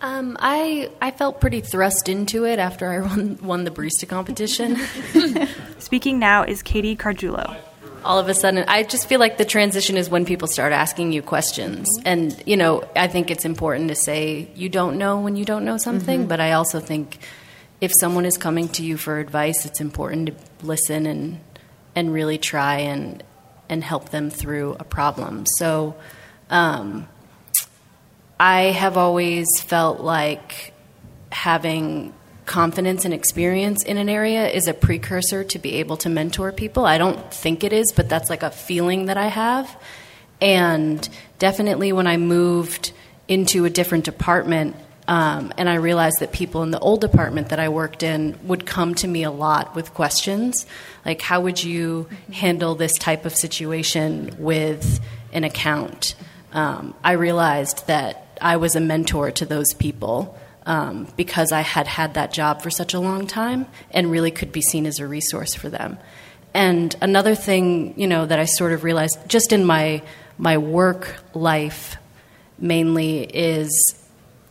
Um, 0.00 0.36
I 0.40 0.90
I 1.00 1.12
felt 1.12 1.40
pretty 1.40 1.60
thrust 1.60 2.08
into 2.08 2.44
it 2.44 2.58
after 2.58 2.90
I 2.90 3.00
won, 3.06 3.38
won 3.40 3.64
the 3.64 3.70
barista 3.70 4.08
competition. 4.08 4.76
Speaking 5.78 6.18
now 6.18 6.42
is 6.42 6.62
Katie 6.62 6.96
Carguilo. 6.96 7.56
All 8.04 8.18
of 8.18 8.28
a 8.28 8.34
sudden, 8.34 8.64
I 8.68 8.82
just 8.82 9.08
feel 9.08 9.18
like 9.18 9.38
the 9.38 9.46
transition 9.46 9.96
is 9.96 10.10
when 10.10 10.26
people 10.26 10.46
start 10.46 10.74
asking 10.74 11.12
you 11.12 11.22
questions, 11.22 11.88
and 12.04 12.42
you 12.44 12.56
know, 12.56 12.86
I 12.96 13.06
think 13.06 13.30
it's 13.30 13.44
important 13.46 13.88
to 13.88 13.94
say 13.94 14.50
you 14.54 14.68
don't 14.68 14.98
know 14.98 15.20
when 15.20 15.36
you 15.36 15.44
don't 15.44 15.64
know 15.64 15.78
something, 15.78 16.20
mm-hmm. 16.20 16.28
but 16.28 16.40
I 16.40 16.52
also 16.52 16.80
think 16.80 17.20
if 17.84 17.92
someone 18.00 18.24
is 18.24 18.36
coming 18.36 18.68
to 18.70 18.82
you 18.82 18.96
for 18.96 19.18
advice, 19.18 19.66
it's 19.66 19.80
important 19.80 20.28
to 20.28 20.66
listen 20.66 21.06
and 21.06 21.40
and 21.94 22.12
really 22.12 22.38
try 22.38 22.78
and 22.78 23.22
and 23.68 23.84
help 23.84 24.08
them 24.10 24.30
through 24.30 24.76
a 24.80 24.84
problem. 24.84 25.44
So, 25.58 25.94
um, 26.50 27.08
I 28.40 28.62
have 28.72 28.96
always 28.96 29.46
felt 29.60 30.00
like 30.00 30.72
having 31.30 32.12
confidence 32.46 33.04
and 33.04 33.14
experience 33.14 33.82
in 33.84 33.96
an 33.96 34.08
area 34.08 34.48
is 34.48 34.68
a 34.68 34.74
precursor 34.74 35.44
to 35.44 35.58
be 35.58 35.74
able 35.74 35.96
to 35.98 36.08
mentor 36.08 36.52
people. 36.52 36.84
I 36.84 36.98
don't 36.98 37.32
think 37.32 37.64
it 37.64 37.72
is, 37.72 37.92
but 37.94 38.08
that's 38.08 38.28
like 38.28 38.42
a 38.42 38.50
feeling 38.50 39.06
that 39.06 39.16
I 39.16 39.28
have. 39.28 39.80
And 40.40 41.08
definitely 41.38 41.92
when 41.92 42.06
I 42.06 42.16
moved 42.16 42.92
into 43.28 43.64
a 43.64 43.70
different 43.70 44.04
department, 44.04 44.76
um, 45.06 45.52
and 45.58 45.68
I 45.68 45.74
realized 45.74 46.20
that 46.20 46.32
people 46.32 46.62
in 46.62 46.70
the 46.70 46.78
old 46.78 47.00
department 47.00 47.50
that 47.50 47.58
I 47.58 47.68
worked 47.68 48.02
in 48.02 48.38
would 48.44 48.64
come 48.64 48.94
to 48.96 49.08
me 49.08 49.22
a 49.22 49.30
lot 49.30 49.74
with 49.74 49.92
questions 49.92 50.66
like, 51.04 51.20
how 51.20 51.42
would 51.42 51.62
you 51.62 52.08
handle 52.32 52.74
this 52.74 52.94
type 52.94 53.26
of 53.26 53.34
situation 53.34 54.34
with 54.38 55.00
an 55.32 55.44
account? 55.44 56.14
Um, 56.52 56.94
I 57.04 57.12
realized 57.12 57.86
that 57.88 58.38
I 58.40 58.56
was 58.56 58.76
a 58.76 58.80
mentor 58.80 59.30
to 59.32 59.44
those 59.44 59.74
people 59.74 60.38
um, 60.64 61.08
because 61.16 61.52
I 61.52 61.60
had 61.60 61.86
had 61.86 62.14
that 62.14 62.32
job 62.32 62.62
for 62.62 62.70
such 62.70 62.94
a 62.94 63.00
long 63.00 63.26
time 63.26 63.66
and 63.90 64.10
really 64.10 64.30
could 64.30 64.52
be 64.52 64.62
seen 64.62 64.86
as 64.86 64.98
a 64.98 65.06
resource 65.06 65.54
for 65.54 65.68
them. 65.68 65.98
And 66.54 66.94
another 67.02 67.34
thing, 67.34 67.98
you 67.98 68.06
know, 68.06 68.24
that 68.24 68.38
I 68.38 68.46
sort 68.46 68.72
of 68.72 68.84
realized 68.84 69.18
just 69.28 69.52
in 69.52 69.64
my 69.64 70.02
my 70.38 70.58
work 70.58 71.22
life 71.34 71.96
mainly 72.58 73.22
is 73.22 74.03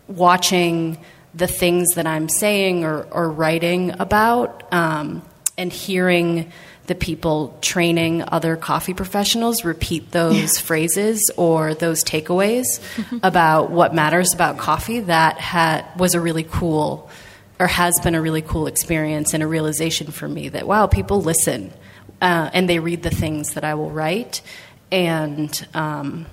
watching 0.07 0.97
the 1.33 1.47
things 1.47 1.89
that 1.95 2.05
I'm 2.05 2.29
saying 2.29 2.83
or, 2.83 3.03
or 3.03 3.29
writing 3.29 3.95
about 3.99 4.71
um, 4.73 5.23
and 5.57 5.71
hearing 5.71 6.51
the 6.85 6.95
people 6.95 7.57
training 7.61 8.23
other 8.27 8.57
coffee 8.57 8.93
professionals 8.93 9.63
repeat 9.63 10.11
those 10.11 10.57
phrases 10.59 11.31
or 11.37 11.73
those 11.73 12.03
takeaways 12.03 12.65
about 13.23 13.71
what 13.71 13.95
matters 13.95 14.33
about 14.33 14.57
coffee 14.57 14.99
that 15.01 15.37
had, 15.39 15.85
was 15.97 16.13
a 16.13 16.19
really 16.19 16.43
cool 16.43 17.09
or 17.59 17.67
has 17.67 17.93
been 18.03 18.15
a 18.15 18.21
really 18.21 18.41
cool 18.41 18.67
experience 18.67 19.33
and 19.33 19.41
a 19.41 19.47
realization 19.47 20.11
for 20.11 20.27
me 20.27 20.49
that 20.49 20.67
wow 20.67 20.85
people 20.85 21.21
listen 21.21 21.71
uh, 22.21 22.49
and 22.53 22.69
they 22.69 22.79
read 22.79 23.03
the 23.03 23.09
things 23.09 23.53
that 23.53 23.63
i 23.63 23.73
will 23.75 23.91
write. 23.91 24.41
And 24.91 25.67
um, 25.73 26.27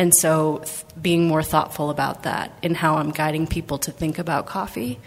and 0.00 0.14
so, 0.14 0.64
being 1.00 1.28
more 1.28 1.42
thoughtful 1.42 1.90
about 1.90 2.22
that 2.22 2.56
in 2.62 2.74
how 2.74 2.96
I'm 2.96 3.10
guiding 3.10 3.46
people 3.46 3.76
to 3.80 3.92
think 3.92 4.18
about 4.18 4.46
coffee 4.46 4.98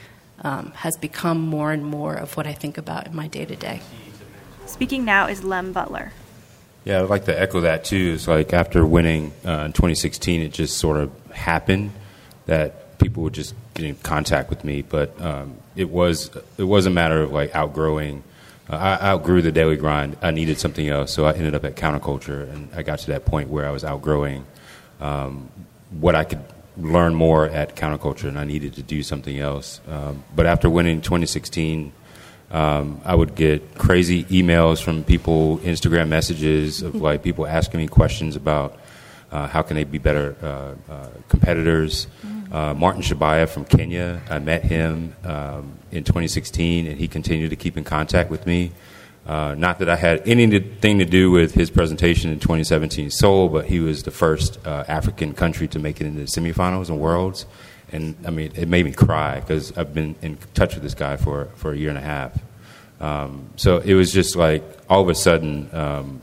um, 0.42 0.72
has 0.76 0.98
become 0.98 1.42
more 1.42 1.72
and 1.72 1.84
more 1.84 2.14
of 2.14 2.38
what 2.38 2.46
I 2.46 2.54
think 2.54 2.78
about 2.78 3.08
in 3.08 3.16
my 3.16 3.28
day 3.28 3.44
to 3.44 3.56
day. 3.56 3.82
Speaking 4.68 5.04
now 5.04 5.26
is 5.26 5.44
Lem 5.44 5.74
Butler. 5.74 6.14
Yeah, 6.86 7.02
I'd 7.02 7.10
like 7.10 7.26
to 7.26 7.42
echo 7.42 7.62
that 7.62 7.86
too. 7.86 8.12
It's 8.14 8.28
like 8.28 8.54
after 8.54 8.86
winning 8.86 9.34
uh, 9.44 9.64
in 9.66 9.74
2016, 9.74 10.42
it 10.42 10.54
just 10.54 10.78
sort 10.78 10.98
of 10.98 11.12
happened 11.32 11.92
that 12.46 13.00
people 13.00 13.24
would 13.24 13.34
just 13.34 13.56
get 13.74 13.88
in 13.88 13.96
contact 13.96 14.52
with 14.52 14.64
me. 14.64 14.84
But 14.84 15.20
um, 15.20 15.56
it 15.76 15.90
was 15.90 16.30
it 16.60 16.66
was 16.66 16.86
a 16.86 16.92
matter 16.92 17.24
of 17.24 17.32
like 17.32 17.56
outgrowing. 17.56 18.24
Uh, 18.70 18.76
I 18.76 19.08
outgrew 19.08 19.42
the 19.42 19.52
daily 19.52 19.76
grind. 19.76 20.18
I 20.22 20.30
needed 20.30 20.60
something 20.60 20.88
else, 20.88 21.12
so 21.12 21.26
I 21.26 21.34
ended 21.34 21.56
up 21.56 21.66
at 21.66 21.76
Counter 21.76 22.00
Culture, 22.00 22.44
and 22.44 22.70
I 22.76 22.84
got 22.84 23.00
to 23.00 23.08
that 23.08 23.26
point 23.26 23.50
where 23.50 23.68
I 23.68 23.72
was 23.72 23.84
outgrowing 23.84 24.46
um, 25.04 25.50
what 25.92 26.16
I 26.16 26.24
could 26.24 26.44
learn 26.78 27.14
more 27.14 27.46
at 27.46 27.76
Counter 27.76 27.98
Culture, 27.98 28.28
and 28.28 28.40
I 28.40 28.46
needed 28.46 28.74
to 28.76 28.82
do 28.82 29.04
something 29.04 29.38
else. 29.38 29.80
Um, 29.88 30.24
but 30.36 30.46
after 30.46 30.70
winning 30.70 31.02
2016, 31.02 31.92
um, 32.50 33.02
I 33.04 33.14
would 33.14 33.36
get 33.36 33.76
crazy 33.76 34.24
emails 34.26 34.82
from 34.82 35.04
people, 35.04 35.58
Instagram 35.60 36.08
messages 36.08 36.82
of 36.82 36.96
like 36.96 37.22
people 37.22 37.46
asking 37.46 37.80
me 37.80 37.88
questions 37.88 38.36
about 38.36 38.80
uh, 39.32 39.48
how 39.48 39.62
can 39.62 39.76
they 39.76 39.84
be 39.84 39.98
better 39.98 40.36
uh, 40.42 40.92
uh, 40.92 41.10
competitors. 41.30 42.08
Mm-hmm. 42.26 42.54
Uh, 42.54 42.74
Martin 42.76 43.02
Shabaya 43.02 43.50
from 43.50 43.66
Kenya, 43.66 44.22
I 44.30 44.38
met 44.38 44.64
him 44.64 45.16
um, 45.24 45.80
in 45.92 46.04
2016, 46.04 46.86
and 46.86 47.00
he 47.00 47.08
continued 47.08 47.50
to 47.50 47.56
keep 47.56 47.76
in 47.78 47.84
contact 47.84 48.30
with 48.30 48.46
me. 48.46 48.72
Uh, 49.26 49.56
not 49.58 49.80
that 49.80 49.88
I 49.88 49.96
had 49.96 50.28
anything 50.28 51.00
to 51.00 51.06
do 51.06 51.32
with 51.32 51.54
his 51.54 51.70
presentation 51.70 52.30
in 52.32 52.40
2017 52.40 53.10
Seoul, 53.10 53.48
but 53.48 53.66
he 53.66 53.80
was 53.80 54.04
the 54.04 54.12
first 54.12 54.60
uh, 54.68 54.84
African 54.88 55.34
country 55.34 55.68
to 55.70 55.80
make 55.80 56.02
it 56.02 56.08
into 56.08 56.20
the 56.20 56.26
semifinals 56.26 56.90
and 56.90 57.00
worlds. 57.00 57.46
And 57.92 58.16
I 58.26 58.32
mean, 58.32 58.52
it 58.56 58.68
made 58.68 58.86
me 58.86 58.92
cry 58.92 59.40
because 59.40 59.78
I've 59.78 59.94
been 59.94 60.16
in 60.22 60.38
touch 60.54 60.74
with 60.74 60.84
this 60.84 60.94
guy 60.94 61.16
for, 61.16 61.46
for 61.56 61.72
a 61.72 61.78
year 61.78 61.90
and 61.90 61.98
a 61.98 62.02
half. 62.02 62.38
Um, 63.00 63.50
so 63.56 63.78
it 63.78 63.94
was 63.94 64.12
just 64.12 64.36
like 64.36 64.64
all 64.90 65.02
of 65.02 65.10
a 65.10 65.16
sudden, 65.16 65.70
um, 65.74 66.22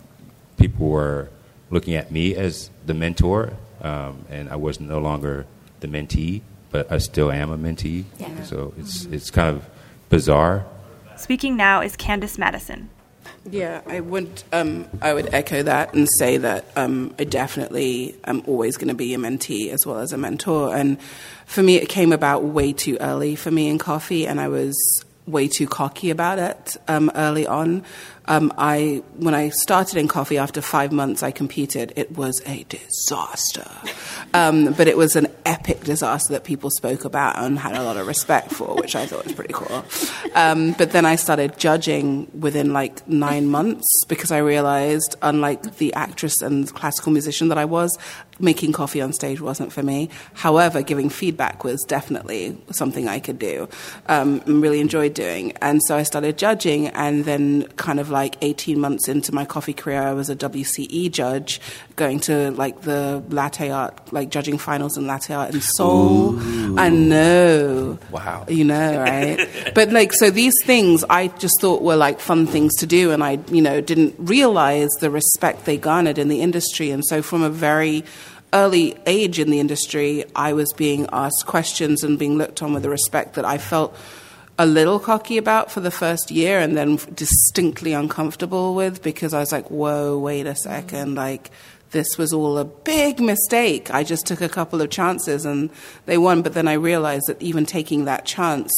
people 0.58 0.88
were 0.88 1.30
looking 1.70 1.94
at 1.94 2.10
me 2.10 2.34
as 2.34 2.70
the 2.84 2.94
mentor, 2.94 3.54
um, 3.80 4.24
and 4.28 4.50
I 4.50 4.56
was 4.56 4.80
no 4.80 4.98
longer 4.98 5.46
the 5.80 5.88
mentee, 5.88 6.42
but 6.70 6.90
I 6.92 6.98
still 6.98 7.30
am 7.32 7.50
a 7.50 7.56
mentee. 7.56 8.04
Yeah. 8.18 8.42
So 8.44 8.74
it's, 8.76 9.06
it's 9.06 9.30
kind 9.30 9.56
of 9.56 9.64
bizarre. 10.08 10.66
Speaking 11.20 11.54
now 11.54 11.82
is 11.82 11.96
Candice 11.98 12.38
Madison. 12.38 12.88
Yeah, 13.48 13.82
I 13.86 14.00
would. 14.00 14.42
Um, 14.54 14.88
I 15.02 15.12
would 15.12 15.34
echo 15.34 15.62
that 15.62 15.92
and 15.92 16.08
say 16.18 16.38
that 16.38 16.64
um, 16.76 17.14
I 17.18 17.24
definitely 17.24 18.16
am 18.24 18.42
always 18.46 18.78
going 18.78 18.88
to 18.88 18.94
be 18.94 19.12
a 19.12 19.18
mentee 19.18 19.68
as 19.68 19.84
well 19.84 19.98
as 19.98 20.14
a 20.14 20.18
mentor. 20.18 20.74
And 20.74 21.00
for 21.44 21.62
me, 21.62 21.76
it 21.76 21.90
came 21.90 22.12
about 22.12 22.44
way 22.44 22.72
too 22.72 22.96
early 23.02 23.36
for 23.36 23.50
me 23.50 23.68
in 23.68 23.76
coffee, 23.78 24.26
and 24.26 24.40
I 24.40 24.48
was 24.48 24.74
way 25.26 25.46
too 25.46 25.66
cocky 25.66 26.08
about 26.08 26.38
it 26.38 26.78
um, 26.88 27.10
early 27.14 27.46
on. 27.46 27.84
Um, 28.30 28.52
I 28.56 29.02
when 29.16 29.34
I 29.34 29.48
started 29.48 29.98
in 29.98 30.06
coffee 30.06 30.38
after 30.38 30.62
five 30.62 30.92
months, 30.92 31.24
I 31.24 31.32
competed. 31.32 31.92
It 31.96 32.16
was 32.16 32.40
a 32.46 32.64
disaster, 32.68 33.68
um, 34.32 34.72
but 34.74 34.86
it 34.86 34.96
was 34.96 35.16
an 35.16 35.26
epic 35.44 35.80
disaster 35.82 36.32
that 36.34 36.44
people 36.44 36.70
spoke 36.70 37.04
about 37.04 37.38
and 37.38 37.58
had 37.58 37.74
a 37.74 37.82
lot 37.82 37.96
of 37.96 38.06
respect 38.06 38.52
for, 38.52 38.76
which 38.76 38.94
I 38.94 39.04
thought 39.04 39.24
was 39.24 39.34
pretty 39.34 39.52
cool. 39.52 39.84
Um, 40.36 40.76
but 40.78 40.92
then 40.92 41.04
I 41.04 41.16
started 41.16 41.58
judging 41.58 42.30
within 42.38 42.72
like 42.72 43.06
nine 43.08 43.48
months 43.48 44.04
because 44.06 44.30
I 44.30 44.38
realized, 44.38 45.16
unlike 45.22 45.78
the 45.78 45.92
actress 45.94 46.40
and 46.40 46.72
classical 46.72 47.10
musician 47.10 47.48
that 47.48 47.58
I 47.58 47.64
was, 47.64 47.98
making 48.38 48.72
coffee 48.72 49.00
on 49.00 49.12
stage 49.12 49.40
wasn't 49.40 49.72
for 49.72 49.82
me. 49.82 50.08
However, 50.34 50.82
giving 50.82 51.10
feedback 51.10 51.64
was 51.64 51.82
definitely 51.82 52.56
something 52.70 53.08
I 53.08 53.18
could 53.18 53.40
do 53.40 53.68
um, 54.06 54.40
and 54.46 54.62
really 54.62 54.80
enjoyed 54.80 55.14
doing. 55.14 55.52
And 55.60 55.82
so 55.82 55.96
I 55.96 56.04
started 56.04 56.38
judging, 56.38 56.86
and 56.88 57.24
then 57.24 57.66
kind 57.76 57.98
of 57.98 58.08
like 58.08 58.19
18 58.42 58.78
months 58.78 59.08
into 59.08 59.34
my 59.34 59.44
coffee 59.44 59.72
career, 59.72 60.02
I 60.02 60.12
was 60.12 60.28
a 60.28 60.36
WCE 60.36 61.10
judge, 61.10 61.60
going 61.96 62.20
to 62.20 62.50
like 62.52 62.82
the 62.82 63.22
latte 63.28 63.70
art, 63.70 64.12
like 64.12 64.30
judging 64.30 64.58
finals 64.58 64.96
in 64.96 65.06
latte 65.06 65.34
art 65.34 65.54
in 65.54 65.60
Seoul. 65.60 66.34
Ooh. 66.34 66.78
I 66.78 66.88
know. 66.88 67.98
Wow. 68.10 68.44
You 68.48 68.64
know, 68.64 68.98
right? 69.00 69.72
but 69.74 69.90
like, 69.90 70.12
so 70.12 70.30
these 70.30 70.54
things 70.64 71.04
I 71.08 71.28
just 71.28 71.60
thought 71.60 71.82
were 71.82 71.96
like 71.96 72.20
fun 72.20 72.46
things 72.46 72.74
to 72.76 72.86
do, 72.86 73.12
and 73.12 73.22
I, 73.22 73.38
you 73.50 73.62
know, 73.62 73.80
didn't 73.80 74.14
realize 74.18 74.90
the 75.00 75.10
respect 75.10 75.64
they 75.64 75.76
garnered 75.76 76.18
in 76.18 76.28
the 76.28 76.40
industry. 76.40 76.90
And 76.90 77.04
so 77.04 77.22
from 77.22 77.42
a 77.42 77.50
very 77.50 78.04
early 78.52 78.96
age 79.06 79.38
in 79.38 79.50
the 79.50 79.60
industry, 79.60 80.24
I 80.34 80.52
was 80.52 80.72
being 80.76 81.08
asked 81.12 81.46
questions 81.46 82.02
and 82.02 82.18
being 82.18 82.36
looked 82.36 82.62
on 82.62 82.72
with 82.72 82.84
a 82.84 82.90
respect 82.90 83.34
that 83.34 83.44
I 83.44 83.58
felt 83.58 83.96
a 84.60 84.66
little 84.66 84.98
cocky 84.98 85.38
about 85.38 85.72
for 85.72 85.80
the 85.80 85.90
first 85.90 86.30
year 86.30 86.58
and 86.58 86.76
then 86.76 86.96
distinctly 87.14 87.94
uncomfortable 87.94 88.74
with 88.74 89.02
because 89.02 89.32
I 89.32 89.40
was 89.40 89.52
like, 89.52 89.70
whoa, 89.70 90.18
wait 90.18 90.46
a 90.46 90.54
second. 90.54 91.14
Like, 91.14 91.50
this 91.92 92.18
was 92.18 92.34
all 92.34 92.58
a 92.58 92.66
big 92.66 93.20
mistake. 93.20 93.90
I 93.90 94.04
just 94.04 94.26
took 94.26 94.42
a 94.42 94.50
couple 94.50 94.82
of 94.82 94.90
chances 94.90 95.46
and 95.46 95.70
they 96.04 96.18
won. 96.18 96.42
But 96.42 96.52
then 96.52 96.68
I 96.68 96.74
realized 96.74 97.24
that 97.28 97.40
even 97.40 97.64
taking 97.64 98.04
that 98.04 98.26
chance 98.26 98.70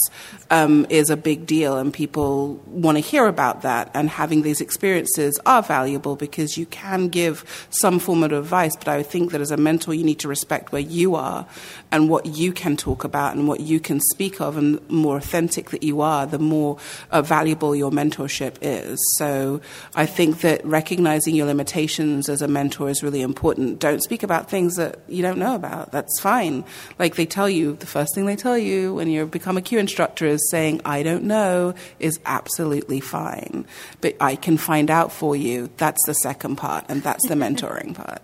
um, 0.52 0.86
is 0.90 1.08
a 1.08 1.16
big 1.16 1.46
deal, 1.46 1.78
and 1.78 1.92
people 1.92 2.56
want 2.66 2.98
to 2.98 3.00
hear 3.00 3.26
about 3.26 3.62
that. 3.62 3.90
And 3.94 4.10
having 4.10 4.42
these 4.42 4.60
experiences 4.60 5.40
are 5.46 5.62
valuable 5.62 6.14
because 6.14 6.58
you 6.58 6.66
can 6.66 7.08
give 7.08 7.66
some 7.70 7.98
form 7.98 8.22
of 8.22 8.32
advice. 8.32 8.76
But 8.76 8.88
I 8.88 9.02
think 9.02 9.32
that 9.32 9.40
as 9.40 9.50
a 9.50 9.56
mentor, 9.56 9.94
you 9.94 10.04
need 10.04 10.18
to 10.20 10.28
respect 10.28 10.70
where 10.70 10.82
you 10.82 11.14
are 11.14 11.46
and 11.90 12.10
what 12.10 12.26
you 12.26 12.52
can 12.52 12.76
talk 12.76 13.02
about 13.02 13.34
and 13.34 13.48
what 13.48 13.60
you 13.60 13.80
can 13.80 13.98
speak 14.12 14.42
of. 14.42 14.58
And 14.58 14.74
the 14.74 14.92
more 14.92 15.16
authentic 15.16 15.70
that 15.70 15.82
you 15.82 16.02
are, 16.02 16.26
the 16.26 16.38
more 16.38 16.76
uh, 17.10 17.22
valuable 17.22 17.74
your 17.74 17.90
mentorship 17.90 18.56
is. 18.60 19.00
So 19.16 19.62
I 19.94 20.04
think 20.04 20.42
that 20.42 20.62
recognizing 20.66 21.34
your 21.34 21.46
limitations 21.46 22.28
as 22.28 22.42
a 22.42 22.48
mentor 22.48 22.90
is 22.90 23.02
really 23.02 23.22
important. 23.22 23.78
Don't 23.78 24.02
speak 24.02 24.22
about 24.22 24.50
things 24.50 24.76
that 24.76 24.98
you 25.08 25.22
don't 25.22 25.38
know 25.38 25.54
about. 25.54 25.92
That's 25.92 26.20
fine. 26.20 26.64
Like 26.98 27.14
they 27.14 27.24
tell 27.24 27.48
you, 27.48 27.74
the 27.76 27.86
first 27.86 28.14
thing 28.14 28.26
they 28.26 28.36
tell 28.36 28.58
you 28.58 28.94
when 28.94 29.08
you 29.08 29.24
become 29.24 29.56
a 29.56 29.62
Q 29.62 29.78
instructor 29.78 30.26
is 30.26 30.41
saying, 30.50 30.80
I 30.84 31.02
don't 31.02 31.24
know, 31.24 31.74
is 31.98 32.20
absolutely 32.26 33.00
fine. 33.00 33.66
But 34.00 34.16
I 34.20 34.36
can 34.36 34.56
find 34.56 34.90
out 34.90 35.12
for 35.12 35.36
you. 35.36 35.70
That's 35.76 36.04
the 36.06 36.14
second 36.14 36.56
part, 36.56 36.84
and 36.88 37.02
that's 37.02 37.26
the 37.28 37.34
mentoring 37.34 37.94
part. 38.06 38.22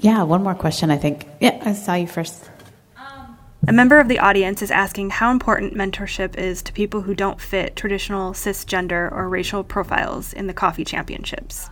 Yeah, 0.00 0.22
one 0.22 0.42
more 0.42 0.54
question, 0.54 0.90
I 0.90 0.96
think. 0.96 1.26
Yeah, 1.40 1.60
I 1.64 1.74
saw 1.74 1.94
you 1.94 2.06
first. 2.06 2.50
Um, 2.96 3.36
a 3.68 3.72
member 3.72 3.98
of 3.98 4.08
the 4.08 4.18
audience 4.18 4.62
is 4.62 4.70
asking 4.70 5.10
how 5.10 5.30
important 5.30 5.74
mentorship 5.74 6.36
is 6.38 6.62
to 6.62 6.72
people 6.72 7.02
who 7.02 7.14
don't 7.14 7.40
fit 7.40 7.76
traditional 7.76 8.32
cisgender 8.32 9.12
or 9.12 9.28
racial 9.28 9.62
profiles 9.62 10.32
in 10.32 10.46
the 10.46 10.54
coffee 10.54 10.84
championships. 10.84 11.68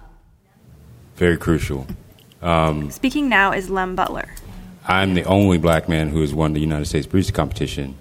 Very 1.17 1.39
crucial. 1.39 1.87
Um, 2.43 2.91
Speaking 2.91 3.29
now 3.29 3.53
is 3.53 3.71
Lem 3.71 3.97
Butler. 3.97 4.29
I'm 4.87 5.15
the 5.15 5.25
only 5.25 5.59
black 5.59 5.89
man 5.89 6.11
who 6.11 6.21
has 6.21 6.33
won 6.33 6.53
the 6.53 6.61
United 6.61 6.87
States 6.87 7.07
Barista 7.07 7.35
competition. 7.35 7.97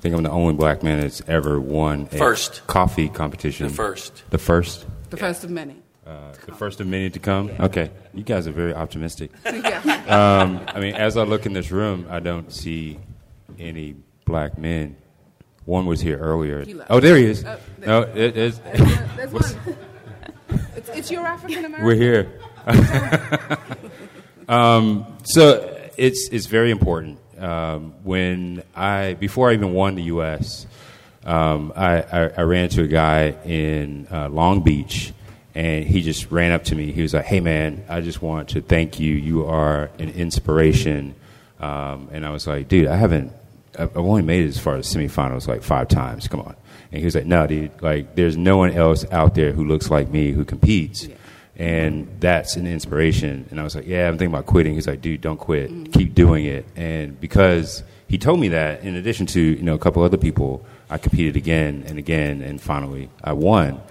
I 0.00 0.02
think 0.02 0.14
I'm 0.14 0.22
the 0.22 0.30
only 0.30 0.54
black 0.54 0.82
man 0.82 0.98
that's 0.98 1.20
ever 1.28 1.60
won 1.60 2.08
a 2.10 2.16
First. 2.16 2.66
coffee 2.66 3.10
competition. 3.10 3.68
The 3.68 3.74
first. 3.74 4.22
The 4.30 4.38
first. 4.38 4.86
The 5.10 5.18
first 5.18 5.44
of 5.44 5.50
many. 5.50 5.76
Uh, 6.06 6.32
the 6.46 6.52
first 6.52 6.80
of 6.80 6.86
many 6.86 7.10
to 7.10 7.18
come. 7.18 7.50
Okay, 7.60 7.90
you 8.14 8.22
guys 8.22 8.48
are 8.48 8.50
very 8.52 8.72
optimistic. 8.72 9.30
yeah. 9.44 9.82
Um, 10.08 10.62
I 10.68 10.80
mean, 10.80 10.94
as 10.94 11.18
I 11.18 11.24
look 11.24 11.44
in 11.44 11.52
this 11.52 11.70
room, 11.70 12.06
I 12.08 12.18
don't 12.18 12.50
see 12.50 12.98
any 13.58 13.94
black 14.24 14.56
men. 14.56 14.96
One 15.66 15.84
was 15.84 16.00
here 16.00 16.16
earlier. 16.16 16.64
He. 16.64 16.76
Oh, 16.88 16.98
there 16.98 17.16
he 17.16 17.26
is. 17.26 17.44
Oh, 17.44 17.58
there- 17.78 17.86
no, 17.86 18.00
it 18.00 18.38
is. 18.38 18.58
There's 18.58 19.32
one. 19.32 19.44
It's, 20.76 20.88
it's 20.88 21.10
your 21.10 21.26
African 21.26 21.66
American. 21.66 21.84
We're 21.84 21.94
here. 21.94 22.40
um, 24.48 25.18
so 25.24 25.76
it's 25.98 26.30
it's 26.32 26.46
very 26.46 26.70
important. 26.70 27.18
Um, 27.40 27.94
when 28.02 28.62
I 28.74 29.14
before 29.14 29.50
I 29.50 29.54
even 29.54 29.72
won 29.72 29.94
the 29.94 30.02
U.S., 30.04 30.66
um, 31.24 31.72
I, 31.76 32.02
I, 32.02 32.30
I 32.38 32.42
ran 32.42 32.64
into 32.64 32.82
a 32.82 32.86
guy 32.86 33.34
in 33.44 34.08
uh, 34.10 34.28
Long 34.28 34.62
Beach, 34.62 35.12
and 35.54 35.84
he 35.84 36.02
just 36.02 36.30
ran 36.30 36.52
up 36.52 36.64
to 36.64 36.74
me. 36.74 36.92
He 36.92 37.02
was 37.02 37.14
like, 37.14 37.24
"Hey, 37.24 37.40
man, 37.40 37.84
I 37.88 38.00
just 38.00 38.22
want 38.22 38.50
to 38.50 38.60
thank 38.60 39.00
you. 39.00 39.14
You 39.14 39.46
are 39.46 39.90
an 39.98 40.10
inspiration." 40.10 41.14
Um, 41.60 42.08
and 42.12 42.24
I 42.24 42.30
was 42.30 42.46
like, 42.46 42.68
"Dude, 42.68 42.86
I 42.86 42.96
haven't. 42.96 43.32
I've 43.78 43.90
I've 43.90 44.04
only 44.04 44.22
made 44.22 44.44
it 44.44 44.48
as 44.48 44.58
far 44.58 44.76
as 44.76 44.92
semifinals 44.92 45.46
like 45.48 45.62
five 45.62 45.88
times. 45.88 46.28
Come 46.28 46.40
on." 46.40 46.56
And 46.92 46.98
he 46.98 47.04
was 47.04 47.14
like, 47.14 47.26
"No, 47.26 47.46
dude. 47.46 47.82
Like, 47.82 48.14
there's 48.14 48.36
no 48.36 48.56
one 48.56 48.72
else 48.72 49.04
out 49.10 49.34
there 49.34 49.52
who 49.52 49.64
looks 49.64 49.90
like 49.90 50.08
me 50.08 50.32
who 50.32 50.44
competes." 50.44 51.08
And 51.60 52.08
that's 52.20 52.56
an 52.56 52.66
inspiration. 52.66 53.46
And 53.50 53.60
I 53.60 53.62
was 53.62 53.74
like, 53.74 53.86
yeah, 53.86 54.08
I'm 54.08 54.16
thinking 54.16 54.34
about 54.34 54.46
quitting. 54.46 54.72
He's 54.72 54.86
like, 54.86 55.02
dude, 55.02 55.20
don't 55.20 55.36
quit, 55.36 55.92
keep 55.92 56.14
doing 56.14 56.46
it. 56.46 56.64
And 56.74 57.20
because 57.20 57.82
he 58.08 58.16
told 58.16 58.40
me 58.40 58.48
that, 58.48 58.82
in 58.82 58.96
addition 58.96 59.26
to 59.26 59.40
you 59.40 59.62
know 59.62 59.74
a 59.74 59.78
couple 59.78 60.02
other 60.02 60.16
people, 60.16 60.64
I 60.88 60.96
competed 60.96 61.36
again 61.36 61.84
and 61.86 61.98
again, 61.98 62.40
and 62.40 62.58
finally 62.60 63.10
I 63.22 63.34
won. 63.34 63.82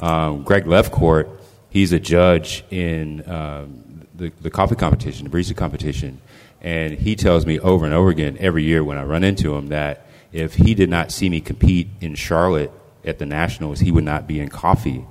Um, 0.00 0.42
Greg 0.42 0.64
Lefcourt, 0.64 1.28
he's 1.68 1.92
a 1.92 2.00
judge 2.00 2.64
in 2.70 3.30
um, 3.30 4.06
the 4.14 4.32
the 4.40 4.50
coffee 4.50 4.76
competition, 4.76 5.28
the 5.28 5.36
barista 5.36 5.54
competition, 5.54 6.22
and 6.62 6.94
he 6.94 7.14
tells 7.14 7.44
me 7.44 7.60
over 7.60 7.84
and 7.84 7.94
over 7.94 8.08
again 8.08 8.38
every 8.40 8.64
year 8.64 8.82
when 8.82 8.96
I 8.96 9.04
run 9.04 9.22
into 9.22 9.54
him 9.54 9.66
that 9.66 10.06
if 10.32 10.54
he 10.54 10.74
did 10.74 10.88
not 10.88 11.12
see 11.12 11.28
me 11.28 11.42
compete 11.42 11.90
in 12.00 12.14
Charlotte 12.14 12.72
at 13.04 13.18
the 13.18 13.26
nationals, 13.26 13.80
he 13.80 13.92
would 13.92 14.04
not 14.04 14.26
be 14.26 14.40
in 14.40 14.48
coffee 14.48 15.04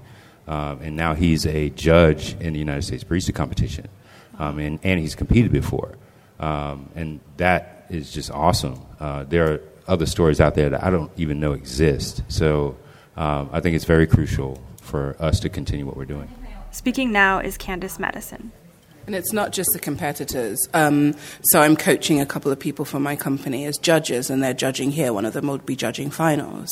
um, 0.48 0.80
and 0.82 0.95
now 0.95 1.14
he's 1.14 1.45
a 1.45 1.69
judge 1.72 2.36
in 2.40 2.53
the 2.53 2.60
United 2.60 2.84
States 2.84 3.03
Barista 3.03 3.34
competition, 3.34 3.88
um, 4.40 4.60
and, 4.60 4.80
and 4.84 4.99
he's 4.99 5.15
competed 5.15 5.52
before, 5.52 5.98
um, 6.40 6.90
and 6.95 7.19
that 7.38 7.86
is 7.90 8.11
just 8.11 8.32
awesome. 8.32 8.86
Uh, 8.99 9.24
there 9.24 9.52
are 9.52 9.61
other 9.88 10.06
stories 10.06 10.41
out 10.41 10.56
there 10.56 10.69
that 10.69 10.84
I 10.84 10.90
don't 10.90 11.11
even 11.18 11.40
know 11.40 11.53
exist, 11.53 12.24
so 12.28 12.78
um, 13.15 13.49
I 13.52 13.60
think 13.60 13.76
it's 13.76 13.86
very 13.86 14.07
crucial 14.07 14.61
for 14.82 15.15
us 15.19 15.40
to 15.41 15.49
continue 15.49 15.86
what 15.86 15.98
we're 15.98 16.06
doing. 16.06 16.30
Speaking 16.72 17.11
now 17.11 17.40
is 17.40 17.57
Candice 17.57 17.99
Madison. 17.99 18.52
And 19.07 19.15
it's 19.15 19.32
not 19.32 19.53
just 19.53 19.69
the 19.72 19.80
competitors. 19.80 20.68
Um, 20.74 21.15
so 21.41 21.61
I'm 21.61 21.78
coaching 21.78 22.19
a 22.19 22.26
couple 22.26 22.52
of 22.52 22.60
people 22.60 22.84
from 22.84 23.03
my 23.03 23.15
company 23.15 23.64
as 23.64 23.78
judges, 23.78 24.30
and 24.30 24.44
they're 24.44 24.53
judging 24.53 24.91
here. 24.91 25.14
One 25.14 25.26
of 25.26 25.32
them 25.32 25.48
will 25.48 25.60
be 25.60 25.78
judging 25.78 26.11
finals, 26.11 26.69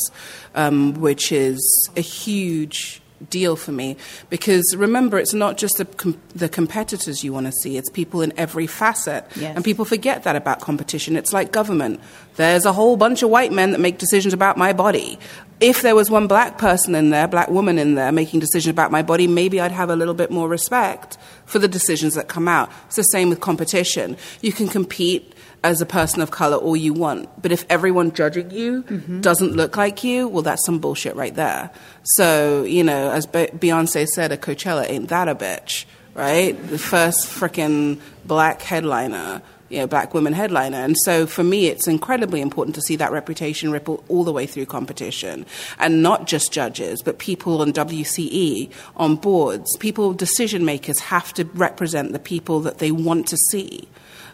um, 0.54 0.92
which 1.00 1.32
is 1.32 1.58
a 1.96 2.02
huge 2.02 3.00
deal 3.30 3.56
for 3.56 3.72
me. 3.72 3.96
Because 4.30 4.74
remember 4.76 5.18
it's 5.18 5.34
not 5.34 5.56
just 5.56 5.78
the, 5.78 5.84
com- 5.84 6.20
the 6.34 6.48
competitors 6.48 7.24
you 7.24 7.32
want 7.32 7.46
to 7.46 7.52
see 7.52 7.76
it's 7.76 7.90
people 7.90 8.22
in 8.22 8.32
every 8.36 8.66
facet. 8.66 9.24
Yes. 9.36 9.54
and 9.56 9.64
people 9.64 9.84
forget 9.84 10.24
that 10.24 10.36
about 10.36 10.60
competition. 10.60 11.16
It's 11.16 11.32
like 11.32 11.52
government. 11.52 12.00
There's 12.36 12.64
a 12.64 12.72
whole 12.72 12.96
bunch 12.96 13.22
of 13.22 13.30
white 13.30 13.52
men 13.52 13.72
that 13.72 13.80
make 13.80 13.98
decisions 13.98 14.34
about 14.34 14.56
my 14.56 14.72
body. 14.72 15.18
If 15.58 15.80
there 15.80 15.94
was 15.94 16.10
one 16.10 16.26
black 16.26 16.58
person 16.58 16.94
in 16.94 17.10
there 17.10 17.26
black 17.26 17.48
woman 17.48 17.78
in 17.78 17.94
there 17.94 18.12
making 18.12 18.40
decisions 18.40 18.70
about 18.70 18.90
my 18.90 19.00
body 19.00 19.26
maybe 19.26 19.58
i'd 19.58 19.72
have 19.72 19.88
a 19.88 19.96
little 19.96 20.12
bit 20.12 20.30
more 20.30 20.50
respect 20.50 21.16
for 21.46 21.58
the 21.58 21.68
decisions 21.68 22.14
that 22.14 22.28
come 22.28 22.48
out. 22.48 22.70
It's 22.88 22.96
the 22.96 23.02
same 23.04 23.30
with 23.30 23.40
competition. 23.40 24.16
You 24.42 24.52
can 24.52 24.68
compete 24.68 25.32
as 25.64 25.80
a 25.80 25.86
person 25.86 26.22
of 26.22 26.30
color 26.30 26.56
all 26.56 26.76
you 26.76 26.92
want. 26.92 27.28
But 27.40 27.52
if 27.52 27.64
everyone 27.68 28.12
judging 28.12 28.50
you 28.50 28.82
mm-hmm. 28.84 29.20
doesn't 29.20 29.52
look 29.52 29.76
like 29.76 30.04
you, 30.04 30.28
well, 30.28 30.42
that's 30.42 30.64
some 30.64 30.78
bullshit 30.78 31.16
right 31.16 31.34
there. 31.34 31.70
So, 32.02 32.64
you 32.64 32.84
know, 32.84 33.10
as 33.10 33.26
Be- 33.26 33.46
Beyonce 33.46 34.06
said 34.06 34.32
at 34.32 34.42
Coachella, 34.42 34.88
ain't 34.88 35.08
that 35.08 35.28
a 35.28 35.34
bitch, 35.34 35.84
right? 36.14 36.52
The 36.68 36.78
first 36.78 37.26
freaking 37.26 38.00
black 38.24 38.62
headliner. 38.62 39.42
You 39.68 39.78
know, 39.78 39.88
black 39.88 40.14
women 40.14 40.32
headliner. 40.32 40.76
And 40.76 40.96
so 40.96 41.26
for 41.26 41.42
me, 41.42 41.66
it's 41.66 41.88
incredibly 41.88 42.40
important 42.40 42.76
to 42.76 42.80
see 42.80 42.94
that 42.96 43.10
reputation 43.10 43.72
ripple 43.72 44.04
all 44.06 44.22
the 44.22 44.30
way 44.30 44.46
through 44.46 44.66
competition. 44.66 45.44
And 45.80 46.04
not 46.04 46.28
just 46.28 46.52
judges, 46.52 47.02
but 47.02 47.18
people 47.18 47.60
on 47.60 47.72
WCE, 47.72 48.70
on 48.96 49.16
boards, 49.16 49.76
people, 49.78 50.12
decision 50.12 50.64
makers 50.64 51.00
have 51.00 51.34
to 51.34 51.42
represent 51.46 52.12
the 52.12 52.20
people 52.20 52.60
that 52.60 52.78
they 52.78 52.92
want 52.92 53.26
to 53.26 53.36
see. 53.50 53.88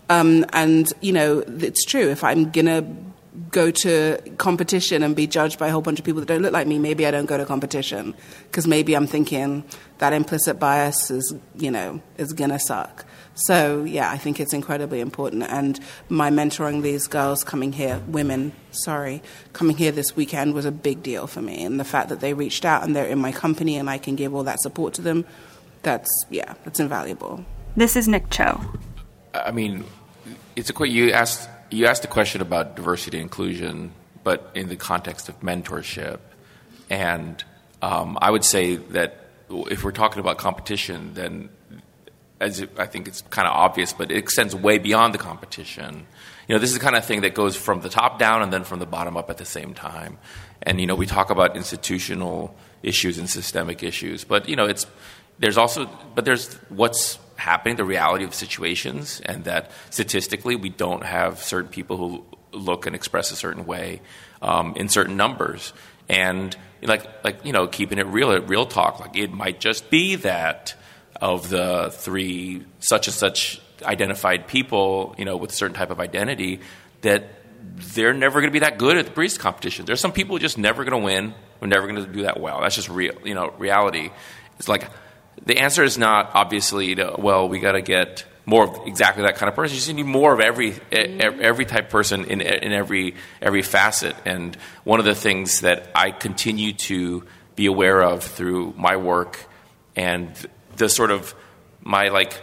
Um, 0.09 0.45
and 0.53 0.93
you 1.01 1.13
know, 1.13 1.41
it's 1.47 1.85
true. 1.85 2.09
If 2.09 2.25
I'm 2.25 2.51
gonna 2.51 2.87
go 3.51 3.71
to 3.71 4.19
competition 4.39 5.03
and 5.03 5.17
be 5.17 5.27
judged 5.27 5.59
by 5.59 5.69
a 5.69 5.73
whole 5.73 5.81
bunch 5.81 5.99
of 5.99 6.05
people 6.05 6.21
that 6.21 6.27
don't 6.27 6.43
look 6.43 6.53
like 6.53 6.67
me, 6.67 6.79
maybe 6.79 7.07
I 7.07 7.11
don't 7.11 7.27
go 7.27 7.39
to 7.39 7.47
competition 7.47 8.15
because 8.45 8.67
maybe 8.67 8.95
I'm 8.95 9.07
thinking 9.07 9.65
that 9.99 10.13
implicit 10.13 10.59
bias 10.59 11.11
is, 11.11 11.35
you 11.57 11.71
know, 11.71 12.03
is 12.19 12.33
gonna 12.33 12.59
suck. 12.59 13.07
So 13.35 13.85
yeah, 13.85 14.11
I 14.11 14.19
think 14.19 14.41
it's 14.41 14.53
incredibly 14.53 15.01
important. 15.01 15.45
And 15.45 15.81
my 16.09 16.31
mentoring 16.31 16.83
these 16.83 17.07
girls 17.07 17.45
coming 17.45 17.73
here, 17.73 18.03
women, 18.07 18.53
sorry, 18.71 19.23
coming 19.53 19.77
here 19.77 19.93
this 19.93 20.15
weekend 20.15 20.55
was 20.55 20.65
a 20.67 20.73
big 20.73 21.03
deal 21.03 21.27
for 21.27 21.41
me. 21.41 21.65
And 21.65 21.81
the 21.81 21.85
fact 21.85 22.11
that 22.11 22.21
they 22.21 22.35
reached 22.35 22.65
out 22.65 22.85
and 22.85 22.95
they're 22.95 23.07
in 23.07 23.19
my 23.19 23.33
company 23.33 23.77
and 23.77 23.89
I 23.89 23.99
can 23.99 24.17
give 24.17 24.35
all 24.35 24.45
that 24.45 24.61
support 24.61 24.95
to 24.95 25.03
them, 25.03 25.25
that's 25.83 26.11
yeah, 26.31 26.55
that's 26.65 26.81
invaluable. 26.81 27.45
This 27.77 27.97
is 27.97 28.07
Nick 28.07 28.29
Cho. 28.31 28.61
I 29.35 29.51
mean, 29.51 29.85
it's 30.57 30.71
a 30.71 30.73
que- 30.73 30.89
you 30.89 31.13
asked 31.13 31.49
you 31.71 31.87
asked 31.87 32.05
a 32.05 32.09
question 32.09 32.43
about 32.43 32.77
diversity 32.77 33.17
and 33.17 33.25
inclusion, 33.25 33.93
but 34.25 34.51
in 34.55 34.69
the 34.69 34.77
context 34.77 35.29
of 35.29 35.41
mentorship, 35.41 36.19
and 36.91 37.43
um, 37.81 38.19
I 38.21 38.31
would 38.31 38.45
say 38.45 38.77
that 38.77 39.29
if 39.51 39.85
we're 39.85 39.93
talking 39.93 40.21
about 40.21 40.39
competition, 40.39 41.15
then 41.15 41.49
as 42.41 42.61
it, 42.61 42.71
I 42.77 42.87
think 42.87 43.09
it's 43.09 43.23
kind 43.23 43.47
of 43.47 43.55
obvious, 43.55 43.93
but 43.93 44.11
it 44.11 44.17
extends 44.17 44.55
way 44.55 44.79
beyond 44.79 45.15
the 45.15 45.19
competition. 45.19 46.07
You 46.49 46.55
know, 46.55 46.59
this 46.59 46.71
is 46.71 46.79
the 46.79 46.83
kind 46.83 46.97
of 46.97 47.05
thing 47.05 47.21
that 47.21 47.35
goes 47.35 47.57
from 47.57 47.81
the 47.81 47.89
top 47.89 48.19
down 48.19 48.43
and 48.43 48.53
then 48.53 48.65
from 48.65 48.81
the 48.81 48.87
bottom 48.87 49.17
up 49.17 49.31
at 49.31 49.39
the 49.39 49.45
same 49.45 49.75
time. 49.75 50.19
And 50.63 50.81
you 50.81 50.87
know, 50.87 50.95
we 50.95 51.07
talk 51.07 51.31
about 51.31 51.57
institutional 51.57 52.55
issues 52.83 53.17
and 53.19 53.31
systemic 53.31 53.83
issues, 53.83 54.25
but 54.25 54.49
you 54.49 54.57
know, 54.57 54.67
it's 54.67 54.87
there's 55.39 55.57
also 55.57 55.89
but 56.15 56.25
there's 56.25 56.55
what's 56.69 57.19
happening, 57.43 57.77
the 57.77 57.85
reality 57.85 58.25
of 58.25 58.35
situations, 58.35 59.21
and 59.25 59.45
that 59.45 59.71
statistically 59.91 60.57
we 60.57 60.69
don't 60.69 61.05
have 61.05 61.43
certain 61.43 61.71
people 61.71 61.97
who 61.97 62.25
look 62.53 62.87
and 62.87 62.95
express 62.95 63.33
a 63.33 63.37
certain 63.37 63.67
way 63.67 64.01
um, 64.41 64.75
in 64.77 64.89
certain 64.89 65.17
numbers. 65.17 65.73
And 66.09 66.57
like, 66.83 67.25
like 67.25 67.45
you 67.45 67.53
know, 67.53 67.67
keeping 67.67 67.99
it 67.99 68.07
real, 68.07 68.41
real 68.43 68.67
talk, 68.67 69.01
like 69.01 69.17
it 69.17 69.33
might 69.33 69.61
just 69.61 69.91
be 69.91 70.17
that 70.17 70.75
of 71.21 71.49
the 71.49 71.91
three 71.93 72.65
such 72.81 73.09
and 73.09 73.15
such 73.15 73.61
identified 73.83 74.47
people, 74.47 75.15
you 75.19 75.25
know, 75.25 75.37
with 75.37 75.51
a 75.51 75.55
certain 75.55 75.75
type 75.75 75.91
of 75.91 76.01
identity, 76.01 76.61
that 77.03 77.25
they're 77.95 78.15
never 78.15 78.41
going 78.41 78.51
to 78.51 78.53
be 78.53 78.61
that 78.61 78.79
good 78.79 78.97
at 78.97 79.07
the 79.07 79.13
barista 79.13 79.39
competition. 79.39 79.85
There's 79.85 80.01
some 80.01 80.13
people 80.13 80.37
who 80.37 80.41
just 80.41 80.59
never 80.59 80.85
going 80.85 81.01
to 81.01 81.05
win. 81.05 81.35
We're 81.61 81.69
never 81.69 81.87
going 81.87 82.05
to 82.05 82.13
do 82.13 82.23
that 82.23 82.41
well. 82.41 82.61
That's 82.61 82.75
just 82.75 82.89
real, 82.89 83.15
you 83.25 83.35
know, 83.35 83.55
reality. 83.59 84.11
It's 84.59 84.69
like 84.69 84.89
the 85.45 85.59
answer 85.59 85.83
is 85.83 85.99
not 85.99 86.31
obviously 86.35 86.97
well, 87.19 87.49
we 87.49 87.59
got 87.59 87.73
to 87.73 87.83
get 87.83 88.25
more 88.45 88.65
of 88.65 88.87
exactly 88.87 89.23
that 89.25 89.37
kind 89.37 89.49
of 89.49 89.55
person. 89.55 89.75
You 89.75 89.81
just 89.81 89.93
need 89.93 90.05
more 90.05 90.33
of 90.33 90.41
every 90.41 90.75
every 90.91 91.65
type 91.65 91.85
of 91.85 91.91
person 91.91 92.25
in 92.25 92.41
in 92.41 92.73
every 92.73 93.15
every 93.41 93.63
facet. 93.63 94.17
And 94.25 94.57
one 94.85 94.99
of 94.99 95.05
the 95.05 95.15
things 95.15 95.61
that 95.61 95.91
I 95.95 96.11
continue 96.11 96.73
to 96.75 97.25
be 97.55 97.67
aware 97.67 98.03
of 98.03 98.25
through 98.25 98.75
my 98.77 98.97
work 98.97 99.47
and 99.95 100.35
the 100.77 100.89
sort 100.89 101.11
of 101.11 101.35
my 101.83 102.09
like 102.09 102.43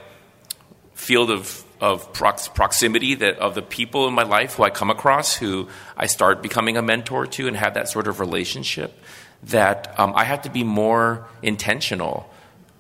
field 0.94 1.32
of 1.32 1.66
of 1.82 2.12
prox- 2.12 2.50
proximity 2.50 3.16
that 3.16 3.40
of 3.40 3.56
the 3.56 3.62
people 3.62 4.08
in 4.08 4.14
my 4.14 4.24
life 4.24 4.56
who 4.56 4.64
I 4.64 4.70
come 4.70 4.90
across 4.90 5.36
who 5.36 5.70
I 5.96 6.08
start 6.08 6.42
becoming 6.42 6.76
a 6.76 6.82
mentor 6.82 7.26
to 7.26 7.48
and 7.48 7.56
have 7.56 7.76
that 7.76 7.88
sort 7.88 8.08
of 8.08 8.20
relationship 8.20 9.02
that 9.44 9.98
um, 9.98 10.14
I 10.14 10.26
have 10.26 10.42
to 10.42 10.50
be 10.50 10.66
more 10.66 11.26
intentional 11.42 12.30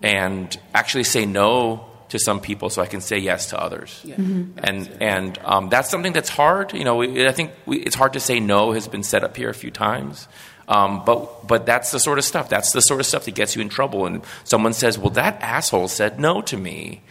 and 0.01 0.57
actually 0.73 1.03
say 1.03 1.25
no 1.25 1.85
to 2.09 2.19
some 2.19 2.39
people 2.39 2.69
so 2.69 2.81
I 2.81 2.87
can 2.87 3.01
say 3.01 3.17
yes 3.17 3.49
to 3.51 3.61
others. 3.61 4.01
Yeah. 4.03 4.15
Mm-hmm. 4.15 4.59
And 4.63 4.97
and 5.01 5.39
um, 5.43 5.69
that's 5.69 5.89
something 5.89 6.13
that's 6.13 6.29
hard. 6.29 6.73
You 6.73 6.83
know, 6.83 7.01
I 7.01 7.31
think 7.31 7.51
we, 7.65 7.77
it's 7.77 7.95
hard 7.95 8.13
to 8.13 8.19
say 8.19 8.39
no 8.39 8.71
has 8.71 8.87
been 8.87 9.03
set 9.03 9.23
up 9.23 9.37
here 9.37 9.49
a 9.49 9.53
few 9.53 9.71
times. 9.71 10.27
Um, 10.67 11.03
but 11.03 11.47
but 11.47 11.65
that's 11.65 11.91
the 11.91 11.99
sort 11.99 12.19
of 12.19 12.25
stuff. 12.25 12.49
That's 12.49 12.71
the 12.71 12.81
sort 12.81 12.99
of 12.99 13.05
stuff 13.05 13.25
that 13.25 13.35
gets 13.35 13.55
you 13.55 13.61
in 13.61 13.69
trouble. 13.69 14.05
And 14.05 14.23
someone 14.43 14.73
says, 14.73 14.97
"Well, 14.97 15.11
that 15.11 15.41
asshole 15.41 15.87
said 15.87 16.19
no 16.19 16.41
to 16.41 16.57
me," 16.57 17.01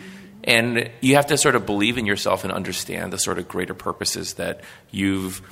and 0.44 0.90
you 1.00 1.16
have 1.16 1.26
to 1.26 1.36
sort 1.36 1.56
of 1.56 1.66
believe 1.66 1.98
in 1.98 2.06
yourself 2.06 2.44
and 2.44 2.52
understand 2.52 3.12
the 3.12 3.18
sort 3.18 3.38
of 3.38 3.48
greater 3.48 3.74
purposes 3.74 4.34
that 4.34 4.60
you've 4.90 5.42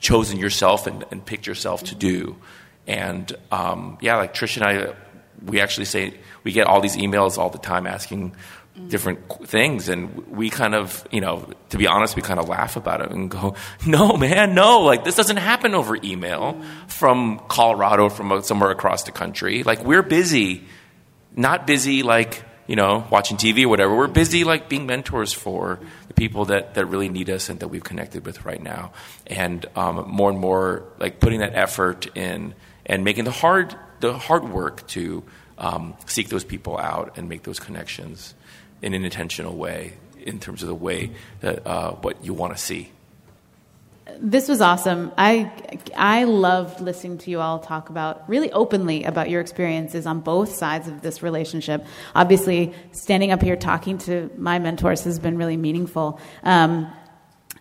chosen 0.00 0.38
yourself 0.38 0.86
and, 0.86 1.04
and 1.10 1.24
picked 1.24 1.46
yourself 1.46 1.84
to 1.84 1.94
do. 1.94 2.36
And 2.86 3.32
um, 3.50 3.98
yeah, 4.00 4.16
like 4.16 4.34
Trish 4.34 4.56
and 4.56 4.64
I, 4.64 4.94
we 5.44 5.60
actually 5.60 5.86
say 5.86 6.14
we 6.44 6.52
get 6.52 6.66
all 6.66 6.80
these 6.80 6.96
emails 6.96 7.38
all 7.38 7.50
the 7.50 7.58
time 7.58 7.86
asking 7.86 8.34
different 8.88 9.46
things 9.46 9.88
and 9.88 10.26
we 10.28 10.48
kind 10.48 10.74
of 10.74 11.06
you 11.10 11.20
know 11.20 11.46
to 11.68 11.76
be 11.76 11.86
honest 11.86 12.16
we 12.16 12.22
kind 12.22 12.40
of 12.40 12.48
laugh 12.48 12.76
about 12.76 13.00
it 13.00 13.10
and 13.10 13.30
go 13.30 13.54
no 13.86 14.16
man 14.16 14.54
no 14.54 14.80
like 14.80 15.04
this 15.04 15.16
doesn't 15.16 15.36
happen 15.36 15.74
over 15.74 15.96
email 16.02 16.60
from 16.86 17.40
colorado 17.48 18.08
from 18.08 18.42
somewhere 18.42 18.70
across 18.70 19.04
the 19.04 19.12
country. 19.12 19.62
Like 19.62 19.84
we're 19.84 20.02
busy 20.02 20.64
not 21.36 21.66
busy 21.66 22.02
like 22.02 22.42
you 22.66 22.76
know 22.76 23.06
watching 23.10 23.36
tv 23.36 23.64
or 23.64 23.68
whatever. 23.68 23.94
We're 23.94 24.06
busy 24.06 24.44
like 24.44 24.68
being 24.68 24.86
mentors 24.86 25.32
for 25.32 25.78
the 26.08 26.14
people 26.14 26.46
that 26.46 26.74
that 26.74 26.86
really 26.86 27.08
need 27.08 27.28
us 27.28 27.48
and 27.48 27.60
that 27.60 27.68
we've 27.68 27.84
connected 27.84 28.24
with 28.24 28.44
right 28.44 28.62
now. 28.62 28.92
And 29.26 29.66
um, 29.76 30.08
more 30.08 30.30
and 30.30 30.38
more 30.38 30.84
like 30.98 31.20
putting 31.20 31.40
that 31.40 31.54
effort 31.54 32.06
in 32.16 32.54
and 32.86 33.04
making 33.04 33.24
the 33.24 33.30
hard 33.30 33.74
the 34.00 34.16
hard 34.16 34.48
work 34.48 34.86
to 34.88 35.22
um, 35.58 35.94
seek 36.06 36.28
those 36.28 36.44
people 36.44 36.78
out 36.78 37.16
and 37.16 37.28
make 37.28 37.42
those 37.42 37.60
connections 37.60 38.34
in 38.82 38.94
an 38.94 39.04
intentional 39.04 39.54
way 39.54 39.94
in 40.18 40.38
terms 40.38 40.62
of 40.62 40.68
the 40.68 40.74
way 40.74 41.12
that 41.40 41.66
uh, 41.66 41.92
what 41.92 42.24
you 42.24 42.34
want 42.34 42.56
to 42.56 42.62
see. 42.62 42.90
This 44.18 44.48
was 44.48 44.60
awesome. 44.60 45.12
I 45.16 45.52
I 45.96 46.24
loved 46.24 46.80
listening 46.80 47.18
to 47.18 47.30
you 47.30 47.40
all 47.40 47.60
talk 47.60 47.90
about 47.90 48.28
really 48.28 48.50
openly 48.50 49.04
about 49.04 49.30
your 49.30 49.40
experiences 49.40 50.04
on 50.04 50.20
both 50.20 50.52
sides 50.56 50.88
of 50.88 51.00
this 51.00 51.22
relationship. 51.22 51.86
Obviously, 52.14 52.74
standing 52.90 53.30
up 53.30 53.40
here 53.40 53.56
talking 53.56 53.98
to 53.98 54.28
my 54.36 54.58
mentors 54.58 55.04
has 55.04 55.20
been 55.20 55.38
really 55.38 55.56
meaningful. 55.56 56.18
Um, 56.42 56.92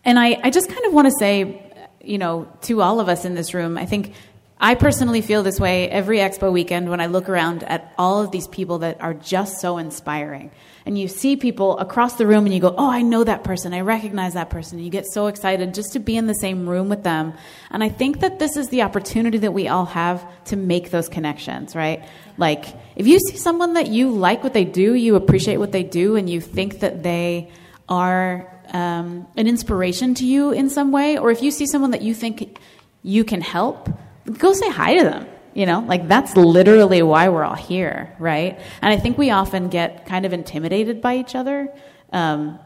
and 0.03 0.17
I, 0.17 0.39
I 0.43 0.49
just 0.49 0.69
kind 0.69 0.85
of 0.85 0.93
want 0.93 1.07
to 1.07 1.13
say, 1.19 1.61
you 2.03 2.17
know, 2.17 2.47
to 2.61 2.81
all 2.81 2.99
of 2.99 3.09
us 3.09 3.25
in 3.25 3.35
this 3.35 3.53
room, 3.53 3.77
I 3.77 3.85
think 3.85 4.13
I 4.61 4.75
personally 4.75 5.21
feel 5.21 5.41
this 5.41 5.57
way 5.57 5.89
every 5.89 6.17
expo 6.17 6.51
weekend 6.51 6.89
when 6.89 6.99
I 6.99 7.05
look 7.05 7.29
around 7.29 7.63
at 7.63 7.93
all 7.97 8.21
of 8.21 8.31
these 8.31 8.47
people 8.47 8.79
that 8.79 8.99
are 8.99 9.13
just 9.13 9.61
so 9.61 9.77
inspiring. 9.77 10.51
And 10.85 10.97
you 10.97 11.07
see 11.07 11.37
people 11.37 11.77
across 11.77 12.15
the 12.15 12.27
room 12.27 12.45
and 12.45 12.53
you 12.53 12.59
go, 12.59 12.75
Oh, 12.77 12.89
I 12.89 13.01
know 13.01 13.23
that 13.23 13.45
person. 13.45 13.73
I 13.73 13.81
recognize 13.81 14.33
that 14.33 14.49
person. 14.49 14.77
And 14.77 14.85
you 14.85 14.91
get 14.91 15.05
so 15.05 15.27
excited 15.27 15.73
just 15.73 15.93
to 15.93 15.99
be 15.99 16.17
in 16.17 16.27
the 16.27 16.33
same 16.33 16.67
room 16.67 16.89
with 16.89 17.03
them. 17.03 17.33
And 17.69 17.81
I 17.81 17.87
think 17.87 18.19
that 18.19 18.39
this 18.39 18.57
is 18.57 18.67
the 18.67 18.81
opportunity 18.81 19.37
that 19.37 19.53
we 19.53 19.69
all 19.69 19.85
have 19.85 20.25
to 20.45 20.57
make 20.57 20.91
those 20.91 21.07
connections, 21.07 21.73
right? 21.73 22.05
Like, 22.37 22.65
if 22.97 23.07
you 23.07 23.19
see 23.19 23.37
someone 23.37 23.75
that 23.75 23.87
you 23.87 24.09
like 24.09 24.43
what 24.43 24.53
they 24.53 24.65
do, 24.65 24.93
you 24.93 25.15
appreciate 25.15 25.57
what 25.57 25.71
they 25.71 25.83
do, 25.83 26.15
and 26.15 26.29
you 26.29 26.41
think 26.41 26.79
that 26.79 27.03
they 27.03 27.49
are 27.87 28.51
um, 28.73 29.27
an 29.37 29.47
inspiration 29.47 30.15
to 30.15 30.25
you 30.25 30.51
in 30.51 30.69
some 30.69 30.91
way, 30.91 31.17
or 31.17 31.31
if 31.31 31.41
you 31.41 31.51
see 31.51 31.65
someone 31.65 31.91
that 31.91 32.01
you 32.01 32.13
think 32.13 32.57
you 33.03 33.23
can 33.23 33.41
help, 33.41 33.89
go 34.25 34.53
say 34.53 34.69
hi 34.69 34.97
to 34.97 35.03
them. 35.03 35.27
You 35.53 35.65
know, 35.65 35.79
like 35.79 36.07
that's 36.07 36.37
literally 36.37 37.01
why 37.01 37.29
we're 37.29 37.43
all 37.43 37.55
here, 37.55 38.15
right? 38.19 38.59
And 38.81 38.93
I 38.93 38.97
think 38.97 39.17
we 39.17 39.31
often 39.31 39.69
get 39.69 40.05
kind 40.05 40.25
of 40.25 40.31
intimidated 40.31 41.01
by 41.01 41.17
each 41.17 41.35
other. 41.35 41.67
Um, 42.13 42.59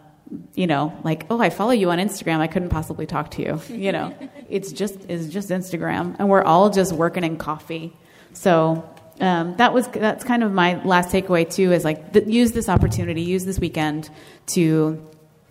you 0.53 0.67
know, 0.67 0.97
like, 1.03 1.25
oh, 1.29 1.39
I 1.39 1.49
follow 1.49 1.71
you 1.71 1.91
on 1.91 1.99
Instagram. 1.99 2.39
I 2.39 2.47
couldn't 2.47 2.69
possibly 2.69 3.05
talk 3.05 3.31
to 3.31 3.41
you. 3.41 3.61
You 3.75 3.91
know, 3.91 4.13
it's 4.49 4.71
just 4.71 4.95
it's 5.07 5.27
just 5.27 5.49
Instagram, 5.49 6.15
and 6.19 6.29
we're 6.29 6.43
all 6.43 6.69
just 6.69 6.91
working 6.91 7.23
in 7.23 7.37
coffee. 7.37 7.95
So 8.33 8.87
um, 9.19 9.55
that 9.57 9.73
was 9.73 9.87
that's 9.87 10.23
kind 10.23 10.43
of 10.43 10.51
my 10.51 10.83
last 10.83 11.09
takeaway 11.09 11.49
too. 11.49 11.71
Is 11.71 11.85
like 11.85 12.13
th- 12.13 12.27
use 12.27 12.51
this 12.51 12.67
opportunity, 12.67 13.21
use 13.21 13.45
this 13.45 13.59
weekend 13.59 14.09
to 14.47 15.09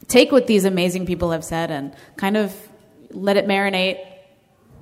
take 0.08 0.32
what 0.32 0.46
these 0.46 0.64
amazing 0.64 1.06
people 1.06 1.30
have 1.30 1.44
said 1.44 1.70
and 1.70 1.94
kind 2.16 2.36
of 2.36 2.54
let 3.10 3.36
it 3.36 3.46
marinate, 3.46 4.04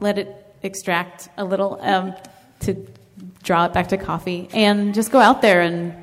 let 0.01 0.19
it 0.19 0.40
extract 0.63 1.29
a 1.37 1.45
little 1.45 1.79
um, 1.81 2.15
to 2.61 2.87
draw 3.43 3.67
it 3.67 3.73
back 3.73 3.89
to 3.89 3.97
coffee, 3.97 4.49
and 4.53 4.95
just 4.95 5.11
go 5.11 5.19
out 5.19 5.43
there 5.43 5.61
and 5.61 5.95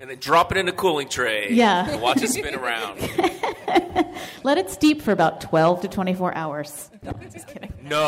and 0.00 0.08
then 0.08 0.18
drop 0.18 0.50
it 0.50 0.58
in 0.58 0.66
a 0.68 0.72
cooling 0.72 1.08
tray. 1.08 1.52
Yeah, 1.52 1.90
and 1.90 2.00
watch 2.00 2.22
it 2.22 2.28
spin 2.28 2.54
around. 2.54 3.00
Let 4.42 4.56
it 4.56 4.70
steep 4.70 5.02
for 5.02 5.12
about 5.12 5.40
twelve 5.40 5.82
to 5.82 5.88
twenty-four 5.88 6.34
hours. 6.34 6.90
No, 7.02 7.12
just 7.30 7.48
kidding. 7.48 7.72
No. 7.82 7.98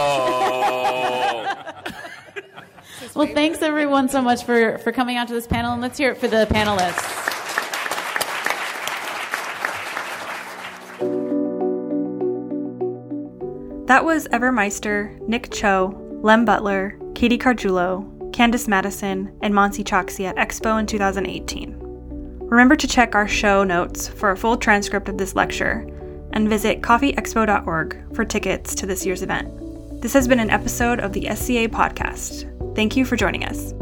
well, 3.14 3.26
thanks 3.26 3.60
everyone 3.62 4.09
so 4.09 4.22
much 4.22 4.44
for 4.44 4.78
for 4.78 4.92
coming 4.92 5.16
out 5.16 5.28
to 5.28 5.34
this 5.34 5.46
panel, 5.46 5.72
and 5.72 5.82
let's 5.82 5.98
hear 5.98 6.12
it 6.12 6.18
for 6.18 6.28
the 6.28 6.46
panelists. 6.50 7.41
That 13.93 14.06
was 14.06 14.27
Ever 14.32 14.51
Meister, 14.51 15.14
Nick 15.28 15.51
Cho, 15.51 15.94
Lem 16.23 16.47
Butler, 16.47 16.98
Katie 17.14 17.36
Carguilo, 17.36 18.32
Candice 18.32 18.66
Madison, 18.66 19.31
and 19.43 19.52
Monsi 19.52 19.85
Choksi 19.85 20.24
at 20.24 20.36
Expo 20.36 20.81
in 20.81 20.86
2018. 20.86 21.77
Remember 21.78 22.74
to 22.74 22.89
check 22.89 23.14
our 23.14 23.28
show 23.28 23.64
notes 23.64 24.09
for 24.09 24.31
a 24.31 24.36
full 24.39 24.56
transcript 24.56 25.10
of 25.10 25.19
this 25.19 25.36
lecture 25.36 25.86
and 26.32 26.48
visit 26.48 26.81
coffeeexpo.org 26.81 28.14
for 28.14 28.24
tickets 28.24 28.74
to 28.77 28.86
this 28.86 29.05
year's 29.05 29.20
event. 29.20 30.01
This 30.01 30.14
has 30.14 30.27
been 30.27 30.40
an 30.40 30.48
episode 30.48 30.98
of 30.98 31.12
the 31.12 31.27
SCA 31.27 31.69
podcast. 31.69 32.74
Thank 32.74 32.97
you 32.97 33.05
for 33.05 33.16
joining 33.16 33.44
us. 33.44 33.74